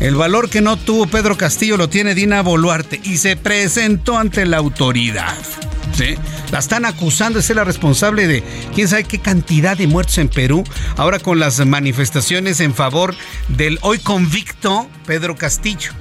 El 0.00 0.14
valor 0.14 0.50
que 0.50 0.60
no 0.60 0.76
tuvo 0.76 1.06
Pedro 1.06 1.36
Castillo 1.36 1.76
lo 1.76 1.88
tiene 1.88 2.14
Dina 2.14 2.42
Boluarte 2.42 3.00
y 3.02 3.18
se 3.18 3.36
presentó 3.36 4.18
ante 4.18 4.44
la 4.46 4.58
autoridad. 4.58 5.34
¿Sí? 5.94 6.16
La 6.50 6.58
están 6.58 6.84
acusando 6.84 7.38
de 7.38 7.42
ser 7.42 7.56
la 7.56 7.64
responsable 7.64 8.26
de 8.26 8.42
quién 8.74 8.88
sabe 8.88 9.04
qué 9.04 9.18
cantidad 9.18 9.76
de 9.76 9.86
muertos 9.86 10.18
en 10.18 10.28
Perú. 10.28 10.64
Ahora 10.96 11.18
con 11.18 11.38
las 11.38 11.64
manifestaciones 11.64 12.60
en 12.60 12.74
favor 12.74 13.14
del 13.48 13.78
hoy 13.82 13.98
convicto 13.98 14.88
Pedro 15.06 15.36
Castillo. 15.36 15.92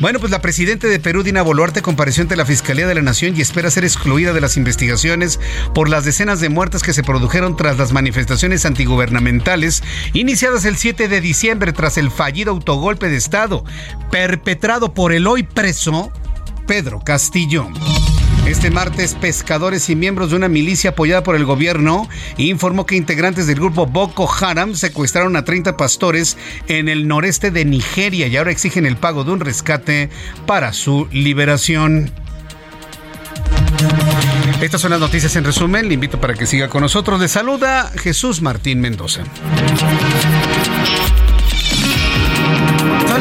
Bueno, 0.00 0.20
pues 0.20 0.30
la 0.30 0.40
presidenta 0.40 0.86
de 0.86 1.00
Perú, 1.00 1.24
Dina 1.24 1.42
Boluarte, 1.42 1.82
compareció 1.82 2.22
ante 2.22 2.36
la 2.36 2.46
Fiscalía 2.46 2.86
de 2.86 2.94
la 2.94 3.02
Nación 3.02 3.36
y 3.36 3.40
espera 3.40 3.68
ser 3.68 3.84
excluida 3.84 4.32
de 4.32 4.40
las 4.40 4.56
investigaciones 4.56 5.40
por 5.74 5.88
las 5.88 6.04
decenas 6.04 6.40
de 6.40 6.48
muertes 6.48 6.84
que 6.84 6.92
se 6.92 7.02
produjeron 7.02 7.56
tras 7.56 7.78
las 7.78 7.92
manifestaciones 7.92 8.64
antigubernamentales 8.64 9.82
iniciadas 10.12 10.64
el 10.66 10.76
7 10.76 11.08
de 11.08 11.20
diciembre 11.20 11.72
tras 11.72 11.98
el 11.98 12.12
fallido 12.12 12.52
autogolpe 12.52 13.08
de 13.08 13.16
Estado 13.16 13.64
perpetrado 14.10 14.94
por 14.94 15.12
el 15.12 15.26
hoy 15.26 15.42
preso 15.42 16.12
Pedro 16.68 17.00
Castillo. 17.00 17.68
Este 18.48 18.70
martes, 18.70 19.14
pescadores 19.14 19.90
y 19.90 19.94
miembros 19.94 20.30
de 20.30 20.36
una 20.36 20.48
milicia 20.48 20.90
apoyada 20.90 21.22
por 21.22 21.36
el 21.36 21.44
gobierno 21.44 22.08
informó 22.38 22.86
que 22.86 22.96
integrantes 22.96 23.46
del 23.46 23.56
grupo 23.56 23.84
Boko 23.84 24.26
Haram 24.40 24.74
secuestraron 24.74 25.36
a 25.36 25.44
30 25.44 25.76
pastores 25.76 26.38
en 26.66 26.88
el 26.88 27.06
noreste 27.06 27.50
de 27.50 27.66
Nigeria 27.66 28.26
y 28.26 28.38
ahora 28.38 28.50
exigen 28.50 28.86
el 28.86 28.96
pago 28.96 29.22
de 29.22 29.32
un 29.32 29.40
rescate 29.40 30.08
para 30.46 30.72
su 30.72 31.06
liberación. 31.12 32.10
Estas 34.62 34.80
son 34.80 34.92
las 34.92 35.00
noticias 35.00 35.36
en 35.36 35.44
resumen. 35.44 35.86
Le 35.86 35.94
invito 35.94 36.18
para 36.18 36.32
que 36.32 36.46
siga 36.46 36.68
con 36.68 36.80
nosotros. 36.80 37.20
Le 37.20 37.28
saluda 37.28 37.92
Jesús 37.96 38.40
Martín 38.40 38.80
Mendoza. 38.80 39.24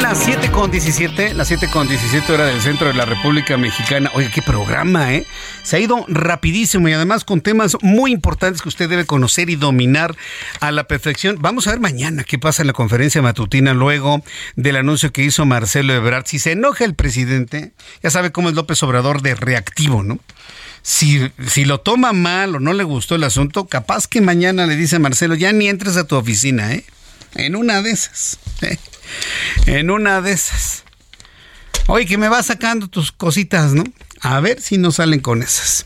Las 0.07 0.23
7 0.23 0.51
con 0.51 0.71
17, 0.71 1.33
las 1.33 1.49
7 1.49 1.67
con 1.69 1.85
17 1.85 2.31
hora 2.31 2.45
del 2.45 2.61
centro 2.61 2.87
de 2.87 2.93
la 2.93 3.03
República 3.03 3.57
Mexicana. 3.57 4.09
Oiga, 4.13 4.31
qué 4.31 4.41
programa, 4.41 5.13
¿eh? 5.13 5.27
Se 5.63 5.75
ha 5.75 5.79
ido 5.79 6.05
rapidísimo 6.07 6.87
y 6.87 6.93
además 6.93 7.25
con 7.25 7.41
temas 7.41 7.75
muy 7.81 8.13
importantes 8.13 8.61
que 8.61 8.69
usted 8.69 8.87
debe 8.87 9.05
conocer 9.05 9.49
y 9.49 9.57
dominar 9.57 10.15
a 10.61 10.71
la 10.71 10.85
perfección. 10.85 11.39
Vamos 11.41 11.67
a 11.67 11.71
ver 11.71 11.81
mañana 11.81 12.23
qué 12.23 12.39
pasa 12.39 12.63
en 12.63 12.67
la 12.67 12.73
conferencia 12.73 13.21
matutina 13.21 13.73
luego 13.73 14.23
del 14.55 14.77
anuncio 14.77 15.11
que 15.11 15.25
hizo 15.25 15.45
Marcelo 15.45 15.93
Ebrard. 15.93 16.25
Si 16.25 16.39
se 16.39 16.53
enoja 16.53 16.85
el 16.85 16.95
presidente, 16.95 17.73
ya 18.01 18.09
sabe 18.09 18.31
cómo 18.31 18.47
es 18.47 18.55
López 18.55 18.81
Obrador 18.83 19.21
de 19.21 19.35
reactivo, 19.35 20.03
¿no? 20.03 20.19
Si, 20.83 21.29
si, 21.49 21.65
lo 21.65 21.81
toma 21.81 22.13
mal 22.13 22.55
o 22.55 22.59
no 22.61 22.71
le 22.71 22.85
gustó 22.85 23.15
el 23.15 23.25
asunto, 23.25 23.67
capaz 23.67 24.07
que 24.07 24.21
mañana 24.21 24.67
le 24.67 24.77
dice 24.77 24.95
a 24.95 24.99
Marcelo, 24.99 25.35
ya 25.35 25.51
ni 25.51 25.67
entres 25.67 25.97
a 25.97 26.07
tu 26.07 26.15
oficina, 26.15 26.71
¿eh? 26.71 26.85
En 27.35 27.57
una 27.57 27.81
de 27.81 27.91
esas. 27.91 28.39
¿eh? 28.61 28.77
En 29.65 29.89
una 29.89 30.21
de 30.21 30.31
esas. 30.31 30.83
Oye, 31.87 32.05
que 32.05 32.17
me 32.17 32.29
va 32.29 32.43
sacando 32.43 32.87
tus 32.87 33.11
cositas, 33.11 33.73
¿no? 33.73 33.83
A 34.21 34.39
ver 34.39 34.61
si 34.61 34.77
no 34.77 34.91
salen 34.91 35.19
con 35.19 35.41
esas. 35.41 35.85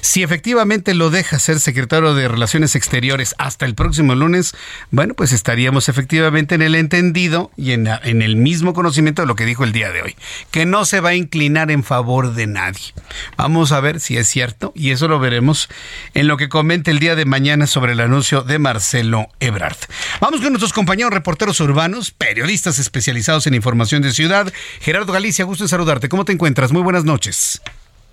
Si 0.00 0.22
efectivamente 0.22 0.94
lo 0.94 1.10
deja 1.10 1.38
ser 1.38 1.60
secretario 1.60 2.14
de 2.14 2.28
Relaciones 2.28 2.76
Exteriores 2.76 3.34
hasta 3.38 3.66
el 3.66 3.74
próximo 3.74 4.14
lunes, 4.14 4.54
bueno, 4.90 5.14
pues 5.14 5.32
estaríamos 5.32 5.88
efectivamente 5.88 6.54
en 6.54 6.62
el 6.62 6.74
entendido 6.74 7.50
y 7.56 7.72
en, 7.72 7.86
el 7.86 8.36
mismo 8.36 8.74
conocimiento 8.74 9.22
de 9.22 9.28
lo 9.28 9.34
que 9.34 9.44
dijo 9.44 9.64
el 9.64 9.72
día 9.72 9.90
de 9.90 10.02
hoy, 10.02 10.16
que 10.50 10.66
no 10.66 10.84
se 10.84 11.00
va 11.00 11.10
a 11.10 11.14
inclinar 11.14 11.70
en 11.70 11.84
favor 11.84 12.34
de 12.34 12.46
nadie. 12.46 12.94
Vamos 13.36 13.72
a 13.72 13.80
ver 13.80 14.00
si 14.00 14.16
es 14.16 14.28
cierto 14.28 14.72
y 14.74 14.90
eso 14.90 15.08
lo 15.08 15.18
veremos 15.18 15.68
en 16.14 16.26
lo 16.26 16.36
que 16.36 16.48
comente 16.48 16.90
el 16.90 16.98
día 16.98 17.14
de 17.14 17.24
mañana 17.24 17.66
sobre 17.66 17.92
el 17.92 18.00
anuncio 18.00 18.42
de 18.42 18.58
Marcelo 18.58 19.28
Ebrard. 19.40 19.76
Vamos 20.20 20.40
con 20.40 20.50
nuestros 20.50 20.72
compañeros 20.72 21.12
reporteros 21.12 21.60
urbanos, 21.60 22.10
periodistas 22.10 22.78
especializados 22.78 23.46
en 23.46 23.54
información 23.54 24.02
de 24.02 24.12
ciudad. 24.12 24.52
Gerardo 24.80 25.12
Galicia, 25.12 25.44
gusto 25.44 25.64
en 25.64 25.68
saludarte. 25.68 26.08
¿Cómo 26.08 26.24
te 26.24 26.32
encuentras? 26.32 26.72
Muy 26.72 26.82
buenas 26.82 27.04
noches. 27.04 27.60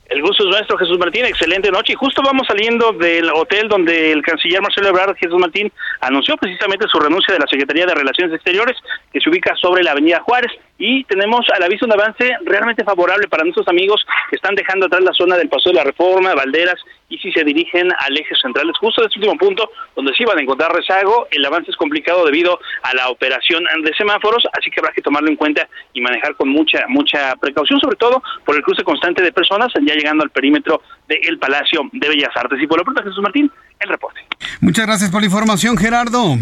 El 0.10 0.22
gusto 0.22 0.44
es 0.44 0.50
nuestro, 0.50 0.78
Jesús 0.78 0.98
Martín. 0.98 1.26
Excelente 1.26 1.70
noche. 1.70 1.94
Y 1.94 1.96
justo 1.96 2.22
vamos 2.24 2.48
saliendo 2.48 2.94
del 2.94 3.30
hotel 3.30 3.68
donde 3.68 4.14
el 4.14 4.22
canciller 4.22 4.62
Marcelo 4.62 4.90
Ebrard, 4.90 5.16
Jesús 5.18 5.38
Martín, 5.38 5.72
anunció 6.00 6.38
precisamente 6.38 6.88
su 6.88 6.98
renuncia 6.98 7.34
de 7.34 7.42
la 7.42 7.48
Secretaría 7.48 7.86
de 7.86 7.94
Relaciones 7.94 8.34
Exteriores, 8.34 8.78
que 9.12 9.20
se 9.20 9.30
ubica 9.30 9.54
sobre 9.58 9.84
la 9.84 9.92
Avenida 9.92 10.22
Juárez. 10.22 10.52
Y 10.78 11.04
tenemos 11.06 11.46
a 11.56 11.60
la 11.60 11.68
vista 11.68 11.86
un 11.86 11.94
avance 11.94 12.30
realmente 12.46 12.84
favorable 12.84 13.28
para 13.28 13.44
nuestros 13.44 13.68
amigos 13.68 14.06
que 14.30 14.36
están 14.36 14.56
dejando 14.56 14.86
atrás 14.86 15.02
la 15.04 15.14
zona 15.14 15.36
del 15.36 15.50
Paso 15.50 15.70
de 15.70 15.76
la 15.76 15.84
Reforma, 15.84 16.36
Valderas, 16.36 16.80
y 17.10 17.18
si 17.18 17.32
se 17.32 17.44
dirigen 17.44 17.90
al 17.98 18.18
eje 18.18 18.36
central. 18.42 18.70
Es 18.70 18.78
justo 18.78 19.04
este 19.04 19.20
último 19.20 19.38
punto 19.38 19.72
donde 19.96 20.14
sí 20.14 20.24
van 20.26 20.38
a 20.38 20.42
encontrar 20.42 20.74
rezago. 20.74 21.28
El 21.32 21.46
avance 21.46 21.72
es 21.72 21.78
complicado 21.78 22.26
debido 22.26 22.60
a 22.84 22.94
la 22.94 23.10
operación 23.10 23.64
de 23.84 23.94
semáforos, 23.96 24.44
así 24.58 24.70
que 24.70 24.80
habrá 24.80 24.94
que 24.94 25.02
tomarlo 25.02 25.30
en 25.30 25.36
cuenta 25.36 25.68
y 25.94 26.02
manejar 26.02 26.36
con 26.36 26.50
mucha, 26.50 26.86
mucha 26.88 27.36
precaución, 27.38 27.80
sobre 27.80 27.96
todo 27.96 28.22
por 28.46 28.56
el 28.56 28.62
cruce 28.62 28.84
constante 28.84 29.24
de 29.24 29.32
personas 29.32 29.72
ya 29.82 29.96
llegando 29.96 30.24
al 30.24 30.30
perímetro 30.30 30.82
del 31.08 31.40
Palacio 31.40 31.90
de 31.92 32.10
Bellas 32.10 32.36
Artes. 32.36 32.62
Y 32.62 32.68
por 32.68 32.78
lo 32.78 32.84
pronto, 32.84 33.04
Jesús 33.04 33.22
Martín, 33.22 33.52
el 33.80 33.90
reporte. 33.90 34.22
Muchas 34.62 34.86
gracias 34.86 35.10
por 35.10 35.22
la 35.22 35.28
información, 35.28 35.78
Gerardo. 35.78 36.38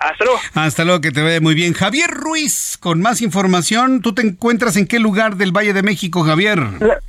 Hasta 0.00 0.24
luego. 0.24 0.40
Hasta 0.54 0.84
luego, 0.84 1.00
que 1.02 1.10
te 1.10 1.22
vea 1.22 1.40
muy 1.40 1.54
bien. 1.54 1.74
Javier 1.74 2.10
Ruiz, 2.10 2.78
con 2.80 3.02
más 3.02 3.20
información. 3.20 4.00
¿Tú 4.00 4.14
te 4.14 4.22
encuentras 4.22 4.76
en 4.76 4.86
qué 4.86 4.98
lugar 4.98 5.36
del 5.36 5.52
Valle 5.52 5.74
de 5.74 5.82
México, 5.82 6.22
Javier? 6.22 6.58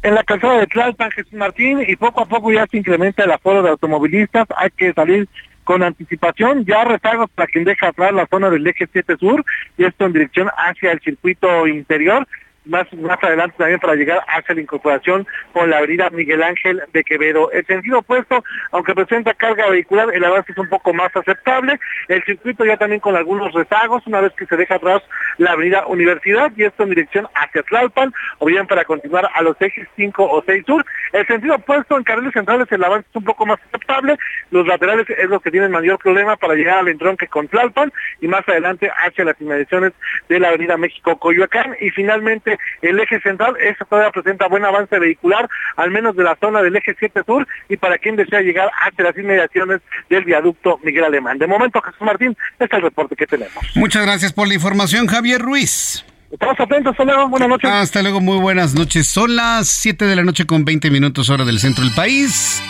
En 0.03 0.15
la 0.15 0.23
calzada 0.23 0.59
de 0.59 0.67
Tlalpan, 0.67 1.09
Jesús 1.11 1.33
Martín, 1.33 1.83
y 1.87 1.95
poco 1.95 2.21
a 2.21 2.25
poco 2.25 2.51
ya 2.51 2.67
se 2.67 2.77
incrementa 2.77 3.23
el 3.23 3.31
aforo 3.31 3.63
de 3.63 3.69
automovilistas. 3.69 4.45
Hay 4.57 4.69
que 4.71 4.91
salir 4.93 5.29
con 5.63 5.83
anticipación, 5.83 6.65
ya 6.65 6.83
rezagos 6.83 7.29
para 7.33 7.47
quien 7.47 7.63
deja 7.63 7.87
atrás 7.87 8.11
la 8.13 8.27
zona 8.27 8.49
del 8.49 8.67
eje 8.67 8.89
7 8.91 9.15
sur, 9.17 9.45
y 9.77 9.85
esto 9.85 10.05
en 10.05 10.13
dirección 10.13 10.49
hacia 10.57 10.91
el 10.91 10.99
circuito 10.99 11.67
interior 11.67 12.27
más, 12.65 12.91
más 12.93 13.17
adelante 13.23 13.55
también 13.57 13.79
para 13.79 13.95
llegar 13.95 14.21
hacia 14.27 14.55
la 14.55 14.61
incorporación 14.61 15.27
con 15.53 15.69
la 15.69 15.77
avenida 15.77 16.09
Miguel 16.11 16.43
Ángel 16.43 16.81
de 16.93 17.03
Quevedo. 17.03 17.51
El 17.51 17.65
sentido 17.65 17.99
opuesto, 17.99 18.43
aunque 18.71 18.93
presenta 18.93 19.33
carga 19.33 19.69
vehicular, 19.69 20.13
el 20.13 20.23
avance 20.23 20.51
es 20.51 20.57
un 20.57 20.69
poco 20.69 20.93
más 20.93 21.15
aceptable. 21.15 21.79
El 22.07 22.23
circuito 22.23 22.65
ya 22.65 22.77
también 22.77 22.99
con 22.99 23.15
algunos 23.15 23.53
rezagos, 23.53 24.05
una 24.05 24.21
vez 24.21 24.33
que 24.33 24.45
se 24.45 24.57
deja 24.57 24.75
atrás 24.75 25.01
la 25.37 25.51
avenida 25.51 25.85
Universidad 25.87 26.51
y 26.55 26.63
esto 26.63 26.83
en 26.83 26.89
dirección 26.89 27.27
hacia 27.35 27.63
Tlalpan, 27.63 28.13
o 28.39 28.45
bien 28.45 28.67
para 28.67 28.85
continuar 28.85 29.29
a 29.33 29.41
los 29.41 29.59
ejes 29.59 29.87
5 29.95 30.23
o 30.23 30.43
6 30.45 30.63
sur. 30.65 30.85
El 31.13 31.27
sentido 31.27 31.55
opuesto, 31.55 31.97
en 31.97 32.03
carriles 32.03 32.33
centrales 32.33 32.67
el 32.71 32.83
avance 32.83 33.07
es 33.09 33.15
un 33.15 33.23
poco 33.23 33.45
más 33.45 33.59
aceptable. 33.67 34.17
Los 34.51 34.67
laterales 34.67 35.09
es 35.09 35.29
lo 35.29 35.39
que 35.39 35.51
tienen 35.51 35.71
mayor 35.71 35.97
problema 35.97 36.35
para 36.35 36.53
llegar 36.53 36.79
al 36.79 36.87
entronque 36.87 37.27
con 37.27 37.47
Tlalpan 37.47 37.91
y 38.21 38.27
más 38.27 38.47
adelante 38.47 38.89
hacia 38.89 39.25
las 39.25 39.39
inmediaciones 39.41 39.93
de 40.29 40.39
la 40.39 40.49
avenida 40.49 40.77
México 40.77 41.17
Coyoacán. 41.17 41.75
Y 41.79 41.89
finalmente 41.89 42.50
el 42.81 42.99
eje 42.99 43.19
central, 43.21 43.55
eso 43.59 43.85
todavía 43.85 44.11
presenta 44.11 44.47
buen 44.47 44.65
avance 44.65 44.97
vehicular, 44.99 45.49
al 45.75 45.91
menos 45.91 46.15
de 46.15 46.23
la 46.23 46.35
zona 46.39 46.61
del 46.61 46.75
eje 46.75 46.95
7 46.97 47.21
sur 47.25 47.47
y 47.69 47.77
para 47.77 47.97
quien 47.97 48.15
desea 48.15 48.41
llegar 48.41 48.69
hacia 48.81 49.05
las 49.05 49.17
inmediaciones 49.17 49.81
del 50.09 50.23
viaducto 50.23 50.79
Miguel 50.83 51.03
Alemán. 51.03 51.37
De 51.37 51.47
momento, 51.47 51.81
Jesús 51.81 52.01
Martín, 52.01 52.35
este 52.53 52.65
es 52.65 52.73
el 52.73 52.81
reporte 52.81 53.15
que 53.15 53.27
tenemos. 53.27 53.57
Muchas 53.75 54.05
gracias 54.05 54.33
por 54.33 54.47
la 54.47 54.53
información, 54.53 55.07
Javier 55.07 55.41
Ruiz. 55.41 56.05
Estamos 56.31 56.57
atentos, 56.59 56.91
hasta 56.91 57.03
luego, 57.03 57.27
buenas 57.27 57.49
noches. 57.49 57.69
Hasta 57.69 58.01
luego, 58.01 58.21
muy 58.21 58.37
buenas 58.37 58.73
noches. 58.73 59.07
Son 59.07 59.35
las 59.35 59.67
7 59.67 60.05
de 60.05 60.15
la 60.15 60.23
noche 60.23 60.45
con 60.45 60.63
20 60.63 60.89
minutos 60.89 61.29
hora 61.29 61.43
del 61.43 61.59
centro 61.59 61.83
del 61.83 61.93
país. 61.93 62.63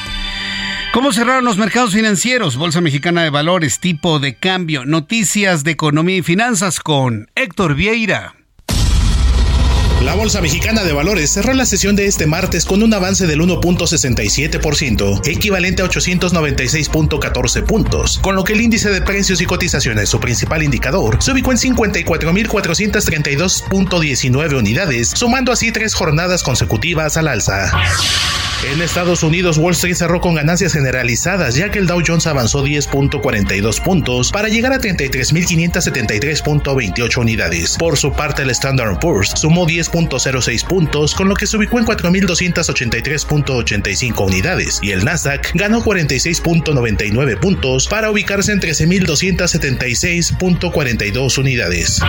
¿Cómo 0.93 1.13
cerraron 1.13 1.45
los 1.45 1.57
mercados 1.57 1.93
financieros? 1.93 2.57
Bolsa 2.57 2.81
Mexicana 2.81 3.23
de 3.23 3.29
Valores, 3.29 3.79
tipo 3.79 4.19
de 4.19 4.35
cambio, 4.35 4.83
noticias 4.83 5.63
de 5.63 5.71
economía 5.71 6.17
y 6.17 6.21
finanzas 6.21 6.81
con 6.81 7.29
Héctor 7.35 7.75
Vieira. 7.75 8.33
La 10.03 10.15
Bolsa 10.15 10.41
Mexicana 10.41 10.83
de 10.83 10.93
Valores 10.93 11.29
cerró 11.29 11.53
la 11.53 11.67
sesión 11.67 11.95
de 11.95 12.07
este 12.07 12.25
martes 12.25 12.65
con 12.65 12.81
un 12.81 12.91
avance 12.91 13.27
del 13.27 13.41
1.67%, 13.41 15.27
equivalente 15.27 15.83
a 15.83 15.85
896.14 15.85 17.63
puntos, 17.63 18.17
con 18.17 18.35
lo 18.35 18.43
que 18.43 18.53
el 18.53 18.61
índice 18.61 18.89
de 18.89 19.03
precios 19.03 19.41
y 19.41 19.45
cotizaciones, 19.45 20.09
su 20.09 20.19
principal 20.19 20.63
indicador, 20.63 21.21
se 21.21 21.33
ubicó 21.33 21.51
en 21.51 21.59
54.432.19 21.59 24.57
unidades, 24.57 25.09
sumando 25.09 25.51
así 25.51 25.71
tres 25.71 25.93
jornadas 25.93 26.41
consecutivas 26.41 27.15
al 27.17 27.27
alza. 27.27 27.71
En 28.63 28.79
Estados 28.79 29.23
Unidos, 29.23 29.57
Wall 29.57 29.73
Street 29.73 29.95
cerró 29.95 30.21
con 30.21 30.35
ganancias 30.35 30.73
generalizadas, 30.73 31.55
ya 31.55 31.71
que 31.71 31.79
el 31.79 31.87
Dow 31.87 32.03
Jones 32.05 32.27
avanzó 32.27 32.63
10.42 32.63 33.81
puntos 33.81 34.31
para 34.31 34.49
llegar 34.49 34.71
a 34.71 34.77
33.573.28 34.77 37.17
unidades. 37.17 37.75
Por 37.79 37.97
su 37.97 38.13
parte, 38.13 38.43
el 38.43 38.51
Standard 38.51 38.99
Poor's 38.99 39.31
sumó 39.35 39.65
10.06 39.91 40.65
puntos, 40.65 41.13
con 41.15 41.30
lo 41.30 41.35
que 41.35 41.47
se 41.47 41.55
ubicó 41.57 41.80
en 41.80 41.85
4.283.85 41.85 44.26
unidades, 44.26 44.80
y 44.81 44.91
el 44.91 45.05
Nasdaq 45.05 45.51
ganó 45.53 45.81
46.99 45.84 47.39
puntos 47.39 47.88
para 47.88 48.11
ubicarse 48.11 48.51
en 48.51 48.59
13.276.42 48.59 51.38
unidades. 51.38 52.01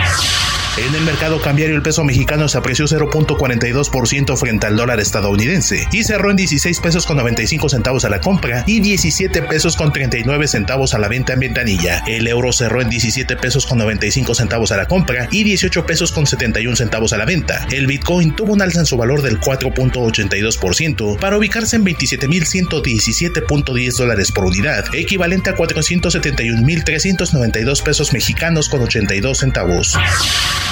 En 0.75 0.95
el 0.95 1.03
mercado 1.03 1.39
cambiario, 1.39 1.75
el 1.75 1.83
peso 1.83 2.03
mexicano 2.03 2.49
se 2.49 2.57
apreció 2.57 2.85
0.42% 2.85 4.37
frente 4.37 4.65
al 4.65 4.75
dólar 4.75 4.99
estadounidense 4.99 5.87
y 5.91 6.03
cerró 6.03 6.31
en 6.31 6.35
16 6.35 6.79
pesos 6.79 7.05
con 7.05 7.17
95 7.17 7.69
centavos 7.69 8.05
a 8.05 8.09
la 8.09 8.19
compra 8.19 8.63
y 8.65 8.79
17 8.79 9.43
pesos 9.43 9.77
con 9.77 9.93
39 9.93 10.47
centavos 10.47 10.95
a 10.95 10.97
la 10.97 11.09
venta 11.09 11.33
en 11.33 11.41
ventanilla. 11.41 12.01
El 12.07 12.27
euro 12.27 12.51
cerró 12.51 12.81
en 12.81 12.89
17 12.89 13.35
pesos 13.35 13.67
con 13.67 13.77
95 13.77 14.33
centavos 14.33 14.71
a 14.71 14.77
la 14.77 14.87
compra 14.87 15.27
y 15.29 15.43
18 15.43 15.85
pesos 15.85 16.11
con 16.11 16.25
71 16.25 16.75
centavos 16.75 17.13
a 17.13 17.17
la 17.17 17.25
venta. 17.25 17.67
El 17.73 17.87
Bitcoin 17.87 18.35
tuvo 18.35 18.53
un 18.53 18.61
alza 18.61 18.81
en 18.81 18.85
su 18.85 18.97
valor 18.97 19.23
del 19.23 19.39
4.82% 19.39 21.17
para 21.17 21.39
ubicarse 21.39 21.75
en 21.75 21.83
27.117.10 21.83 23.97
dólares 23.97 24.31
por 24.31 24.45
unidad, 24.45 24.85
equivalente 24.93 25.49
a 25.49 25.55
471.392 25.55 27.81
pesos 27.81 28.13
mexicanos 28.13 28.69
con 28.69 28.83
82 28.83 29.39
centavos. 29.39 29.97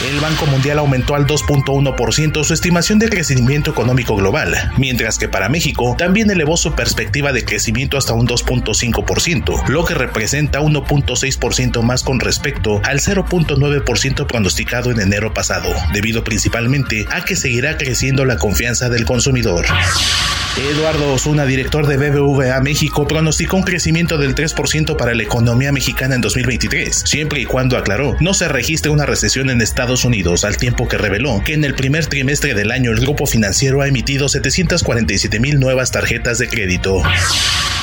El 0.08 0.20
Banco 0.20 0.46
Mundial 0.46 0.78
aumentó 0.78 1.16
al 1.16 1.26
2.1% 1.26 2.44
su 2.44 2.54
estimación 2.54 3.00
de 3.00 3.10
crecimiento 3.10 3.72
económico 3.72 4.16
global, 4.16 4.54
mientras 4.78 5.18
que 5.18 5.28
para 5.28 5.50
México 5.50 5.96
también 5.98 6.30
elevó 6.30 6.56
su 6.56 6.74
perspectiva 6.74 7.34
de 7.34 7.46
crecimiento 7.46 7.98
hasta 7.98 8.14
un 8.14 8.28
2.5%, 8.28 9.70
lo 9.70 9.86
que 9.86 9.96
representa 9.96 10.62
1.6% 10.62 11.82
más 11.82 12.04
con 12.04 12.20
respecto 12.20 12.80
al 12.84 13.00
0.9% 13.00 14.28
pronosticado 14.28 14.92
en 14.92 15.02
enero 15.02 15.34
pasado, 15.34 15.74
debido 15.94 16.24
principalmente 16.24 16.91
a 17.10 17.24
que 17.24 17.36
seguirá 17.36 17.78
creciendo 17.78 18.26
la 18.26 18.38
confianza 18.38 18.90
del 18.90 19.06
consumidor. 19.06 19.66
Eduardo 20.58 21.14
Osuna, 21.14 21.46
director 21.46 21.88
de 21.88 21.96
BBVA 21.96 22.60
México, 22.60 23.08
pronosticó 23.08 23.56
un 23.56 23.64
crecimiento 23.64 24.18
del 24.18 24.36
3% 24.36 24.98
para 24.98 25.16
la 25.16 25.24
economía 25.24 25.72
mexicana 25.72 26.16
en 26.16 26.22
2023, 26.22 27.04
siempre 27.06 27.40
y 27.40 27.46
cuando 27.46 27.78
aclaró 27.78 28.18
no 28.20 28.34
se 28.34 28.50
registre 28.50 28.92
una 28.92 29.06
recesión 29.06 29.50
en 29.50 29.62
Estados 29.62 30.04
Unidos, 30.04 30.44
al 30.44 30.58
tiempo 30.58 30.90
que 30.90 30.98
reveló 30.98 31.42
que 31.46 31.54
en 31.54 31.64
el 31.64 31.74
primer 31.74 32.06
trimestre 32.08 32.54
del 32.54 32.72
año 32.72 32.92
el 32.92 33.00
grupo 33.00 33.26
financiero 33.26 33.82
ha 33.82 33.88
emitido 33.88 34.28
747 34.28 35.40
mil 35.40 35.58
nuevas 35.60 35.92
tarjetas 35.92 36.38
de 36.38 36.50
crédito. 36.50 37.02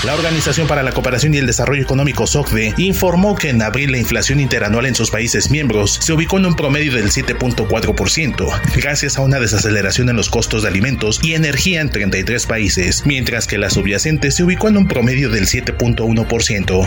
La 0.05 0.15
Organización 0.15 0.69
para 0.69 0.85
la 0.85 0.93
Cooperación 0.93 1.35
y 1.35 1.39
el 1.39 1.47
Desarrollo 1.47 1.83
Económico 1.83 2.25
SOCDE 2.25 2.73
informó 2.77 3.35
que 3.35 3.49
en 3.49 3.61
abril 3.63 3.91
la 3.91 3.99
inflación 3.99 4.39
interanual 4.39 4.87
en 4.87 4.95
sus 4.95 5.11
países 5.11 5.51
miembros 5.51 5.99
se 6.01 6.13
ubicó 6.13 6.39
en 6.39 6.47
un 6.47 6.55
promedio 6.55 6.93
del 6.93 7.11
7.4%, 7.11 8.61
gracias 8.89 9.19
a 9.19 9.20
una 9.20 9.39
desaceleración 9.39 10.09
en 10.09 10.16
los 10.16 10.31
costos 10.31 10.62
de 10.62 10.69
alimentos 10.69 11.20
y 11.23 11.35
energía 11.35 11.82
en 11.82 11.90
33 11.90 12.47
países, 12.47 13.02
mientras 13.05 13.47
que 13.47 13.59
la 13.59 13.69
subyacente 13.69 14.31
se 14.31 14.44
ubicó 14.44 14.69
en 14.69 14.78
un 14.78 14.89
promedio 14.89 15.28
del 15.28 15.44
7.1%. 15.44 16.86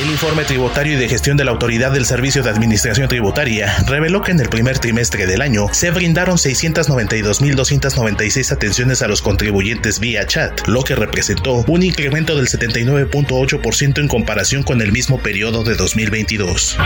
El 0.00 0.08
informe 0.08 0.44
tributario 0.44 0.94
y 0.94 0.96
de 0.96 1.10
gestión 1.10 1.36
de 1.36 1.44
la 1.44 1.50
Autoridad 1.50 1.92
del 1.92 2.06
Servicio 2.06 2.42
de 2.42 2.48
Administración 2.48 3.08
Tributaria 3.08 3.76
reveló 3.86 4.22
que 4.22 4.32
en 4.32 4.40
el 4.40 4.48
primer 4.48 4.78
trimestre 4.78 5.26
del 5.26 5.42
año 5.42 5.66
se 5.70 5.90
brindaron 5.90 6.38
692.296 6.38 8.50
atenciones 8.50 9.02
a 9.02 9.08
los 9.08 9.20
contribuyentes 9.20 10.00
vía 10.00 10.26
chat, 10.26 10.66
lo 10.66 10.82
que 10.82 10.94
representó 10.94 11.62
un 11.68 11.82
incremento 11.82 12.36
del 12.36 12.48
79.8% 12.48 14.00
en 14.00 14.08
comparación 14.08 14.62
con 14.62 14.80
el 14.80 14.92
mismo 14.92 15.18
periodo 15.18 15.62
de 15.62 15.74
2022. 15.74 16.78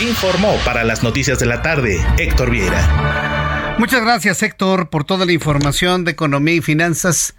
Informó 0.00 0.58
para 0.64 0.82
las 0.82 1.04
noticias 1.04 1.38
de 1.38 1.46
la 1.46 1.62
tarde 1.62 2.04
Héctor 2.18 2.50
Vieira. 2.50 3.53
Muchas 3.78 4.02
gracias 4.02 4.42
Héctor 4.42 4.88
por 4.88 5.04
toda 5.04 5.26
la 5.26 5.32
información 5.32 6.04
de 6.04 6.12
economía 6.12 6.54
y 6.54 6.60
finanzas. 6.60 7.34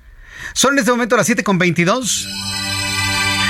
Son 0.53 0.73
en 0.73 0.79
este 0.79 0.91
momento 0.91 1.15
las 1.15 1.29
7.22. 1.29 2.27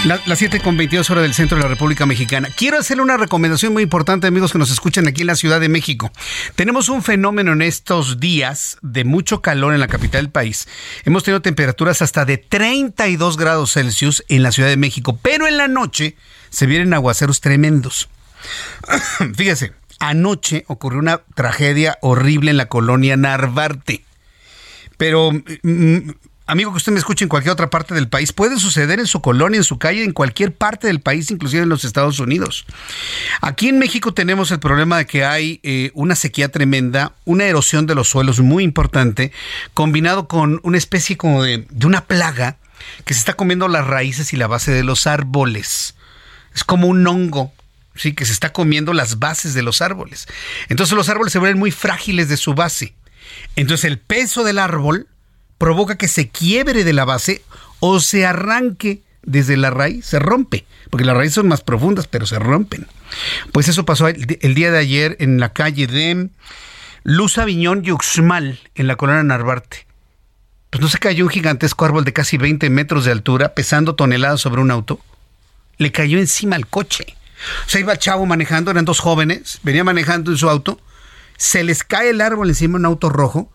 La, 0.05 0.21
las 0.27 0.37
7 0.37 0.59
con 0.59 0.77
22 0.77 1.09
horas 1.09 1.23
del 1.23 1.33
centro 1.33 1.57
de 1.57 1.63
la 1.63 1.69
República 1.69 2.05
Mexicana. 2.05 2.49
Quiero 2.55 2.77
hacerle 2.77 3.01
una 3.01 3.17
recomendación 3.17 3.73
muy 3.73 3.81
importante, 3.81 4.27
amigos 4.27 4.51
que 4.51 4.59
nos 4.59 4.69
escuchan 4.69 5.07
aquí 5.07 5.21
en 5.21 5.27
la 5.27 5.35
Ciudad 5.35 5.59
de 5.59 5.67
México. 5.67 6.11
Tenemos 6.53 6.87
un 6.89 7.01
fenómeno 7.01 7.53
en 7.53 7.63
estos 7.63 8.19
días 8.19 8.77
de 8.83 9.03
mucho 9.03 9.41
calor 9.41 9.73
en 9.73 9.79
la 9.79 9.87
capital 9.87 10.25
del 10.25 10.31
país. 10.31 10.67
Hemos 11.05 11.23
tenido 11.23 11.41
temperaturas 11.41 12.03
hasta 12.03 12.23
de 12.23 12.37
32 12.37 13.35
grados 13.35 13.73
Celsius 13.73 14.23
en 14.29 14.43
la 14.43 14.51
Ciudad 14.51 14.69
de 14.69 14.77
México, 14.77 15.17
pero 15.23 15.47
en 15.47 15.57
la 15.57 15.67
noche 15.67 16.17
se 16.51 16.67
vienen 16.67 16.93
aguaceros 16.93 17.41
tremendos. 17.41 18.07
Fíjese, 19.35 19.73
anoche 19.99 20.65
ocurrió 20.67 20.99
una 20.99 21.21
tragedia 21.35 21.97
horrible 22.01 22.51
en 22.51 22.57
la 22.57 22.67
colonia 22.67 23.17
Narvarte. 23.17 24.03
Pero 24.97 25.31
mm, 25.31 26.09
amigo 26.47 26.71
que 26.71 26.77
usted 26.77 26.91
me 26.91 26.99
escuche 26.99 27.25
en 27.25 27.29
cualquier 27.29 27.53
otra 27.53 27.69
parte 27.69 27.93
del 27.93 28.07
país, 28.07 28.31
puede 28.31 28.59
suceder 28.59 28.99
en 28.99 29.07
su 29.07 29.21
colonia, 29.21 29.57
en 29.57 29.63
su 29.63 29.77
calle, 29.77 30.03
en 30.03 30.13
cualquier 30.13 30.53
parte 30.53 30.87
del 30.87 31.01
país, 31.01 31.31
inclusive 31.31 31.63
en 31.63 31.69
los 31.69 31.83
Estados 31.83 32.19
Unidos. 32.19 32.65
Aquí 33.41 33.69
en 33.69 33.79
México 33.79 34.13
tenemos 34.13 34.51
el 34.51 34.59
problema 34.59 34.97
de 34.97 35.05
que 35.05 35.25
hay 35.25 35.59
eh, 35.63 35.91
una 35.93 36.15
sequía 36.15 36.49
tremenda, 36.49 37.13
una 37.25 37.45
erosión 37.45 37.85
de 37.87 37.95
los 37.95 38.09
suelos 38.09 38.39
muy 38.39 38.63
importante, 38.63 39.31
combinado 39.73 40.27
con 40.27 40.59
una 40.63 40.77
especie 40.77 41.17
como 41.17 41.43
de 41.43 41.65
una 41.83 42.05
plaga 42.05 42.57
que 43.05 43.13
se 43.13 43.19
está 43.19 43.33
comiendo 43.33 43.67
las 43.67 43.87
raíces 43.87 44.33
y 44.33 44.37
la 44.37 44.47
base 44.47 44.71
de 44.71 44.83
los 44.83 45.07
árboles. 45.07 45.95
Es 46.53 46.63
como 46.63 46.87
un 46.87 47.05
hongo 47.05 47.51
sí, 47.95 48.13
que 48.13 48.25
se 48.25 48.33
está 48.33 48.53
comiendo 48.53 48.93
las 48.93 49.19
bases 49.19 49.53
de 49.53 49.61
los 49.61 49.81
árboles. 49.81 50.27
Entonces 50.69 50.95
los 50.95 51.09
árboles 51.09 51.33
se 51.33 51.39
vuelven 51.39 51.59
muy 51.59 51.71
frágiles 51.71 52.29
de 52.29 52.37
su 52.37 52.53
base. 52.53 52.95
Entonces 53.55 53.85
el 53.85 53.99
peso 53.99 54.43
del 54.43 54.59
árbol 54.59 55.07
provoca 55.57 55.97
que 55.97 56.07
se 56.07 56.29
quiebre 56.29 56.83
de 56.83 56.93
la 56.93 57.05
base 57.05 57.43
o 57.79 57.99
se 57.99 58.25
arranque 58.25 59.01
desde 59.23 59.57
la 59.57 59.71
raíz, 59.71 60.05
se 60.05 60.19
rompe, 60.19 60.65
porque 60.89 61.05
las 61.05 61.17
raíces 61.17 61.35
son 61.35 61.47
más 61.47 61.61
profundas, 61.61 62.07
pero 62.07 62.25
se 62.25 62.39
rompen. 62.39 62.87
Pues 63.51 63.67
eso 63.67 63.85
pasó 63.85 64.07
el, 64.07 64.55
día 64.55 64.71
de 64.71 64.77
ayer 64.77 65.17
en 65.19 65.39
la 65.39 65.51
calle 65.51 65.87
de 65.87 66.29
Luz 67.03 67.37
Aviñón 67.37 67.81
y 67.83 67.91
Uxmal, 67.91 68.59
en 68.75 68.87
la 68.87 68.95
colonia 68.95 69.23
Narvarte. 69.23 69.87
Pues 70.69 70.81
no 70.81 70.89
se 70.89 70.99
cayó 70.99 71.25
un 71.25 71.29
gigantesco 71.29 71.85
árbol 71.85 72.03
de 72.03 72.13
casi 72.13 72.37
20 72.37 72.69
metros 72.69 73.05
de 73.05 73.11
altura, 73.11 73.53
pesando 73.53 73.95
toneladas 73.95 74.41
sobre 74.41 74.61
un 74.61 74.71
auto. 74.71 74.99
Le 75.77 75.91
cayó 75.91 76.19
encima 76.19 76.55
al 76.55 76.67
coche. 76.67 77.15
O 77.65 77.69
sea, 77.69 77.81
iba 77.81 77.93
el 77.93 77.99
chavo 77.99 78.25
manejando, 78.25 78.71
eran 78.71 78.85
dos 78.85 78.99
jóvenes, 78.99 79.59
venía 79.63 79.83
manejando 79.83 80.31
en 80.31 80.37
su 80.37 80.49
auto, 80.49 80.79
se 81.37 81.63
les 81.63 81.83
cae 81.83 82.09
el 82.09 82.21
árbol 82.21 82.49
encima 82.49 82.73
de 82.73 82.79
un 82.79 82.85
auto 82.85 83.09
rojo 83.09 83.51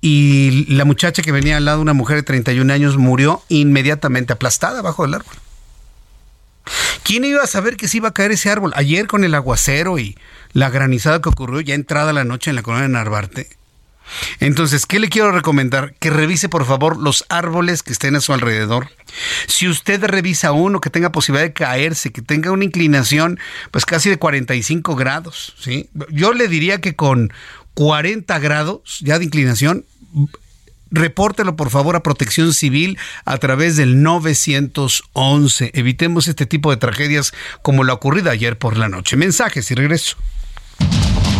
y 0.00 0.66
la 0.74 0.84
muchacha 0.84 1.22
que 1.22 1.32
venía 1.32 1.56
al 1.56 1.64
lado, 1.64 1.80
una 1.80 1.92
mujer 1.92 2.16
de 2.16 2.22
31 2.22 2.72
años, 2.72 2.96
murió 2.96 3.42
inmediatamente 3.48 4.32
aplastada 4.32 4.82
bajo 4.82 5.04
el 5.04 5.14
árbol. 5.14 5.34
¿Quién 7.02 7.24
iba 7.24 7.42
a 7.42 7.46
saber 7.46 7.76
que 7.76 7.88
se 7.88 7.98
iba 7.98 8.08
a 8.08 8.14
caer 8.14 8.32
ese 8.32 8.50
árbol? 8.50 8.72
Ayer 8.76 9.06
con 9.06 9.24
el 9.24 9.34
aguacero 9.34 9.98
y 9.98 10.16
la 10.52 10.70
granizada 10.70 11.20
que 11.20 11.28
ocurrió 11.28 11.60
ya 11.60 11.74
entrada 11.74 12.12
la 12.12 12.24
noche 12.24 12.50
en 12.50 12.56
la 12.56 12.62
colonia 12.62 12.86
de 12.86 12.92
Narvarte. 12.92 13.59
Entonces, 14.40 14.86
¿qué 14.86 14.98
le 14.98 15.08
quiero 15.08 15.32
recomendar? 15.32 15.94
Que 15.98 16.10
revise 16.10 16.48
por 16.48 16.64
favor 16.64 16.96
los 16.96 17.24
árboles 17.28 17.82
que 17.82 17.92
estén 17.92 18.16
a 18.16 18.20
su 18.20 18.32
alrededor. 18.32 18.88
Si 19.46 19.68
usted 19.68 20.04
revisa 20.04 20.52
uno 20.52 20.80
que 20.80 20.90
tenga 20.90 21.12
posibilidad 21.12 21.46
de 21.46 21.52
caerse, 21.52 22.12
que 22.12 22.22
tenga 22.22 22.52
una 22.52 22.64
inclinación 22.64 23.38
pues 23.70 23.84
casi 23.84 24.10
de 24.10 24.18
45 24.18 24.96
grados, 24.96 25.54
¿sí? 25.58 25.90
Yo 26.10 26.32
le 26.32 26.48
diría 26.48 26.80
que 26.80 26.94
con 26.94 27.32
40 27.74 28.38
grados 28.38 28.98
ya 29.00 29.18
de 29.18 29.24
inclinación, 29.24 29.84
repórtelo 30.90 31.56
por 31.56 31.70
favor 31.70 31.96
a 31.96 32.02
Protección 32.02 32.52
Civil 32.52 32.98
a 33.24 33.38
través 33.38 33.76
del 33.76 34.02
911. 34.02 35.70
Evitemos 35.74 36.28
este 36.28 36.46
tipo 36.46 36.70
de 36.70 36.76
tragedias 36.76 37.32
como 37.62 37.84
la 37.84 37.94
ocurrida 37.94 38.32
ayer 38.32 38.58
por 38.58 38.76
la 38.76 38.88
noche. 38.88 39.16
Mensajes 39.16 39.70
y 39.70 39.74
regreso. 39.74 40.16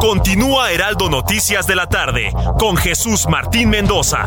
Continúa 0.00 0.72
Heraldo 0.72 1.10
Noticias 1.10 1.66
de 1.66 1.76
la 1.76 1.86
tarde 1.86 2.32
con 2.58 2.78
Jesús 2.78 3.26
Martín 3.28 3.68
Mendoza. 3.68 4.24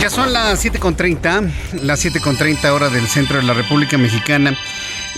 Ya 0.00 0.08
son 0.08 0.32
las 0.32 0.64
7.30, 0.64 1.50
las 1.82 2.02
7.30 2.02 2.70
hora 2.70 2.88
del 2.88 3.06
centro 3.06 3.36
de 3.36 3.42
la 3.42 3.52
República 3.52 3.98
Mexicana. 3.98 4.56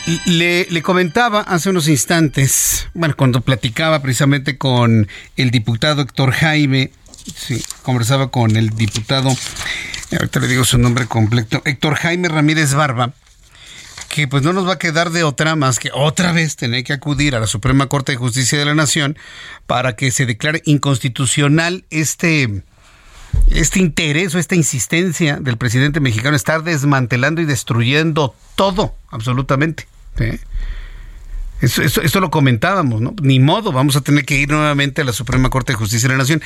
Le, 0.07 0.83
comentaba 0.83 1.41
hace 1.41 1.71
unos 1.71 1.89
instantes, 1.89 2.89
bueno, 2.95 3.17
cuando 3.17 3.41
platicaba 3.41 4.01
precisamente 4.03 4.57
con 4.57 5.09
el 5.37 5.51
diputado 5.51 6.03
Héctor 6.03 6.31
Jaime, 6.31 6.93
sí, 7.35 7.61
conversaba 7.83 8.31
con 8.31 8.55
el 8.55 8.71
diputado, 8.71 9.35
ahorita 10.13 10.39
le 10.39 10.47
digo 10.47 10.65
su 10.65 10.79
nombre 10.79 11.07
completo, 11.07 11.61
Héctor 11.65 11.97
Jaime 11.97 12.29
Ramírez 12.29 12.75
Barba, 12.75 13.15
que 14.09 14.29
pues 14.29 14.45
no 14.45 14.53
nos 14.53 14.69
va 14.69 14.75
a 14.75 14.79
quedar 14.79 15.11
de 15.11 15.25
otra 15.25 15.57
más 15.57 15.81
que 15.81 15.91
otra 15.93 16.31
vez 16.31 16.55
tener 16.55 16.85
que 16.85 16.93
acudir 16.93 17.35
a 17.35 17.41
la 17.41 17.49
Suprema 17.49 17.89
Corte 17.89 18.13
de 18.13 18.19
Justicia 18.19 18.61
de 18.61 18.65
la 18.65 18.77
Nación 18.77 19.19
para 19.67 19.97
que 19.97 20.13
se 20.13 20.25
declare 20.25 20.63
inconstitucional 20.67 21.85
este 21.91 22.63
este 23.49 23.81
interés 23.81 24.37
o 24.37 24.39
esta 24.39 24.55
insistencia 24.55 25.39
del 25.41 25.57
presidente 25.57 25.99
mexicano 25.99 26.37
estar 26.37 26.63
desmantelando 26.63 27.41
y 27.41 27.45
destruyendo 27.45 28.37
todo, 28.55 28.95
absolutamente. 29.11 29.89
Eso, 31.61 32.21
lo 32.21 32.31
comentábamos, 32.31 33.01
¿no? 33.01 33.15
Ni 33.23 33.41
modo, 33.41 33.73
vamos 33.73 33.97
a 33.97 34.03
tener 34.03 34.27
que 34.27 34.37
ir 34.37 34.51
nuevamente 34.51 35.01
a 35.01 35.05
la 35.05 35.13
Suprema 35.13 35.49
Corte 35.49 35.73
de 35.73 35.79
Justicia 35.79 36.09
de 36.09 36.15
la 36.15 36.19
Nación. 36.19 36.43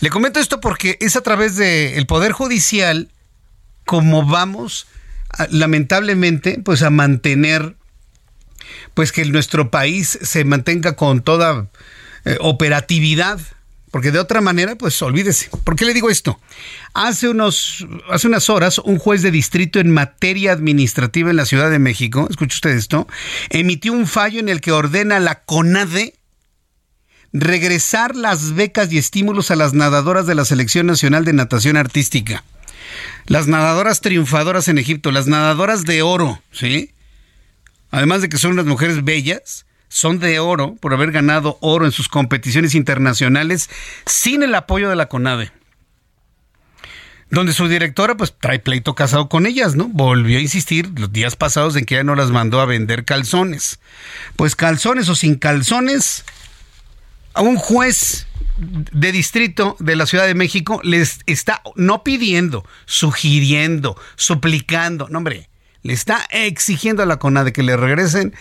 Le 0.00 0.08
comento 0.08 0.40
esto 0.40 0.60
porque 0.60 0.96
es 1.00 1.16
a 1.16 1.20
través 1.20 1.56
del 1.56 2.06
Poder 2.06 2.32
Judicial 2.32 3.10
como 3.84 4.24
vamos, 4.24 4.86
lamentablemente, 5.50 6.58
pues 6.64 6.82
a 6.82 6.88
mantener, 6.88 7.76
pues 8.94 9.12
que 9.12 9.24
nuestro 9.26 9.70
país 9.70 10.18
se 10.22 10.44
mantenga 10.44 10.96
con 10.96 11.20
toda 11.20 11.68
eh, 12.24 12.38
operatividad 12.40 13.38
porque 13.94 14.10
de 14.10 14.18
otra 14.18 14.40
manera, 14.40 14.74
pues 14.74 15.00
olvídese. 15.02 15.50
¿Por 15.62 15.76
qué 15.76 15.84
le 15.84 15.94
digo 15.94 16.10
esto? 16.10 16.40
Hace, 16.94 17.28
unos, 17.28 17.86
hace 18.10 18.26
unas 18.26 18.50
horas, 18.50 18.80
un 18.80 18.98
juez 18.98 19.22
de 19.22 19.30
distrito 19.30 19.78
en 19.78 19.88
materia 19.88 20.50
administrativa 20.50 21.30
en 21.30 21.36
la 21.36 21.44
Ciudad 21.44 21.70
de 21.70 21.78
México, 21.78 22.26
escuche 22.28 22.56
usted 22.56 22.70
esto, 22.70 23.06
emitió 23.50 23.92
un 23.92 24.08
fallo 24.08 24.40
en 24.40 24.48
el 24.48 24.60
que 24.60 24.72
ordena 24.72 25.18
a 25.18 25.20
la 25.20 25.44
CONADE 25.44 26.14
regresar 27.32 28.16
las 28.16 28.56
becas 28.56 28.92
y 28.92 28.98
estímulos 28.98 29.52
a 29.52 29.54
las 29.54 29.74
nadadoras 29.74 30.26
de 30.26 30.34
la 30.34 30.44
Selección 30.44 30.88
Nacional 30.88 31.24
de 31.24 31.32
Natación 31.32 31.76
Artística. 31.76 32.42
Las 33.26 33.46
nadadoras 33.46 34.00
triunfadoras 34.00 34.66
en 34.66 34.78
Egipto, 34.78 35.12
las 35.12 35.28
nadadoras 35.28 35.84
de 35.84 36.02
oro, 36.02 36.42
¿sí? 36.50 36.90
Además 37.92 38.22
de 38.22 38.28
que 38.28 38.38
son 38.38 38.54
unas 38.54 38.66
mujeres 38.66 39.04
bellas, 39.04 39.66
son 39.94 40.18
de 40.18 40.40
oro 40.40 40.74
por 40.80 40.92
haber 40.92 41.12
ganado 41.12 41.56
oro 41.60 41.86
en 41.86 41.92
sus 41.92 42.08
competiciones 42.08 42.74
internacionales 42.74 43.70
sin 44.06 44.42
el 44.42 44.52
apoyo 44.56 44.90
de 44.90 44.96
la 44.96 45.06
CONADE. 45.06 45.52
Donde 47.30 47.52
su 47.52 47.68
directora 47.68 48.16
pues 48.16 48.34
trae 48.36 48.58
pleito 48.58 48.96
casado 48.96 49.28
con 49.28 49.46
ellas, 49.46 49.76
¿no? 49.76 49.86
Volvió 49.86 50.38
a 50.38 50.40
insistir 50.40 50.90
los 50.98 51.12
días 51.12 51.36
pasados 51.36 51.76
en 51.76 51.84
que 51.84 51.94
ella 51.94 52.02
no 52.02 52.16
las 52.16 52.32
mandó 52.32 52.60
a 52.60 52.66
vender 52.66 53.04
calzones. 53.04 53.78
Pues 54.34 54.56
calzones 54.56 55.08
o 55.08 55.14
sin 55.14 55.36
calzones, 55.36 56.24
a 57.32 57.42
un 57.42 57.54
juez 57.54 58.26
de 58.58 59.12
distrito 59.12 59.76
de 59.78 59.94
la 59.94 60.06
Ciudad 60.06 60.26
de 60.26 60.34
México 60.34 60.80
les 60.82 61.20
está 61.26 61.62
no 61.76 62.02
pidiendo, 62.02 62.66
sugiriendo, 62.84 63.96
suplicando, 64.16 65.06
no 65.08 65.18
hombre, 65.18 65.48
le 65.82 65.92
está 65.92 66.26
exigiendo 66.30 67.04
a 67.04 67.06
la 67.06 67.20
CONADE 67.20 67.52
que 67.52 67.62
le 67.62 67.76
regresen 67.76 68.34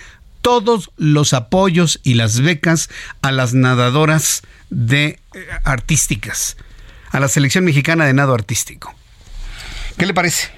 todos 0.43 0.91
los 0.97 1.33
apoyos 1.33 1.99
y 2.03 2.13
las 2.13 2.41
becas 2.41 2.89
a 3.23 3.31
las 3.31 3.55
nadadoras 3.55 4.43
de 4.69 5.19
eh, 5.33 5.47
artísticas, 5.63 6.57
a 7.09 7.19
la 7.19 7.27
selección 7.27 7.65
mexicana 7.65 8.05
de 8.05 8.13
nado 8.13 8.35
artístico. 8.35 8.93
¿Qué 9.97 10.05
le 10.05 10.13
parece? 10.13 10.51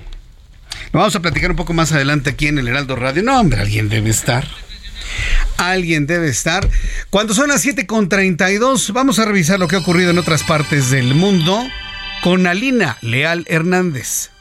Lo 0.91 0.99
vamos 0.99 1.15
a 1.15 1.21
platicar 1.21 1.51
un 1.51 1.55
poco 1.55 1.73
más 1.73 1.91
adelante 1.93 2.31
aquí 2.31 2.47
en 2.47 2.57
el 2.57 2.67
Heraldo 2.67 2.95
Radio. 2.95 3.23
No, 3.23 3.39
hombre, 3.39 3.61
alguien 3.61 3.87
debe 3.87 4.09
estar. 4.09 4.45
Alguien 5.57 6.07
debe 6.07 6.29
estar. 6.29 6.67
Cuando 7.09 7.33
son 7.33 7.49
las 7.49 7.65
7.32, 7.65 8.91
vamos 8.91 9.19
a 9.19 9.25
revisar 9.25 9.59
lo 9.59 9.67
que 9.67 9.75
ha 9.75 9.79
ocurrido 9.79 10.11
en 10.11 10.17
otras 10.17 10.43
partes 10.43 10.89
del 10.89 11.13
mundo 11.13 11.63
con 12.23 12.47
Alina 12.47 12.97
Leal 13.01 13.45
Hernández. 13.47 14.31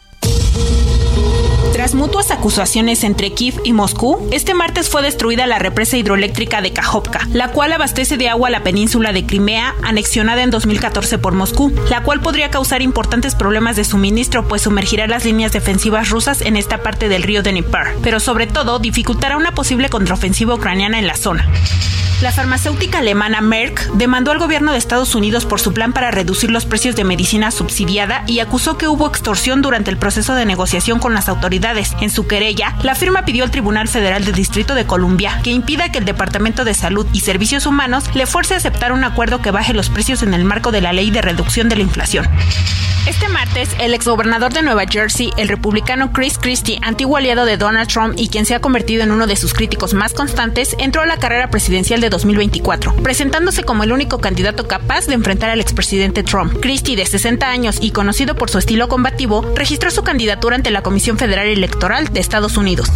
Tras 1.85 1.95
mutuas 1.95 2.31
acusaciones 2.31 3.05
entre 3.05 3.35
Kiev 3.35 3.61
y 3.63 3.75
Moscú, 3.75 4.27
este 4.33 4.55
martes 4.55 4.89
fue 4.89 5.03
destruida 5.03 5.47
la 5.47 5.59
represa 5.59 5.99
hidroeléctrica 5.99 6.63
de 6.63 6.73
Kajovka, 6.73 7.29
la 7.31 7.49
cual 7.49 7.75
abastece 7.75 8.17
de 8.17 8.31
agua 8.31 8.49
la 8.49 8.63
península 8.63 9.13
de 9.13 9.27
Crimea, 9.27 9.75
anexionada 9.83 10.43
en 10.43 10.49
2014 10.49 11.19
por 11.19 11.35
Moscú, 11.35 11.75
la 11.91 12.03
cual 12.03 12.23
podría 12.23 12.51
causar 12.51 12.81
importantes 12.81 13.35
problemas 13.35 13.77
de 13.77 13.85
suministro, 13.85 14.49
pues 14.49 14.63
sumergirá 14.63 15.07
las 15.09 15.27
líneas 15.27 15.53
defensivas 15.53 16.09
rusas 16.09 16.41
en 16.41 16.57
esta 16.57 16.83
parte 16.83 17.11
del 17.11 17.23
río 17.23 17.43
Dnieper, 17.43 17.97
pero 18.03 18.19
sobre 18.19 18.47
todo 18.47 18.79
dificultará 18.79 19.37
una 19.37 19.55
posible 19.55 19.91
contraofensiva 19.91 20.55
ucraniana 20.55 20.99
en 20.99 21.07
la 21.07 21.17
zona. 21.17 21.47
La 22.23 22.33
farmacéutica 22.33 23.01
alemana 23.01 23.41
Merck 23.41 23.91
demandó 23.97 24.31
al 24.31 24.39
gobierno 24.39 24.73
de 24.73 24.79
Estados 24.79 25.15
Unidos 25.15 25.45
por 25.45 25.61
su 25.61 25.75
plan 25.75 25.93
para 25.93 26.11
reducir 26.11 26.51
los 26.51 26.65
precios 26.65 26.97
de 26.97 27.05
medicina 27.05 27.51
subsidiada 27.51 28.25
y 28.27 28.39
acusó 28.39 28.79
que 28.79 28.89
hubo 28.89 29.09
extorsión 29.09 29.63
durante 29.63 29.91
el 29.91 29.99
proceso 29.99 30.35
de 30.35 30.47
negociación 30.47 31.01
con 31.01 31.13
las 31.13 31.29
autoridades. 31.29 31.74
En 31.75 32.09
su 32.09 32.29
querella, 32.29 32.77
la 32.85 32.95
firma 32.95 33.25
pidió 33.25 33.43
al 33.43 33.51
Tribunal 33.51 33.89
Federal 33.89 34.25
del 34.25 34.37
Distrito 34.37 34.77
de 34.77 34.87
Columbia 34.87 35.41
que 35.43 35.51
impida 35.51 35.91
que 35.91 35.99
el 35.99 36.05
Departamento 36.05 36.65
de 36.65 36.73
Salud 36.73 37.05
y 37.13 37.19
Servicios 37.19 37.67
Humanos 37.67 38.05
le 38.15 38.27
fuerce 38.27 38.55
a 38.55 38.59
aceptar 38.59 38.93
un 38.93 39.03
acuerdo 39.03 39.43
que 39.43 39.51
baje 39.51 39.75
los 39.75 39.91
precios 39.91 40.23
en 40.23 40.35
el 40.35 40.45
marco 40.45 40.71
de 40.71 40.81
la 40.81 40.93
ley 40.93 41.11
de 41.11 41.21
reducción 41.21 41.69
de 41.69 41.75
la 41.75 41.83
inflación. 41.83 42.29
Este 43.07 43.29
martes, 43.29 43.69
el 43.81 43.93
exgobernador 43.93 44.55
de 44.55 44.63
Nueva 44.63 44.85
Jersey, 44.89 45.31
el 45.37 45.49
republicano 45.49 46.11
Chris 46.11 46.39
Christie, 46.39 46.79
antiguo 46.81 47.19
aliado 47.19 47.45
de 47.45 47.59
Donald 47.59 47.87
Trump 47.87 48.15
y 48.17 48.29
quien 48.29 48.47
se 48.47 48.55
ha 48.55 48.61
convertido 48.61 49.03
en 49.03 49.11
uno 49.11 49.27
de 49.27 49.37
sus 49.37 49.53
críticos 49.53 49.93
más 49.93 50.15
constantes, 50.15 50.75
entró 50.79 51.03
a 51.03 51.07
la 51.07 51.19
carrera 51.19 51.51
presidencial 51.51 52.01
de 52.01 52.09
2024, 52.09 52.97
presentándose 52.97 53.63
como 53.63 53.83
el 53.83 53.93
único 53.93 54.21
candidato 54.21 54.67
capaz 54.67 55.07
de 55.07 55.13
enfrentar 55.13 55.51
al 55.51 55.61
expresidente 55.61 56.23
Trump. 56.23 56.59
Christie, 56.63 56.97
de 56.97 57.05
60 57.05 57.47
años 57.47 57.77
y 57.83 57.91
conocido 57.91 58.37
por 58.37 58.49
su 58.49 58.57
estilo 58.57 58.89
combativo, 58.89 59.53
registró 59.55 59.91
su 59.91 60.03
candidatura 60.03 60.57
ante 60.57 60.71
la 60.71 60.81
Comisión 60.81 61.19
Federal 61.19 61.47
Electoral 61.55 62.13
de 62.13 62.21
Estados 62.21 62.57
Unidos. 62.57 62.91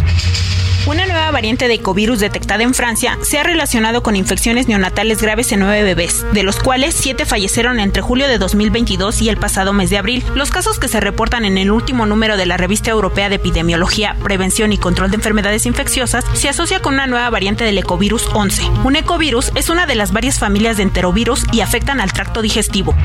Una 0.85 1.05
nueva 1.05 1.29
variante 1.29 1.67
de 1.67 1.75
ecovirus 1.75 2.19
detectada 2.19 2.63
en 2.63 2.73
Francia 2.73 3.17
se 3.21 3.37
ha 3.37 3.43
relacionado 3.43 4.01
con 4.01 4.15
infecciones 4.15 4.67
neonatales 4.67 5.21
graves 5.21 5.51
en 5.51 5.59
nueve 5.59 5.83
bebés, 5.83 6.25
de 6.31 6.41
los 6.41 6.55
cuales 6.57 6.95
siete 6.95 7.25
fallecieron 7.25 7.79
entre 7.79 8.01
julio 8.01 8.27
de 8.27 8.37
2022 8.37 9.21
y 9.21 9.29
el 9.29 9.37
pasado 9.37 9.73
mes 9.73 9.89
de 9.89 9.97
abril. 9.97 10.23
Los 10.35 10.51
casos 10.51 10.79
que 10.79 10.87
se 10.87 10.99
reportan 11.01 11.43
en 11.43 11.57
el 11.57 11.69
último 11.69 12.05
número 12.05 12.37
de 12.37 12.45
la 12.45 12.57
Revista 12.57 12.91
Europea 12.91 13.29
de 13.29 13.35
Epidemiología, 13.35 14.15
Prevención 14.23 14.71
y 14.71 14.77
Control 14.77 15.11
de 15.11 15.17
Enfermedades 15.17 15.65
Infecciosas 15.65 16.25
se 16.33 16.49
asocia 16.49 16.81
con 16.81 16.93
una 16.93 17.07
nueva 17.07 17.29
variante 17.29 17.65
del 17.65 17.77
ecovirus 17.77 18.27
11. 18.33 18.63
Un 18.83 18.95
ecovirus 18.95 19.51
es 19.55 19.69
una 19.69 19.85
de 19.85 19.95
las 19.95 20.13
varias 20.13 20.39
familias 20.39 20.77
de 20.77 20.83
enterovirus 20.83 21.43
y 21.51 21.59
afectan 21.59 21.99
al 21.99 22.13
tracto 22.13 22.41
digestivo. 22.41 22.95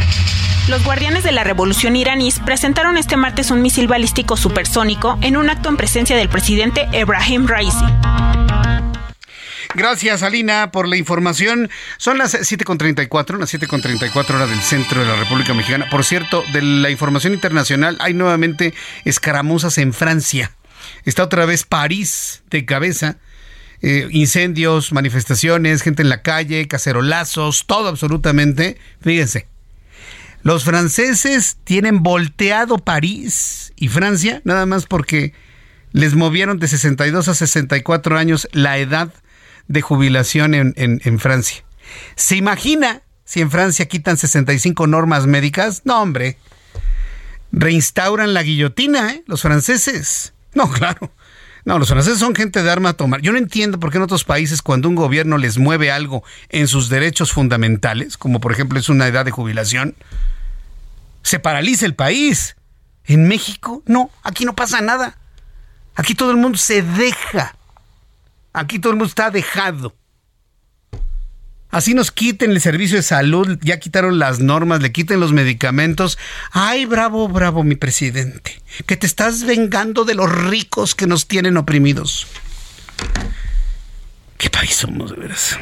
Los 0.69 0.83
guardianes 0.83 1.25
de 1.25 1.33
la 1.33 1.45
revolución 1.45 1.95
iraníes 1.95 2.41
presentaron 2.41 2.97
este 2.97 3.19
martes 3.19 3.51
un 3.51 3.61
misil 3.61 3.87
balístico 3.87 4.35
supersónico 4.39 5.19
en 5.21 5.37
un 5.37 5.44
acto 5.49 5.69
en 5.69 5.77
presencia 5.77 6.17
del 6.17 6.29
presidente 6.29 6.89
Ebrahim 6.93 7.47
Raisi. 7.47 7.85
Gracias, 9.75 10.23
Alina, 10.23 10.71
por 10.71 10.87
la 10.87 10.97
información. 10.97 11.69
Son 11.97 12.17
las 12.17 12.35
7.34, 12.35 13.39
las 13.39 13.53
7.34 13.53 14.31
horas 14.31 14.49
del 14.49 14.61
centro 14.61 15.01
de 15.01 15.07
la 15.09 15.17
República 15.17 15.53
Mexicana. 15.53 15.89
Por 15.91 16.05
cierto, 16.05 16.45
de 16.53 16.63
la 16.63 16.91
información 16.91 17.33
internacional, 17.33 17.97
hay 18.01 18.15
nuevamente 18.15 18.73
escaramuzas 19.05 19.79
en 19.79 19.93
Francia. 19.93 20.53
Está 21.05 21.25
otra 21.25 21.45
vez 21.45 21.65
París 21.65 22.45
de 22.51 22.65
cabeza. 22.65 23.17
Eh, 23.83 24.09
incendios, 24.13 24.93
manifestaciones, 24.93 25.83
gente 25.83 26.03
en 26.03 26.09
la 26.09 26.23
calle, 26.23 26.69
cacerolazos, 26.69 27.67
todo 27.67 27.89
absolutamente. 27.89 28.79
Fíjense, 29.01 29.49
los 30.45 30.65
franceses 30.65 31.57
tienen 31.65 32.03
volteado 32.03 32.77
París 32.77 33.73
y 33.77 33.89
Francia 33.89 34.43
nada 34.45 34.67
más 34.67 34.85
porque 34.85 35.33
les 35.93 36.15
movieron 36.15 36.59
de 36.59 36.69
62 36.69 37.29
a 37.29 37.35
64 37.35 38.19
años 38.19 38.47
la 38.53 38.77
edad 38.77 39.11
de 39.69 39.81
jubilación 39.81 40.53
en, 40.53 40.75
en, 40.77 41.19
Francia. 41.19 41.65
¿Se 42.15 42.37
imagina 42.37 43.01
si 43.25 43.41
en 43.41 43.51
Francia 43.51 43.89
quitan 43.89 44.19
65 44.19 44.87
normas 44.87 45.27
médicas? 45.27 45.81
No, 45.87 46.03
hombre. 46.03 46.37
Reinstauran 47.51 48.35
la 48.35 48.43
guillotina, 48.43 49.13
¿eh? 49.13 49.25
Los 49.27 49.41
franceses. 49.41 50.35
No, 50.53 50.71
claro. 50.71 51.11
No, 51.65 51.79
los 51.79 51.89
franceses 51.89 52.19
son 52.19 52.35
gente 52.35 52.63
de 52.63 52.71
arma 52.71 52.91
a 52.91 52.93
tomar. 52.93 53.23
Yo 53.23 53.33
no 53.33 53.39
entiendo 53.39 53.81
por 53.81 53.91
qué 53.91 53.97
en 53.97 54.03
otros 54.03 54.25
países 54.25 54.61
cuando 54.61 54.89
un 54.89 54.95
gobierno 54.95 55.39
les 55.39 55.57
mueve 55.57 55.91
algo 55.91 56.23
en 56.51 56.69
sus 56.69 56.91
derechos 56.91 57.33
fundamentales, 57.33 58.19
como 58.19 58.41
por 58.41 58.53
ejemplo 58.53 58.79
es 58.79 58.89
una 58.91 59.07
edad 59.07 59.25
de 59.25 59.31
jubilación, 59.31 59.95
se 61.23 61.39
paraliza 61.39 61.87
el 61.87 61.95
país. 61.95 62.57
En 63.07 63.29
México, 63.29 63.83
no, 63.87 64.11
aquí 64.23 64.45
no 64.45 64.55
pasa 64.55 64.81
nada. 64.81 65.19
Aquí 65.95 66.15
todo 66.15 66.31
el 66.31 66.37
mundo 66.37 66.59
se 66.59 66.83
deja. 66.83 67.55
Aquí 68.53 68.79
todo 68.79 68.93
el 68.93 68.99
mundo 68.99 69.09
está 69.09 69.31
dejado. 69.31 69.95
Así 71.75 71.93
nos 71.93 72.13
quiten 72.13 72.53
el 72.53 72.61
servicio 72.61 72.97
de 72.99 73.03
salud, 73.03 73.59
ya 73.61 73.81
quitaron 73.81 74.21
las 74.21 74.39
normas, 74.39 74.81
le 74.81 74.93
quiten 74.93 75.19
los 75.19 75.33
medicamentos. 75.33 76.19
Ay, 76.53 76.87
bravo, 76.87 77.27
bravo, 77.27 77.65
mi 77.65 77.75
presidente, 77.75 78.63
que 78.87 78.97
te 78.97 79.07
estás 79.07 79.43
vengando 79.43 80.05
de 80.05 80.15
los 80.15 80.31
ricos 80.31 80.95
que 80.95 81.09
nos 81.09 81.27
tienen 81.27 81.57
oprimidos. 81.57 82.29
¿Qué 84.39 84.51
país 84.51 84.77
somos, 84.77 85.11
de 85.11 85.17
veras? 85.17 85.59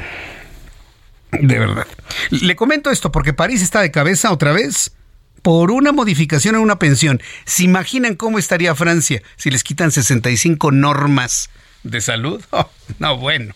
De 1.31 1.59
verdad. 1.59 1.87
Le 2.31 2.57
comento 2.57 2.91
esto 2.91 3.11
porque 3.11 3.33
París 3.33 3.63
está 3.63 3.81
de 3.81 3.91
cabeza 3.91 4.33
otra 4.33 4.53
vez 4.53 4.93
por 5.41 5.71
una 5.71 5.93
modificación 5.93 6.57
en 6.57 6.61
una 6.61 6.79
pensión. 6.79 7.23
¿Se 7.47 7.65
imaginan 7.65 8.17
cómo 8.17 8.39
estaría 8.39 8.75
Francia 8.75 9.23
si 9.37 9.51
les 9.51 9.65
quitan 9.65 9.91
65 9.91 10.73
normas 10.73 11.49
de 11.83 12.01
salud. 12.01 12.43
Oh, 12.51 12.69
no, 12.99 13.17
bueno. 13.17 13.55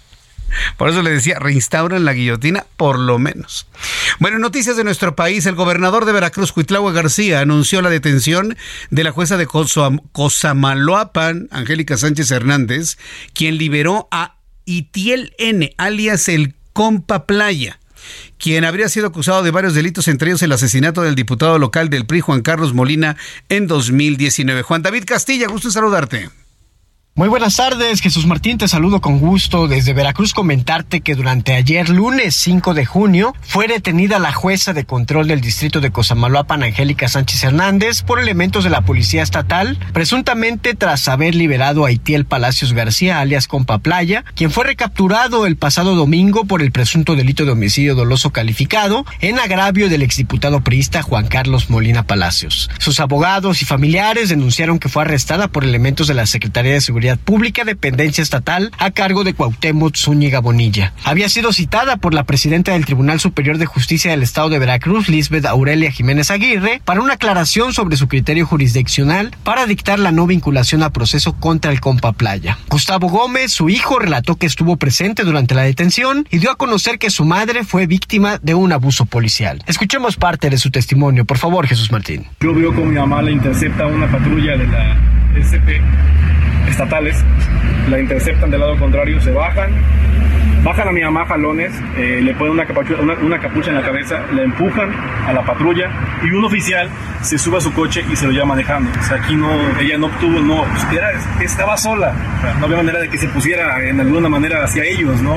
Por 0.77 0.89
eso 0.89 1.03
le 1.03 1.11
decía, 1.11 1.39
reinstauran 1.39 2.05
la 2.05 2.13
guillotina, 2.13 2.67
por 2.77 2.99
lo 2.99 3.19
menos. 3.19 3.67
Bueno, 4.19 4.39
noticias 4.39 4.77
de 4.77 4.85
nuestro 4.85 5.17
país. 5.17 5.47
El 5.47 5.55
gobernador 5.55 6.05
de 6.05 6.13
Veracruz, 6.13 6.53
Cuitlagua 6.53 6.93
García, 6.93 7.41
anunció 7.41 7.83
la 7.83 7.91
detención 7.91 8.57
de 8.91 9.05
la 9.05 9.13
jueza 9.13 9.37
de 9.37 9.47
Cosamaloapan, 10.13 11.49
Angélica 11.51 11.97
Sánchez 11.97 12.31
Hernández, 12.31 12.99
quien 13.35 13.59
liberó 13.59 14.09
a 14.11 14.37
Itiel 14.65 15.35
N., 15.39 15.75
alias 15.79 16.29
el 16.29 16.55
Compa 16.73 17.27
Playa 17.27 17.79
quien 18.39 18.65
habría 18.65 18.89
sido 18.89 19.09
acusado 19.09 19.43
de 19.43 19.51
varios 19.51 19.75
delitos, 19.75 20.09
entre 20.09 20.29
ellos 20.29 20.43
el 20.43 20.53
asesinato 20.53 21.03
del 21.03 21.15
diputado 21.15 21.59
local 21.59 21.89
del 21.91 22.07
PRI, 22.07 22.21
Juan 22.21 22.43
Carlos 22.43 22.75
Molina, 22.75 23.17
en 23.49 23.67
2019. 23.67 24.63
Juan 24.63 24.83
David 24.83 25.05
Castilla, 25.07 25.49
gusto 25.49 25.69
en 25.69 25.73
saludarte. 25.73 26.31
Muy 27.19 27.29
buenas 27.29 27.57
tardes, 27.57 28.03
Jesús 28.03 28.27
Martín, 28.27 28.59
te 28.59 28.69
saludo 28.69 29.01
con 29.01 29.19
gusto 29.21 29.69
desde 29.69 29.95
Veracruz 29.95 30.35
comentarte 30.35 31.01
que 31.01 31.15
durante 31.15 31.55
ayer 31.55 31.89
lunes 31.89 32.37
5 32.37 32.75
de 32.75 32.85
junio 32.85 33.35
fue 33.41 33.69
detenida 33.69 34.19
la 34.19 34.35
jueza 34.35 34.75
de 34.75 34.85
control 34.85 35.27
del 35.27 35.41
distrito 35.41 35.81
de 35.81 35.91
Cosamaloapan, 35.91 36.63
Angélica 36.63 37.09
Sánchez 37.09 37.45
Hernández, 37.45 38.03
por 38.03 38.21
elementos 38.21 38.65
de 38.65 38.71
la 38.71 38.83
policía 38.83 39.23
estatal, 39.23 39.79
presuntamente 39.95 40.75
tras 40.75 41.09
haber 41.09 41.35
liberado 41.35 41.87
a 41.87 41.91
Itiel 41.91 42.27
Palacios 42.27 42.75
García, 42.75 43.19
alias 43.19 43.49
Compa 43.49 43.79
Playa, 43.79 44.23
quien 44.35 44.51
fue 44.51 44.65
recapturado 44.65 45.47
el 45.47 45.57
pasado 45.57 45.95
domingo 45.95 46.45
por 46.45 46.61
el 46.61 46.71
presunto 46.71 47.17
delito 47.17 47.47
de 47.47 47.53
homicidio 47.53 47.95
doloso 47.95 48.29
calificado 48.29 49.07
en 49.23 49.39
agravio 49.39 49.89
del 49.89 50.03
exdiputado 50.03 50.61
priista 50.61 51.01
Juan 51.01 51.29
Carlos 51.29 51.71
Molina 51.71 52.03
Palacios. 52.03 52.69
Sus 52.77 53.01
abogados 53.01 53.63
y 53.63 53.65
familiares 53.65 54.29
denunciaron 54.29 54.79
que 54.79 54.91
fue 54.91 55.01
arrestada 55.01 55.49
por 55.49 55.65
elementos 55.65 56.09
de 56.09 56.13
la 56.13 56.27
Secretaría 56.27 56.75
de 56.75 56.83
Seguridad 56.83 57.06
Pública, 57.15 57.63
dependencia 57.63 58.23
estatal, 58.23 58.73
a 58.79 58.91
cargo 58.91 59.23
de 59.23 59.35
Cuauhtémoc 59.35 59.95
Zúñiga 59.97 60.41
Bonilla. 60.41 60.93
Había 61.05 61.29
sido 61.29 61.53
citada 61.53 61.99
por 61.99 62.13
la 62.13 62.25
presidenta 62.25 62.73
del 62.73 62.85
Tribunal 62.85 63.21
Superior 63.21 63.59
de 63.59 63.67
Justicia 63.67 64.11
del 64.11 64.25
Estado 64.25 64.49
de 64.49 64.59
Veracruz, 64.59 65.09
Lisbeth 65.09 65.47
Aurelia 65.47 65.93
Jiménez 65.93 66.33
Aguirre, 66.33 66.81
para 66.85 67.01
una 67.01 67.13
aclaración 67.13 67.73
sobre 67.73 67.97
su 67.97 68.09
criterio 68.09 68.47
jurisdiccional 68.47 69.31
para 69.45 69.67
dictar 69.67 70.01
la 70.01 70.11
no 70.11 70.27
vinculación 70.27 70.83
a 70.83 70.91
proceso 70.91 71.35
contra 71.35 71.71
el 71.71 71.81
compa 71.81 72.13
Playa. 72.13 72.59
Gustavo 72.69 73.09
Gómez, 73.09 73.53
su 73.53 73.69
hijo, 73.69 73.99
relató 73.99 74.37
que 74.37 74.47
estuvo 74.47 74.77
presente 74.77 75.23
durante 75.23 75.55
la 75.55 75.63
detención 75.63 76.27
y 76.31 76.39
dio 76.39 76.51
a 76.51 76.57
conocer 76.57 76.99
que 76.99 77.11
su 77.11 77.25
madre 77.25 77.63
fue 77.63 77.87
víctima 77.87 78.39
de 78.43 78.55
un 78.55 78.73
abuso 78.73 79.07
policial. 79.07 79.63
Escuchemos 79.67 80.17
parte 80.17 80.51
de 80.51 80.59
su 80.59 80.71
testimonio, 80.71 81.25
por 81.25 81.39
favor, 81.39 81.67
Jesús 81.67 81.93
Martín. 81.93 82.27
Yo 82.41 82.55
veo 82.55 82.75
como 82.75 82.87
mi 82.87 82.97
mamá 82.97 83.23
le 83.23 83.33
intercepta 83.33 83.87
una 83.87 84.11
patrulla 84.11 84.57
de 84.57 84.67
la 84.67 84.97
SP 85.37 85.83
estatales, 86.69 87.23
la 87.89 88.01
interceptan 88.01 88.51
del 88.51 88.61
lado 88.61 88.77
contrario, 88.77 89.21
se 89.21 89.31
bajan, 89.31 89.71
bajan 90.65 90.89
a 90.89 90.93
mi 90.93 91.01
mamá 91.01 91.25
jalones, 91.27 91.73
eh, 91.97 92.21
le 92.23 92.35
ponen 92.35 92.55
una 92.55 92.67
capucha, 92.67 92.95
una, 93.01 93.39
capucha 93.39 93.71
en 93.71 93.77
la 93.77 93.83
cabeza, 93.83 94.21
la 94.33 94.43
empujan 94.43 94.91
a 95.27 95.33
la 95.33 95.45
patrulla 95.45 95.89
y 96.25 96.31
un 96.31 96.45
oficial 96.45 96.89
se 97.23 97.39
sube 97.39 97.59
a 97.59 97.61
su 97.61 97.73
coche 97.73 98.05
y 98.11 98.17
se 98.17 98.27
lo 98.27 98.33
lleva 98.33 98.47
manejando. 98.47 98.91
O 98.99 99.03
sea, 99.03 99.17
aquí 99.17 99.37
no, 99.37 99.49
ella 99.81 99.97
no 99.99 100.07
obtuvo, 100.07 100.41
no, 100.41 100.65
pues, 100.65 100.87
era, 100.93 101.13
estaba 101.41 101.77
sola, 101.77 102.13
no 102.59 102.67
había 102.67 102.79
manera 102.79 102.99
de 102.99 103.09
que 103.09 103.19
se 103.19 103.29
pusiera 103.29 103.83
en 103.89 104.01
alguna 104.01 104.29
manera 104.29 104.65
hacia 104.65 104.85
ellos, 104.85 105.21
¿no? 105.23 105.37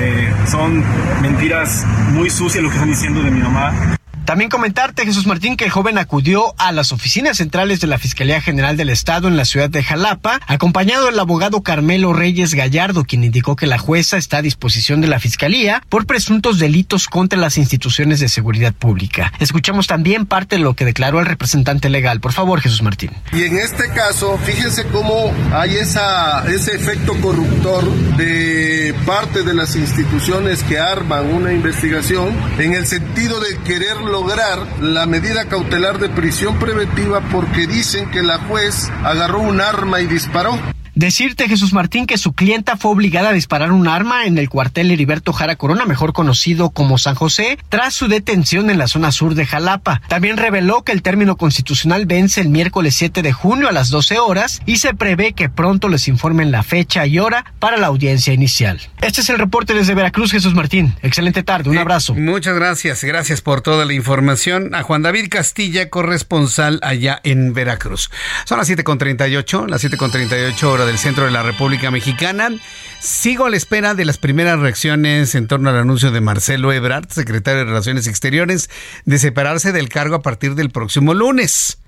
Eh, 0.00 0.32
son 0.46 0.82
mentiras 1.20 1.86
muy 2.12 2.30
sucias 2.30 2.62
lo 2.62 2.70
que 2.70 2.76
están 2.76 2.90
diciendo 2.90 3.22
de 3.22 3.30
mi 3.30 3.40
mamá. 3.40 3.72
También 4.30 4.48
comentarte, 4.48 5.04
Jesús 5.04 5.26
Martín, 5.26 5.56
que 5.56 5.64
el 5.64 5.72
joven 5.72 5.98
acudió 5.98 6.54
a 6.56 6.70
las 6.70 6.92
oficinas 6.92 7.38
centrales 7.38 7.80
de 7.80 7.88
la 7.88 7.98
Fiscalía 7.98 8.40
General 8.40 8.76
del 8.76 8.88
Estado 8.88 9.26
en 9.26 9.36
la 9.36 9.44
ciudad 9.44 9.68
de 9.68 9.82
Jalapa, 9.82 10.38
acompañado 10.46 11.06
del 11.06 11.18
abogado 11.18 11.64
Carmelo 11.64 12.12
Reyes 12.12 12.54
Gallardo, 12.54 13.02
quien 13.02 13.24
indicó 13.24 13.56
que 13.56 13.66
la 13.66 13.76
jueza 13.76 14.18
está 14.18 14.36
a 14.36 14.42
disposición 14.42 15.00
de 15.00 15.08
la 15.08 15.18
Fiscalía 15.18 15.82
por 15.88 16.06
presuntos 16.06 16.60
delitos 16.60 17.08
contra 17.08 17.40
las 17.40 17.58
instituciones 17.58 18.20
de 18.20 18.28
seguridad 18.28 18.72
pública. 18.72 19.32
Escuchamos 19.40 19.88
también 19.88 20.26
parte 20.26 20.54
de 20.54 20.62
lo 20.62 20.74
que 20.74 20.84
declaró 20.84 21.18
el 21.18 21.26
representante 21.26 21.90
legal. 21.90 22.20
Por 22.20 22.32
favor, 22.32 22.60
Jesús 22.60 22.82
Martín. 22.82 23.10
Y 23.32 23.42
en 23.42 23.58
este 23.58 23.88
caso, 23.88 24.38
fíjense 24.44 24.84
cómo 24.92 25.32
hay 25.52 25.74
ese 25.74 26.76
efecto 26.76 27.20
corruptor 27.20 27.92
de 28.16 28.94
parte 29.04 29.42
de 29.42 29.54
las 29.54 29.74
instituciones 29.74 30.62
que 30.62 30.78
arman 30.78 31.34
una 31.34 31.52
investigación 31.52 32.32
en 32.60 32.74
el 32.74 32.86
sentido 32.86 33.40
de 33.40 33.58
quererlo 33.64 34.19
lograr 34.20 34.82
la 34.82 35.06
medida 35.06 35.46
cautelar 35.46 35.98
de 35.98 36.10
prisión 36.10 36.58
preventiva 36.58 37.22
porque 37.32 37.66
dicen 37.66 38.10
que 38.10 38.22
la 38.22 38.36
juez 38.36 38.90
agarró 39.02 39.40
un 39.40 39.62
arma 39.62 40.02
y 40.02 40.06
disparó. 40.06 40.58
Decirte, 41.00 41.48
Jesús 41.48 41.72
Martín, 41.72 42.04
que 42.04 42.18
su 42.18 42.34
clienta 42.34 42.76
fue 42.76 42.90
obligada 42.90 43.30
a 43.30 43.32
disparar 43.32 43.72
un 43.72 43.88
arma 43.88 44.26
en 44.26 44.36
el 44.36 44.50
cuartel 44.50 44.90
Heriberto 44.90 45.32
Jara 45.32 45.56
Corona, 45.56 45.86
mejor 45.86 46.12
conocido 46.12 46.68
como 46.68 46.98
San 46.98 47.14
José, 47.14 47.56
tras 47.70 47.94
su 47.94 48.06
detención 48.06 48.68
en 48.68 48.76
la 48.76 48.86
zona 48.86 49.10
sur 49.10 49.34
de 49.34 49.46
Jalapa. 49.46 50.02
También 50.08 50.36
reveló 50.36 50.82
que 50.82 50.92
el 50.92 51.00
término 51.00 51.38
constitucional 51.38 52.04
vence 52.04 52.42
el 52.42 52.50
miércoles 52.50 52.96
7 52.96 53.22
de 53.22 53.32
junio 53.32 53.70
a 53.70 53.72
las 53.72 53.88
12 53.88 54.18
horas 54.18 54.60
y 54.66 54.76
se 54.76 54.92
prevé 54.92 55.32
que 55.32 55.48
pronto 55.48 55.88
les 55.88 56.06
informen 56.06 56.52
la 56.52 56.62
fecha 56.62 57.06
y 57.06 57.18
hora 57.18 57.46
para 57.60 57.78
la 57.78 57.86
audiencia 57.86 58.34
inicial. 58.34 58.78
Este 59.00 59.22
es 59.22 59.30
el 59.30 59.38
reporte 59.38 59.72
desde 59.72 59.94
Veracruz, 59.94 60.32
Jesús 60.32 60.52
Martín. 60.52 60.94
Excelente 61.00 61.42
tarde, 61.42 61.70
un 61.70 61.78
eh, 61.78 61.80
abrazo. 61.80 62.14
muchas 62.14 62.54
gracias, 62.54 63.02
gracias 63.04 63.40
por 63.40 63.62
toda 63.62 63.86
la 63.86 63.94
información. 63.94 64.74
A 64.74 64.82
Juan 64.82 65.00
David 65.00 65.28
Castilla, 65.30 65.88
corresponsal 65.88 66.78
allá 66.82 67.22
en 67.24 67.54
Veracruz. 67.54 68.10
Son 68.44 68.58
las 68.58 68.68
7.38, 68.68 69.66
las 69.66 69.82
7.38 69.82 70.62
horas 70.64 70.89
del 70.90 70.98
centro 70.98 71.24
de 71.24 71.30
la 71.30 71.44
República 71.44 71.92
Mexicana. 71.92 72.50
Sigo 72.98 73.46
a 73.46 73.50
la 73.50 73.56
espera 73.56 73.94
de 73.94 74.04
las 74.04 74.18
primeras 74.18 74.58
reacciones 74.58 75.36
en 75.36 75.46
torno 75.46 75.70
al 75.70 75.76
anuncio 75.76 76.10
de 76.10 76.20
Marcelo 76.20 76.72
Ebrard, 76.72 77.08
secretario 77.10 77.60
de 77.60 77.66
Relaciones 77.66 78.08
Exteriores, 78.08 78.68
de 79.04 79.20
separarse 79.20 79.70
del 79.70 79.88
cargo 79.88 80.16
a 80.16 80.22
partir 80.22 80.56
del 80.56 80.70
próximo 80.70 81.14
lunes. 81.14 81.78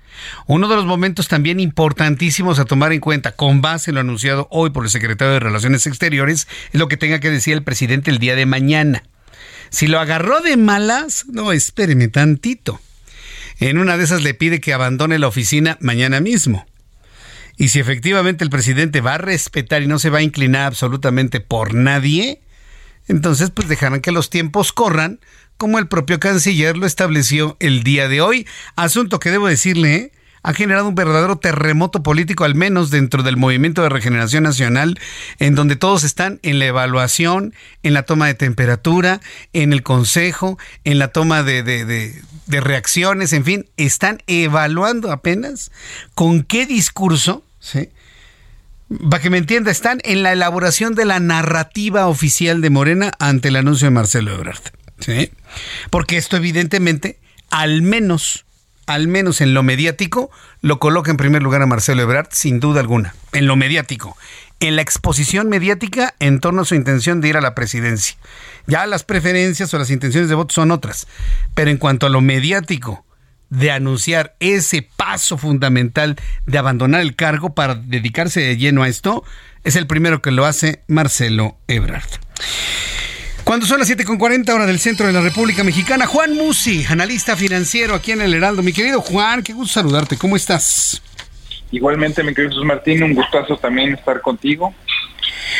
Uno 0.47 0.69
de 0.69 0.77
los 0.77 0.85
momentos 0.85 1.27
también 1.27 1.59
importantísimos 1.59 2.59
a 2.59 2.65
tomar 2.65 2.93
en 2.93 3.01
cuenta, 3.01 3.33
con 3.33 3.59
base 3.59 3.91
en 3.91 3.95
lo 3.95 4.01
anunciado 4.01 4.47
hoy 4.51 4.69
por 4.69 4.85
el 4.85 4.89
secretario 4.89 5.33
de 5.33 5.41
Relaciones 5.41 5.85
Exteriores, 5.85 6.47
es 6.71 6.79
lo 6.79 6.87
que 6.87 6.95
tenga 6.95 7.19
que 7.19 7.29
decir 7.29 7.55
el 7.55 7.63
presidente 7.63 8.09
el 8.09 8.19
día 8.19 8.37
de 8.37 8.45
mañana. 8.45 9.03
Si 9.69 9.87
lo 9.87 9.99
agarró 9.99 10.39
de 10.39 10.55
malas, 10.55 11.25
no, 11.27 11.51
espéreme 11.51 12.07
tantito. 12.07 12.79
En 13.59 13.79
una 13.79 13.97
de 13.97 14.05
esas 14.05 14.23
le 14.23 14.33
pide 14.33 14.61
que 14.61 14.73
abandone 14.73 15.19
la 15.19 15.27
oficina 15.27 15.77
mañana 15.81 16.21
mismo. 16.21 16.65
Y 17.57 17.69
si 17.69 17.79
efectivamente 17.79 18.43
el 18.43 18.49
presidente 18.49 19.01
va 19.01 19.15
a 19.15 19.19
respetar 19.19 19.83
y 19.83 19.87
no 19.87 19.99
se 19.99 20.09
va 20.09 20.19
a 20.19 20.23
inclinar 20.23 20.65
absolutamente 20.65 21.39
por 21.39 21.73
nadie, 21.73 22.41
entonces 23.07 23.51
pues 23.51 23.67
dejarán 23.67 24.01
que 24.01 24.11
los 24.11 24.29
tiempos 24.29 24.73
corran 24.73 25.19
como 25.57 25.77
el 25.77 25.87
propio 25.87 26.19
canciller 26.19 26.77
lo 26.77 26.85
estableció 26.85 27.57
el 27.59 27.83
día 27.83 28.07
de 28.07 28.21
hoy. 28.21 28.47
Asunto 28.75 29.19
que 29.19 29.31
debo 29.31 29.47
decirle, 29.47 29.95
¿eh? 29.95 30.11
Ha 30.43 30.53
generado 30.53 30.89
un 30.89 30.95
verdadero 30.95 31.37
terremoto 31.37 32.03
político, 32.03 32.43
al 32.43 32.53
menos 32.53 32.89
dentro 32.89 33.23
del 33.23 33.37
movimiento 33.37 33.81
de 33.81 33.89
regeneración 33.89 34.43
nacional, 34.43 34.99
en 35.39 35.55
donde 35.55 35.77
todos 35.77 36.03
están 36.03 36.39
en 36.43 36.59
la 36.59 36.65
evaluación, 36.65 37.53
en 37.81 37.93
la 37.93 38.03
toma 38.03 38.27
de 38.27 38.33
temperatura, 38.33 39.21
en 39.53 39.71
el 39.71 39.83
consejo, 39.83 40.59
en 40.83 40.99
la 40.99 41.07
toma 41.07 41.43
de, 41.43 42.13
reacciones, 42.47 43.31
en 43.31 43.45
fin, 43.45 43.69
están 43.77 44.21
evaluando 44.27 45.11
apenas 45.11 45.71
con 46.13 46.43
qué 46.43 46.65
discurso, 46.65 47.43
¿sí? 47.59 47.89
Para 49.09 49.23
que 49.23 49.29
me 49.29 49.37
entienda, 49.37 49.71
están 49.71 50.01
en 50.03 50.21
la 50.23 50.33
elaboración 50.33 50.93
de 50.93 51.05
la 51.05 51.19
narrativa 51.19 52.07
oficial 52.07 52.61
de 52.61 52.69
Morena 52.69 53.11
ante 53.17 53.47
el 53.47 53.55
anuncio 53.55 53.87
de 53.87 53.91
Marcelo 53.91 54.33
Ebrard. 54.33 54.61
¿sí? 54.99 55.31
Porque 55.89 56.17
esto 56.17 56.37
evidentemente, 56.37 57.17
al 57.49 57.81
menos, 57.81 58.45
al 58.85 59.07
menos 59.07 59.41
en 59.41 59.53
lo 59.53 59.63
mediático, 59.63 60.31
lo 60.61 60.79
coloca 60.79 61.11
en 61.11 61.17
primer 61.17 61.43
lugar 61.43 61.61
a 61.61 61.65
Marcelo 61.65 62.01
Ebrard, 62.01 62.29
sin 62.31 62.59
duda 62.59 62.79
alguna, 62.79 63.15
en 63.31 63.47
lo 63.47 63.55
mediático, 63.55 64.17
en 64.59 64.75
la 64.75 64.81
exposición 64.81 65.49
mediática 65.49 66.15
en 66.19 66.39
torno 66.39 66.61
a 66.61 66.65
su 66.65 66.75
intención 66.75 67.21
de 67.21 67.29
ir 67.29 67.37
a 67.37 67.41
la 67.41 67.55
presidencia. 67.55 68.15
Ya 68.67 68.85
las 68.85 69.03
preferencias 69.03 69.73
o 69.73 69.77
las 69.77 69.89
intenciones 69.89 70.29
de 70.29 70.35
voto 70.35 70.53
son 70.53 70.71
otras, 70.71 71.07
pero 71.53 71.69
en 71.69 71.77
cuanto 71.77 72.05
a 72.05 72.09
lo 72.09 72.21
mediático, 72.21 73.05
de 73.49 73.69
anunciar 73.69 74.35
ese 74.39 74.81
paso 74.81 75.37
fundamental 75.37 76.15
de 76.47 76.57
abandonar 76.57 77.01
el 77.01 77.15
cargo 77.15 77.53
para 77.53 77.75
dedicarse 77.75 78.41
de 78.41 78.57
lleno 78.57 78.81
a 78.81 78.87
esto, 78.87 79.23
es 79.63 79.75
el 79.75 79.85
primero 79.85 80.23
que 80.23 80.31
lo 80.31 80.45
hace 80.45 80.81
Marcelo 80.87 81.55
Ebrard. 81.67 82.09
Cuando 83.43 83.65
son 83.65 83.79
las 83.79 83.89
7.40 83.89 84.49
horas 84.53 84.67
del 84.67 84.79
centro 84.79 85.05
de 85.05 85.11
la 85.11 85.19
República 85.19 85.65
Mexicana, 85.65 86.05
Juan 86.05 86.33
Musi, 86.33 86.85
analista 86.85 87.35
financiero 87.35 87.93
aquí 87.93 88.13
en 88.13 88.21
el 88.21 88.33
Heraldo. 88.33 88.63
Mi 88.63 88.71
querido 88.71 89.01
Juan, 89.01 89.43
qué 89.43 89.51
gusto 89.51 89.73
saludarte, 89.73 90.17
¿cómo 90.17 90.37
estás? 90.37 91.01
Igualmente, 91.69 92.23
mi 92.23 92.33
querido 92.33 92.51
Jesús 92.51 92.65
Martín, 92.65 93.03
un 93.03 93.13
gustazo 93.13 93.57
también 93.57 93.95
estar 93.95 94.21
contigo. 94.21 94.73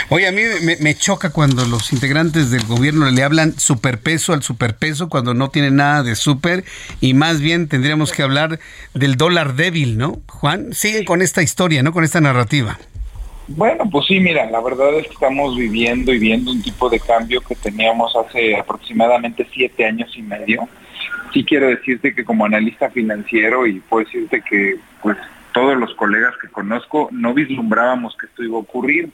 Oye, 0.10 0.28
a 0.28 0.32
mí 0.32 0.42
me, 0.80 0.96
choca 0.96 1.32
cuando 1.32 1.66
los 1.66 1.92
integrantes 1.92 2.52
del 2.52 2.66
gobierno 2.66 3.12
le 3.12 3.22
hablan 3.22 3.60
superpeso 3.60 4.32
al 4.34 4.44
superpeso 4.44 5.10
cuando 5.10 5.34
no 5.34 5.50
tiene 5.50 5.70
nada 5.70 6.04
de 6.04 6.16
super 6.16 6.64
y 7.02 7.14
más 7.14 7.42
bien 7.42 7.68
tendríamos 7.68 8.14
que 8.14 8.24
hablar 8.24 8.60
del 8.94 9.18
dólar 9.18 9.56
débil, 9.56 9.98
¿no? 9.98 10.22
Juan, 10.28 10.74
siguen 10.74 11.04
con 11.04 11.22
esta 11.22 11.44
historia, 11.44 11.84
¿no? 11.84 11.92
Con 11.92 12.04
esta 12.04 12.22
narrativa. 12.22 12.80
Bueno, 13.56 13.88
pues 13.92 14.08
sí, 14.08 14.20
mira, 14.20 14.50
la 14.50 14.62
verdad 14.62 14.98
es 14.98 15.06
que 15.06 15.14
estamos 15.14 15.56
viviendo 15.56 16.12
y 16.12 16.18
viendo 16.18 16.52
un 16.52 16.64
tipo 16.64 16.90
de 16.90 17.00
cambio 17.00 17.40
que 17.42 17.54
teníamos 17.54 18.16
hace 18.16 18.56
aproximadamente 18.56 19.46
siete 19.54 19.86
años 19.86 20.12
y 20.18 20.24
medio. 20.24 20.68
Sí 21.32 21.44
quiero 21.44 21.68
decirte 21.68 22.16
que 22.16 22.26
como 22.26 22.46
analista 22.46 22.90
financiero 22.90 23.68
y 23.68 23.80
puedo 23.80 24.06
decirte 24.06 24.42
que 24.42 24.78
pues 25.04 25.18
todos 25.54 25.78
los 25.78 25.94
colegas 25.94 26.34
que 26.42 26.48
conozco 26.48 27.10
no 27.12 27.36
vislumbrábamos 27.36 28.18
que 28.18 28.26
esto 28.26 28.44
iba 28.44 28.58
a 28.58 28.62
ocurrir. 28.62 29.10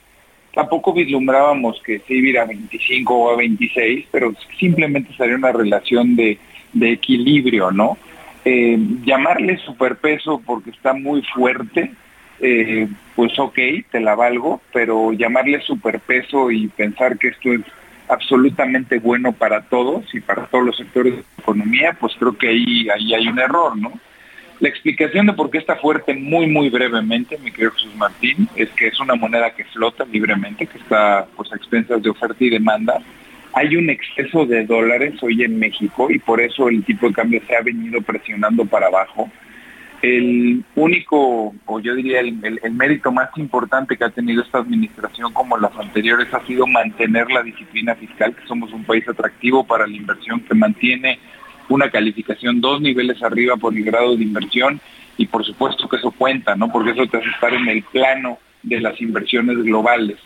Tampoco 0.54 0.94
vislumbrábamos 0.94 1.78
que 1.84 1.98
se 1.98 2.14
iba 2.14 2.26
a 2.26 2.30
ir 2.30 2.38
a 2.38 2.46
25 2.46 3.14
o 3.14 3.32
a 3.34 3.36
26, 3.36 4.06
pero 4.10 4.32
simplemente 4.58 5.14
sería 5.18 5.36
una 5.36 5.52
relación 5.52 6.16
de, 6.16 6.38
de 6.72 6.92
equilibrio, 6.92 7.70
¿no? 7.72 7.98
Eh, 8.46 8.78
llamarle 9.04 9.58
superpeso 9.58 10.40
porque 10.46 10.70
está 10.70 10.94
muy 10.94 11.22
fuerte, 11.34 11.92
eh, 12.40 12.88
pues 13.14 13.38
ok, 13.38 13.58
te 13.90 14.00
la 14.00 14.14
valgo, 14.14 14.60
pero 14.72 15.12
llamarle 15.12 15.60
superpeso 15.60 16.50
y 16.50 16.68
pensar 16.68 17.18
que 17.18 17.28
esto 17.28 17.52
es 17.52 17.60
absolutamente 18.08 18.98
bueno 18.98 19.32
para 19.32 19.62
todos 19.62 20.12
y 20.14 20.20
para 20.20 20.46
todos 20.46 20.64
los 20.64 20.76
sectores 20.76 21.16
de 21.16 21.22
la 21.22 21.42
economía, 21.42 21.96
pues 21.98 22.14
creo 22.18 22.36
que 22.36 22.48
ahí, 22.48 22.88
ahí 22.90 23.14
hay 23.14 23.28
un 23.28 23.38
error, 23.38 23.76
¿no? 23.76 23.92
La 24.60 24.68
explicación 24.68 25.26
de 25.26 25.32
por 25.32 25.50
qué 25.50 25.56
está 25.56 25.76
fuerte 25.76 26.12
muy, 26.14 26.46
muy 26.46 26.68
brevemente, 26.68 27.38
mi 27.38 27.50
querido 27.50 27.72
Jesús 27.72 27.94
Martín, 27.96 28.46
es 28.56 28.68
que 28.70 28.88
es 28.88 29.00
una 29.00 29.14
moneda 29.14 29.54
que 29.54 29.64
flota 29.64 30.04
libremente, 30.04 30.66
que 30.66 30.76
está 30.76 31.26
pues, 31.34 31.50
a 31.50 31.56
expensas 31.56 32.02
de 32.02 32.10
oferta 32.10 32.36
y 32.44 32.50
demanda. 32.50 33.00
Hay 33.54 33.74
un 33.76 33.88
exceso 33.88 34.44
de 34.44 34.66
dólares 34.66 35.14
hoy 35.22 35.42
en 35.44 35.58
México 35.58 36.10
y 36.10 36.18
por 36.18 36.42
eso 36.42 36.68
el 36.68 36.84
tipo 36.84 37.08
de 37.08 37.14
cambio 37.14 37.40
se 37.46 37.56
ha 37.56 37.62
venido 37.62 38.02
presionando 38.02 38.66
para 38.66 38.88
abajo. 38.88 39.30
El 40.02 40.64
único, 40.76 41.54
o 41.66 41.80
yo 41.80 41.94
diría 41.94 42.20
el, 42.20 42.32
mérito 42.72 43.12
más 43.12 43.28
importante 43.36 43.98
que 43.98 44.04
ha 44.04 44.10
tenido 44.10 44.42
esta 44.42 44.58
administración 44.58 45.32
como 45.32 45.58
las 45.58 45.76
anteriores 45.76 46.32
ha 46.32 46.44
sido 46.46 46.66
mantener 46.66 47.30
la 47.30 47.42
disciplina 47.42 47.94
fiscal, 47.94 48.34
que 48.34 48.46
somos 48.46 48.72
un 48.72 48.84
país 48.84 49.06
atractivo 49.06 49.64
para 49.64 49.86
la 49.86 49.94
inversión, 49.94 50.40
que 50.40 50.54
mantiene 50.54 51.18
una 51.68 51.90
calificación 51.90 52.60
dos 52.60 52.80
niveles 52.80 53.22
arriba 53.22 53.56
por 53.56 53.74
el 53.74 53.84
grado 53.84 54.16
de 54.16 54.24
inversión 54.24 54.80
y 55.18 55.26
por 55.26 55.44
supuesto 55.44 55.86
que 55.86 55.96
eso 55.96 56.10
cuenta, 56.12 56.56
¿no? 56.56 56.72
Porque 56.72 56.92
eso 56.92 57.06
te 57.06 57.18
hace 57.18 57.28
estar 57.28 57.52
en 57.52 57.68
el 57.68 57.82
plano 57.82 58.38
de 58.62 58.80
las 58.80 58.98
inversiones 59.02 59.58
globales. 59.58 60.16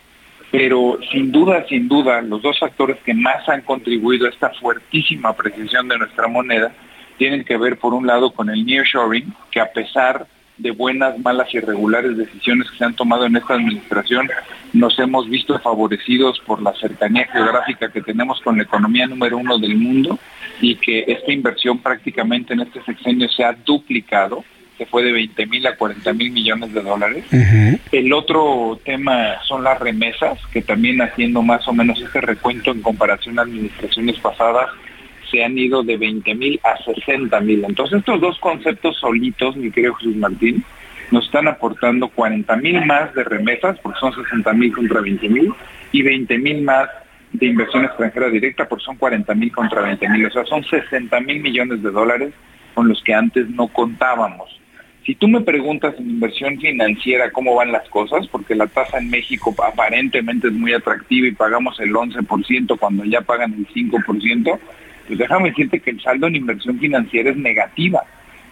Pero 0.51 0.99
sin 1.11 1.33
duda, 1.33 1.65
sin 1.67 1.89
duda, 1.89 2.21
los 2.21 2.41
dos 2.41 2.57
factores 2.59 2.97
que 3.03 3.13
más 3.13 3.47
han 3.49 3.61
contribuido 3.61 4.25
a 4.25 4.29
esta 4.29 4.51
fuertísima 4.51 5.29
apreciación 5.29 5.89
de 5.89 5.97
nuestra 5.97 6.29
moneda 6.29 6.71
tienen 7.17 7.43
que 7.43 7.57
ver, 7.57 7.77
por 7.77 7.93
un 7.93 8.07
lado, 8.07 8.31
con 8.31 8.49
el 8.49 8.65
nearshoring, 8.65 9.33
que 9.51 9.59
a 9.59 9.71
pesar 9.71 10.27
de 10.57 10.71
buenas, 10.71 11.19
malas 11.19 11.53
y 11.53 11.57
irregulares 11.57 12.17
decisiones 12.17 12.69
que 12.71 12.77
se 12.77 12.85
han 12.85 12.95
tomado 12.95 13.25
en 13.25 13.35
esta 13.35 13.55
administración, 13.55 14.29
nos 14.73 14.97
hemos 14.99 15.29
visto 15.29 15.59
favorecidos 15.59 16.39
por 16.45 16.61
la 16.61 16.73
cercanía 16.73 17.27
geográfica 17.31 17.91
que 17.91 18.01
tenemos 18.01 18.39
con 18.41 18.57
la 18.57 18.63
economía 18.63 19.07
número 19.07 19.37
uno 19.37 19.57
del 19.57 19.75
mundo 19.75 20.17
y 20.61 20.75
que 20.75 21.03
esta 21.07 21.31
inversión 21.31 21.79
prácticamente 21.79 22.53
en 22.53 22.61
este 22.61 22.81
sexenio 22.83 23.27
se 23.29 23.43
ha 23.43 23.53
duplicado, 23.53 24.45
se 24.77 24.85
fue 24.85 25.03
de 25.03 25.11
20 25.11 25.45
mil 25.47 25.65
a 25.67 25.75
40 25.75 26.13
mil 26.13 26.31
millones 26.31 26.73
de 26.73 26.81
dólares. 26.81 27.25
El 27.91 28.13
otro 28.13 28.79
tema 28.83 29.41
son 29.45 29.63
las 29.63 29.79
remesas, 29.79 30.39
que 30.51 30.61
también 30.61 31.01
haciendo 31.01 31.41
más 31.41 31.67
o 31.67 31.73
menos 31.73 32.01
este 32.01 32.21
recuento 32.21 32.71
en 32.71 32.81
comparación 32.81 33.39
a 33.39 33.43
administraciones 33.43 34.19
pasadas, 34.19 34.69
se 35.29 35.43
han 35.43 35.57
ido 35.57 35.83
de 35.83 35.97
20 35.97 36.35
mil 36.35 36.59
a 36.63 36.77
60 36.83 37.39
mil. 37.41 37.63
Entonces 37.65 37.99
estos 37.99 38.21
dos 38.21 38.39
conceptos 38.39 38.97
solitos, 38.97 39.55
mi 39.55 39.71
querido 39.71 39.95
Jesús 39.95 40.15
Martín, 40.15 40.63
nos 41.11 41.25
están 41.25 41.47
aportando 41.47 42.07
40 42.09 42.55
mil 42.57 42.85
más 42.85 43.13
de 43.13 43.23
remesas, 43.23 43.77
porque 43.79 43.99
son 43.99 44.13
60 44.13 44.53
mil 44.53 44.73
contra 44.73 45.01
20 45.01 45.29
mil, 45.29 45.53
y 45.91 46.01
20 46.01 46.37
mil 46.39 46.61
más 46.63 46.89
de 47.31 47.47
inversión 47.47 47.85
extranjera 47.85 48.29
directa, 48.29 48.67
porque 48.67 48.85
son 48.85 48.97
40 48.97 49.33
mil 49.35 49.51
contra 49.51 49.81
20 49.81 50.09
mil. 50.09 50.25
O 50.25 50.31
sea, 50.31 50.45
son 50.45 50.63
60 50.63 51.19
mil 51.21 51.41
millones 51.41 51.83
de 51.83 51.91
dólares 51.91 52.33
con 52.73 52.87
los 52.87 53.01
que 53.03 53.13
antes 53.13 53.49
no 53.49 53.67
contábamos. 53.67 54.59
Si 55.05 55.13
tú 55.13 55.27
me 55.27 55.41
preguntas 55.41 55.93
en 55.99 56.09
inversión 56.09 56.59
financiera 56.59 57.31
cómo 57.31 57.53
van 57.53 57.71
las 57.71 57.87
cosas, 57.89 58.27
porque 58.27 58.55
la 58.55 58.65
tasa 58.65 58.97
en 58.97 59.11
México 59.11 59.53
aparentemente 59.63 60.47
es 60.47 60.53
muy 60.53 60.73
atractiva 60.73 61.27
y 61.27 61.31
pagamos 61.31 61.79
el 61.79 61.93
11% 61.93 62.79
cuando 62.79 63.05
ya 63.05 63.21
pagan 63.21 63.53
el 63.53 63.67
5%, 63.67 64.59
pues 65.07 65.19
déjame 65.19 65.49
decirte 65.49 65.79
que 65.79 65.91
el 65.91 66.01
saldo 66.01 66.27
en 66.27 66.35
inversión 66.35 66.79
financiera 66.79 67.29
es 67.29 67.37
negativa. 67.37 68.03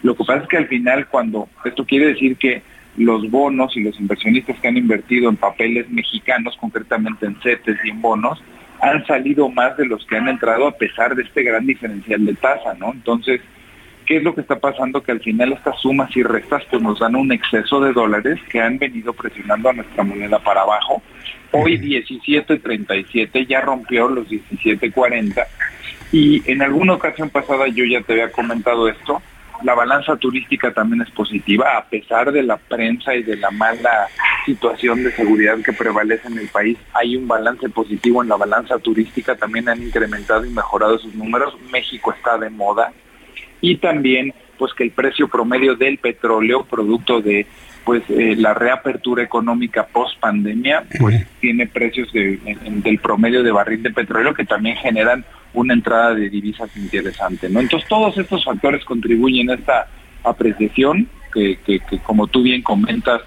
Lo 0.02 0.16
que 0.16 0.24
pasa 0.24 0.44
es 0.44 0.50
que 0.50 0.58
al 0.58 0.68
final 0.68 1.08
cuando, 1.08 1.48
esto 1.64 1.86
quiere 1.86 2.08
decir 2.08 2.38
que 2.38 2.62
los 2.98 3.30
bonos 3.30 3.76
y 3.76 3.82
los 3.82 4.00
inversionistas 4.00 4.60
que 4.60 4.68
han 4.68 4.78
invertido 4.78 5.30
en 5.30 5.38
papeles 5.38 5.90
mexicanos, 5.90 6.56
concretamente 6.60 7.26
en 7.26 7.40
CETES 7.42 7.78
y 7.84 7.90
en 7.90 8.02
bonos, 8.02 8.44
han 8.82 9.06
salido 9.06 9.50
más 9.50 9.78
de 9.78 9.86
los 9.86 10.06
que 10.06 10.18
han 10.18 10.28
entrado 10.28 10.68
a 10.68 10.74
pesar 10.74 11.16
de 11.16 11.24
este 11.24 11.44
gran 11.44 11.66
diferencial 11.66 12.26
de 12.26 12.34
tasa, 12.36 12.74
¿no? 12.78 12.92
Entonces, 12.92 13.40
¿qué 14.06 14.18
es 14.18 14.24
lo 14.24 14.36
que 14.36 14.42
está 14.42 14.60
pasando? 14.60 15.02
Que 15.02 15.14
al 15.14 15.22
final 15.22 15.54
estas 15.54 15.80
sumas 15.80 16.16
y 16.18 16.22
restas 16.22 16.64
pues 16.70 16.82
nos 16.82 17.00
dan 17.00 17.16
un 17.16 17.32
exceso 17.32 17.80
de 17.80 17.94
dólares 17.94 18.40
que 18.52 18.62
han 18.62 18.78
venido 18.78 19.14
presionando 19.14 19.70
a 19.70 19.74
nuestra 19.74 20.04
moneda 20.04 20.38
para 20.40 20.62
abajo. 20.62 21.02
Hoy 21.52 21.78
17.37 21.78 23.48
ya 23.48 23.62
rompió 23.62 24.10
los 24.10 24.28
17.40 24.28 25.46
y 26.14 26.44
en 26.50 26.62
alguna 26.62 26.94
ocasión 26.94 27.30
pasada 27.32 27.68
yo 27.68 27.84
ya 27.86 28.02
te 28.02 28.14
había 28.14 28.32
comentado 28.32 28.88
esto, 28.88 29.22
la 29.64 29.74
balanza 29.74 30.16
turística 30.16 30.72
también 30.72 31.02
es 31.02 31.10
positiva, 31.10 31.76
a 31.76 31.86
pesar 31.86 32.32
de 32.32 32.44
la 32.44 32.58
prensa 32.58 33.16
y 33.16 33.24
de 33.24 33.36
la 33.36 33.50
mala 33.50 34.08
situación 34.46 35.04
de 35.04 35.12
seguridad 35.12 35.58
que 35.66 35.74
prevalece 35.74 36.28
en 36.28 36.38
el 36.38 36.48
país, 36.50 36.78
hay 36.94 37.16
un 37.16 37.28
balance 37.28 37.68
positivo 37.70 38.22
en 38.22 38.30
la 38.30 38.36
balanza 38.36 38.78
turística, 38.78 39.36
también 39.36 39.68
han 39.68 39.82
incrementado 39.82 40.46
y 40.46 40.52
mejorado 40.52 41.00
sus 41.00 41.16
números, 41.16 41.56
México 41.72 42.14
está 42.14 42.38
de 42.38 42.52
moda. 42.52 42.94
Y 43.60 43.78
también 43.78 44.34
pues 44.60 44.72
que 44.74 44.84
el 44.84 44.92
precio 44.92 45.28
promedio 45.28 45.76
del 45.76 45.98
petróleo, 45.98 46.64
producto 46.64 47.22
de 47.22 47.48
pues 47.84 48.04
eh, 48.10 48.36
la 48.38 48.54
reapertura 48.54 49.24
económica 49.24 49.88
post 49.88 50.20
pandemia, 50.20 50.84
pues 51.00 51.26
tiene 51.40 51.68
precios 51.68 52.08
del 52.14 53.00
promedio 53.02 53.42
de 53.44 53.52
barril 53.52 53.82
de 53.82 53.92
petróleo 53.92 54.34
que 54.34 54.46
también 54.46 54.78
generan 54.78 55.26
una 55.54 55.74
entrada 55.74 56.16
de 56.16 56.30
divisas 56.30 56.76
interesante, 56.76 57.50
¿no? 57.50 57.60
Entonces 57.60 57.88
todos 57.88 58.18
estos 58.18 58.44
factores 58.44 58.84
contribuyen 58.84 59.50
a 59.50 59.56
esta 59.56 59.88
apreciación 60.24 61.08
que, 61.34 61.58
que, 61.66 61.80
como 62.04 62.28
tú 62.28 62.44
bien 62.44 62.62
comentas, 62.62 63.22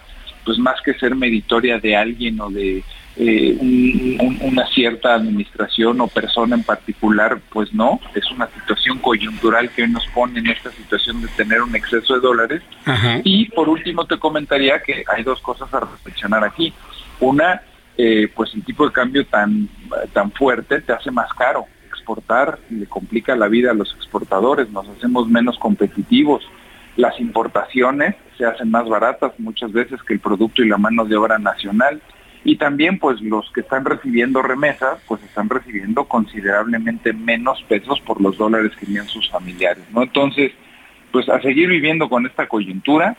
pues 0.44 0.58
más 0.58 0.80
que 0.82 0.94
ser 0.94 1.14
meritoria 1.14 1.78
de 1.78 1.96
alguien 1.96 2.40
o 2.40 2.50
de 2.50 2.84
eh, 3.16 4.16
una 4.42 4.66
cierta 4.68 5.14
administración 5.14 6.00
o 6.00 6.06
persona 6.06 6.54
en 6.54 6.62
particular, 6.62 7.40
pues 7.50 7.72
no, 7.72 8.00
es 8.14 8.30
una 8.30 8.46
situación 8.48 8.98
coyuntural 8.98 9.70
que 9.70 9.88
nos 9.88 10.06
pone 10.08 10.38
en 10.38 10.48
esta 10.48 10.70
situación 10.70 11.20
de 11.20 11.28
tener 11.28 11.62
un 11.62 11.74
exceso 11.74 12.14
de 12.14 12.20
dólares. 12.20 12.62
Y 13.24 13.46
por 13.50 13.68
último 13.68 14.04
te 14.06 14.18
comentaría 14.18 14.80
que 14.80 15.04
hay 15.14 15.22
dos 15.24 15.40
cosas 15.40 15.72
a 15.74 15.80
reflexionar 15.80 16.44
aquí. 16.44 16.72
Una, 17.18 17.62
eh, 17.96 18.28
pues 18.34 18.54
el 18.54 18.64
tipo 18.64 18.86
de 18.86 18.92
cambio 18.92 19.26
tan, 19.26 19.68
tan 20.12 20.30
fuerte 20.30 20.80
te 20.80 20.92
hace 20.92 21.10
más 21.10 21.32
caro 21.34 21.66
exportar, 22.06 22.60
le 22.70 22.86
complica 22.86 23.34
la 23.34 23.48
vida 23.48 23.72
a 23.72 23.74
los 23.74 23.92
exportadores, 23.94 24.70
nos 24.70 24.88
hacemos 24.88 25.28
menos 25.28 25.58
competitivos. 25.58 26.48
Las 26.96 27.18
importaciones 27.18 28.14
se 28.38 28.46
hacen 28.46 28.70
más 28.70 28.88
baratas 28.88 29.32
muchas 29.38 29.72
veces 29.72 30.00
que 30.04 30.14
el 30.14 30.20
producto 30.20 30.62
y 30.62 30.68
la 30.68 30.78
mano 30.78 31.04
de 31.04 31.16
obra 31.16 31.38
nacional. 31.38 32.00
Y 32.44 32.56
también 32.58 33.00
pues 33.00 33.20
los 33.20 33.50
que 33.50 33.62
están 33.62 33.84
recibiendo 33.84 34.40
remesas 34.40 35.00
pues 35.08 35.20
están 35.24 35.48
recibiendo 35.48 36.04
considerablemente 36.04 37.12
menos 37.12 37.60
pesos 37.64 38.00
por 38.02 38.20
los 38.20 38.38
dólares 38.38 38.70
que 38.78 38.86
envían 38.86 39.08
sus 39.08 39.28
familiares, 39.28 39.82
¿no? 39.92 40.04
Entonces, 40.04 40.52
pues 41.10 41.28
a 41.28 41.40
seguir 41.40 41.68
viviendo 41.68 42.08
con 42.08 42.24
esta 42.24 42.46
coyuntura, 42.46 43.16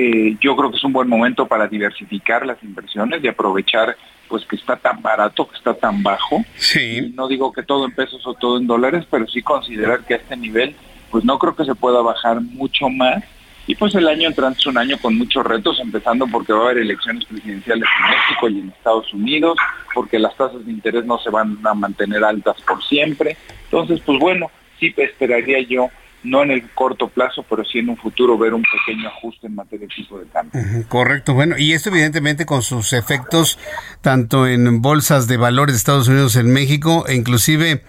eh, 0.00 0.36
yo 0.40 0.54
creo 0.54 0.70
que 0.70 0.76
es 0.76 0.84
un 0.84 0.92
buen 0.92 1.08
momento 1.08 1.48
para 1.48 1.66
diversificar 1.66 2.46
las 2.46 2.62
inversiones 2.62 3.18
y 3.20 3.26
aprovechar 3.26 3.96
pues 4.28 4.46
que 4.46 4.54
está 4.54 4.76
tan 4.76 5.02
barato, 5.02 5.48
que 5.48 5.56
está 5.56 5.74
tan 5.74 6.04
bajo. 6.04 6.44
Sí. 6.54 7.12
no 7.16 7.26
digo 7.26 7.52
que 7.52 7.64
todo 7.64 7.84
en 7.84 7.90
pesos 7.90 8.24
o 8.24 8.34
todo 8.34 8.58
en 8.58 8.68
dólares, 8.68 9.04
pero 9.10 9.26
sí 9.26 9.42
considerar 9.42 10.04
que 10.04 10.14
a 10.14 10.18
este 10.18 10.36
nivel, 10.36 10.76
pues 11.10 11.24
no 11.24 11.36
creo 11.36 11.56
que 11.56 11.64
se 11.64 11.74
pueda 11.74 12.00
bajar 12.00 12.40
mucho 12.40 12.88
más. 12.88 13.24
Y 13.66 13.74
pues 13.74 13.92
el 13.96 14.06
año 14.06 14.28
entrante 14.28 14.60
es 14.60 14.66
un 14.66 14.78
año 14.78 14.98
con 14.98 15.18
muchos 15.18 15.44
retos, 15.44 15.80
empezando 15.80 16.28
porque 16.28 16.52
va 16.52 16.60
a 16.60 16.64
haber 16.66 16.78
elecciones 16.78 17.24
presidenciales 17.24 17.88
en 17.98 18.10
México 18.10 18.48
y 18.48 18.60
en 18.60 18.68
Estados 18.68 19.12
Unidos, 19.12 19.58
porque 19.92 20.20
las 20.20 20.36
tasas 20.36 20.64
de 20.64 20.70
interés 20.70 21.06
no 21.06 21.18
se 21.18 21.30
van 21.30 21.58
a 21.64 21.74
mantener 21.74 22.22
altas 22.22 22.60
por 22.62 22.84
siempre. 22.84 23.36
Entonces, 23.64 24.00
pues 24.06 24.20
bueno, 24.20 24.48
sí 24.78 24.94
esperaría 24.96 25.60
yo 25.62 25.90
no 26.22 26.42
en 26.42 26.50
el 26.50 26.68
corto 26.70 27.08
plazo, 27.08 27.44
pero 27.48 27.64
sí 27.64 27.78
en 27.78 27.90
un 27.90 27.96
futuro 27.96 28.36
ver 28.36 28.54
un 28.54 28.62
pequeño 28.62 29.08
ajuste 29.08 29.46
en 29.46 29.54
materia 29.54 29.86
de 29.86 29.94
tipo 29.94 30.18
de 30.18 30.26
cambio. 30.26 30.60
correcto, 30.88 31.34
bueno, 31.34 31.56
y 31.58 31.72
esto 31.72 31.90
evidentemente 31.90 32.46
con 32.46 32.62
sus 32.62 32.92
efectos 32.92 33.58
tanto 34.00 34.46
en 34.46 34.82
bolsas 34.82 35.28
de 35.28 35.36
valores 35.36 35.74
de 35.74 35.78
Estados 35.78 36.08
Unidos, 36.08 36.36
en 36.36 36.52
México, 36.52 37.04
e 37.06 37.14
inclusive 37.14 37.82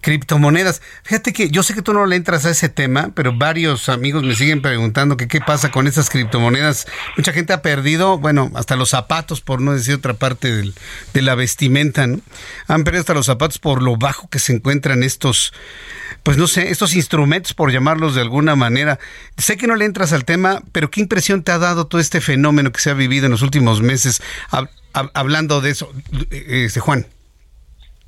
Criptomonedas. 0.00 0.80
Fíjate 1.02 1.32
que 1.32 1.50
yo 1.50 1.62
sé 1.62 1.74
que 1.74 1.82
tú 1.82 1.92
no 1.92 2.06
le 2.06 2.16
entras 2.16 2.46
a 2.46 2.50
ese 2.50 2.68
tema, 2.68 3.10
pero 3.14 3.36
varios 3.36 3.88
amigos 3.88 4.22
me 4.22 4.34
siguen 4.34 4.62
preguntando 4.62 5.16
qué 5.16 5.40
pasa 5.40 5.70
con 5.70 5.86
esas 5.86 6.08
criptomonedas. 6.08 6.86
Mucha 7.16 7.32
gente 7.32 7.52
ha 7.52 7.60
perdido, 7.60 8.18
bueno, 8.18 8.50
hasta 8.54 8.76
los 8.76 8.90
zapatos, 8.90 9.40
por 9.40 9.60
no 9.60 9.74
decir 9.74 9.94
otra 9.94 10.14
parte 10.14 10.50
del, 10.50 10.74
de 11.12 11.22
la 11.22 11.34
vestimenta, 11.34 12.06
¿no? 12.06 12.20
Han 12.66 12.84
perdido 12.84 13.00
hasta 13.00 13.14
los 13.14 13.26
zapatos 13.26 13.58
por 13.58 13.82
lo 13.82 13.96
bajo 13.96 14.28
que 14.28 14.38
se 14.38 14.52
encuentran 14.52 15.02
estos, 15.02 15.52
pues 16.22 16.36
no 16.36 16.46
sé, 16.46 16.70
estos 16.70 16.94
instrumentos, 16.94 17.52
por 17.52 17.70
llamarlos 17.70 18.14
de 18.14 18.22
alguna 18.22 18.56
manera. 18.56 18.98
Sé 19.36 19.56
que 19.56 19.66
no 19.66 19.76
le 19.76 19.84
entras 19.84 20.12
al 20.12 20.24
tema, 20.24 20.62
pero 20.72 20.90
¿qué 20.90 21.00
impresión 21.00 21.42
te 21.42 21.52
ha 21.52 21.58
dado 21.58 21.86
todo 21.86 22.00
este 22.00 22.20
fenómeno 22.20 22.72
que 22.72 22.80
se 22.80 22.90
ha 22.90 22.94
vivido 22.94 23.26
en 23.26 23.32
los 23.32 23.42
últimos 23.42 23.82
meses 23.82 24.22
hablando 24.92 25.60
de 25.60 25.70
eso, 25.70 25.92
este 26.30 26.80
Juan? 26.80 27.06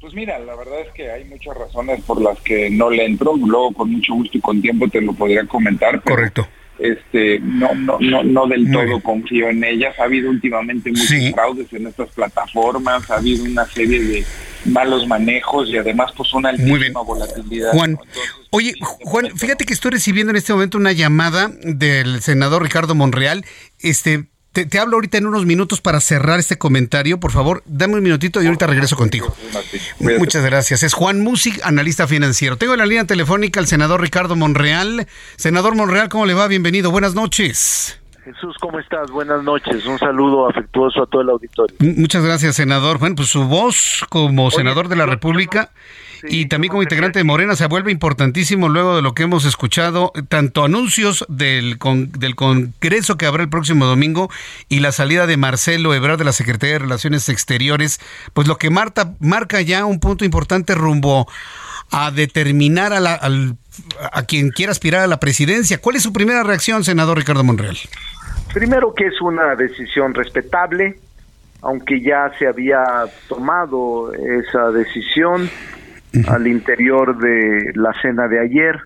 Pues 0.02 0.14
mira, 0.14 0.36
la 0.40 0.56
verdad 0.56 0.80
es 0.80 0.92
que 0.94 1.12
hay 1.12 1.24
muchas 1.26 1.56
razones 1.56 2.00
por 2.02 2.20
las 2.20 2.36
que 2.40 2.68
no 2.68 2.90
le 2.90 3.04
entro. 3.04 3.36
Luego, 3.36 3.72
con 3.72 3.92
mucho 3.92 4.14
gusto 4.14 4.36
y 4.36 4.40
con 4.40 4.60
tiempo, 4.60 4.88
te 4.88 5.00
lo 5.00 5.12
podría 5.12 5.46
comentar. 5.46 6.02
Correcto. 6.02 6.48
Este, 6.76 7.38
no, 7.38 7.72
no, 7.76 7.98
no, 8.00 8.24
no 8.24 8.48
del 8.48 8.68
todo 8.72 9.00
confío 9.00 9.48
en 9.48 9.62
ellas. 9.62 9.96
Ha 10.00 10.04
habido 10.04 10.28
últimamente 10.28 10.90
muchos 10.90 11.30
fraudes 11.32 11.72
en 11.72 11.86
estas 11.86 12.08
plataformas. 12.08 13.08
Ha 13.12 13.18
habido 13.18 13.44
una 13.44 13.64
serie 13.66 14.02
de 14.02 14.24
malos 14.64 15.06
manejos 15.06 15.68
y 15.68 15.76
además 15.76 16.10
pues 16.16 16.34
una 16.34 16.48
altísima 16.48 17.02
volatilidad. 17.02 17.70
Juan, 17.70 17.96
oye, 18.50 18.74
Juan, 18.80 19.30
fíjate 19.36 19.64
que 19.64 19.72
estoy 19.72 19.92
recibiendo 19.92 20.32
en 20.32 20.36
este 20.36 20.52
momento 20.52 20.78
una 20.78 20.90
llamada 20.90 21.48
del 21.62 22.20
senador 22.22 22.64
Ricardo 22.64 22.96
Monreal. 22.96 23.44
Este, 23.78 24.24
te, 24.52 24.78
hablo 24.78 24.96
ahorita 24.96 25.18
en 25.18 25.26
unos 25.26 25.46
minutos 25.46 25.80
para 25.80 26.00
cerrar 26.00 26.38
este 26.38 26.58
comentario. 26.58 27.18
Por 27.18 27.32
favor, 27.32 27.62
dame 27.64 27.94
un 27.94 28.02
minutito 28.02 28.42
y 28.42 28.46
ahorita 28.46 28.66
regreso 28.66 28.96
contigo. 28.96 29.34
Muchas 29.98 30.44
gracias. 30.44 30.82
Es 30.82 30.92
Juan 30.92 31.20
Music, 31.20 31.60
analista 31.64 32.06
financiero. 32.06 32.56
Tengo 32.58 32.74
en 32.74 32.80
la 32.80 32.86
línea 32.86 33.06
telefónica 33.06 33.60
al 33.60 33.66
senador 33.66 34.00
Ricardo 34.00 34.36
Monreal. 34.36 35.06
Senador 35.36 35.74
Monreal, 35.74 36.08
¿cómo 36.08 36.26
le 36.26 36.34
va? 36.34 36.48
Bienvenido. 36.48 36.90
Buenas 36.90 37.14
noches. 37.14 37.98
Jesús, 38.24 38.56
¿cómo 38.60 38.78
estás? 38.78 39.10
Buenas 39.10 39.42
noches. 39.42 39.84
Un 39.86 39.98
saludo 39.98 40.48
afectuoso 40.48 41.02
a 41.02 41.06
todo 41.06 41.22
el 41.22 41.30
auditorio. 41.30 41.76
Muchas 41.80 42.22
gracias, 42.22 42.54
senador. 42.56 42.98
Bueno, 42.98 43.16
pues 43.16 43.28
su 43.28 43.44
voz 43.48 44.04
como 44.10 44.50
senador 44.50 44.88
de 44.88 44.96
la 44.96 45.06
República 45.06 45.70
y 46.24 46.47
también 46.47 46.70
como 46.70 46.82
integrante 46.82 47.19
de 47.19 47.24
Morena 47.24 47.57
se 47.57 47.66
vuelve 47.66 47.90
importantísimo 47.90 48.69
luego 48.69 48.97
de 48.97 49.03
lo 49.03 49.15
que 49.15 49.24
hemos 49.24 49.44
escuchado, 49.44 50.12
tanto 50.28 50.65
anuncios 50.65 51.24
del, 51.28 51.78
del 52.19 52.35
Congreso 52.36 53.16
que 53.16 53.27
habrá 53.27 53.43
el 53.43 53.49
próximo 53.49 53.86
domingo 53.86 54.31
y 54.69 54.81
la 54.81 54.93
salida 54.93 55.27
de 55.27 55.36
Marcelo 55.36 55.94
Ebrard 55.94 56.19
de 56.19 56.24
la 56.24 56.32
Secretaría 56.32 56.74
de 56.74 56.81
Relaciones 56.81 57.28
Exteriores, 57.28 58.01
pues 58.32 58.49
lo 58.49 58.59
que 58.59 58.70
Marta 58.70 59.15
marca 59.20 59.61
ya 59.61 59.85
un 59.85 60.01
punto 60.01 60.24
importante 60.24 60.74
rumbo 60.74 61.27
a 61.90 62.11
determinar 62.11 62.93
a, 62.93 63.01
la, 63.01 63.20
a 64.12 64.23
quien 64.23 64.51
quiera 64.51 64.73
aspirar 64.73 65.03
a 65.03 65.07
la 65.07 65.20
presidencia. 65.20 65.78
¿Cuál 65.78 65.97
es 65.97 66.03
su 66.03 66.12
primera 66.12 66.43
reacción, 66.43 66.85
senador 66.85 67.19
Ricardo 67.19 67.44
Monreal? 67.44 67.77
Primero 68.55 68.94
que 68.94 69.07
es 69.07 69.20
una 69.20 69.55
decisión 69.57 70.15
respetable, 70.15 70.99
aunque 71.61 72.01
ya 72.01 72.32
se 72.39 72.47
había 72.47 72.82
tomado 73.28 74.12
esa 74.12 74.70
decisión 74.70 75.51
al 76.28 76.47
interior 76.47 77.18
de 77.18 77.72
la 77.74 77.93
cena 78.01 78.28
de 78.28 78.40
ayer, 78.40 78.78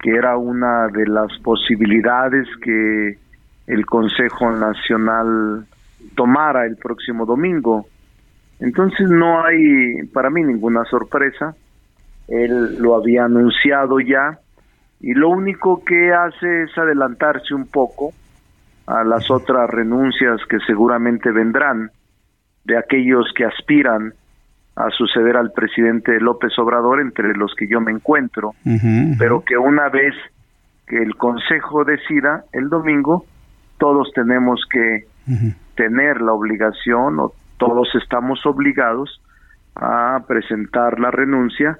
que 0.00 0.10
era 0.10 0.36
una 0.36 0.88
de 0.88 1.06
las 1.06 1.36
posibilidades 1.38 2.46
que 2.62 3.18
el 3.66 3.86
Consejo 3.86 4.50
Nacional 4.52 5.66
tomara 6.14 6.66
el 6.66 6.76
próximo 6.76 7.26
domingo. 7.26 7.86
Entonces 8.60 9.08
no 9.08 9.44
hay 9.44 10.02
para 10.12 10.30
mí 10.30 10.42
ninguna 10.42 10.84
sorpresa. 10.84 11.54
Él 12.28 12.78
lo 12.78 12.96
había 12.96 13.24
anunciado 13.24 14.00
ya 14.00 14.38
y 15.00 15.14
lo 15.14 15.30
único 15.30 15.84
que 15.84 16.12
hace 16.12 16.62
es 16.62 16.78
adelantarse 16.78 17.54
un 17.54 17.66
poco 17.66 18.12
a 18.86 19.04
las 19.04 19.30
otras 19.30 19.68
renuncias 19.70 20.40
que 20.48 20.58
seguramente 20.66 21.30
vendrán 21.30 21.90
de 22.64 22.78
aquellos 22.78 23.26
que 23.34 23.44
aspiran 23.44 24.14
a 24.76 24.88
suceder 24.90 25.36
al 25.36 25.52
presidente 25.52 26.18
López 26.20 26.58
Obrador, 26.58 27.00
entre 27.00 27.34
los 27.34 27.54
que 27.54 27.68
yo 27.68 27.80
me 27.80 27.92
encuentro, 27.92 28.54
pero 29.18 29.42
que 29.44 29.56
una 29.58 29.88
vez 29.88 30.14
que 30.86 31.02
el 31.02 31.14
Consejo 31.16 31.84
decida 31.84 32.44
el 32.52 32.68
domingo, 32.68 33.26
todos 33.78 34.10
tenemos 34.14 34.64
que 34.70 35.06
tener 35.74 36.20
la 36.20 36.32
obligación 36.32 37.20
o 37.20 37.32
todos 37.58 37.88
estamos 37.94 38.44
obligados 38.46 39.20
a 39.74 40.22
presentar 40.26 40.98
la 40.98 41.10
renuncia 41.10 41.78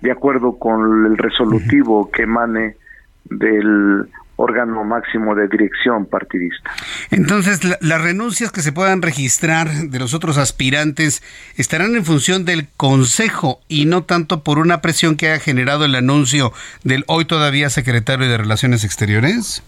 de 0.00 0.10
acuerdo 0.10 0.58
con 0.58 1.06
el 1.06 1.16
resolutivo 1.16 2.10
que 2.10 2.22
emane 2.22 2.76
del 3.24 4.08
órgano 4.42 4.84
máximo 4.84 5.34
de 5.34 5.46
dirección 5.48 6.06
partidista. 6.06 6.70
Entonces, 7.10 7.60
las 7.80 8.02
renuncias 8.02 8.50
que 8.50 8.60
se 8.60 8.72
puedan 8.72 9.00
registrar 9.00 9.68
de 9.68 9.98
los 9.98 10.14
otros 10.14 10.36
aspirantes 10.36 11.22
estarán 11.56 11.94
en 11.94 12.04
función 12.04 12.44
del 12.44 12.68
Consejo 12.76 13.60
y 13.68 13.86
no 13.86 14.02
tanto 14.02 14.42
por 14.42 14.58
una 14.58 14.80
presión 14.80 15.16
que 15.16 15.28
haya 15.28 15.40
generado 15.40 15.84
el 15.84 15.94
anuncio 15.94 16.52
del 16.82 17.04
hoy 17.06 17.24
todavía 17.24 17.70
secretario 17.70 18.28
de 18.28 18.36
Relaciones 18.36 18.84
Exteriores. 18.84 19.62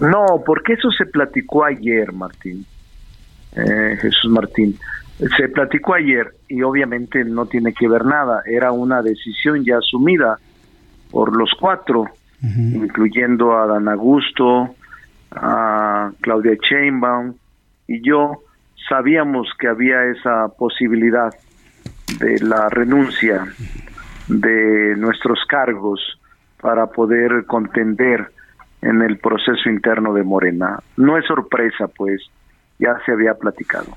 No, 0.00 0.42
porque 0.44 0.74
eso 0.74 0.90
se 0.90 1.06
platicó 1.06 1.64
ayer, 1.64 2.12
Martín. 2.12 2.66
Eh, 3.56 3.96
Jesús 4.00 4.30
Martín. 4.30 4.78
Se 5.36 5.48
platicó 5.48 5.94
ayer 5.94 6.34
y 6.48 6.62
obviamente 6.62 7.24
no 7.24 7.46
tiene 7.46 7.72
que 7.72 7.88
ver 7.88 8.04
nada. 8.04 8.42
Era 8.46 8.70
una 8.72 9.02
decisión 9.02 9.64
ya 9.64 9.78
asumida 9.78 10.38
por 11.10 11.34
los 11.34 11.50
cuatro 11.58 12.04
incluyendo 12.42 13.58
a 13.58 13.66
Dan 13.66 13.88
Augusto, 13.88 14.74
a 15.32 16.10
Claudia 16.20 16.56
Chainbaum 16.56 17.34
y 17.86 18.00
yo, 18.06 18.42
sabíamos 18.88 19.48
que 19.58 19.68
había 19.68 20.04
esa 20.04 20.48
posibilidad 20.48 21.32
de 22.20 22.38
la 22.40 22.68
renuncia 22.68 23.44
de 24.28 24.94
nuestros 24.96 25.40
cargos 25.48 26.00
para 26.60 26.86
poder 26.86 27.44
contender 27.46 28.30
en 28.82 29.02
el 29.02 29.18
proceso 29.18 29.68
interno 29.68 30.12
de 30.14 30.22
Morena. 30.22 30.78
No 30.96 31.18
es 31.18 31.26
sorpresa, 31.26 31.88
pues 31.88 32.22
ya 32.78 32.98
se 33.04 33.12
había 33.12 33.34
platicado. 33.34 33.96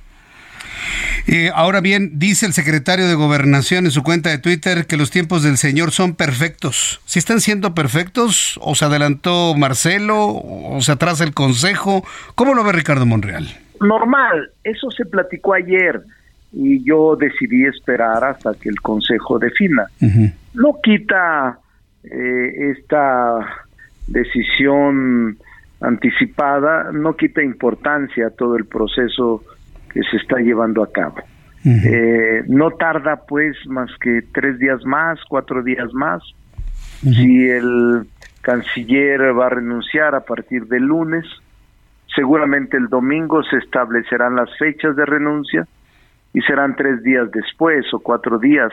Eh, 1.27 1.51
ahora 1.53 1.81
bien, 1.81 2.19
dice 2.19 2.45
el 2.45 2.53
secretario 2.53 3.07
de 3.07 3.15
Gobernación 3.15 3.85
en 3.85 3.91
su 3.91 4.03
cuenta 4.03 4.29
de 4.29 4.37
Twitter 4.37 4.85
que 4.85 4.97
los 4.97 5.11
tiempos 5.11 5.43
del 5.43 5.57
Señor 5.57 5.91
son 5.91 6.15
perfectos. 6.15 7.01
¿Si 7.05 7.19
están 7.19 7.41
siendo 7.41 7.73
perfectos? 7.73 8.59
¿O 8.61 8.75
se 8.75 8.85
adelantó 8.85 9.55
Marcelo? 9.55 10.27
¿O 10.27 10.81
se 10.81 10.91
atrasa 10.91 11.23
el 11.23 11.33
Consejo? 11.33 12.03
¿Cómo 12.35 12.53
lo 12.53 12.63
ve 12.63 12.71
Ricardo 12.71 13.05
Monreal? 13.05 13.47
Normal, 13.79 14.51
eso 14.63 14.91
se 14.91 15.05
platicó 15.05 15.53
ayer 15.53 16.01
y 16.53 16.83
yo 16.83 17.15
decidí 17.15 17.65
esperar 17.65 18.23
hasta 18.23 18.53
que 18.53 18.69
el 18.69 18.81
Consejo 18.81 19.39
defina. 19.39 19.87
No 20.53 20.79
quita 20.83 21.59
eh, 22.03 22.71
esta 22.77 23.65
decisión 24.07 25.37
anticipada, 25.79 26.91
no 26.91 27.15
quita 27.15 27.41
importancia 27.41 28.27
a 28.27 28.29
todo 28.31 28.55
el 28.55 28.65
proceso 28.65 29.43
que 29.93 30.01
se 30.03 30.17
está 30.17 30.37
llevando 30.37 30.83
a 30.83 30.91
cabo. 30.91 31.17
eh, 31.63 32.43
no 32.47 32.71
tarda 32.71 33.17
pues 33.27 33.55
más 33.67 33.91
que 33.99 34.23
tres 34.33 34.57
días 34.57 34.83
más, 34.85 35.19
cuatro 35.29 35.61
días 35.61 35.93
más. 35.93 36.23
Si 37.01 37.49
el 37.49 38.07
canciller 38.41 39.37
va 39.37 39.47
a 39.47 39.49
renunciar 39.49 40.13
a 40.15 40.21
partir 40.21 40.65
del 40.65 40.83
lunes, 40.83 41.25
seguramente 42.15 42.77
el 42.77 42.87
domingo 42.87 43.43
se 43.43 43.57
establecerán 43.57 44.35
las 44.35 44.49
fechas 44.57 44.95
de 44.95 45.05
renuncia 45.05 45.67
y 46.33 46.41
serán 46.41 46.75
tres 46.75 47.01
días 47.03 47.29
después 47.31 47.85
o 47.93 47.99
cuatro 47.99 48.39
días 48.39 48.71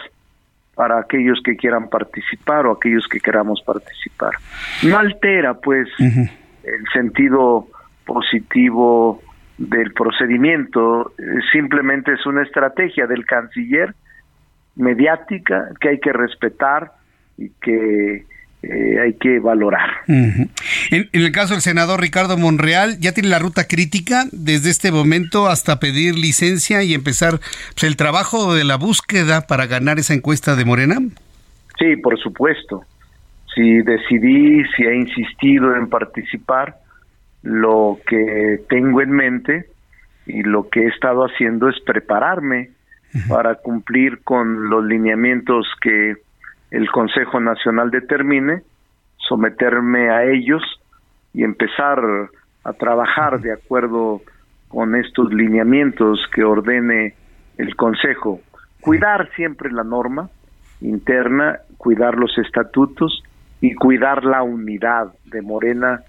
para 0.75 1.01
aquellos 1.01 1.41
que 1.45 1.57
quieran 1.57 1.89
participar 1.89 2.67
o 2.67 2.73
aquellos 2.73 3.07
que 3.09 3.19
queramos 3.21 3.61
participar. 3.63 4.33
No 4.85 4.99
altera 4.99 5.55
pues 5.55 5.89
el 5.99 6.85
sentido 6.93 7.67
positivo 8.07 9.23
del 9.59 9.93
procedimiento, 9.93 11.13
eh, 11.19 11.23
simplemente 11.53 12.13
es 12.13 12.25
una 12.27 12.43
estrategia 12.43 13.07
del 13.07 13.27
canciller 13.27 13.95
mediática 14.77 15.71
que 15.81 15.89
hay 15.91 15.99
que 15.99 16.13
respetar 16.13 16.93
y 17.37 17.51
que 17.61 18.25
eh, 18.63 19.01
hay 19.01 19.15
que 19.15 19.41
valorar. 19.41 19.89
en, 20.07 20.51
el 21.13 21.33
caso 21.33 21.55
del 21.55 21.63
senador 21.63 22.01
Ricardo 22.01 22.37
Monreal, 22.39 22.99
¿ya 23.01 23.13
tiene 23.13 23.29
la 23.29 23.39
ruta 23.39 23.67
crítica 23.69 24.25
desde 24.33 24.71
este 24.71 24.93
momento 24.93 25.49
hasta 25.49 25.81
pedir 25.81 26.17
licencia 26.17 26.83
y 26.83 26.95
empezar 26.95 27.39
pues, 27.75 27.85
el 27.85 27.97
trabajo 27.97 28.55
de 28.55 28.65
la 28.65 28.77
búsqueda 28.77 29.47
para 29.47 29.67
ganar 29.67 29.99
esa 29.99 30.15
encuesta 30.15 30.57
de 30.57 30.65
Morena? 30.65 30.97
Sí, 31.79 31.97
por 31.97 32.19
supuesto. 32.19 32.85
Si 33.55 33.83
decidí, 33.83 34.65
si 34.77 34.85
he 34.85 34.97
insistido 34.97 35.75
en 35.77 35.89
participar, 35.89 36.77
lo 37.49 37.99
que 38.07 38.61
tengo 38.69 39.01
en 39.01 39.11
mente 39.11 39.65
y 40.27 40.43
lo 40.43 40.69
que 40.69 40.83
he 40.83 40.89
estado 40.89 41.25
haciendo 41.25 41.71
es 41.71 41.81
prepararme 41.81 42.71
para 43.27 43.55
cumplir 43.55 44.23
con 44.23 44.69
los 44.69 44.85
lineamientos 44.85 45.67
que 45.81 46.17
el 46.71 46.91
Consejo 46.91 47.41
Nacional 47.41 47.91
determine, 47.91 48.61
someterme 49.17 50.11
a 50.11 50.25
ellos 50.25 50.63
y 51.33 51.43
empezar 51.43 51.99
a 52.65 52.73
trabajar 52.75 53.41
de 53.41 53.55
acuerdo 53.55 54.21
con 54.69 54.95
estos 54.95 55.33
lineamientos 55.33 56.21
que 56.35 56.45
ordene 56.45 57.15
el 57.57 57.75
Consejo. 57.77 58.43
Cuidar 58.83 59.31
siempre 59.37 59.73
la 59.73 59.85
norma 59.85 60.29
interna, 60.83 61.61
cuidar 61.79 62.17
los 62.17 62.37
estatutos 62.37 63.23
y 63.63 63.75
cuidar 63.75 64.25
la 64.25 64.43
unidad 64.43 65.15
de 65.25 65.41
Morena, 65.41 66.03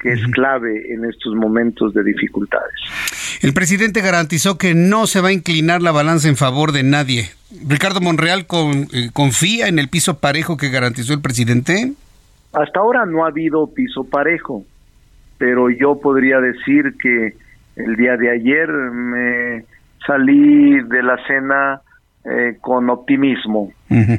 que 0.00 0.12
es 0.12 0.20
clave 0.32 0.92
en 0.92 1.04
estos 1.04 1.34
momentos 1.34 1.94
de 1.94 2.04
dificultades. 2.04 2.74
El 3.40 3.52
presidente 3.52 4.00
garantizó 4.00 4.58
que 4.58 4.74
no 4.74 5.06
se 5.06 5.20
va 5.20 5.28
a 5.28 5.32
inclinar 5.32 5.82
la 5.82 5.92
balanza 5.92 6.28
en 6.28 6.36
favor 6.36 6.72
de 6.72 6.82
nadie. 6.82 7.30
Ricardo 7.66 8.00
Monreal 8.00 8.46
eh, 8.92 9.10
confía 9.12 9.68
en 9.68 9.78
el 9.78 9.88
piso 9.88 10.18
parejo 10.18 10.56
que 10.56 10.70
garantizó 10.70 11.14
el 11.14 11.20
presidente. 11.20 11.92
Hasta 12.52 12.80
ahora 12.80 13.06
no 13.06 13.24
ha 13.24 13.28
habido 13.28 13.66
piso 13.72 14.04
parejo, 14.04 14.64
pero 15.38 15.70
yo 15.70 15.98
podría 16.00 16.40
decir 16.40 16.94
que 17.00 17.34
el 17.76 17.96
día 17.96 18.16
de 18.16 18.30
ayer 18.30 18.68
me 18.68 19.64
salí 20.06 20.80
de 20.82 21.02
la 21.02 21.16
cena 21.26 21.80
eh, 22.24 22.56
con 22.60 22.88
optimismo, 22.88 23.72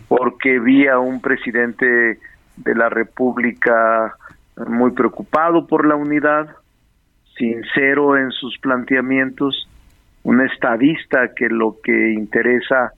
porque 0.08 0.60
vi 0.60 0.88
a 0.88 1.00
un 1.00 1.22
presidente 1.22 2.20
de 2.58 2.76
la 2.76 2.90
República 2.90 4.14
muy 4.68 4.92
preocupado 4.92 5.68
por 5.68 5.86
la 5.86 5.96
unidad, 5.96 6.48
sincero 7.38 8.18
en 8.18 8.32
sus 8.32 8.58
planteamientos, 8.60 9.68
un 10.24 10.42
estadista 10.42 11.34
que 11.36 11.50
lo 11.50 11.78
que 11.84 12.14
interesa 12.14 12.94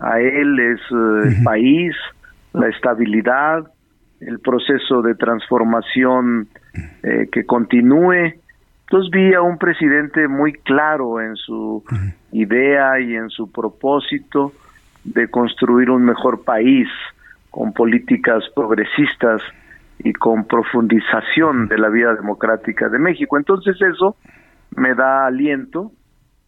a 0.00 0.20
él 0.20 0.58
es 0.58 0.80
eh, 0.90 1.28
el 1.28 1.42
país, 1.42 1.94
la 2.52 2.68
estabilidad, 2.68 3.70
el 4.20 4.40
proceso 4.40 5.02
de 5.02 5.14
transformación 5.14 6.48
eh, 7.02 7.28
que 7.30 7.44
continúe. 7.46 8.34
Entonces 8.82 9.10
vi 9.10 9.34
a 9.34 9.42
un 9.42 9.58
presidente 9.58 10.28
muy 10.28 10.52
claro 10.52 11.20
en 11.20 11.36
su 11.36 11.84
idea 12.32 13.00
y 13.00 13.14
en 13.14 13.30
su 13.30 13.50
propósito 13.50 14.52
de 15.04 15.28
construir 15.28 15.90
un 15.90 16.04
mejor 16.04 16.42
país 16.42 16.88
con 17.50 17.72
políticas 17.72 18.44
progresistas 18.54 19.42
y 20.00 20.12
con 20.12 20.46
profundización 20.46 21.68
de 21.68 21.78
la 21.78 21.88
vida 21.88 22.14
democrática 22.14 22.88
de 22.88 22.98
México. 22.98 23.36
Entonces 23.36 23.76
eso 23.80 24.16
me 24.76 24.94
da 24.94 25.26
aliento 25.26 25.92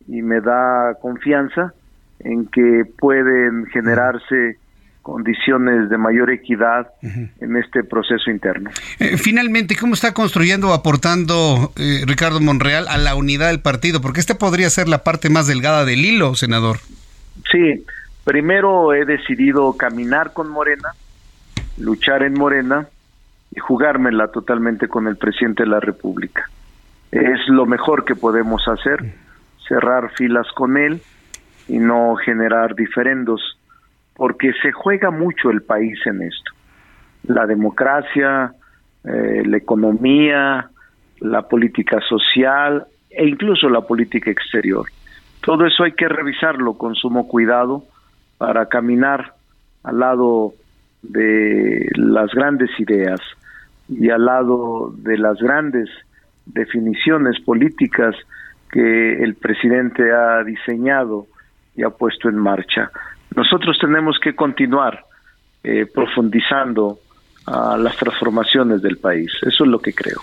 y 0.06 0.22
me 0.22 0.40
da 0.40 0.94
confianza 1.01 1.74
en 2.20 2.47
que 2.47 2.85
pueden 2.98 3.66
generarse 3.66 4.59
condiciones 5.02 5.89
de 5.89 5.97
mayor 5.97 6.31
equidad 6.31 6.89
en 7.02 7.56
este 7.56 7.82
proceso 7.82 8.31
interno. 8.31 8.70
Eh, 8.98 9.16
finalmente, 9.16 9.74
¿cómo 9.74 9.94
está 9.94 10.12
construyendo 10.12 10.68
o 10.68 10.72
aportando 10.74 11.72
eh, 11.77 12.05
Ricardo 12.06 12.40
Monreal 12.40 12.86
a 12.86 12.98
la 12.98 13.14
unidad 13.14 13.48
del 13.48 13.60
partido? 13.60 14.01
Porque 14.01 14.20
esta 14.20 14.35
podría 14.35 14.68
ser 14.68 14.89
la 14.89 15.02
parte 15.02 15.31
más 15.31 15.47
delgada 15.47 15.85
del 15.85 16.05
hilo, 16.05 16.35
senador. 16.35 16.77
Sí, 17.51 17.85
primero 18.24 18.93
he 18.93 19.06
decidido 19.06 19.72
caminar 19.77 20.32
con 20.35 20.51
Morena, 20.51 20.90
luchar 21.78 22.22
en 22.22 22.35
Morena 22.35 22.86
y 23.51 23.59
jugármela 23.60 24.28
totalmente 24.28 24.89
con 24.89 25.06
el 25.06 25.16
presidente 25.16 25.64
de 25.64 25.68
la 25.70 25.81
República. 25.81 26.48
Es 27.10 27.48
lo 27.48 27.66
mejor 27.66 28.05
que 28.05 28.14
podemos 28.14 28.62
hacer, 28.68 29.14
cerrar 29.66 30.10
filas 30.12 30.47
con 30.55 30.77
él 30.77 31.02
y 31.66 31.78
no 31.78 32.14
generar 32.16 32.74
diferendos 32.74 33.59
porque 34.14 34.52
se 34.62 34.70
juega 34.70 35.10
mucho 35.10 35.51
el 35.51 35.62
país 35.62 35.98
en 36.06 36.22
esto. 36.22 36.52
La 37.24 37.47
democracia, 37.47 38.52
eh, 39.05 39.43
la 39.44 39.56
economía, 39.56 40.70
la 41.20 41.43
política 41.48 42.01
social 42.09 42.86
e 43.10 43.27
incluso 43.27 43.68
la 43.68 43.81
política 43.81 44.31
exterior. 44.31 44.86
Todo 45.43 45.66
eso 45.66 45.85
hay 45.85 45.93
que 45.93 46.09
revisarlo 46.09 46.74
con 46.74 46.94
sumo 46.94 47.27
cuidado 47.27 47.85
para 48.39 48.66
caminar 48.66 49.35
al 49.82 49.98
lado 49.98 50.52
de 51.02 51.89
las 51.94 52.31
grandes 52.32 52.70
ideas 52.78 53.20
y 53.90 54.10
al 54.10 54.24
lado 54.24 54.94
de 54.96 55.18
las 55.18 55.38
grandes 55.38 55.88
definiciones 56.46 57.40
políticas 57.40 58.14
que 58.70 59.22
el 59.22 59.34
presidente 59.34 60.12
ha 60.12 60.42
diseñado 60.44 61.26
y 61.76 61.82
ha 61.82 61.90
puesto 61.90 62.28
en 62.28 62.36
marcha 62.36 62.90
nosotros 63.34 63.78
tenemos 63.80 64.18
que 64.22 64.34
continuar 64.34 65.04
eh, 65.62 65.86
profundizando 65.92 66.98
a 67.46 67.76
las 67.76 67.96
transformaciones 67.96 68.82
del 68.82 68.98
país. 68.98 69.30
Eso 69.42 69.64
es 69.64 69.70
lo 69.70 69.80
que 69.80 69.92
creo. 69.92 70.20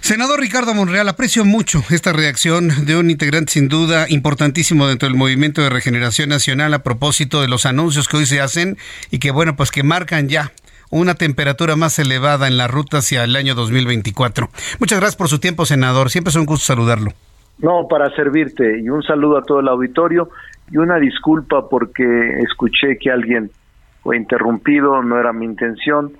Senador 0.00 0.40
Ricardo 0.40 0.74
Monreal, 0.74 1.08
aprecio 1.08 1.44
mucho 1.44 1.82
esta 1.90 2.12
reacción 2.12 2.86
de 2.86 2.96
un 2.96 3.10
integrante 3.10 3.52
sin 3.52 3.68
duda 3.68 4.06
importantísimo 4.08 4.86
dentro 4.86 5.08
del 5.08 5.16
movimiento 5.16 5.62
de 5.62 5.70
regeneración 5.70 6.28
nacional 6.28 6.74
a 6.74 6.82
propósito 6.82 7.40
de 7.40 7.48
los 7.48 7.64
anuncios 7.64 8.08
que 8.08 8.18
hoy 8.18 8.26
se 8.26 8.40
hacen 8.40 8.76
y 9.10 9.18
que 9.18 9.30
bueno, 9.30 9.56
pues 9.56 9.70
que 9.70 9.82
marcan 9.82 10.28
ya 10.28 10.52
una 10.90 11.14
temperatura 11.14 11.76
más 11.76 11.98
elevada 11.98 12.46
en 12.46 12.56
la 12.56 12.68
ruta 12.68 12.98
hacia 12.98 13.24
el 13.24 13.36
año 13.36 13.54
2024. 13.54 14.48
Muchas 14.80 14.98
gracias 14.98 15.16
por 15.16 15.28
su 15.28 15.38
tiempo, 15.38 15.66
senador. 15.66 16.10
Siempre 16.10 16.30
es 16.30 16.36
un 16.36 16.46
gusto 16.46 16.66
saludarlo. 16.66 17.12
No, 17.58 17.86
para 17.88 18.10
servirte 18.14 18.80
y 18.80 18.88
un 18.88 19.02
saludo 19.02 19.38
a 19.38 19.42
todo 19.42 19.60
el 19.60 19.68
auditorio 19.68 20.28
y 20.70 20.78
una 20.78 20.96
disculpa 20.96 21.68
porque 21.68 22.04
escuché 22.40 22.98
que 22.98 23.10
alguien 23.10 23.50
fue 24.02 24.16
interrumpido, 24.16 25.02
no 25.02 25.18
era 25.18 25.32
mi 25.32 25.44
intención, 25.44 26.12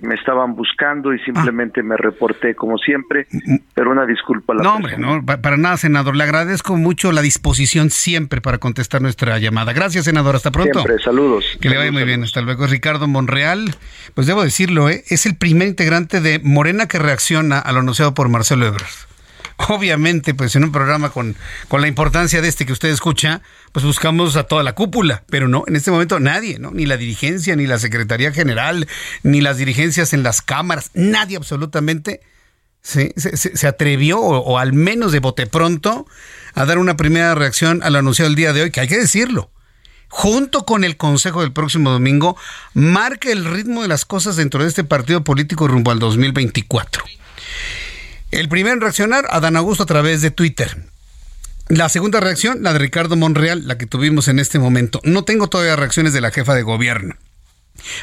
me 0.00 0.14
estaban 0.14 0.54
buscando 0.54 1.12
y 1.12 1.18
simplemente 1.20 1.82
me 1.82 1.96
reporté 1.96 2.54
como 2.54 2.78
siempre, 2.78 3.26
pero 3.74 3.90
una 3.90 4.06
disculpa. 4.06 4.54
no, 4.54 4.76
hombre, 4.76 4.96
no, 4.96 5.24
para 5.24 5.56
nada, 5.56 5.76
senador. 5.76 6.16
Le 6.16 6.24
agradezco 6.24 6.76
mucho 6.76 7.12
la 7.12 7.22
disposición 7.22 7.90
siempre 7.90 8.40
para 8.40 8.58
contestar 8.58 9.02
nuestra 9.02 9.38
llamada. 9.38 9.72
Gracias, 9.72 10.04
senador. 10.04 10.36
Hasta 10.36 10.50
pronto. 10.50 10.80
Siempre, 10.80 11.02
saludos. 11.02 11.44
Que 11.60 11.68
le 11.68 11.76
vaya 11.76 11.92
muy 11.92 12.04
bien. 12.04 12.22
Hasta 12.22 12.40
luego. 12.40 12.66
Ricardo 12.66 13.08
Monreal, 13.08 13.74
pues 14.14 14.26
debo 14.26 14.42
decirlo, 14.44 14.88
¿eh? 14.88 15.02
es 15.08 15.26
el 15.26 15.36
primer 15.36 15.68
integrante 15.68 16.20
de 16.20 16.40
Morena 16.42 16.86
que 16.86 16.98
reacciona 16.98 17.58
a 17.58 17.72
lo 17.72 17.80
anunciado 17.80 18.14
por 18.14 18.28
Marcelo 18.28 18.66
Ebrard 18.66 19.10
obviamente, 19.68 20.34
pues 20.34 20.56
en 20.56 20.64
un 20.64 20.72
programa 20.72 21.10
con, 21.10 21.36
con 21.68 21.80
la 21.80 21.88
importancia 21.88 22.40
de 22.40 22.48
este 22.48 22.66
que 22.66 22.72
usted 22.72 22.88
escucha, 22.88 23.42
pues 23.72 23.84
buscamos 23.84 24.36
a 24.36 24.44
toda 24.44 24.62
la 24.62 24.74
cúpula, 24.74 25.24
pero 25.28 25.48
no, 25.48 25.64
en 25.66 25.76
este 25.76 25.90
momento 25.90 26.20
nadie, 26.20 26.58
¿no? 26.58 26.70
Ni 26.70 26.86
la 26.86 26.96
dirigencia, 26.96 27.56
ni 27.56 27.66
la 27.66 27.78
Secretaría 27.78 28.32
General, 28.32 28.86
ni 29.22 29.40
las 29.40 29.58
dirigencias 29.58 30.12
en 30.12 30.22
las 30.22 30.42
cámaras, 30.42 30.90
nadie 30.94 31.36
absolutamente 31.36 32.20
se, 32.82 33.12
se, 33.16 33.66
atrevió, 33.66 34.20
o, 34.20 34.58
al 34.58 34.72
menos 34.72 35.12
de 35.12 35.20
bote 35.20 35.46
pronto, 35.46 36.06
a 36.54 36.64
dar 36.64 36.78
una 36.78 36.96
primera 36.96 37.34
reacción 37.34 37.82
al 37.82 37.96
anunciado 37.96 38.30
el 38.30 38.36
día 38.36 38.52
de 38.52 38.62
hoy, 38.62 38.70
que 38.70 38.80
hay 38.80 38.88
que 38.88 38.98
decirlo 38.98 39.50
junto 40.12 40.66
con 40.66 40.82
el 40.82 40.96
Consejo 40.96 41.40
del 41.42 41.52
próximo 41.52 41.90
domingo, 41.90 42.36
marque 42.74 43.30
el 43.30 43.44
ritmo 43.44 43.82
de 43.82 43.88
las 43.88 44.04
cosas 44.04 44.34
dentro 44.34 44.60
de 44.60 44.68
este 44.68 44.82
partido 44.82 45.22
político 45.22 45.68
rumbo 45.68 45.92
al 45.92 46.00
2024. 46.00 47.04
El 48.30 48.48
primero 48.48 48.74
en 48.74 48.80
reaccionar, 48.80 49.26
Adán 49.30 49.56
Augusto 49.56 49.82
a 49.82 49.86
través 49.86 50.22
de 50.22 50.30
Twitter. 50.30 50.84
La 51.68 51.88
segunda 51.88 52.20
reacción, 52.20 52.62
la 52.62 52.72
de 52.72 52.78
Ricardo 52.78 53.16
Monreal, 53.16 53.66
la 53.66 53.76
que 53.76 53.86
tuvimos 53.86 54.28
en 54.28 54.38
este 54.38 54.58
momento. 54.58 55.00
No 55.04 55.24
tengo 55.24 55.48
todavía 55.48 55.76
reacciones 55.76 56.12
de 56.12 56.20
la 56.20 56.30
jefa 56.30 56.54
de 56.54 56.62
gobierno. 56.62 57.16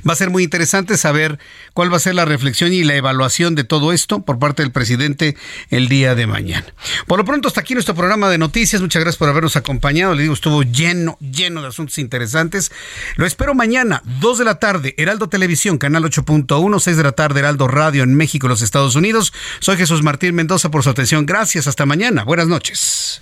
Va 0.08 0.14
a 0.14 0.16
ser 0.16 0.30
muy 0.30 0.44
interesante 0.44 0.98
saber 0.98 1.40
cuál 1.74 1.92
va 1.92 1.98
a 1.98 2.00
ser 2.00 2.16
la 2.16 2.26
reflexión 2.26 2.74
y 2.74 2.84
la 2.84 2.96
evaluación 2.96 3.56
de 3.56 3.64
todo 3.64 3.94
esto 3.94 4.22
por 4.22 4.40
parte 4.40 4.64
del 4.64 4.72
presidente 4.72 5.36
el 5.70 5.88
día 5.88 6.16
de 6.16 6.28
mañana. 6.28 6.66
Por 7.08 7.20
lo 7.20 7.26
pronto, 7.26 7.48
hasta 7.48 7.62
aquí 7.62 7.74
nuestro 7.74 7.96
programa 7.96 8.30
de 8.30 8.38
noticias. 8.38 8.82
Muchas 8.82 9.02
gracias 9.02 9.18
por 9.18 9.30
habernos 9.30 9.56
acompañado. 9.56 10.14
Le 10.14 10.24
digo, 10.24 10.34
estuvo 10.34 10.64
lleno, 10.64 11.18
lleno 11.20 11.62
de 11.62 11.68
asuntos 11.68 11.98
interesantes. 11.98 12.72
Lo 13.16 13.26
espero 13.26 13.54
mañana, 13.54 14.02
2 14.20 14.38
de 14.38 14.46
la 14.46 14.60
tarde, 14.60 14.96
Heraldo 14.98 15.30
Televisión, 15.30 15.78
canal 15.78 16.04
8.1, 16.04 16.80
6 16.80 16.98
de 16.98 17.04
la 17.04 17.12
tarde, 17.12 17.40
Heraldo 17.40 17.68
Radio 17.68 18.04
en 18.04 18.16
México, 18.16 18.48
los 18.48 18.62
Estados 18.62 18.96
Unidos. 18.96 19.34
Soy 19.60 19.78
Jesús 19.78 20.04
Martín 20.04 20.36
Mendoza 20.36 20.72
por 20.72 20.84
su 20.84 20.90
atención. 20.90 21.26
Gracias, 21.26 21.68
hasta 21.68 21.86
mañana. 21.86 22.24
Buenas 22.24 22.48
noches. 22.48 23.22